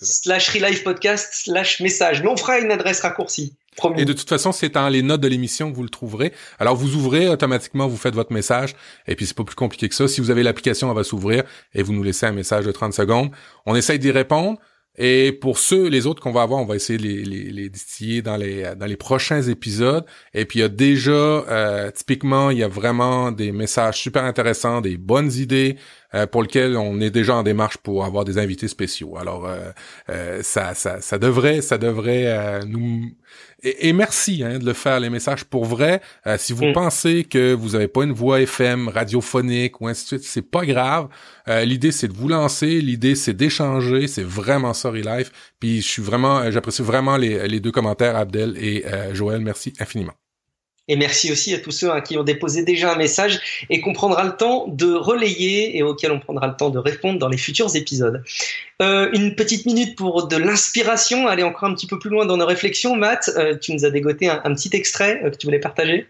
slash 0.00 0.50
relive 0.50 0.84
podcast 0.84 1.30
slash 1.32 1.80
message. 1.80 2.22
Mais 2.22 2.28
on 2.28 2.36
fera 2.36 2.60
une 2.60 2.70
adresse 2.70 3.00
raccourcie. 3.00 3.56
Et 3.96 4.04
de 4.04 4.12
toute 4.12 4.28
façon, 4.28 4.52
c'est 4.52 4.68
dans 4.68 4.88
les 4.88 5.02
notes 5.02 5.20
de 5.22 5.26
l'émission 5.26 5.72
que 5.72 5.76
vous 5.76 5.82
le 5.82 5.88
trouverez. 5.88 6.32
Alors 6.60 6.76
vous 6.76 6.94
ouvrez 6.94 7.28
automatiquement, 7.28 7.88
vous 7.88 7.96
faites 7.96 8.14
votre 8.14 8.32
message, 8.32 8.76
et 9.08 9.16
puis 9.16 9.26
c'est 9.26 9.36
pas 9.36 9.42
plus 9.42 9.56
compliqué 9.56 9.88
que 9.88 9.96
ça. 9.96 10.06
Si 10.06 10.20
vous 10.20 10.30
avez 10.30 10.44
l'application, 10.44 10.88
elle 10.88 10.96
va 10.96 11.02
s'ouvrir 11.02 11.42
et 11.74 11.82
vous 11.82 11.92
nous 11.92 12.04
laissez 12.04 12.26
un 12.26 12.32
message 12.32 12.64
de 12.64 12.70
30 12.70 12.92
secondes. 12.92 13.32
On 13.66 13.74
essaye 13.74 13.98
d'y 13.98 14.12
répondre. 14.12 14.60
Et 14.98 15.32
pour 15.32 15.58
ceux, 15.58 15.88
les 15.88 16.06
autres 16.06 16.22
qu'on 16.22 16.32
va 16.32 16.42
avoir, 16.42 16.60
on 16.60 16.64
va 16.64 16.76
essayer 16.76 16.98
de 16.98 17.04
les, 17.04 17.68
distiller 17.68 18.22
dans 18.22 18.36
les, 18.36 18.74
dans 18.76 18.86
les 18.86 18.96
prochains 18.96 19.42
épisodes. 19.42 20.04
Et 20.32 20.44
puis 20.46 20.60
il 20.60 20.62
y 20.62 20.64
a 20.64 20.68
déjà, 20.68 21.10
euh, 21.10 21.90
typiquement, 21.90 22.50
il 22.50 22.58
y 22.58 22.62
a 22.62 22.68
vraiment 22.68 23.30
des 23.30 23.52
messages 23.52 24.00
super 24.00 24.24
intéressants, 24.24 24.80
des 24.80 24.96
bonnes 24.96 25.32
idées 25.32 25.76
euh, 26.14 26.26
pour 26.26 26.42
lesquelles 26.42 26.76
on 26.76 27.00
est 27.00 27.10
déjà 27.10 27.36
en 27.36 27.42
démarche 27.42 27.76
pour 27.78 28.04
avoir 28.04 28.24
des 28.24 28.38
invités 28.38 28.68
spéciaux. 28.68 29.16
Alors 29.16 29.46
euh, 30.08 30.42
ça, 30.42 30.74
ça, 30.74 31.00
ça 31.00 31.18
devrait, 31.18 31.60
ça 31.60 31.78
devrait 31.78 32.60
nous 32.66 33.10
et, 33.62 33.92
merci 33.92 34.42
hein, 34.44 34.58
de 34.58 34.64
le 34.64 34.74
faire, 34.74 35.00
les 35.00 35.10
messages 35.10 35.44
pour 35.44 35.64
vrai. 35.64 36.00
Euh, 36.26 36.36
si 36.38 36.52
vous 36.52 36.66
mm. 36.66 36.72
pensez 36.72 37.24
que 37.24 37.54
vous 37.54 37.70
n'avez 37.70 37.88
pas 37.88 38.04
une 38.04 38.12
voix 38.12 38.40
FM 38.40 38.88
radiophonique 38.88 39.80
ou 39.80 39.88
ainsi 39.88 40.04
de 40.04 40.08
suite, 40.08 40.24
c'est 40.24 40.48
pas 40.48 40.64
grave. 40.66 41.08
Euh, 41.48 41.64
l'idée, 41.64 41.90
c'est 41.90 42.08
de 42.08 42.12
vous 42.12 42.28
lancer. 42.28 42.80
L'idée, 42.80 43.14
c'est 43.14 43.34
d'échanger. 43.34 44.08
C'est 44.08 44.24
vraiment 44.24 44.74
sorry 44.74 45.02
life. 45.02 45.32
Puis 45.58 45.80
je 45.80 45.88
suis 45.88 46.02
vraiment, 46.02 46.38
euh, 46.38 46.50
j'apprécie 46.50 46.82
vraiment 46.82 47.16
les, 47.16 47.48
les, 47.48 47.60
deux 47.60 47.72
commentaires, 47.72 48.16
Abdel 48.16 48.56
et 48.58 48.84
Joël. 49.12 49.40
Merci 49.40 49.72
infiniment. 49.80 50.14
Et 50.88 50.96
merci 50.96 51.32
aussi 51.32 51.52
à 51.54 51.58
tous 51.58 51.72
ceux 51.72 51.90
hein, 51.90 52.00
qui 52.00 52.16
ont 52.16 52.22
déposé 52.22 52.62
déjà 52.62 52.92
un 52.92 52.96
message 52.96 53.40
et 53.70 53.80
qu'on 53.80 53.92
prendra 53.92 54.24
le 54.24 54.36
temps 54.36 54.66
de 54.68 54.92
relayer 54.92 55.76
et 55.76 55.82
auquel 55.82 56.12
on 56.12 56.20
prendra 56.20 56.46
le 56.46 56.56
temps 56.56 56.70
de 56.70 56.78
répondre 56.78 57.18
dans 57.18 57.28
les 57.28 57.36
futurs 57.36 57.74
épisodes. 57.74 58.22
Euh, 58.82 59.10
une 59.12 59.34
petite 59.34 59.66
minute 59.66 59.96
pour 59.96 60.28
de 60.28 60.36
l'inspiration, 60.36 61.26
aller 61.26 61.42
encore 61.42 61.68
un 61.68 61.74
petit 61.74 61.86
peu 61.86 61.98
plus 61.98 62.10
loin 62.10 62.24
dans 62.24 62.36
nos 62.36 62.46
réflexions. 62.46 62.94
Matt, 62.94 63.30
euh, 63.36 63.56
tu 63.56 63.72
nous 63.72 63.84
as 63.84 63.90
dégoté 63.90 64.28
un, 64.28 64.54
petit 64.54 64.70
extrait 64.74 65.20
euh, 65.24 65.30
que 65.30 65.36
tu 65.36 65.46
voulais 65.46 65.60
partager? 65.60 66.06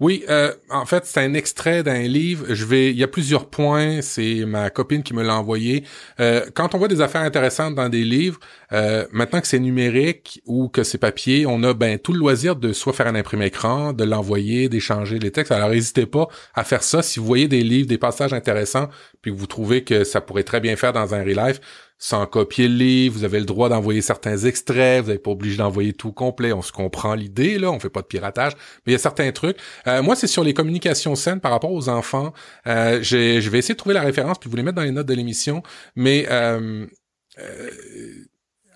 Oui, 0.00 0.24
euh, 0.28 0.52
en 0.70 0.86
fait, 0.86 1.06
c'est 1.06 1.20
un 1.20 1.34
extrait 1.34 1.82
d'un 1.82 2.02
livre. 2.02 2.46
Je 2.48 2.64
vais, 2.64 2.90
il 2.90 2.96
y 2.96 3.02
a 3.02 3.08
plusieurs 3.08 3.48
points. 3.50 4.00
C'est 4.02 4.44
ma 4.46 4.70
copine 4.70 5.02
qui 5.02 5.14
me 5.14 5.22
l'a 5.22 5.36
envoyé. 5.36 5.84
Euh, 6.20 6.46
quand 6.54 6.74
on 6.74 6.78
voit 6.78 6.88
des 6.88 7.00
affaires 7.00 7.22
intéressantes 7.22 7.74
dans 7.74 7.88
des 7.88 8.04
livres, 8.04 8.38
euh, 8.72 9.06
maintenant 9.12 9.40
que 9.40 9.46
c'est 9.46 9.58
numérique 9.58 10.40
ou 10.46 10.68
que 10.68 10.82
c'est 10.82 10.98
papier, 10.98 11.46
on 11.46 11.62
a 11.62 11.74
ben 11.74 11.98
tout 11.98 12.12
le 12.12 12.18
loisir 12.18 12.56
de 12.56 12.72
soit 12.72 12.92
faire 12.92 13.06
un 13.06 13.14
imprimé 13.14 13.46
écran, 13.46 13.92
de 13.92 14.04
l'envoyer, 14.04 14.68
d'échanger 14.68 15.18
les 15.18 15.30
textes. 15.30 15.52
Alors 15.52 15.70
n'hésitez 15.70 16.06
pas 16.06 16.28
à 16.54 16.64
faire 16.64 16.82
ça. 16.82 17.02
Si 17.02 17.18
vous 17.18 17.26
voyez 17.26 17.48
des 17.48 17.62
livres, 17.62 17.88
des 17.88 17.98
passages 17.98 18.32
intéressants, 18.32 18.88
puis 19.20 19.32
que 19.32 19.36
vous 19.36 19.46
trouvez 19.46 19.84
que 19.84 20.04
ça 20.04 20.20
pourrait 20.20 20.44
très 20.44 20.60
bien 20.60 20.76
faire 20.76 20.92
dans 20.92 21.14
un 21.14 21.22
real 21.22 21.48
life, 21.48 21.60
sans 21.98 22.26
copier 22.26 22.68
le 22.68 22.74
livre, 22.74 23.18
vous 23.18 23.24
avez 23.24 23.40
le 23.40 23.44
droit 23.44 23.68
d'envoyer 23.68 24.00
certains 24.00 24.38
extraits, 24.38 25.04
vous 25.04 25.10
n'êtes 25.10 25.22
pas 25.22 25.32
obligé 25.32 25.56
d'envoyer 25.56 25.92
tout 25.92 26.12
complet, 26.12 26.52
on 26.52 26.62
se 26.62 26.72
comprend 26.72 27.14
l'idée, 27.14 27.58
là, 27.58 27.70
on 27.72 27.80
fait 27.80 27.90
pas 27.90 28.02
de 28.02 28.06
piratage, 28.06 28.52
mais 28.86 28.92
il 28.92 28.92
y 28.92 28.96
a 28.96 28.98
certains 28.98 29.30
trucs. 29.32 29.58
Euh, 29.86 30.02
moi, 30.02 30.14
c'est 30.14 30.28
sur 30.28 30.44
les 30.44 30.54
communications 30.54 31.16
saines 31.16 31.40
par 31.40 31.50
rapport 31.50 31.72
aux 31.72 31.88
enfants. 31.88 32.32
Euh, 32.66 33.02
je 33.02 33.48
vais 33.48 33.58
essayer 33.58 33.74
de 33.74 33.78
trouver 33.78 33.94
la 33.94 34.02
référence, 34.02 34.38
puis 34.38 34.48
vous 34.48 34.56
les 34.56 34.62
mettre 34.62 34.76
dans 34.76 34.82
les 34.82 34.92
notes 34.92 35.08
de 35.08 35.14
l'émission, 35.14 35.62
mais... 35.96 36.26
Euh, 36.30 36.86
euh 37.38 37.70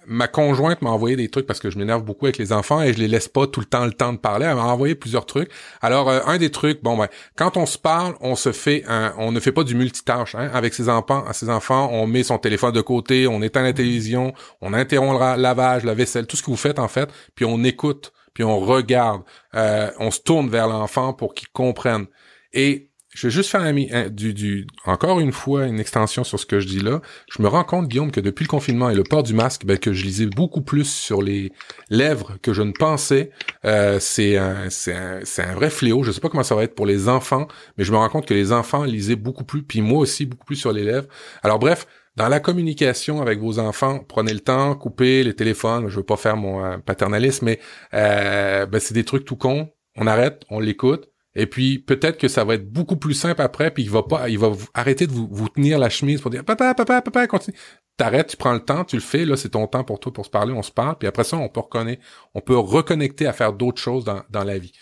ma 0.06 0.28
conjointe 0.28 0.82
m'a 0.82 0.90
envoyé 0.90 1.16
des 1.16 1.28
trucs 1.28 1.46
parce 1.46 1.60
que 1.60 1.70
je 1.70 1.78
m'énerve 1.78 2.02
beaucoup 2.02 2.26
avec 2.26 2.38
les 2.38 2.52
enfants 2.52 2.82
et 2.82 2.92
je 2.92 2.98
les 2.98 3.08
laisse 3.08 3.28
pas 3.28 3.46
tout 3.46 3.60
le 3.60 3.66
temps 3.66 3.84
le 3.84 3.92
temps 3.92 4.12
de 4.12 4.18
parler. 4.18 4.46
Elle 4.46 4.56
m'a 4.56 4.64
envoyé 4.64 4.94
plusieurs 4.94 5.26
trucs. 5.26 5.50
Alors 5.80 6.08
euh, 6.08 6.20
un 6.26 6.38
des 6.38 6.50
trucs, 6.50 6.82
bon 6.82 6.96
ben, 6.96 7.08
quand 7.36 7.56
on 7.56 7.66
se 7.66 7.78
parle, 7.78 8.14
on 8.20 8.34
se 8.34 8.52
fait, 8.52 8.84
un, 8.88 9.14
on 9.18 9.32
ne 9.32 9.40
fait 9.40 9.52
pas 9.52 9.64
du 9.64 9.74
multitâche. 9.74 10.34
Hein. 10.34 10.50
Avec 10.52 10.74
ses 10.74 10.88
enfants, 10.88 11.24
ses 11.32 11.50
enfants, 11.50 11.90
on 11.92 12.06
met 12.06 12.22
son 12.22 12.38
téléphone 12.38 12.72
de 12.72 12.80
côté, 12.80 13.26
on 13.26 13.42
éteint 13.42 13.62
la 13.62 13.72
télévision, 13.72 14.32
on 14.60 14.72
interrompt 14.72 15.20
le 15.20 15.40
lavage, 15.40 15.84
la 15.84 15.94
vaisselle, 15.94 16.26
tout 16.26 16.36
ce 16.36 16.42
que 16.42 16.50
vous 16.50 16.56
faites 16.56 16.78
en 16.78 16.88
fait, 16.88 17.08
puis 17.34 17.44
on 17.44 17.62
écoute, 17.64 18.12
puis 18.34 18.44
on 18.44 18.60
regarde, 18.60 19.22
euh, 19.54 19.90
on 19.98 20.10
se 20.10 20.20
tourne 20.20 20.48
vers 20.48 20.68
l'enfant 20.68 21.12
pour 21.12 21.34
qu'il 21.34 21.48
comprenne. 21.48 22.06
Et 22.52 22.91
je 23.14 23.26
vais 23.26 23.30
juste 23.30 23.50
faire 23.50 23.60
un, 23.60 24.08
du, 24.08 24.32
du, 24.32 24.66
encore 24.86 25.20
une 25.20 25.32
fois 25.32 25.66
une 25.66 25.78
extension 25.78 26.24
sur 26.24 26.40
ce 26.40 26.46
que 26.46 26.60
je 26.60 26.66
dis 26.66 26.80
là. 26.80 27.02
Je 27.30 27.42
me 27.42 27.48
rends 27.48 27.64
compte, 27.64 27.88
Guillaume, 27.88 28.10
que 28.10 28.20
depuis 28.20 28.44
le 28.44 28.48
confinement 28.48 28.88
et 28.88 28.94
le 28.94 29.04
port 29.04 29.22
du 29.22 29.34
masque, 29.34 29.66
ben, 29.66 29.78
que 29.78 29.92
je 29.92 30.04
lisais 30.04 30.26
beaucoup 30.26 30.62
plus 30.62 30.90
sur 30.90 31.20
les 31.20 31.52
lèvres 31.90 32.38
que 32.40 32.54
je 32.54 32.62
ne 32.62 32.72
pensais. 32.72 33.30
Euh, 33.66 33.98
c'est 34.00 34.38
un, 34.38 35.54
vrai 35.54 35.68
fléau. 35.68 36.02
Je 36.04 36.10
sais 36.10 36.20
pas 36.20 36.30
comment 36.30 36.42
ça 36.42 36.54
va 36.54 36.64
être 36.64 36.74
pour 36.74 36.86
les 36.86 37.10
enfants, 37.10 37.48
mais 37.76 37.84
je 37.84 37.92
me 37.92 37.98
rends 37.98 38.08
compte 38.08 38.26
que 38.26 38.34
les 38.34 38.50
enfants 38.50 38.84
lisaient 38.84 39.16
beaucoup 39.16 39.44
plus, 39.44 39.62
puis 39.62 39.82
moi 39.82 39.98
aussi 39.98 40.24
beaucoup 40.24 40.46
plus 40.46 40.56
sur 40.56 40.72
les 40.72 40.84
lèvres. 40.84 41.08
Alors 41.42 41.58
bref, 41.58 41.86
dans 42.16 42.28
la 42.28 42.40
communication 42.40 43.20
avec 43.20 43.40
vos 43.40 43.58
enfants, 43.58 44.00
prenez 44.08 44.32
le 44.32 44.40
temps, 44.40 44.74
coupez 44.74 45.22
les 45.22 45.34
téléphones. 45.34 45.88
Je 45.88 45.96
veux 45.96 46.02
pas 46.02 46.16
faire 46.16 46.38
mon 46.38 46.64
euh, 46.64 46.78
paternalisme, 46.78 47.44
mais 47.44 47.60
euh, 47.92 48.64
ben, 48.64 48.80
c'est 48.80 48.94
des 48.94 49.04
trucs 49.04 49.26
tout 49.26 49.36
cons. 49.36 49.68
On 49.96 50.06
arrête, 50.06 50.44
on 50.48 50.58
l'écoute 50.60 51.11
et 51.34 51.46
puis 51.46 51.78
peut-être 51.78 52.18
que 52.18 52.28
ça 52.28 52.44
va 52.44 52.54
être 52.54 52.70
beaucoup 52.70 52.96
plus 52.96 53.14
simple 53.14 53.40
après, 53.40 53.70
puis 53.70 53.82
il 53.82 53.90
va 53.90 54.02
pas, 54.02 54.28
il 54.28 54.38
va 54.38 54.52
arrêter 54.74 55.06
de 55.06 55.12
vous, 55.12 55.48
tenir 55.48 55.78
la 55.78 55.88
chemise 55.88 56.20
pour 56.20 56.30
dire 56.30 56.44
papa, 56.44 56.74
papa, 56.74 57.02
papa, 57.02 57.26
continue. 57.26 57.56
T'arrêtes, 57.96 58.28
tu 58.28 58.36
prends 58.36 58.52
le 58.52 58.60
temps, 58.60 58.84
tu 58.84 58.96
le 58.96 59.02
fais, 59.02 59.24
là 59.24 59.36
c'est 59.36 59.50
ton 59.50 59.66
temps 59.66 59.84
pour 59.84 60.00
toi 60.00 60.12
pour 60.12 60.24
se 60.24 60.30
parler, 60.30 60.52
on 60.52 60.62
se 60.62 60.70
parle, 60.70 60.96
puis 60.98 61.08
après 61.08 61.24
ça 61.24 61.36
on 61.36 61.48
peut 61.48 61.60
reconnaître, 61.60 62.02
on 62.34 62.40
peut 62.40 62.56
reconnecter 62.56 63.26
à 63.26 63.32
faire 63.32 63.52
d'autres 63.52 63.80
choses 63.80 64.04
dans, 64.04 64.22
dans 64.30 64.44
la 64.44 64.58
vie. 64.58 64.72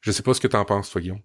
Je 0.00 0.12
sais 0.12 0.22
pas 0.22 0.34
ce 0.34 0.40
que 0.40 0.48
tu 0.48 0.56
en 0.56 0.64
penses, 0.64 0.90
toi 0.90 1.00
Guillaume. 1.00 1.20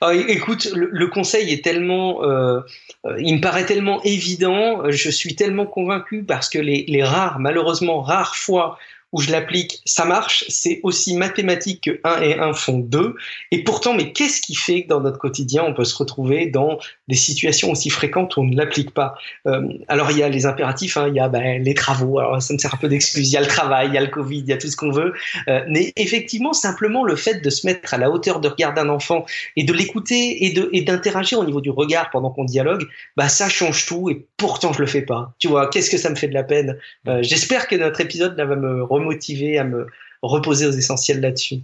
Ah, 0.00 0.14
écoute, 0.14 0.68
le, 0.74 1.06
conseil 1.08 1.52
est 1.52 1.62
tellement, 1.62 2.24
euh, 2.24 2.60
euh, 3.06 3.20
il 3.20 3.36
me 3.36 3.40
paraît 3.40 3.66
tellement 3.66 4.02
évident, 4.02 4.90
je 4.90 5.10
suis 5.10 5.36
tellement 5.36 5.66
convaincu 5.66 6.24
parce 6.24 6.48
que 6.48 6.58
les 6.58 7.04
rares, 7.04 7.38
malheureusement 7.38 8.00
rares 8.00 8.34
fois 8.34 8.78
où 9.12 9.20
je 9.20 9.30
l'applique, 9.30 9.80
ça 9.84 10.04
marche. 10.04 10.44
C'est 10.48 10.80
aussi 10.82 11.16
mathématique 11.16 11.84
que 11.84 12.00
1 12.04 12.22
et 12.22 12.38
1 12.38 12.52
font 12.52 12.78
2. 12.78 13.14
Et 13.50 13.64
pourtant, 13.64 13.94
mais 13.94 14.12
qu'est-ce 14.12 14.40
qui 14.40 14.54
fait 14.54 14.84
que 14.84 14.88
dans 14.88 15.00
notre 15.00 15.18
quotidien, 15.18 15.64
on 15.66 15.74
peut 15.74 15.84
se 15.84 15.96
retrouver 15.96 16.46
dans 16.46 16.78
des 17.08 17.16
situations 17.16 17.70
aussi 17.70 17.90
fréquentes 17.90 18.36
où 18.36 18.40
on 18.40 18.44
ne 18.44 18.56
l'applique 18.56 18.92
pas? 18.92 19.14
Euh, 19.46 19.68
Alors, 19.88 20.10
il 20.10 20.18
y 20.18 20.22
a 20.22 20.28
les 20.28 20.46
impératifs, 20.46 20.96
hein, 20.96 21.08
il 21.08 21.14
y 21.14 21.20
a 21.20 21.28
ben, 21.28 21.62
les 21.62 21.74
travaux. 21.74 22.18
Alors, 22.18 22.40
ça 22.40 22.54
me 22.54 22.58
sert 22.58 22.74
un 22.74 22.78
peu 22.78 22.88
d'excuse. 22.88 23.28
Il 23.28 23.32
y 23.32 23.36
a 23.36 23.40
le 23.40 23.46
travail, 23.46 23.88
il 23.88 23.94
y 23.94 23.98
a 23.98 24.00
le 24.00 24.08
Covid, 24.08 24.38
il 24.38 24.48
y 24.48 24.52
a 24.52 24.58
tout 24.58 24.68
ce 24.68 24.76
qu'on 24.76 24.92
veut. 24.92 25.12
Euh, 25.48 25.64
mais 25.68 25.92
effectivement, 25.96 26.52
simplement 26.52 27.04
le 27.04 27.16
fait 27.16 27.42
de 27.42 27.50
se 27.50 27.66
mettre 27.66 27.92
à 27.94 27.98
la 27.98 28.10
hauteur 28.10 28.40
de 28.40 28.48
regard 28.48 28.74
d'un 28.74 28.88
enfant 28.88 29.24
et 29.56 29.64
de 29.64 29.72
l'écouter 29.72 30.44
et 30.44 30.82
d'interagir 30.82 31.38
au 31.38 31.44
niveau 31.44 31.60
du 31.60 31.70
regard 31.70 32.10
pendant 32.10 32.30
qu'on 32.30 32.44
dialogue, 32.44 32.86
bah 33.16 33.28
ça 33.28 33.48
change 33.48 33.86
tout. 33.86 34.10
Et 34.10 34.26
pourtant, 34.36 34.72
je 34.72 34.80
le 34.80 34.86
fais 34.86 35.02
pas. 35.02 35.32
Tu 35.38 35.48
vois, 35.48 35.68
qu'est-ce 35.68 35.90
que 35.90 35.98
ça 35.98 36.10
me 36.10 36.14
fait 36.14 36.28
de 36.28 36.34
la 36.34 36.44
peine? 36.44 36.78
Euh, 37.08 37.22
J'espère 37.22 37.68
que 37.68 37.76
notre 37.76 38.00
épisode 38.00 38.36
là 38.36 38.44
va 38.44 38.56
me 38.56 38.82
motivé 39.00 39.58
à 39.58 39.64
me 39.64 39.86
reposer 40.22 40.66
aux 40.66 40.72
essentiels 40.72 41.20
là-dessus. 41.20 41.60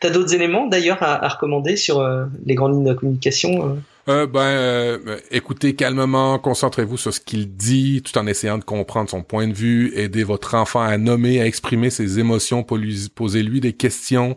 T'as 0.00 0.10
d'autres 0.10 0.34
éléments 0.34 0.66
d'ailleurs 0.66 1.02
à, 1.02 1.26
recommander 1.28 1.76
sur 1.76 2.00
euh, 2.00 2.26
les 2.46 2.54
grandes 2.54 2.74
lignes 2.74 2.84
de 2.84 2.94
communication 2.94 3.68
euh? 3.68 3.74
Euh, 4.06 4.26
ben, 4.26 5.18
écoutez 5.30 5.74
calmement, 5.74 6.38
concentrez-vous 6.38 6.98
sur 6.98 7.14
ce 7.14 7.20
qu'il 7.20 7.56
dit, 7.56 8.02
tout 8.02 8.16
en 8.18 8.26
essayant 8.26 8.58
de 8.58 8.64
comprendre 8.64 9.08
son 9.08 9.22
point 9.22 9.48
de 9.48 9.54
vue. 9.54 9.92
Aidez 9.96 10.24
votre 10.24 10.54
enfant 10.54 10.82
à 10.82 10.98
nommer, 10.98 11.40
à 11.40 11.46
exprimer 11.46 11.88
ses 11.88 12.18
émotions, 12.18 12.62
pour 12.62 12.76
lui 12.76 13.08
poser 13.14 13.42
lui 13.42 13.60
des 13.60 13.72
questions. 13.72 14.36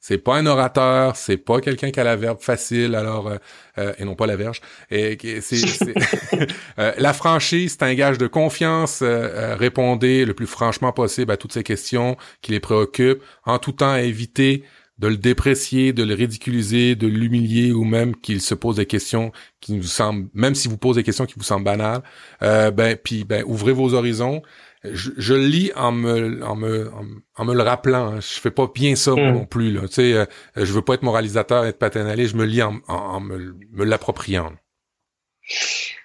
C'est 0.00 0.18
pas 0.18 0.36
un 0.36 0.46
orateur, 0.46 1.16
c'est 1.16 1.36
pas 1.36 1.60
quelqu'un 1.60 1.90
qui 1.90 1.98
a 1.98 2.04
la 2.04 2.14
verbe 2.14 2.40
facile, 2.40 2.94
alors 2.94 3.28
euh, 3.28 3.36
euh, 3.78 3.92
et 3.98 4.04
non 4.04 4.14
pas 4.14 4.26
la 4.26 4.36
verge. 4.36 4.60
Et 4.90 5.18
c'est, 5.40 5.56
euh, 6.78 6.92
la 6.96 7.12
franchise, 7.12 7.76
c'est 7.78 7.84
un 7.84 7.94
gage 7.94 8.16
de 8.16 8.28
confiance. 8.28 9.02
répondez 9.02 10.24
le 10.24 10.34
plus 10.34 10.46
franchement 10.46 10.92
possible 10.92 11.32
à 11.32 11.36
toutes 11.36 11.52
ces 11.52 11.64
questions 11.64 12.16
qui 12.42 12.52
les 12.52 12.60
préoccupent, 12.60 13.22
en 13.44 13.58
tout 13.58 13.72
temps 13.72 13.96
évitez 13.96 14.64
de 14.98 15.08
le 15.08 15.16
déprécier, 15.16 15.92
de 15.92 16.02
le 16.02 16.14
ridiculiser, 16.14 16.96
de 16.96 17.06
l'humilier 17.06 17.72
ou 17.72 17.84
même 17.84 18.16
qu'il 18.16 18.40
se 18.40 18.54
pose 18.54 18.76
des 18.76 18.86
questions 18.86 19.30
qui 19.60 19.78
vous 19.78 19.86
semblent, 19.86 20.28
même 20.34 20.56
si 20.56 20.66
vous 20.66 20.76
posez 20.76 21.00
des 21.00 21.04
questions 21.04 21.26
qui 21.26 21.34
vous 21.36 21.44
semblent 21.44 21.64
banales, 21.64 22.02
ben 22.40 22.96
puis 22.96 23.24
ben 23.24 23.44
ouvrez 23.46 23.72
vos 23.72 23.94
horizons 23.94 24.42
je, 24.84 25.10
je 25.16 25.34
lis 25.34 25.72
en 25.74 25.92
me, 25.92 26.44
en 26.44 26.54
me, 26.54 26.90
en, 27.36 27.44
me 27.44 27.54
le 27.54 27.62
rappelant. 27.62 28.12
Hein. 28.12 28.20
Je 28.20 28.40
fais 28.40 28.50
pas 28.50 28.70
bien 28.72 28.96
ça 28.96 29.12
hmm. 29.12 29.32
non 29.32 29.44
plus. 29.44 29.72
Là. 29.72 29.82
Tu 29.82 29.94
sais, 29.94 30.12
euh, 30.14 30.26
je 30.56 30.72
veux 30.72 30.82
pas 30.82 30.94
être 30.94 31.02
moralisateur, 31.02 31.64
être 31.64 31.78
paternaliste. 31.78 32.32
Je 32.32 32.36
me 32.36 32.44
lis 32.44 32.62
en, 32.62 32.80
en, 32.86 33.20
me, 33.20 33.56
me 33.72 33.84
l'appropriant. 33.84 34.52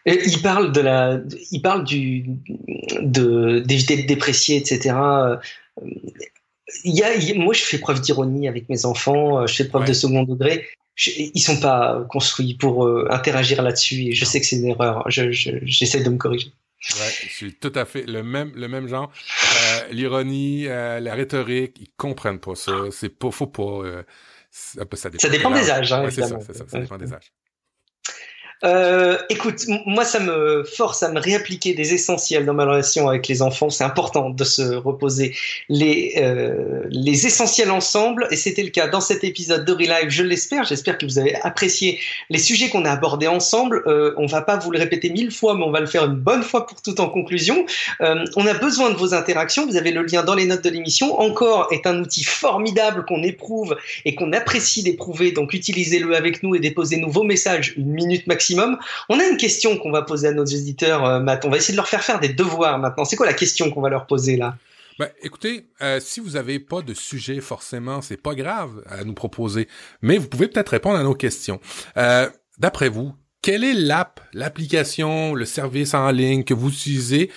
il 0.06 0.42
parle 0.42 0.72
de 0.72 0.82
la, 0.82 1.20
il 1.52 1.62
parle 1.62 1.84
du, 1.84 2.26
de 3.02 3.60
d'éviter 3.60 4.02
de 4.02 4.08
déprécier, 4.08 4.58
etc. 4.58 4.96
Il 6.84 6.96
y 6.96 7.04
a, 7.04 7.10
moi, 7.36 7.54
je 7.54 7.62
fais 7.62 7.78
preuve 7.78 8.02
d'ironie 8.02 8.48
avec 8.48 8.70
mes 8.70 8.86
enfants. 8.86 9.42
Euh, 9.42 9.48
je 9.48 9.56
fais 9.56 9.66
preuve 9.66 9.86
de 9.88 9.94
second 9.94 10.24
degré. 10.24 10.66
ils 11.06 11.42
sont 11.42 11.60
pas 11.60 12.06
construits 12.10 12.56
pour 12.56 12.86
euh, 12.86 13.08
interagir 13.12 13.62
là-dessus 13.62 14.08
et 14.08 14.12
je 14.14 14.26
sais 14.26 14.40
que 14.40 14.48
c'est 14.48 14.56
une 14.56 14.68
erreur. 14.70 15.04
Je, 15.10 15.32
j'essaie 15.32 16.02
de 16.02 16.10
me 16.10 16.18
corriger. 16.18 16.52
Ouais, 17.00 17.12
je 17.24 17.30
suis 17.30 17.54
tout 17.56 17.72
à 17.76 17.86
fait 17.86 18.04
le 18.04 18.24
même, 18.24 18.52
le 18.56 18.68
même 18.68 18.88
genre. 18.88 19.12
Euh, 19.56 19.88
L'ironie, 19.92 20.68
euh, 20.68 21.00
la 21.00 21.14
rhétorique, 21.16 21.78
ils 21.80 21.92
comprennent 21.96 22.40
pas 22.40 22.56
ça. 22.56 22.74
C'est 22.92 23.10
pas, 23.10 23.32
faut 23.32 23.48
pas. 23.48 23.64
Euh, 23.64 24.04
ça, 24.52 24.84
dépend, 24.84 24.98
ça 24.98 25.30
dépend 25.30 25.52
des 25.52 25.72
âges. 25.72 25.94
Hein, 25.94 26.04
ouais, 26.04 26.12
c'est 26.12 26.24
ça, 26.24 26.38
c'est 26.42 26.54
ça, 26.54 26.66
ça 26.68 26.80
dépend 26.80 26.98
des 26.98 27.14
âges. 27.14 27.32
Euh, 28.64 29.18
écoute, 29.30 29.66
moi, 29.86 30.06
ça 30.06 30.20
me 30.20 30.64
force 30.64 31.04
à 31.04 31.12
me 31.12 31.20
réappliquer 31.20 31.74
des 31.74 31.94
essentiels 31.94 32.46
dans 32.46 32.54
ma 32.54 32.66
relation 32.66 33.10
avec 33.10 33.28
les 33.28 33.42
enfants. 33.42 33.70
C'est 33.70 33.84
important 33.84 34.30
de 34.30 34.44
se 34.44 34.76
reposer 34.76 35.36
les, 35.68 36.14
euh, 36.18 36.84
les 36.90 37.28
essentiels 37.28 37.72
ensemble. 37.72 38.28
Et 38.32 38.38
c'était 38.38 38.64
le 38.64 38.70
cas 38.70 38.88
dans 38.88 39.02
cet 39.02 39.24
épisode 39.24 39.66
de 39.66 39.74
Relive, 39.74 40.10
je 40.10 40.24
l'espère. 40.24 40.64
J'espère 40.64 40.98
que 40.98 41.06
vous 41.06 41.20
avez 41.20 41.36
apprécié 41.42 42.00
les 42.30 42.40
sujets 42.40 42.70
qu'on 42.70 42.86
a 42.86 42.92
abordés 42.92 43.28
ensemble. 43.28 43.84
Euh, 43.86 44.14
on 44.18 44.28
va 44.28 44.42
pas 44.42 44.58
vous 44.58 44.72
le 44.72 44.80
répéter 44.80 45.10
mille 45.10 45.32
fois, 45.32 45.56
mais 45.56 45.64
on 45.64 45.72
va 45.72 45.82
le 45.82 45.88
faire 45.88 46.06
une 46.06 46.16
bonne 46.16 46.44
fois 46.44 46.66
pour 46.66 46.82
tout 46.82 47.00
en 47.02 47.10
conclusion. 47.10 47.66
Euh, 48.02 48.24
on 48.38 48.48
a 48.48 48.54
besoin 48.54 48.92
de 48.92 48.96
vos 48.96 49.14
interactions. 49.14 49.68
Vous 49.68 49.76
avez 49.76 49.92
le 49.92 50.04
lien 50.04 50.24
dans 50.24 50.36
les 50.36 50.46
notes 50.46 50.64
de 50.64 50.70
l'émission. 50.70 51.20
Encore 51.20 51.68
est 51.72 51.86
un 51.86 52.00
outil 52.00 52.24
formidable 52.24 53.04
qu'on 53.06 53.24
éprouve 53.24 53.76
et 54.06 54.16
qu'on 54.16 54.32
apprécie 54.32 54.84
d'éprouver. 54.84 55.34
Donc 55.34 55.54
utilisez-le 55.54 56.16
avec 56.16 56.44
nous 56.44 56.56
et 56.56 56.60
déposez-nous 56.60 57.12
vos 57.12 57.24
messages 57.24 57.74
une 57.76 57.92
minute 57.92 58.26
maximum 58.26 58.53
on 59.10 59.20
a 59.20 59.24
une 59.26 59.38
question 59.38 59.78
qu'on 59.78 59.92
va 59.92 60.02
poser 60.02 60.28
à 60.28 60.32
nos 60.32 60.44
auditeurs, 60.44 61.06
euh, 61.06 61.20
Matt. 61.20 61.46
On 61.46 61.50
va 61.50 61.58
essayer 61.58 61.74
de 61.74 61.78
leur 61.78 61.88
faire 61.88 62.04
faire 62.04 62.20
des 62.20 62.30
devoirs 62.30 62.80
maintenant. 62.80 63.06
C'est 63.06 63.16
quoi 63.16 63.26
la 63.26 63.34
question 63.34 63.72
qu'on 63.72 63.82
va 63.82 63.90
leur 63.90 64.06
poser 64.08 64.38
là? 64.38 64.56
Ben, 65.00 65.10
écoutez, 65.24 65.66
euh, 65.82 66.00
si 66.00 66.20
vous 66.20 66.32
n'avez 66.32 66.60
pas 66.60 66.82
de 66.82 66.94
sujet 66.94 67.42
forcément, 67.42 68.02
c'est 68.02 68.18
pas 68.18 68.36
grave 68.36 68.84
à 68.88 69.04
nous 69.04 69.14
proposer, 69.14 69.68
mais 70.02 70.18
vous 70.18 70.28
pouvez 70.28 70.48
peut-être 70.48 70.70
répondre 70.70 71.00
à 71.00 71.04
nos 71.04 71.16
questions. 71.16 71.60
Euh, 71.98 72.30
d'après 72.60 72.90
vous, 72.90 73.14
quelle 73.44 73.66
est 73.66 73.74
l'app, 73.74 74.22
l'application, 74.34 75.36
le 75.36 75.44
service 75.44 75.94
en 75.94 76.10
ligne 76.12 76.46
que 76.46 76.54
vous 76.54 76.70
utilisez 76.70 77.30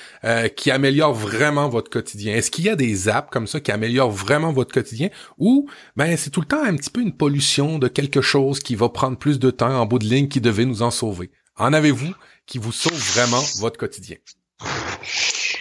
qui 0.55 0.71
améliore 0.71 1.13
vraiment 1.13 1.69
votre 1.69 1.91
quotidien? 1.91 2.37
Est-ce 2.37 2.51
qu'il 2.51 2.65
y 2.65 2.69
a 2.69 2.77
des 2.77 3.09
apps 3.09 3.29
comme 3.31 3.49
ça 3.49 3.59
qui 3.61 3.73
améliorent 3.73 4.13
vraiment 4.13 4.53
votre 4.53 4.73
quotidien? 4.73 5.11
Ou 5.37 5.69
ben 5.97 6.17
c'est 6.17 6.31
tout 6.31 6.41
le 6.41 6.47
temps 6.47 6.63
un 6.63 6.77
petit 6.77 6.91
peu 6.91 7.01
une 7.01 7.17
pollution 7.17 7.81
de 7.81 7.89
quelque 7.89 8.21
chose 8.21 8.61
qui 8.61 8.77
va 8.77 8.89
prendre 8.89 9.19
plus 9.19 9.41
de 9.41 9.51
temps 9.51 9.79
en 9.79 9.85
bout 9.85 9.99
de 9.99 10.05
ligne 10.05 10.29
qui 10.29 10.41
devait 10.41 10.65
nous 10.65 10.83
en 10.83 10.93
sauver? 10.93 11.33
En 11.57 11.73
avez-vous 11.73 12.15
qui 12.47 12.59
vous 12.59 12.73
sauve 12.73 12.95
vraiment 13.15 13.43
votre 13.59 13.77
quotidien? 13.77 14.17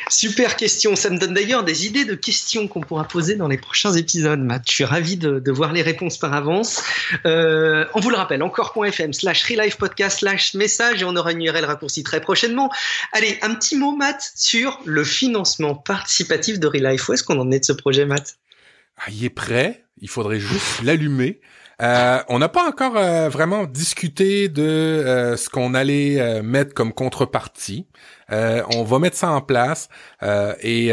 Super 0.10 0.56
question. 0.56 0.96
Ça 0.96 1.10
me 1.10 1.18
donne 1.18 1.34
d'ailleurs 1.34 1.64
des 1.64 1.86
idées 1.86 2.06
de 2.06 2.16
questions 2.16 2.68
qu'on 2.68 2.82
pourra 2.82 3.06
poser 3.06 3.36
dans 3.36 3.48
les 3.48 3.58
prochains 3.58 3.94
épisodes, 3.94 4.40
Matt. 4.40 4.64
Je 4.68 4.72
suis 4.72 4.84
ravi 4.84 5.18
de, 5.18 5.52
voir 5.52 5.74
les 5.74 5.82
réponses 5.82 6.18
par 6.18 6.34
avance. 6.34 6.84
Euh, 7.26 7.86
on 7.94 8.00
vous 8.00 8.10
le 8.10 8.16
rappelle, 8.16 8.42
encore.fm 8.44 9.14
slash 9.14 9.46
podcast 9.78 10.20
slash 10.20 10.54
message 10.54 11.02
et 11.02 11.06
on 11.06 11.16
aura 11.16 11.32
une 11.32 11.44
URL 11.44 11.66
raccourcie 11.66 12.04
très 12.04 12.22
prochainement. 12.22 12.72
Allez, 13.12 13.38
un 13.42 13.56
petit 13.56 13.76
mot, 13.76 13.96
Matt, 13.96 14.32
sur 14.36 14.80
le 14.86 15.04
financement 15.04 15.76
participatif 15.76 16.60
de 16.60 16.68
Relife. 16.68 17.10
Où 17.10 17.14
est-ce 17.14 17.24
qu'on 17.24 17.40
en 17.40 17.52
est 17.52 17.60
de 17.60 17.66
ce 17.66 17.74
projet, 17.74 18.06
Matt? 18.06 18.38
Ah, 18.98 19.10
il 19.12 19.26
est 19.26 19.30
prêt. 19.30 19.84
Il 20.02 20.10
faudrait 20.10 20.40
juste 20.40 20.82
l'allumer. 20.84 21.40
Euh, 21.82 22.20
on 22.30 22.40
n'a 22.40 22.50
pas 22.50 22.68
encore 22.68 22.98
euh, 22.98 23.30
vraiment 23.30 23.66
discuté 23.66 24.48
de 24.50 24.64
euh, 24.64 25.38
ce 25.38 25.50
qu'on 25.50 25.74
allait 25.74 26.42
mettre 26.42 26.74
comme 26.74 26.94
contrepartie. 26.94 27.88
on 28.30 28.84
va 28.84 29.00
mettre 29.00 29.18
ça 29.18 29.32
en 29.32 29.42
place 29.42 29.90
et 30.62 30.92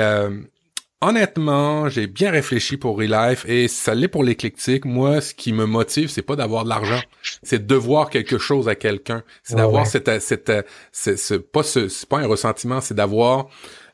honnêtement, 1.01 1.89
j'ai 1.89 2.07
bien 2.07 2.31
réfléchi 2.31 2.77
pour 2.77 2.97
Relife 2.97 3.45
et 3.49 3.69
ça 3.69 3.95
l'est 3.95 4.09
pour 4.09 4.25
l'éclectique. 4.25 4.85
Moi, 4.85 5.21
ce 5.21 5.35
qui 5.35 5.53
me 5.53 5.67
motive, 5.67 6.09
c'est 6.11 6.23
pas 6.23 6.37
d'avoir 6.37 6.65
de 6.65 6.69
l'argent, 6.69 7.01
c'est 7.43 7.61
de 7.61 7.67
devoir 7.67 8.11
quelque 8.11 8.39
chose 8.39 8.69
à 8.69 8.75
quelqu'un. 8.75 9.23
C'est 9.43 9.57
d'avoir 9.57 9.87
cette, 9.87 10.21
cette, 10.21 10.53
c'est 10.93 11.39
pas 11.53 11.63
ce, 11.63 11.89
c'est 11.89 12.09
pas 12.09 12.19
un 12.19 12.27
ressentiment, 12.27 12.81
c'est 12.81 12.95
d'avoir 12.95 13.47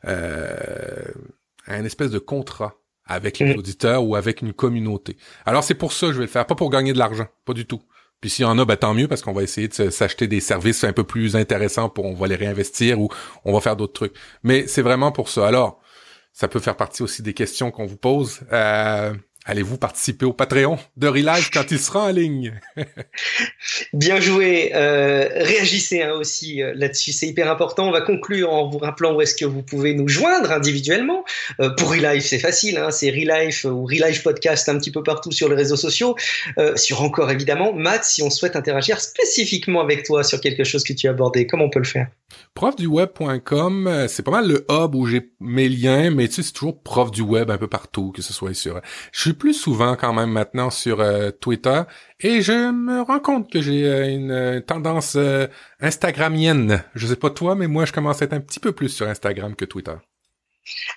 un 0.03 1.85
espèce 1.85 2.11
de 2.11 2.19
contrat 2.19 2.78
avec 3.09 3.39
les 3.39 3.53
mm. 3.53 3.57
auditeurs 3.57 4.03
ou 4.05 4.15
avec 4.15 4.41
une 4.41 4.53
communauté. 4.53 5.17
Alors 5.45 5.63
c'est 5.63 5.73
pour 5.73 5.91
ça 5.91 6.07
que 6.07 6.13
je 6.13 6.19
vais 6.19 6.25
le 6.25 6.31
faire, 6.31 6.45
pas 6.45 6.55
pour 6.55 6.69
gagner 6.69 6.93
de 6.93 6.99
l'argent, 6.99 7.27
pas 7.45 7.53
du 7.53 7.65
tout. 7.65 7.81
Puis 8.21 8.29
s'il 8.29 8.43
y 8.43 8.45
en 8.45 8.57
a, 8.59 8.65
ben, 8.65 8.75
tant 8.75 8.93
mieux 8.93 9.07
parce 9.07 9.21
qu'on 9.21 9.33
va 9.33 9.43
essayer 9.43 9.67
de 9.67 9.89
s'acheter 9.89 10.27
des 10.27 10.41
services 10.41 10.83
un 10.83 10.93
peu 10.93 11.03
plus 11.03 11.35
intéressants 11.35 11.89
pour 11.89 12.05
on 12.05 12.13
va 12.13 12.27
les 12.27 12.35
réinvestir 12.35 12.99
ou 12.99 13.09
on 13.45 13.53
va 13.53 13.61
faire 13.61 13.75
d'autres 13.75 13.93
trucs. 13.93 14.13
Mais 14.43 14.67
c'est 14.67 14.81
vraiment 14.81 15.11
pour 15.11 15.29
ça. 15.29 15.47
Alors, 15.47 15.81
ça 16.33 16.47
peut 16.47 16.59
faire 16.59 16.75
partie 16.75 17.01
aussi 17.01 17.21
des 17.21 17.33
questions 17.33 17.71
qu'on 17.71 17.85
vous 17.85 17.97
pose. 17.97 18.41
Euh, 18.51 19.13
Allez-vous 19.49 19.79
participer 19.79 20.27
au 20.27 20.31
Patreon 20.31 20.77
de 20.95 21.07
Relive 21.07 21.49
quand 21.51 21.71
il 21.71 21.79
sera 21.79 22.03
en 22.03 22.09
ligne? 22.09 22.59
Bien 23.93 24.19
joué. 24.19 24.69
Euh, 24.75 25.27
réagissez 25.37 26.03
hein, 26.03 26.13
aussi 26.13 26.61
euh, 26.61 26.71
là-dessus, 26.75 27.13
c'est 27.13 27.25
hyper 27.25 27.49
important. 27.49 27.87
On 27.87 27.91
va 27.91 28.01
conclure 28.01 28.53
en 28.53 28.69
vous 28.69 28.77
rappelant 28.77 29.15
où 29.15 29.21
est-ce 29.21 29.33
que 29.33 29.45
vous 29.45 29.63
pouvez 29.63 29.95
nous 29.95 30.07
joindre 30.07 30.51
individuellement. 30.51 31.25
Euh, 31.61 31.71
pour 31.71 31.89
Relive, 31.89 32.21
c'est 32.21 32.37
facile, 32.37 32.77
hein, 32.77 32.91
c'est 32.91 33.09
Relive 33.09 33.65
ou 33.65 33.87
Relive 33.87 34.21
Podcast 34.21 34.69
un 34.69 34.77
petit 34.77 34.91
peu 34.91 35.01
partout 35.01 35.31
sur 35.31 35.49
les 35.49 35.55
réseaux 35.55 35.77
sociaux. 35.77 36.15
sur 36.75 37.01
encore 37.01 37.31
évidemment, 37.31 37.73
Matt, 37.73 38.03
si 38.03 38.21
on 38.21 38.29
souhaite 38.29 38.55
interagir 38.55 39.01
spécifiquement 39.01 39.81
avec 39.81 40.03
toi 40.03 40.23
sur 40.23 40.41
quelque 40.41 40.63
chose 40.63 40.83
que 40.83 40.93
tu 40.93 41.07
as 41.07 41.09
abordé, 41.09 41.47
comment 41.47 41.65
on 41.65 41.69
peut 41.71 41.79
le 41.79 41.85
faire? 41.85 42.05
Profduweb.com, 42.53 44.05
c'est 44.07 44.21
pas 44.21 44.31
mal 44.31 44.47
le 44.47 44.65
hub 44.69 44.93
où 44.93 45.07
j'ai 45.07 45.31
mes 45.39 45.69
liens, 45.69 46.11
mais 46.11 46.27
tu 46.27 46.35
sais, 46.35 46.43
c'est 46.43 46.51
toujours 46.51 46.83
prof 46.83 47.09
du 47.09 47.21
web 47.21 47.49
un 47.49 47.57
peu 47.57 47.67
partout, 47.67 48.11
que 48.11 48.21
ce 48.21 48.31
soit 48.31 48.53
sur... 48.53 48.79
Je 49.11 49.21
suis 49.21 49.38
plus 49.39 49.55
souvent 49.55 49.95
quand 49.95 50.13
même 50.13 50.29
maintenant 50.29 50.69
sur 50.69 50.99
euh, 50.99 51.31
Twitter, 51.31 51.81
et 52.19 52.43
je 52.43 52.71
me 52.71 53.01
rends 53.01 53.19
compte 53.19 53.51
que 53.51 53.61
j'ai 53.61 53.87
euh, 53.87 54.07
une 54.07 54.61
tendance 54.61 55.17
instagramienne. 55.79 56.83
Je 56.93 57.07
sais 57.07 57.15
pas 57.15 57.31
toi, 57.31 57.55
mais 57.55 57.67
moi, 57.67 57.85
je 57.85 57.93
commence 57.93 58.21
à 58.21 58.25
être 58.25 58.33
un 58.33 58.41
petit 58.41 58.59
peu 58.59 58.71
plus 58.71 58.89
sur 58.89 59.07
Instagram 59.07 59.55
que 59.55 59.65
Twitter. 59.65 59.95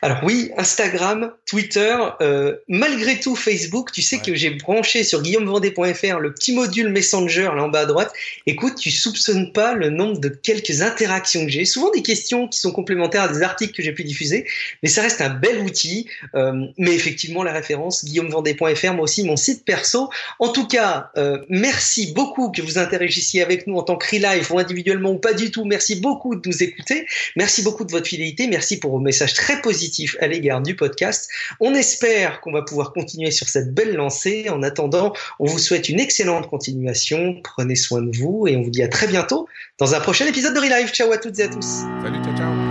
Alors 0.00 0.18
oui, 0.24 0.50
Instagram, 0.56 1.32
Twitter, 1.46 1.96
euh, 2.20 2.56
malgré 2.68 3.20
tout 3.20 3.36
Facebook, 3.36 3.92
tu 3.92 4.02
sais 4.02 4.18
que 4.18 4.34
j'ai 4.34 4.50
branché 4.50 5.04
sur 5.04 5.22
guillaumevendée.fr 5.22 6.18
le 6.18 6.32
petit 6.34 6.52
module 6.54 6.88
Messenger 6.88 7.50
là 7.54 7.64
en 7.64 7.68
bas 7.68 7.80
à 7.80 7.86
droite. 7.86 8.12
Écoute, 8.46 8.76
tu 8.76 8.90
soupçonnes 8.90 9.52
pas 9.52 9.74
le 9.74 9.90
nombre 9.90 10.18
de 10.18 10.28
quelques 10.28 10.82
interactions 10.82 11.44
que 11.44 11.50
j'ai, 11.50 11.64
souvent 11.64 11.90
des 11.90 12.02
questions 12.02 12.48
qui 12.48 12.58
sont 12.58 12.72
complémentaires 12.72 13.22
à 13.22 13.28
des 13.28 13.42
articles 13.42 13.74
que 13.74 13.82
j'ai 13.82 13.92
pu 13.92 14.04
diffuser, 14.04 14.46
mais 14.82 14.88
ça 14.88 15.02
reste 15.02 15.20
un 15.20 15.30
bel 15.30 15.60
outil. 15.60 16.08
Euh, 16.34 16.66
mais 16.78 16.94
effectivement, 16.94 17.42
la 17.42 17.52
référence 17.52 18.04
guillaumevendée.fr, 18.04 18.92
moi 18.94 19.04
aussi 19.04 19.24
mon 19.24 19.36
site 19.36 19.64
perso. 19.64 20.10
En 20.38 20.48
tout 20.48 20.66
cas, 20.66 21.10
euh, 21.16 21.38
merci 21.48 22.12
beaucoup 22.12 22.50
que 22.50 22.62
vous 22.62 22.78
interagissiez 22.78 23.42
avec 23.42 23.66
nous 23.66 23.76
en 23.76 23.82
tant 23.82 23.96
que 23.96 24.16
live 24.16 24.52
ou 24.52 24.58
individuellement 24.58 25.12
ou 25.12 25.18
pas 25.18 25.32
du 25.32 25.50
tout. 25.50 25.64
Merci 25.64 25.96
beaucoup 25.96 26.34
de 26.34 26.48
nous 26.48 26.62
écouter. 26.62 27.06
Merci 27.36 27.62
beaucoup 27.62 27.84
de 27.84 27.90
votre 27.90 28.06
fidélité. 28.06 28.46
Merci 28.46 28.78
pour 28.78 28.90
vos 28.90 28.98
messages 28.98 29.34
très 29.34 29.60
positif 29.62 30.16
à 30.20 30.26
l'égard 30.26 30.60
du 30.60 30.76
podcast. 30.76 31.30
On 31.60 31.74
espère 31.74 32.40
qu'on 32.40 32.52
va 32.52 32.62
pouvoir 32.62 32.92
continuer 32.92 33.30
sur 33.30 33.48
cette 33.48 33.74
belle 33.74 33.94
lancée. 33.94 34.48
En 34.50 34.62
attendant, 34.62 35.12
on 35.38 35.46
vous 35.46 35.58
souhaite 35.58 35.88
une 35.88 36.00
excellente 36.00 36.48
continuation. 36.48 37.40
Prenez 37.42 37.76
soin 37.76 38.02
de 38.02 38.16
vous 38.16 38.46
et 38.46 38.56
on 38.56 38.62
vous 38.62 38.70
dit 38.70 38.82
à 38.82 38.88
très 38.88 39.06
bientôt 39.06 39.48
dans 39.78 39.94
un 39.94 40.00
prochain 40.00 40.26
épisode 40.26 40.54
de 40.54 40.60
Relive. 40.60 40.92
Ciao 40.92 41.10
à 41.12 41.18
toutes 41.18 41.38
et 41.38 41.44
à 41.44 41.48
tous. 41.48 41.82
Salut, 42.02 42.22
ciao, 42.22 42.36
ciao. 42.36 42.61